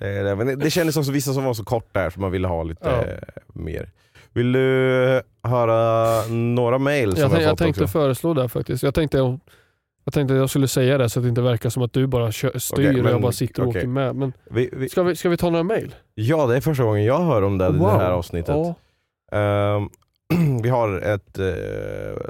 Eh, 0.00 0.36
Men 0.36 0.58
det, 0.58 0.70
kändes 0.70 0.96
också 0.96 1.12
vissa 1.12 1.32
som 1.34 1.44
var 1.44 1.54
så 1.54 1.64
kort 1.64 1.88
där 1.94 2.10
som 2.10 2.22
man 2.22 2.30
ville 2.30 2.48
ha 2.48 2.62
lite 2.62 2.88
Ja. 2.88 3.02
eh, 3.04 3.18
mer. 3.54 3.90
Vill 4.32 4.52
du 4.52 5.22
höra 5.42 6.22
några 6.28 6.78
mail 6.78 7.12
som 7.12 7.20
Jag, 7.20 7.32
jag, 7.32 7.42
jag 7.42 7.58
tänkte 7.58 7.82
också? 7.84 7.92
föreslå 7.92 8.34
det 8.34 8.48
faktiskt. 8.48 8.82
Jag 8.82 8.94
tänkte, 8.94 9.38
jag 10.06 10.14
tänkte 10.14 10.34
att 10.34 10.40
jag 10.40 10.50
skulle 10.50 10.68
säga 10.68 10.98
det 10.98 11.08
så 11.08 11.18
att 11.18 11.24
det 11.24 11.28
inte 11.28 11.40
verkar 11.40 11.70
som 11.70 11.82
att 11.82 11.92
du 11.92 12.06
bara 12.06 12.32
kör, 12.32 12.58
styr 12.58 12.88
och 12.88 12.94
men- 13.04 13.12
jag 13.12 13.22
bara 13.22 13.32
sitter 13.32 13.62
och 13.62 13.68
okej. 13.68 13.80
åker 13.80 13.88
med. 13.88 14.16
Men 14.16 14.32
Vi, 14.50 14.70
vi, 14.72 14.88
ska, 14.88 15.02
vi, 15.02 15.16
ska 15.16 15.28
vi 15.28 15.36
ta 15.36 15.50
några 15.50 15.62
mail? 15.64 15.94
ja, 16.14 16.46
det 16.46 16.56
är 16.56 16.60
första 16.60 16.84
gången 16.84 17.04
jag 17.04 17.18
hör 17.20 17.42
om 17.42 17.58
det, 17.58 17.72
det 17.72 17.90
här 17.90 18.10
avsnittet. 18.10 18.56
Ja. 18.56 18.74
Ehm, 19.38 19.88
vi 20.62 20.68
har 20.68 21.00
ett, 21.00 21.38
uh, 21.38 21.44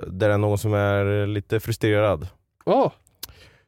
där 0.06 0.28
det 0.28 0.34
är 0.34 0.38
någon 0.38 0.58
som 0.58 0.74
är 0.74 1.26
lite 1.26 1.60
frustrerad. 1.60 2.28
Ja. 2.66 2.92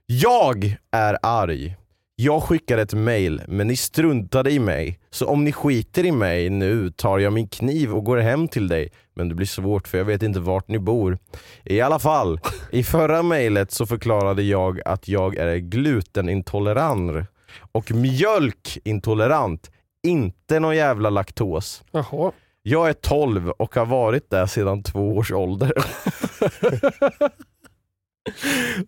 Jag 0.06 0.76
är 0.90 1.18
arg. 1.22 1.76
Jag 2.20 2.42
skickade 2.42 2.82
ett 2.82 2.94
mail, 2.94 3.42
men 3.48 3.66
ni 3.66 3.76
struntade 3.76 4.50
i 4.50 4.58
mig. 4.58 4.98
Så 5.10 5.26
om 5.26 5.44
ni 5.44 5.52
skiter 5.52 6.06
i 6.06 6.12
mig 6.12 6.50
nu 6.50 6.90
tar 6.90 7.18
jag 7.18 7.32
min 7.32 7.48
kniv 7.48 7.94
och 7.94 8.04
går 8.04 8.16
hem 8.16 8.48
till 8.48 8.68
dig. 8.68 8.88
Men 9.14 9.28
det 9.28 9.34
blir 9.34 9.46
svårt 9.46 9.88
för 9.88 9.98
jag 9.98 10.04
vet 10.04 10.22
inte 10.22 10.40
vart 10.40 10.68
ni 10.68 10.78
bor. 10.78 11.18
I 11.64 11.80
alla 11.80 11.98
fall, 11.98 12.40
i 12.72 12.84
förra 12.84 13.22
mejlet 13.22 13.70
så 13.72 13.86
förklarade 13.86 14.42
jag 14.42 14.80
att 14.84 15.08
jag 15.08 15.36
är 15.36 15.56
glutenintolerant 15.56 17.26
och 17.72 17.92
mjölkintolerant. 17.92 19.70
Inte 20.02 20.60
någon 20.60 20.76
jävla 20.76 21.10
laktos. 21.10 21.82
Jaha. 21.90 22.32
Jag 22.62 22.88
är 22.88 22.92
12 22.92 23.50
och 23.50 23.74
har 23.74 23.86
varit 23.86 24.30
där 24.30 24.46
sedan 24.46 24.82
två 24.82 25.16
års 25.16 25.32
ålder. 25.32 25.72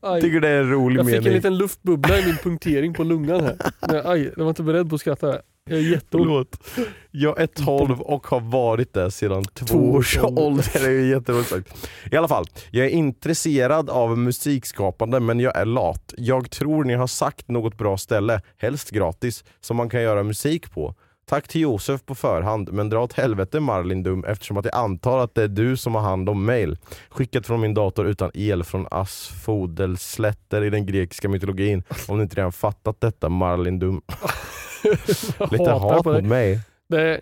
Aj. 0.03 0.21
Tycker 0.21 0.41
det 0.41 0.49
är 0.49 0.61
en 0.61 0.71
rolig 0.71 0.99
Jag 0.99 1.07
fick 1.07 1.15
mening. 1.15 1.29
en 1.29 1.35
liten 1.35 1.59
luftbubbla 1.59 2.19
i 2.19 2.27
min 2.27 2.37
punktering 2.37 2.95
på 2.95 3.05
lungan 3.05 3.41
här. 3.41 3.57
Men, 3.81 4.07
aj, 4.07 4.33
jag 4.37 4.43
var 4.45 4.49
inte 4.51 4.63
beredd 4.63 4.89
på 4.89 4.95
att 4.95 5.01
skratta. 5.01 5.39
Jag 5.71 5.79
är 5.79 5.83
jätteont. 5.83 6.61
Jag 7.11 7.41
är 7.41 7.47
12 7.47 8.01
och 8.01 8.27
har 8.27 8.41
varit 8.41 8.93
där 8.95 9.11
sedan 9.11 9.45
två 9.45 9.91
års 9.93 10.19
ålder. 10.19 10.81
Det 10.85 10.87
är 10.91 11.05
jätteroligt 11.11 11.49
sagt. 11.49 11.89
I 12.13 12.17
alla 12.17 12.29
fall, 12.29 12.45
jag 12.71 12.87
är 12.87 12.91
intresserad 12.91 13.91
av 13.91 14.19
musikskapande 14.19 15.21
men 15.21 15.41
jag 15.41 15.57
är 15.57 15.65
lat. 15.65 16.15
Jag 16.17 16.51
tror 16.51 16.85
ni 16.85 16.95
har 16.95 17.07
sagt 17.07 17.49
något 17.49 17.79
bra 17.79 17.99
ställe, 17.99 18.41
helst 18.59 18.91
gratis, 18.91 19.45
som 19.61 19.77
man 19.77 19.89
kan 19.91 20.03
göra 20.03 20.23
musik 20.23 20.71
på. 20.73 20.95
Tack 21.31 21.49
till 21.49 21.61
Josef 21.61 22.05
på 22.05 22.15
förhand, 22.15 22.73
men 22.73 22.89
dra 22.89 23.03
åt 23.03 23.13
helvete 23.13 23.61
Marlin 23.61 24.03
Dum 24.03 24.25
eftersom 24.25 24.57
att 24.57 24.65
jag 24.65 24.75
antar 24.75 25.19
att 25.19 25.35
det 25.35 25.43
är 25.43 25.49
du 25.49 25.77
som 25.77 25.95
har 25.95 26.03
hand 26.03 26.29
om 26.29 26.45
mail. 26.45 26.79
Skickat 27.09 27.47
från 27.47 27.61
min 27.61 27.75
dator 27.75 28.07
utan 28.07 28.31
el 28.35 28.65
från 28.65 28.87
Asfodelslätter 28.91 30.65
i 30.65 30.71
den 30.71 30.87
grekiska 30.87 31.29
mytologin. 31.29 31.83
Om 32.09 32.17
ni 32.17 32.23
inte 32.23 32.37
redan 32.37 32.53
fattat 32.53 33.01
detta 33.01 33.29
Marlin 33.29 33.79
Dum. 33.79 34.03
Jag 35.39 35.53
Lite 35.53 35.71
hat 35.71 36.05
mot 36.05 36.25
mig. 36.25 36.61
Det, 36.89 37.21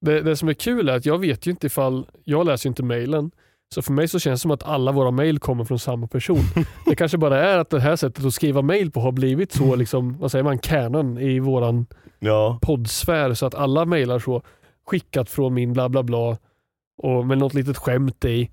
det, 0.00 0.20
det 0.20 0.36
som 0.36 0.48
är 0.48 0.54
kul 0.54 0.88
är 0.88 0.96
att 0.96 1.06
jag 1.06 1.18
vet 1.18 1.46
ju 1.46 1.50
inte 1.50 1.66
ifall, 1.66 2.06
jag 2.24 2.46
läser 2.46 2.66
ju 2.66 2.68
inte 2.68 2.82
mailen. 2.82 3.30
Så 3.74 3.82
för 3.82 3.92
mig 3.92 4.08
så 4.08 4.18
känns 4.18 4.40
det 4.40 4.42
som 4.42 4.50
att 4.50 4.62
alla 4.62 4.92
våra 4.92 5.10
mail 5.10 5.38
kommer 5.38 5.64
från 5.64 5.78
samma 5.78 6.06
person. 6.06 6.38
Det 6.86 6.94
kanske 6.96 7.18
bara 7.18 7.40
är 7.48 7.58
att 7.58 7.70
det 7.70 7.80
här 7.80 7.96
sättet 7.96 8.24
att 8.24 8.34
skriva 8.34 8.62
mail 8.62 8.90
på 8.90 9.00
har 9.00 9.12
blivit 9.12 9.52
så, 9.52 9.76
liksom, 9.76 10.18
vad 10.18 10.30
säger 10.30 10.42
man, 10.42 10.58
canon 10.58 11.18
i 11.18 11.38
våran 11.40 11.86
Ja. 12.18 12.58
poddsfär. 12.62 13.34
Så 13.34 13.46
att 13.46 13.54
alla 13.54 13.84
mailar 13.84 14.18
så, 14.18 14.42
skickat 14.86 15.30
från 15.30 15.54
min 15.54 15.72
bla 15.72 15.88
bla 15.88 16.02
bla 16.02 16.36
och 17.02 17.26
med 17.26 17.38
något 17.38 17.54
litet 17.54 17.76
skämt 17.76 18.24
i. 18.24 18.50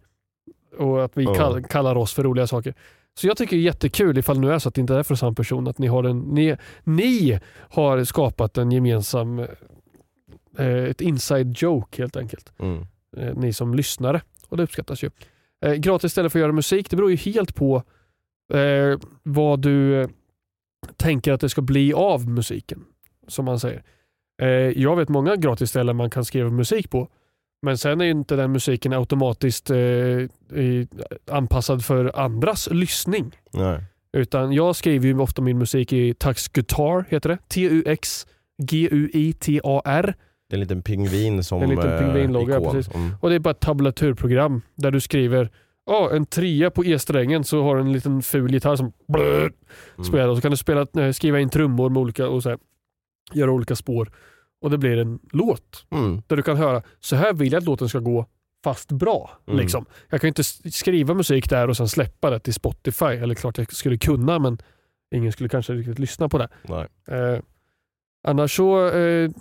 Och 0.78 1.03
att 1.05 1.18
vi 1.18 1.24
Ja. 1.24 1.34
kall, 1.34 1.63
kallar 1.63 1.95
oss 1.97 2.13
för 2.13 2.24
roliga 2.24 2.47
saker. 2.47 2.74
Så 3.20 3.28
jag 3.28 3.38
tycker 3.38 3.55
det 3.55 3.61
är 3.61 3.65
jättekul 3.65 4.18
ifall 4.18 4.39
nu 4.39 4.51
är 4.53 4.59
så 4.59 4.70
att 4.70 4.76
det 4.76 4.82
inte 4.82 4.95
är 4.95 5.03
från 5.03 5.18
samma 5.18 5.34
person, 5.34 5.68
att 5.68 5.78
ni 5.78 5.88
har, 5.88 6.03
en, 6.03 6.20
ni, 6.20 6.55
ni 6.84 7.39
har 7.70 8.03
skapat 8.03 8.57
en 8.57 8.72
gemensam, 8.72 9.39
eh, 10.59 10.68
ett 10.68 11.01
inside 11.01 11.55
joke 11.57 12.01
helt 12.01 12.18
enkelt. 12.18 12.53
Mm. 12.59 12.86
Eh, 13.18 13.34
ni 13.36 13.53
som 13.53 13.74
lyssnare. 13.74 14.22
Och 14.49 14.57
det 14.57 14.63
uppskattas 14.63 15.03
ju. 15.03 15.09
Eh, 15.65 15.73
gratis 15.73 16.11
istället 16.11 16.31
för 16.31 16.39
att 16.39 16.41
göra 16.41 16.51
musik, 16.51 16.89
det 16.89 16.95
beror 16.95 17.11
ju 17.11 17.17
helt 17.17 17.55
på 17.55 17.83
eh, 18.53 18.99
vad 19.23 19.61
du 19.61 20.01
eh, 20.01 20.09
tänker 20.95 21.33
att 21.33 21.41
det 21.41 21.49
ska 21.49 21.61
bli 21.61 21.93
av 21.93 22.29
musiken. 22.29 22.85
Som 23.27 23.45
man 23.45 23.59
säger. 23.59 23.83
Eh, 24.41 24.47
jag 24.81 24.95
vet 24.95 25.09
många 25.09 25.35
gratis 25.35 25.69
ställen 25.69 25.95
man 25.95 26.09
kan 26.09 26.25
skriva 26.25 26.49
musik 26.49 26.89
på. 26.89 27.09
Men 27.61 27.77
sen 27.77 28.01
är 28.01 28.05
inte 28.05 28.35
den 28.35 28.51
musiken 28.51 28.93
automatiskt 28.93 29.69
eh, 29.69 29.77
anpassad 31.31 31.85
för 31.85 32.19
andras 32.19 32.69
lyssning. 32.71 33.31
Nej. 33.53 33.83
Utan 34.13 34.53
jag 34.53 34.75
skriver 34.75 35.07
ju 35.07 35.19
ofta 35.19 35.41
min 35.41 35.57
musik 35.57 35.93
i 35.93 36.13
Tux 36.13 36.47
Guitar, 36.47 37.05
heter 37.09 37.29
det. 37.29 37.37
T-U-X 37.47 38.27
G-U-I-T-A-R. 38.63 40.15
Det 40.49 40.53
är 40.53 40.57
en 40.57 40.59
liten 40.59 40.81
pingvin 40.81 41.43
som 41.43 41.61
En 41.61 41.69
liten 41.69 41.91
eh, 41.93 41.99
pingvinlogga, 41.99 42.57
ikon. 42.57 42.73
precis. 42.73 42.95
Mm. 42.95 43.11
Och 43.21 43.29
det 43.29 43.35
är 43.35 43.39
bara 43.39 43.51
ett 43.51 43.59
tablaturprogram 43.59 44.61
där 44.75 44.91
du 44.91 44.99
skriver 45.01 45.49
Ja, 45.89 46.09
en 46.13 46.25
trea 46.25 46.71
på 46.71 46.85
E-strängen 46.85 47.43
så 47.43 47.63
har 47.63 47.75
du 47.75 47.81
en 47.81 47.91
liten 47.91 48.21
ful 48.21 48.53
gitarr 48.53 48.75
som 48.75 48.91
blöd, 49.07 49.51
spelar 50.07 50.27
och 50.27 50.35
så 50.35 50.41
kan 50.41 50.51
du 50.51 50.57
spela, 50.57 50.87
eh, 50.97 51.11
skriva 51.11 51.39
in 51.39 51.49
trummor 51.49 51.89
med 51.89 52.01
olika 52.01 52.27
och 52.29 52.43
så 52.43 52.49
här, 52.49 52.59
göra 53.33 53.51
olika 53.51 53.75
spår 53.75 54.11
och 54.61 54.69
det 54.71 54.77
blir 54.77 54.97
en 54.97 55.19
låt 55.31 55.85
Mm. 55.91 56.21
där 56.27 56.35
du 56.35 56.43
kan 56.43 56.57
höra 56.57 56.81
så 56.99 57.15
här 57.15 57.33
vill 57.33 57.51
jag 57.51 57.59
att 57.59 57.65
låten 57.65 57.89
ska 57.89 57.99
gå 57.99 58.25
fast 58.63 58.91
bra. 58.91 59.31
Mm. 59.47 59.59
Liksom. 59.59 59.85
Jag 60.09 60.21
kan 60.21 60.27
ju 60.27 60.29
inte 60.29 60.43
skriva 60.71 61.13
musik 61.13 61.49
där 61.49 61.67
och 61.69 61.77
sen 61.77 61.87
släppa 61.87 62.29
det 62.29 62.39
till 62.39 62.53
Spotify. 62.53 63.05
Eller 63.05 63.35
klart 63.35 63.57
jag 63.57 63.73
skulle 63.73 63.97
kunna 63.97 64.39
men 64.39 64.57
ingen 65.15 65.31
skulle 65.31 65.49
kanske 65.49 65.73
riktigt 65.73 65.99
lyssna 65.99 66.29
på 66.29 66.37
det. 66.37 66.49
Eh, 67.07 67.39
annars 68.27 68.55
så, 68.55 68.89
eh, 68.89 69.31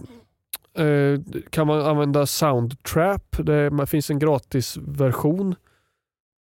kan 1.50 1.66
man 1.66 1.80
använda 1.80 2.26
Soundtrap. 2.26 3.36
Det 3.38 3.86
finns 3.86 4.10
en 4.10 4.18
gratisversion. 4.18 5.54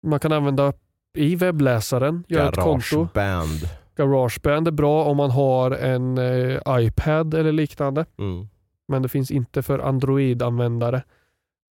Man 0.03 0.19
kan 0.19 0.31
använda 0.31 0.73
i 1.17 1.35
webbläsaren, 1.35 2.23
göra 2.27 2.49
ett 2.49 2.55
konto. 2.55 3.07
Garageband. 3.13 3.69
Garageband 3.95 4.67
är 4.67 4.71
bra 4.71 5.03
om 5.03 5.17
man 5.17 5.31
har 5.31 5.71
en 5.71 6.17
eh, 6.17 6.59
iPad 6.69 7.33
eller 7.33 7.51
liknande. 7.51 8.05
Mm. 8.17 8.47
Men 8.87 9.01
det 9.01 9.09
finns 9.09 9.31
inte 9.31 9.61
för 9.61 9.79
Android-användare. 9.79 11.03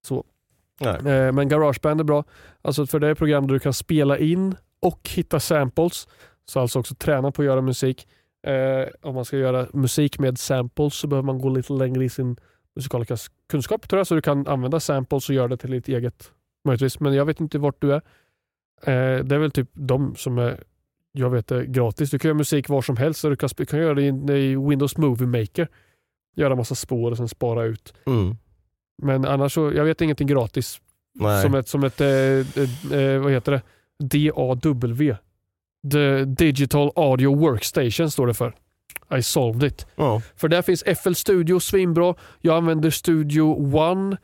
Så. 0.06 0.24
Nej. 0.80 0.94
Eh, 0.94 1.32
men 1.32 1.48
Garageband 1.48 2.00
är 2.00 2.04
bra. 2.04 2.24
Alltså 2.62 2.86
för 2.86 3.00
det 3.00 3.06
är 3.06 3.12
ett 3.12 3.18
program 3.18 3.46
där 3.46 3.54
du 3.54 3.60
kan 3.60 3.72
spela 3.72 4.18
in 4.18 4.56
och 4.80 5.10
hitta 5.14 5.40
samples. 5.40 6.08
Så 6.44 6.60
alltså 6.60 6.78
också 6.78 6.94
träna 6.94 7.32
på 7.32 7.42
att 7.42 7.46
göra 7.46 7.60
musik. 7.60 8.08
Eh, 8.46 8.88
om 9.02 9.14
man 9.14 9.24
ska 9.24 9.36
göra 9.36 9.66
musik 9.72 10.18
med 10.18 10.38
samples 10.38 10.94
så 10.94 11.06
behöver 11.06 11.26
man 11.26 11.38
gå 11.38 11.48
lite 11.48 11.72
längre 11.72 12.04
i 12.04 12.08
sin 12.08 12.36
musikaliska 12.76 13.16
kunskap 13.48 13.88
tror 13.88 13.98
jag. 13.98 14.06
Så 14.06 14.14
du 14.14 14.22
kan 14.22 14.46
använda 14.46 14.80
samples 14.80 15.28
och 15.28 15.34
göra 15.34 15.48
det 15.48 15.56
till 15.56 15.70
ditt 15.70 15.88
eget 15.88 16.32
möjligtvis. 16.64 17.00
Men 17.00 17.14
jag 17.14 17.24
vet 17.24 17.40
inte 17.40 17.58
vart 17.58 17.80
du 17.80 17.92
är. 17.92 18.02
Eh, 18.82 19.24
det 19.24 19.34
är 19.34 19.38
väl 19.38 19.50
typ 19.50 19.70
de 19.72 20.16
som 20.16 20.38
är 20.38 20.64
jag 21.12 21.30
vet 21.30 21.46
det, 21.46 21.66
gratis. 21.66 22.10
Du 22.10 22.18
kan 22.18 22.28
göra 22.28 22.38
musik 22.38 22.68
var 22.68 22.82
som 22.82 22.96
helst. 22.96 23.20
Så 23.20 23.28
du 23.28 23.36
kan, 23.36 23.48
kan 23.48 23.78
göra 23.78 23.94
det 23.94 24.02
i, 24.02 24.42
i 24.42 24.56
Windows 24.56 24.96
Movie 24.96 25.26
Maker. 25.26 25.68
Göra 26.36 26.56
massa 26.56 26.74
spår 26.74 27.10
och 27.10 27.16
sen 27.16 27.28
spara 27.28 27.64
ut. 27.64 27.94
Mm. 28.06 28.36
Men 29.02 29.24
annars 29.24 29.52
så, 29.52 29.72
jag 29.72 29.84
vet 29.84 30.00
ingenting 30.00 30.26
gratis. 30.26 30.80
Nej. 31.14 31.42
Som 31.42 31.54
ett, 31.54 31.68
som 31.68 31.84
ett 31.84 32.00
eh, 32.00 32.08
eh, 32.08 32.92
eh, 32.92 33.20
vad 33.20 33.32
heter 33.32 33.52
det? 33.52 33.62
DAW. 34.30 35.16
The 35.90 36.24
Digital 36.24 36.92
Audio 36.96 37.34
Workstation 37.34 38.10
står 38.10 38.26
det 38.26 38.34
för. 38.34 38.54
I 39.18 39.22
solved 39.22 39.62
it. 39.62 39.86
Ja. 39.96 40.22
För 40.36 40.48
där 40.48 40.62
finns 40.62 40.82
FL 40.82 41.12
Studio 41.12 41.60
svinbra. 41.60 42.14
Jag 42.40 42.56
använder 42.56 42.90
Studio 42.90 43.76
One 43.76 44.16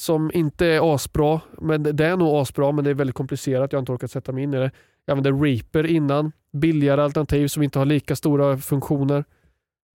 som 0.00 0.30
inte 0.34 0.66
är 0.66 0.94
asbra. 0.94 1.40
Men 1.60 1.82
det 1.82 2.06
är 2.06 2.16
nog 2.16 2.36
asbra 2.36 2.72
men 2.72 2.84
det 2.84 2.90
är 2.90 2.94
väldigt 2.94 3.16
komplicerat. 3.16 3.72
Jag 3.72 3.78
har 3.78 3.82
inte 3.82 3.92
orkat 3.92 4.10
sätta 4.10 4.32
mig 4.32 4.42
in 4.42 4.54
i 4.54 4.56
det. 4.56 4.70
Jag 5.04 5.18
använde 5.18 5.46
Reaper 5.46 5.86
innan. 5.86 6.32
Billigare 6.52 7.02
alternativ 7.02 7.48
som 7.48 7.62
inte 7.62 7.78
har 7.78 7.86
lika 7.86 8.16
stora 8.16 8.58
funktioner. 8.58 9.24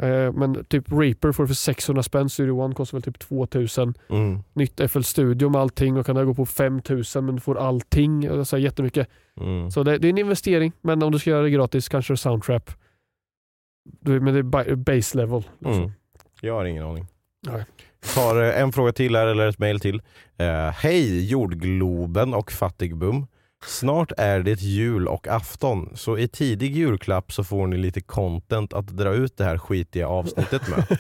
Eh, 0.04 0.32
men 0.32 0.66
typ 0.66 0.92
Reaper 0.92 1.32
får 1.32 1.44
du 1.44 1.48
för 1.48 1.54
600 1.56 2.04
spänn. 2.04 2.30
Studio 2.30 2.52
One 2.64 2.76
kostar 2.76 2.98
väl 2.98 3.04
typ 3.04 3.20
2000. 3.20 3.94
Mm. 4.10 4.40
Nytt 4.54 4.92
FL 4.92 5.02
Studio 5.02 5.50
med 5.50 5.62
allting 5.62 5.98
och 5.98 6.06
kan 6.06 6.16
det 6.16 6.26
gå 6.26 6.34
på 6.34 6.46
5000 6.46 7.26
men 7.26 7.36
du 7.36 7.42
får 7.42 7.58
allting. 7.60 8.28
Alltså 8.28 8.58
jättemycket. 8.58 9.08
Mm. 9.42 9.72
Så 9.72 9.84
det, 9.84 9.98
det 9.98 10.08
är 10.08 10.10
en 10.10 10.18
investering, 10.18 10.72
men 10.82 11.04
om 11.04 11.12
du 11.12 11.20
ska 11.20 11.30
göra 11.30 11.42
det 11.44 11.50
gratis 11.50 11.90
kanske 11.90 12.14
det 12.14 12.16
är 12.16 12.18
Soundtrap. 12.18 12.72
Men 14.02 14.26
det 14.26 14.40
är 14.40 14.44
ba- 14.44 14.76
base 14.76 15.18
level. 15.18 15.44
Liksom. 15.60 15.82
Mm. 15.84 15.92
Jag 16.42 16.54
har 16.54 16.66
ingen 16.66 16.84
aning. 16.86 17.08
Nej. 17.48 17.66
Tar 18.16 18.42
eh, 18.44 18.62
en 18.62 18.72
fråga 18.72 18.92
till 18.94 19.16
här, 19.16 19.28
eller 19.28 19.48
ett 19.48 19.60
mail 19.60 19.80
till. 19.80 20.02
Eh, 20.38 20.70
Hej 20.70 21.26
jordgloben 21.32 22.34
och 22.34 22.52
fattigbum. 22.52 23.26
Snart 23.68 24.12
är 24.18 24.40
det 24.40 24.62
jul 24.62 25.08
och 25.08 25.28
afton, 25.28 25.90
så 25.96 26.18
i 26.18 26.28
tidig 26.28 26.76
julklapp 26.76 27.32
så 27.34 27.44
får 27.44 27.68
ni 27.68 27.78
lite 27.78 28.02
content 28.02 28.74
att 28.74 28.88
dra 28.88 29.14
ut 29.14 29.38
det 29.38 29.44
här 29.44 29.58
skitiga 29.58 30.08
avsnittet 30.08 30.62
med. 30.68 30.98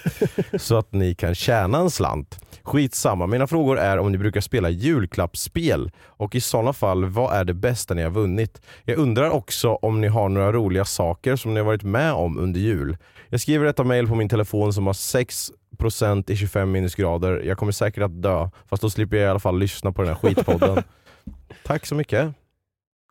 så 0.62 0.78
att 0.78 0.94
ni 0.94 1.16
kan 1.16 1.36
tjäna 1.36 1.78
en 1.78 1.90
slant. 1.90 2.40
Skitsamma, 2.64 3.28
mina 3.28 3.48
frågor 3.48 3.78
är 3.78 3.98
om 3.98 4.12
ni 4.12 4.18
brukar 4.18 4.42
spela 4.42 4.70
julklappsspel 4.70 5.92
och 6.06 6.36
i 6.36 6.42
sådana 6.42 6.74
fall, 6.74 7.06
vad 7.06 7.34
är 7.34 7.44
det 7.44 7.54
bästa 7.54 7.94
ni 7.94 8.04
har 8.04 8.10
vunnit? 8.10 8.62
Jag 8.84 8.98
undrar 8.98 9.30
också 9.30 9.70
om 9.70 10.02
ni 10.02 10.08
har 10.08 10.30
några 10.30 10.52
roliga 10.52 10.86
saker 10.86 11.36
som 11.36 11.54
ni 11.54 11.60
har 11.60 11.66
varit 11.66 11.84
med 11.84 12.14
om 12.14 12.38
under 12.38 12.60
jul. 12.60 12.98
Jag 13.30 13.42
skriver 13.42 13.66
detta 13.66 13.84
mail 13.84 14.08
på 14.08 14.16
min 14.16 14.30
telefon 14.30 14.74
som 14.74 14.88
har 14.88 14.94
6% 14.94 16.32
i 16.32 16.36
25 16.36 16.72
minusgrader. 16.72 17.42
Jag 17.46 17.58
kommer 17.58 17.72
säkert 17.72 18.04
att 18.04 18.22
dö, 18.22 18.50
fast 18.70 18.82
då 18.82 18.90
slipper 18.90 19.18
jag 19.18 19.26
i 19.26 19.30
alla 19.30 19.40
fall 19.40 19.60
lyssna 19.60 19.92
på 19.92 20.02
den 20.02 20.10
här 20.10 20.16
skitpodden. 20.16 20.84
Tack 21.64 21.86
så 21.86 21.96
mycket. 21.96 22.34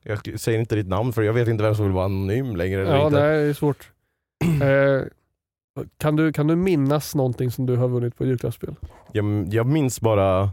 Jag 0.02 0.40
säger 0.40 0.58
inte 0.58 0.74
ditt 0.76 0.88
namn 0.88 1.12
för 1.12 1.22
jag 1.22 1.32
vet 1.32 1.48
inte 1.48 1.62
vem 1.64 1.74
som 1.74 1.84
vill 1.84 1.94
vara 1.94 2.04
anonym 2.04 2.56
längre. 2.56 2.82
Eller 2.82 2.96
Ja, 2.96 3.06
inte. 3.06 3.20
nej, 3.20 3.44
det 3.44 3.48
är 3.50 3.52
svårt. 3.54 3.90
eh, 4.62 5.02
kan, 5.98 6.16
du, 6.16 6.32
kan 6.32 6.46
du 6.46 6.56
minnas 6.56 7.14
någonting 7.14 7.50
som 7.50 7.66
du 7.66 7.76
har 7.76 7.88
vunnit 7.88 8.16
på 8.18 8.24
julklappsspel? 8.26 8.74
Jag, 9.12 9.46
jag 9.50 9.66
minns 9.66 10.00
bara 10.00 10.50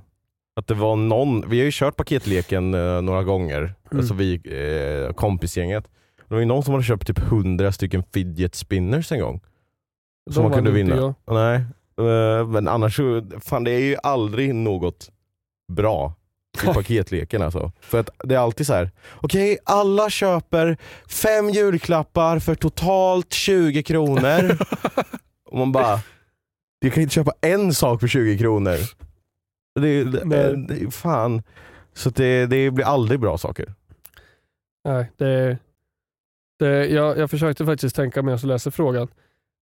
att 0.55 0.67
det 0.67 0.73
var 0.73 0.95
någon, 0.95 1.49
vi 1.49 1.57
har 1.59 1.65
ju 1.65 1.71
kört 1.73 1.95
paketleken 1.95 2.73
eh, 2.73 3.01
några 3.01 3.23
gånger, 3.23 3.75
Mm. 3.91 3.99
alltså 3.99 4.13
vi, 4.13 4.33
eh, 5.07 5.13
kompisgänget. 5.13 5.83
Det 6.27 6.33
var 6.33 6.39
ju 6.39 6.45
någon 6.45 6.63
som 6.63 6.73
hade 6.73 6.83
köpt 6.83 7.07
typ 7.07 7.19
100 7.19 7.71
stycken 7.71 8.03
fidget 8.13 8.55
spinners 8.55 9.11
en 9.11 9.19
gång. 9.19 9.41
De 10.25 10.33
Som 10.33 10.43
man 10.43 10.51
kunde 10.53 10.71
vinna. 10.71 10.95
jag. 10.95 11.13
Nej, 11.27 11.55
eh, 12.09 12.47
men 12.47 12.67
annars 12.67 12.99
fan 13.41 13.63
det 13.63 13.71
är 13.71 13.79
ju 13.79 13.95
aldrig 14.03 14.55
något 14.55 15.09
bra 15.71 16.13
i 16.63 16.67
paketleken 16.67 17.41
alltså. 17.41 17.71
För 17.79 17.99
att 17.99 18.09
det 18.23 18.35
är 18.35 18.39
alltid 18.39 18.67
så 18.67 18.73
här. 18.73 18.91
okej 19.15 19.57
alla 19.63 20.09
köper 20.09 20.77
fem 21.07 21.49
julklappar 21.49 22.39
för 22.39 22.55
totalt 22.55 23.33
20 23.33 23.83
kronor. 23.83 24.57
Och 25.49 25.57
man 25.57 25.71
bara, 25.71 25.99
du 26.81 26.89
kan 26.89 27.03
inte 27.03 27.15
köpa 27.15 27.31
en 27.41 27.73
sak 27.73 27.99
för 27.99 28.07
20 28.07 28.37
kronor. 28.37 28.77
Det, 29.79 30.03
det, 30.03 30.25
Nej. 30.25 30.65
det, 30.67 30.91
fan. 30.91 31.43
Så 31.93 32.09
det, 32.09 32.45
det 32.45 32.71
blir 32.71 32.85
aldrig 32.85 33.19
bra 33.19 33.37
saker. 33.37 33.73
Nej, 34.85 35.11
det, 35.17 35.57
det, 36.59 36.85
jag, 36.87 37.17
jag 37.17 37.29
försökte 37.29 37.65
faktiskt 37.65 37.95
tänka 37.95 38.21
medan 38.21 38.39
jag 38.41 38.47
läser 38.47 38.71
frågan. 38.71 39.07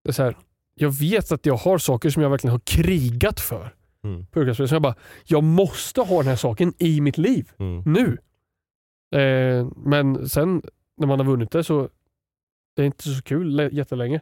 Det 0.03 0.09
är 0.09 0.13
så 0.13 0.23
här, 0.23 0.37
jag 0.75 0.99
vet 0.99 1.31
att 1.31 1.45
jag 1.45 1.55
har 1.55 1.77
saker 1.77 2.09
som 2.09 2.23
jag 2.23 2.29
verkligen 2.29 2.51
har 2.51 2.61
krigat 2.65 3.39
för. 3.39 3.73
Mm. 4.04 4.26
På 4.26 4.39
julklappsspel. 4.39 4.68
Så 4.68 4.76
jag 4.76 4.82
bara, 4.82 4.95
jag 5.26 5.43
måste 5.43 6.02
ha 6.02 6.18
den 6.18 6.28
här 6.28 6.36
saken 6.36 6.74
i 6.78 7.02
mitt 7.02 7.18
liv. 7.18 7.52
Mm. 7.58 7.84
nu. 7.86 8.18
Eh, 9.22 9.68
men 9.76 10.30
sen 10.30 10.62
när 10.97 11.08
man 11.08 11.20
har 11.20 11.26
vunnit 11.26 11.52
det 11.52 11.64
så 11.64 11.89
det 12.76 12.82
är 12.82 12.86
inte 12.86 13.04
så 13.10 13.22
kul 13.22 13.56
lä- 13.56 13.70
jättelänge. 13.72 14.22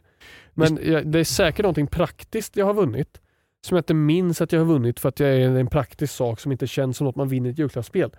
Men 0.54 0.78
jag, 0.82 1.06
det 1.06 1.18
är 1.20 1.24
säkert 1.24 1.62
någonting 1.62 1.86
praktiskt 1.86 2.56
jag 2.56 2.66
har 2.66 2.74
vunnit 2.74 3.20
som 3.66 3.76
jag 3.76 3.80
inte 3.80 3.94
minns 3.94 4.40
att 4.40 4.52
jag 4.52 4.60
har 4.60 4.66
vunnit 4.66 5.00
för 5.00 5.08
att 5.08 5.20
jag 5.20 5.30
är 5.30 5.50
en 5.50 5.66
praktisk 5.66 6.14
sak 6.14 6.40
som 6.40 6.52
inte 6.52 6.66
känns 6.66 6.96
som 6.96 7.04
något 7.04 7.16
man 7.16 7.28
vinner 7.28 7.48
i 7.50 7.52
ett 7.52 7.58
julklappsspel. 7.58 8.10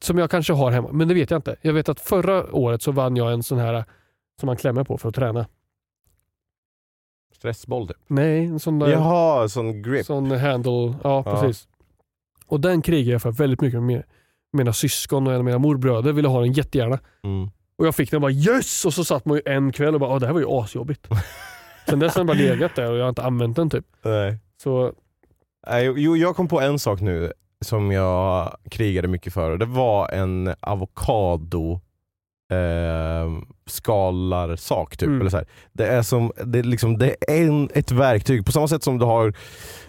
Som 0.00 0.18
jag 0.18 0.30
kanske 0.30 0.52
har 0.52 0.70
hemma, 0.70 0.92
men 0.92 1.08
det 1.08 1.14
vet 1.14 1.30
jag 1.30 1.38
inte. 1.38 1.56
Jag 1.60 1.72
vet 1.72 1.88
att 1.88 2.00
förra 2.00 2.52
året 2.54 2.82
så 2.82 2.92
vann 2.92 3.16
jag 3.16 3.32
en 3.32 3.42
sån 3.42 3.58
här 3.58 3.84
som 4.40 4.46
man 4.46 4.56
klämmer 4.56 4.84
på 4.84 4.98
för 4.98 5.08
att 5.08 5.14
träna. 5.14 5.46
Stressboll 7.38 7.88
typ. 7.88 7.96
Nej, 8.06 8.44
en 8.44 8.60
sån 8.60 8.78
där 8.78 8.88
Jaha, 8.88 9.48
sån 9.48 9.82
grip. 9.82 10.06
sån 10.06 10.30
handle. 10.30 10.72
Ja, 10.72 11.22
Ja. 11.26 11.40
precis. 11.40 11.68
Och 12.46 12.60
den 12.60 12.82
krigar 12.82 13.12
jag 13.12 13.22
för 13.22 13.30
väldigt 13.30 13.60
mycket 13.60 13.82
med 13.82 14.02
mina 14.52 14.72
syskon 14.72 15.26
och 15.26 15.32
en 15.32 15.38
av 15.38 15.44
mina 15.44 15.58
morbröder 15.58 16.12
ville 16.12 16.28
ha 16.28 16.40
den 16.40 16.52
jättegärna. 16.52 16.98
Mm. 17.24 17.50
Och 17.78 17.86
jag 17.86 17.94
fick 17.94 18.10
den 18.10 18.16
och 18.16 18.20
bara 18.22 18.32
yes! 18.32 18.84
Och 18.84 18.94
så 18.94 19.04
satt 19.04 19.24
man 19.24 19.36
ju 19.36 19.42
en 19.46 19.72
kväll 19.72 19.94
och 19.94 20.00
bara 20.00 20.10
ah, 20.10 20.18
det 20.18 20.26
här 20.26 20.32
var 20.32 20.40
ju 20.40 20.46
asjobbigt. 20.48 21.08
Sen 21.88 21.98
dess 21.98 22.14
har 22.14 22.20
den 22.20 22.26
bara 22.26 22.36
legat 22.38 22.76
där 22.76 22.90
och 22.90 22.96
jag 22.98 23.02
har 23.04 23.08
inte 23.08 23.22
använt 23.22 23.56
den 23.56 23.70
typ. 23.70 23.84
Nej. 24.02 24.38
Så 24.62 24.92
Nej, 25.70 25.92
Jo, 25.96 26.16
jag 26.16 26.36
kom 26.36 26.48
på 26.48 26.60
en 26.60 26.78
sak 26.78 27.00
nu 27.00 27.32
som 27.64 27.92
jag 27.92 28.56
krigade 28.70 29.08
mycket 29.08 29.32
för 29.34 29.50
och 29.50 29.58
det 29.58 29.64
var 29.66 30.08
en 30.08 30.54
avokado 30.60 31.80
eh, 32.52 33.42
skalarsak 33.66 34.96
typ. 34.96 35.06
Mm. 35.06 35.20
Eller 35.20 35.30
så 35.30 35.36
här. 35.36 35.46
Det 35.72 35.86
är 35.86 36.02
som, 36.02 36.32
det 36.44 36.58
är 36.58 36.62
liksom, 36.62 36.98
det 36.98 37.16
är 37.28 37.46
en, 37.46 37.70
ett 37.74 37.90
verktyg, 37.90 38.46
på 38.46 38.52
samma 38.52 38.68
sätt 38.68 38.82
som 38.82 38.98
du 38.98 39.04
har 39.04 39.34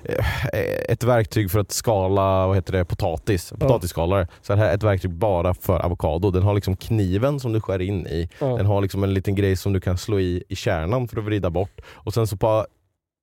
eh, 0.04 0.66
ett 0.90 1.04
verktyg 1.04 1.52
för 1.52 1.60
att 1.60 1.72
skala 1.72 2.48
vad 2.48 2.56
heter 2.56 2.74
det, 2.74 2.86
potatis, 2.86 3.54
potatisskalare. 3.60 4.28
Så 4.42 4.54
är 4.54 4.58
här 4.58 4.74
ett 4.74 4.84
verktyg 4.84 5.12
bara 5.12 5.54
för 5.54 5.80
avokado. 5.80 6.32
Den 6.32 6.44
har 6.44 6.54
liksom 6.54 6.76
kniven 6.76 7.40
som 7.40 7.54
du 7.54 7.62
skär 7.62 7.82
in 7.82 8.08
i. 8.08 8.30
ja. 8.40 8.48
Den 8.48 8.66
har 8.66 8.82
liksom 8.82 9.04
en 9.04 9.14
liten 9.14 9.36
grej 9.36 9.56
som 9.56 9.74
du 9.74 9.80
kan 9.80 9.98
slå 9.98 10.20
i 10.20 10.44
i 10.50 10.56
kärnan 10.56 11.08
för 11.08 11.18
att 11.18 11.24
vrida 11.24 11.50
bort. 11.50 11.82
Och 11.92 12.14
sen 12.14 12.28
så 12.28 12.38
på 12.38 12.66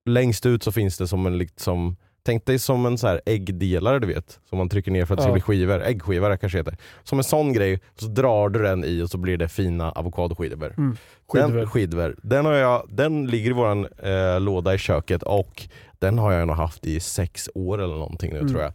längst 0.09 0.47
ut 0.47 0.63
så 0.63 0.73
finns 0.73 0.99
det 0.99 1.09
som 1.09 1.27
en 1.27 1.39
liksom 1.39 1.97
Tänk 2.27 2.47
dig 2.47 2.59
som 2.59 2.87
en 2.87 2.99
så 2.99 3.07
här 3.07 3.21
äggdelare 3.27 3.99
du 3.99 4.07
vet, 4.07 4.41
som 4.49 4.59
man 4.59 4.69
trycker 4.69 4.91
ner 4.91 5.05
för 5.05 5.15
att 5.15 5.19
det 5.19 5.23
ska 5.23 5.29
Ja. 5.31 5.33
bli 5.33 5.41
skivor. 5.43 5.83
Äggskivare 5.83 6.37
kanske 6.37 6.59
heter. 6.59 6.77
Som 7.05 7.19
en 7.19 7.25
sån 7.25 7.53
grej, 7.53 7.81
så 7.97 8.07
drar 8.07 8.49
du 8.49 8.63
den 8.63 8.85
i 8.85 9.03
och 9.03 9.11
så 9.11 9.19
blir 9.19 9.37
det 9.37 9.49
fina 9.49 9.91
avokadoskivor. 9.93 10.75
Mm. 10.79 10.97
Den, 11.33 11.67
skidver. 11.71 12.15
Den, 12.23 12.45
har 12.45 12.53
jag, 12.53 12.87
den 12.91 13.27
ligger 13.27 13.51
i 13.51 13.53
våran 13.53 13.87
eh, 14.03 14.41
låda 14.41 14.75
i 14.75 14.79
köket 14.79 15.23
och 15.23 15.69
den 15.99 16.19
har 16.19 16.33
jag 16.33 16.47
nog 16.49 16.57
haft 16.57 16.87
i 16.87 17.01
sex 17.01 17.49
år 17.55 17.79
eller 17.83 17.95
någonting 17.95 18.33
nu 18.33 18.39
Mm. 18.39 18.53
tror 18.53 18.63
jag. 18.63 18.73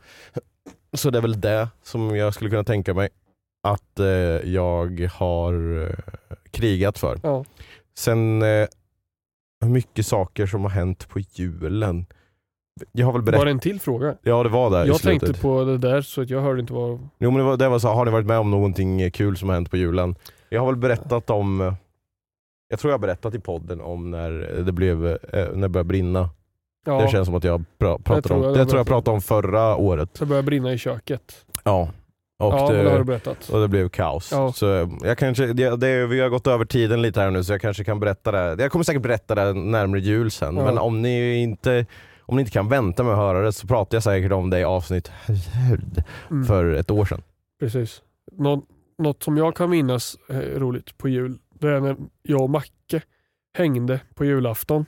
Så 0.94 1.10
det 1.10 1.18
är 1.18 1.22
väl 1.22 1.41
det 1.41 1.68
som 1.84 2.15
jag 2.15 2.34
skulle 2.34 2.49
kunna 2.49 2.64
tänka 2.64 2.94
mig 2.94 3.10
att 3.68 3.99
eh, 3.99 4.06
jag 4.53 5.10
har 5.14 5.82
eh, 5.88 5.95
krigat 6.52 6.98
för. 6.99 7.19
Ja. 7.23 7.45
Sen 7.98 8.41
eh, 8.41 8.68
mycket 9.65 10.06
saker 10.06 10.45
som 10.45 10.61
har 10.64 10.69
hänt 10.69 11.10
på 11.10 11.19
julen. 11.19 12.06
Jag 12.91 13.06
har 13.06 13.14
väl 13.14 13.22
Var 13.22 13.26
berättat. 13.26 13.45
det 13.45 13.52
en 13.52 13.60
till 13.60 13.80
fråga? 13.80 14.15
Ja 14.22 14.43
det 14.43 14.49
var 14.49 14.69
där 14.69 14.85
i 14.85 14.88
Jag 14.88 14.95
slutet. 14.99 15.22
tänkte 15.22 15.41
på 15.41 15.64
det 15.64 15.77
där 15.77 16.02
så 16.02 16.22
att 16.22 16.30
jag 16.30 16.41
hörde 16.41 16.60
inte 16.60 16.73
vad... 16.73 16.89
Jo 17.19 17.31
men 17.31 17.38
det 17.38 17.43
var, 17.43 17.57
det 17.57 17.69
var 17.69 17.80
så, 17.80 17.88
har 17.88 18.06
ni 18.06 18.11
varit 18.11 18.26
med 18.26 18.38
om 18.39 18.52
någonting 18.52 19.11
kul 19.11 19.38
som 19.38 19.49
har 19.49 19.53
hänt 19.56 19.72
på 19.72 19.77
julen? 19.77 20.15
Jag 20.49 20.61
har 20.61 20.68
väl 20.68 20.76
berättat 20.76 21.30
om, 21.30 21.61
eh, 21.61 21.73
jag 22.69 22.80
tror 22.80 22.91
jag 22.91 22.98
har 22.98 23.02
berättat 23.02 23.35
i 23.35 23.39
podden 23.39 23.81
om 23.81 24.11
när 24.11 24.31
det 24.65 24.72
blev, 24.72 25.06
eh, 25.07 25.18
när 25.34 25.61
det 25.61 25.69
började 25.69 25.88
brinna 25.88 26.30
Ja, 26.85 27.02
Det 27.02 27.07
känns 27.07 27.26
som 27.26 27.35
att 27.35 27.43
jag 27.43 27.60
pra- 27.80 28.03
pratade 28.03 28.22
tror 28.22 28.38
om, 28.38 28.43
jag 28.43 28.53
det 28.53 28.60
det 28.60 28.65
tror 28.65 28.80
jag 28.80 28.85
var- 28.85 28.89
pratade 28.91 29.15
om 29.15 29.22
förra 29.22 29.76
året. 29.76 30.14
det 30.19 30.26
börjar 30.26 30.43
brinna 30.43 30.73
i 30.73 30.77
köket. 30.77 31.45
Ja. 31.64 31.89
Och, 32.39 32.53
ja, 32.53 32.72
det 32.72 32.77
har 32.77 32.91
du 32.91 32.98
det, 32.98 33.03
berättat. 33.03 33.49
och 33.49 33.61
det 33.61 33.68
blev 33.68 33.89
kaos. 33.89 34.31
Ja. 34.31 34.52
Så 34.53 34.76
eh, 34.81 34.89
jag 35.03 35.18
kanske, 35.18 35.45
det, 35.53 35.76
det, 35.77 36.07
vi 36.07 36.19
har 36.22 36.30
gått 36.30 36.48
över 36.48 36.65
tiden 36.65 37.02
lite 37.02 37.22
här 37.22 37.31
nu 37.31 37.43
så 37.43 37.53
jag 37.53 37.61
kanske 37.61 37.84
kan 37.84 37.99
berätta 37.99 38.31
det. 38.31 38.64
Jag 38.64 38.72
kommer 38.72 38.84
säkert 38.85 39.02
berätta 39.02 39.35
det 39.35 39.53
närmare 39.53 39.99
jul 40.02 40.31
sen. 40.31 40.57
Ja. 40.57 40.65
Men 40.65 40.77
om 40.77 41.02
ni 41.02 41.35
inte 41.35 41.85
om 42.32 42.38
ni 42.38 42.41
inte 42.41 42.52
kan 42.52 42.70
vänta 42.70 43.03
med 43.03 43.12
att 43.14 43.18
höra 43.20 43.41
det 43.41 43.53
så 43.53 43.68
pratar 43.68 43.95
jag 43.95 44.03
säkert 44.03 44.32
om 44.32 44.49
det 44.49 44.60
i 44.60 44.64
avsnitt 44.64 45.12
Mm. 46.32 46.45
för 46.45 46.66
ett 46.74 46.91
år 46.91 47.06
sedan. 47.06 47.22
Precis. 47.60 48.02
Nå, 48.32 48.64
något 48.98 49.24
som 49.24 49.38
jag 49.38 49.56
kan 49.56 49.70
minnas 49.70 50.18
eh, 50.30 50.36
roligt 50.40 50.98
på 50.98 51.10
jul, 51.10 51.38
det 51.60 51.68
är 51.68 51.80
när 51.80 51.95
jag 52.24 52.41
och 52.41 52.49
Macke 52.49 53.02
hängde 53.58 53.99
på 54.16 54.26
julafton. 54.26 54.86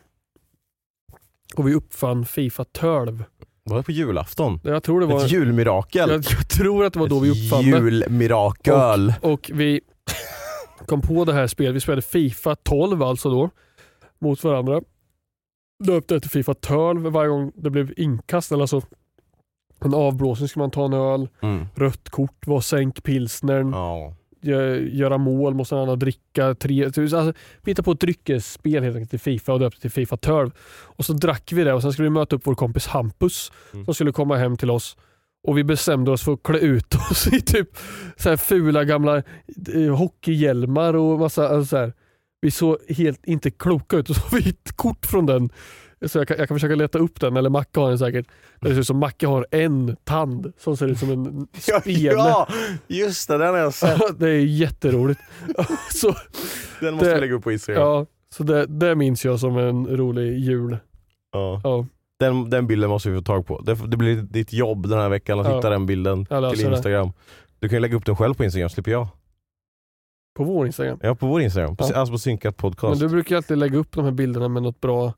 Och 1.56 1.68
vi 1.68 1.74
uppfann 1.74 2.26
Fifa 2.26 2.64
12. 2.64 3.24
Var 3.64 3.78
det 3.78 3.84
på 3.84 3.92
julafton? 3.92 4.60
Jag 4.64 4.84
tror 4.84 5.00
det 5.00 5.06
var, 5.06 5.26
Ett 5.26 5.32
julmirakel. 5.32 6.10
jag, 6.10 6.24
jag 6.30 6.50
tror 6.50 6.86
att 6.86 6.94
det 6.94 7.00
var 7.00 7.08
då 7.08 7.20
vi 7.20 7.30
uppfann 7.46 7.64
det. 7.64 7.70
julmirakel. 7.70 9.14
Och 9.22 9.52
vi 9.54 9.82
kom 10.86 11.02
på 11.02 11.26
det 11.26 11.34
här 11.34 11.48
spelet. 11.48 11.76
Vi 11.76 11.80
spelade 11.80 12.02
Fifa 12.02 12.56
12 12.56 13.04
alltså 13.04 13.30
då. 13.30 13.50
Mot 14.22 14.44
varandra. 14.44 14.82
Döpte 15.84 16.14
det 16.14 16.20
till 16.20 16.30
Fifa 16.30 16.54
12 16.54 17.02
varje 17.12 17.30
gång 17.30 17.52
det 17.56 17.70
blev 17.70 17.94
inkast. 17.98 18.52
Eller 18.52 18.62
alltså 18.62 18.82
en 19.86 19.94
avblåsning 19.94 20.50
ska 20.50 20.60
man 20.60 20.72
ta 20.72 20.86
en 20.86 20.94
öl. 20.94 21.28
Mm. 21.42 21.66
Rött 21.76 22.10
kort 22.10 22.48
var 22.48 22.62
sänk 22.62 23.04
pilsnern. 23.04 23.72
Ja. 23.72 24.16
Gö- 24.42 24.90
Göra 24.96 25.18
mål, 25.18 25.54
måste 25.54 25.76
någon 25.76 25.84
annan 25.84 26.00
dricka. 26.00 26.56
Tre, 26.56 26.86
alltså, 26.86 27.34
vi 27.62 27.72
hittade 27.72 27.86
på 27.86 27.92
ett 27.92 28.00
dryckesspel 28.00 28.84
helt 28.84 28.96
enkelt 28.96 29.10
till 29.10 29.20
Fifa 29.20 29.54
och 29.54 29.60
döpte 29.60 29.82
till 29.82 29.92
Fifa 29.92 30.18
12. 30.18 30.52
Och 30.96 31.06
så 31.06 31.14
drack 31.14 31.52
vi 31.54 31.64
det 31.64 31.74
och 31.74 31.82
sen 31.82 31.94
skulle 31.94 32.06
vi 32.06 32.10
möta 32.10 32.36
upp 32.36 32.42
vår 32.48 32.56
kompis 32.56 32.88
Hampus 32.88 33.52
Mm. 33.74 33.86
som 33.86 33.94
skulle 33.94 34.12
komma 34.12 34.38
hem 34.38 34.58
till 34.58 34.72
oss. 34.72 34.98
Och 35.48 35.58
vi 35.58 35.64
bestämde 35.64 36.12
oss 36.12 36.24
för 36.24 36.34
att 36.34 36.44
klä 36.44 36.58
ut 36.60 36.96
oss 36.96 37.28
i 37.34 37.42
typ 37.42 37.70
så 38.18 38.30
här 38.30 38.38
fula 38.38 38.84
gamla 38.84 39.18
eh, 39.74 39.96
hockeyhjälmar 39.96 40.94
och 40.94 41.20
massa 41.20 41.48
alltså 41.50 41.66
så 41.66 41.78
här. 41.78 41.94
Vi 42.44 42.52
såg 42.52 42.78
helt 42.90 43.26
inte 43.26 43.52
kloka 43.52 43.98
ut 43.98 44.10
och 44.10 44.16
så 44.16 44.22
har 44.22 44.38
vi 44.40 44.50
ett 44.50 44.72
kort 44.76 45.06
från 45.06 45.26
den. 45.26 45.50
Så 46.06 46.18
jag 46.18 46.28
kan, 46.28 46.38
jag 46.38 46.48
kan 46.48 46.56
försöka 46.56 46.76
leta 46.76 47.00
upp 47.00 47.20
den, 47.20 47.38
eller 47.38 47.50
Macke 47.50 47.80
har 47.80 47.90
den 47.90 48.00
säkert. 48.00 48.26
Det 48.62 48.70
ser 48.70 48.80
ut 48.80 48.88
som 48.88 48.98
Macke 48.98 49.28
har 49.28 49.48
en 49.52 49.96
tand 50.04 50.54
som 50.58 50.78
ser 50.78 50.88
ut 50.88 51.00
som 51.00 51.10
en 51.12 51.48
spene. 51.82 52.00
ja, 52.14 52.48
just 52.88 53.28
det, 53.28 53.38
den 53.38 53.48
har 53.50 53.58
jag 53.58 53.74
sett. 53.74 54.20
Det 54.20 54.30
är 54.30 54.40
jätteroligt. 54.40 55.20
så, 55.94 56.16
Den 56.82 56.94
måste 56.94 57.10
Det- 57.10 57.16
vi 57.16 57.22
lägga 57.22 57.34
upp 57.34 57.44
på 57.44 57.52
Instagram. 57.52 57.82
ja, 57.84 58.06
så 58.36 58.44
det, 58.44 58.66
det 58.66 58.96
minns 58.96 59.26
jag 59.26 59.40
som 59.40 59.58
en 59.58 59.88
rolig 59.98 60.40
jul. 60.40 60.78
Ja. 61.34 61.62
Ja, 61.64 61.86
Den, 62.20 62.50
den 62.50 62.68
bilden 62.68 62.90
måste 62.90 63.10
vi 63.10 63.18
få 63.18 63.24
tag 63.24 63.46
på. 63.48 63.62
Det, 63.62 63.74
det 63.88 63.98
blir 63.98 64.16
ditt 64.16 64.54
jobb 64.54 64.90
den 64.90 65.00
här 65.00 65.10
veckan 65.10 65.40
att 65.40 65.48
Ja. 65.48 65.56
hitta 65.56 65.70
den 65.70 65.86
bilden 65.86 66.26
till 66.26 66.42
det. 66.42 66.62
Instagram. 66.62 67.12
Du 67.60 67.70
kan 67.70 67.76
ju 67.76 67.80
lägga 67.80 67.98
upp 67.98 68.06
den 68.06 68.16
själv 68.16 68.34
på 68.34 68.44
Instagram, 68.44 68.70
slipper 68.70 68.92
jag. 68.92 69.08
På 70.34 70.44
vår 70.44 70.66
Instagram. 70.66 71.00
Ja, 71.02 71.16
på 71.16 71.28
vår 71.28 71.42
Instagram. 71.42 71.76
På, 71.76 71.84
Ja. 71.90 71.96
Alltså 71.96 72.12
på 72.14 72.18
Synkat 72.18 72.56
Men 72.58 72.72
podcast. 72.72 73.00
du 73.00 73.10
brukar 73.10 73.36
alltid 73.36 73.58
lägga 73.58 73.78
upp 73.78 73.92
de 73.92 74.06
här 74.06 74.12
bilderna 74.12 74.48
med 74.48 74.64
något 74.64 74.82
bra 74.82 75.14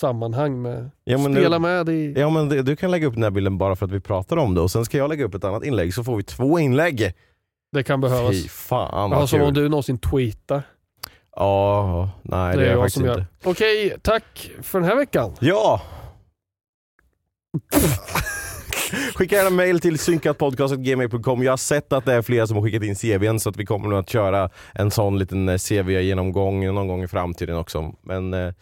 sammanhang 0.00 0.62
med. 0.62 0.90
ja, 1.04 1.18
men 1.18 1.34
Spela 1.34 1.58
nu, 1.58 1.62
med 1.62 1.88
i... 1.88 2.14
ja, 2.20 2.30
men 2.30 2.48
det, 2.48 2.62
du 2.62 2.76
kan 2.76 2.90
lägga 2.90 3.06
upp 3.06 3.14
den 3.14 3.22
här 3.22 3.30
bilden 3.30 3.58
bara 3.58 3.76
för 3.76 3.86
att 3.86 3.92
vi 3.92 4.00
pratar 4.00 4.36
om 4.36 4.54
det 4.54 4.60
och 4.60 4.70
sen 4.70 4.84
ska 4.84 4.98
jag 4.98 5.08
lägga 5.08 5.24
upp 5.24 5.34
ett 5.34 5.44
annat 5.44 5.64
inlägg 5.64 5.94
så 5.94 6.04
får 6.04 6.16
vi 6.16 6.22
två 6.22 6.58
inlägg. 6.58 7.12
Det 7.72 7.82
kan 7.82 8.00
behövas. 8.00 8.30
Fy 8.42 8.48
fan 8.48 9.10
vad 9.10 9.28
som 9.28 9.42
om 9.42 9.54
du 9.54 9.68
någonsin 9.68 9.98
tweetar. 9.98 10.62
Ja, 11.36 12.10
nej 12.22 12.56
det, 12.56 12.62
det 12.62 12.66
är 12.66 12.66
är 12.66 12.70
jag 12.70 12.78
jag 12.78 12.84
faktiskt 12.84 12.96
inte. 12.96 13.08
gör. 13.08 13.26
Okej, 13.44 13.96
tack 14.02 14.50
för 14.62 14.80
den 14.80 14.88
här 14.88 14.96
veckan. 14.96 15.32
Ja! 15.40 15.82
Skicka 19.14 19.36
gärna 19.36 19.50
mail 19.50 19.80
till 19.80 19.98
synkatpodcast.gmail.com. 19.98 21.42
Jag 21.42 21.52
har 21.52 21.56
sett 21.56 21.92
att 21.92 22.04
det 22.04 22.14
är 22.14 22.22
flera 22.22 22.46
som 22.46 22.56
har 22.56 22.64
skickat 22.64 22.82
in 22.82 22.96
CVn 22.96 23.40
så 23.40 23.50
att 23.50 23.56
vi 23.56 23.66
kommer 23.66 23.88
nog 23.88 23.98
att 23.98 24.10
köra 24.10 24.50
en 24.74 24.90
sån 24.90 25.18
liten 25.18 25.48
eh, 25.48 25.58
CV-genomgång 25.58 26.74
någon 26.74 26.88
gång 26.88 27.02
i 27.02 27.08
framtiden 27.08 27.56
också. 27.56 27.94
Men 28.02 28.34
eh, 28.34 28.52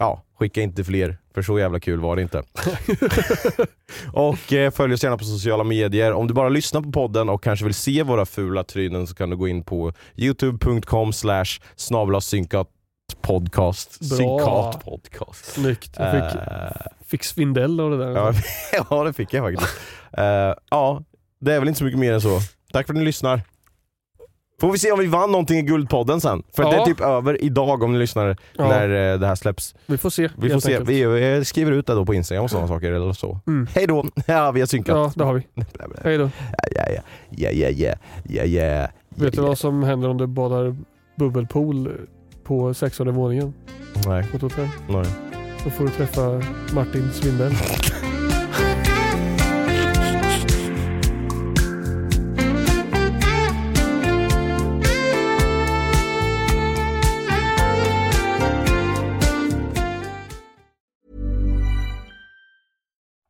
ja, 0.00 0.22
skicka 0.38 0.62
inte 0.62 0.84
fler 0.84 1.18
för 1.34 1.42
så 1.42 1.58
jävla 1.58 1.80
kul 1.80 2.00
var 2.00 2.16
det 2.16 2.22
inte. 2.22 2.42
och 4.12 4.52
eh, 4.52 4.70
följ 4.70 4.94
oss 4.94 5.02
gärna 5.02 5.18
på 5.18 5.24
sociala 5.24 5.64
medier. 5.64 6.12
Om 6.12 6.26
du 6.26 6.34
bara 6.34 6.48
lyssnar 6.48 6.80
på 6.80 6.92
podden 6.92 7.28
och 7.28 7.42
kanske 7.42 7.64
vill 7.64 7.74
se 7.74 8.02
våra 8.02 8.26
fula 8.26 8.64
trynen 8.64 9.06
så 9.06 9.14
kan 9.14 9.30
du 9.30 9.36
gå 9.36 9.48
in 9.48 9.62
på 9.62 9.92
youtube.com 10.16 11.12
slash 11.12 11.60
snabla 11.76 12.20
synkat 12.20 12.68
podcast. 13.26 14.00
Bra. 14.00 14.16
Synkat 14.16 14.84
podcast. 14.84 15.44
Snyggt. 15.44 15.90
Jag 15.98 16.10
fick, 16.12 16.40
Eh, 16.40 16.70
fick 17.06 17.24
svindel 17.24 17.80
av 17.80 17.90
det 17.90 17.96
där. 17.96 18.10
Ja, 18.10 18.32
ja 18.90 19.04
det 19.04 19.12
fick 19.12 19.32
jag 19.34 19.44
faktiskt. 19.44 19.70
Eh, 20.18 20.54
ja, 20.70 21.02
det 21.40 21.52
är 21.52 21.58
väl 21.58 21.68
inte 21.68 21.78
så 21.78 21.84
mycket 21.84 22.00
mer 22.00 22.12
än 22.12 22.20
så. 22.20 22.38
Tack 22.72 22.86
för 22.86 22.94
att 22.94 22.98
ni 22.98 23.04
lyssnar. 23.04 23.40
Får 24.60 24.72
vi 24.72 24.78
se 24.78 24.92
om 24.92 24.98
vi 24.98 25.06
vann 25.06 25.30
någonting 25.32 25.58
i 25.58 25.62
Guldpodden 25.62 26.20
sen. 26.20 26.42
För 26.56 26.62
Ja. 26.62 26.70
det 26.70 26.76
är 26.76 26.84
typ 26.84 27.00
över 27.00 27.44
idag 27.44 27.82
om 27.82 27.92
ni 27.92 27.98
lyssnar 27.98 28.36
Ja. 28.56 28.68
när 28.68 29.12
eh, 29.12 29.18
det 29.18 29.26
här 29.26 29.34
släpps. 29.34 29.74
Vi 29.86 29.98
får 29.98 30.10
se. 30.10 30.28
Vi 30.38 30.50
får 30.50 30.60
se. 30.60 30.78
Vi, 30.80 31.04
vi 31.04 31.44
skriver 31.44 31.72
ut 31.72 31.86
det 31.86 31.94
då 31.94 32.06
på 32.06 32.14
Instagram 32.14 32.44
och 32.44 32.50
sådana 32.50 32.68
saker 32.68 32.92
eller 32.92 33.12
så. 33.12 33.40
Mm. 33.46 33.66
Hej 33.74 33.86
då! 33.86 34.04
Ja, 34.26 34.50
vi 34.50 34.60
har 34.60 34.66
synkat. 34.66 34.96
Ja, 34.96 35.12
det 35.16 35.24
har 35.24 35.34
vi. 35.34 35.42
Hej 36.04 36.18
då. 36.18 36.30
Ja, 36.76 36.84
ja, 36.90 37.02
ja, 37.30 37.50
ja, 37.50 37.70
ja, 37.70 37.94
ja, 38.24 38.44
ja. 38.44 38.88
Vet 39.08 39.34
du 39.34 39.42
vad 39.42 39.58
som 39.58 39.82
händer 39.82 40.08
om 40.08 40.18
du 40.18 40.26
badar 40.26 40.76
bubbelpool 41.18 41.92
på 42.44 42.74
16 42.74 43.12
våningen 43.14 43.54
Nej, 44.06 44.24
på 44.30 44.36
ett 44.36 44.42
hotell? 44.42 44.68
nej. 44.88 45.04
Då 45.64 45.70
får 45.70 45.84
du 45.84 45.90
träffa 45.90 46.40
Martin 46.74 47.12
Svindel. 47.12 47.52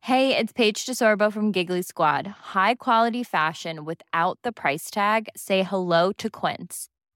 Hey, 0.01 0.37
it's 0.37 0.53
Paige 0.53 0.85
DeSorbo 0.85 1.33
from 1.33 1.51
Giggly 1.51 1.81
Squad. 1.81 2.27
High 2.53 2.75
quality 2.75 3.23
fashion 3.23 3.85
without 3.85 4.37
the 4.43 4.51
price 4.51 4.91
tag. 4.91 5.29
Say 5.35 5.63
hello 5.63 6.11
to 6.19 6.29
Quince. 6.29 6.89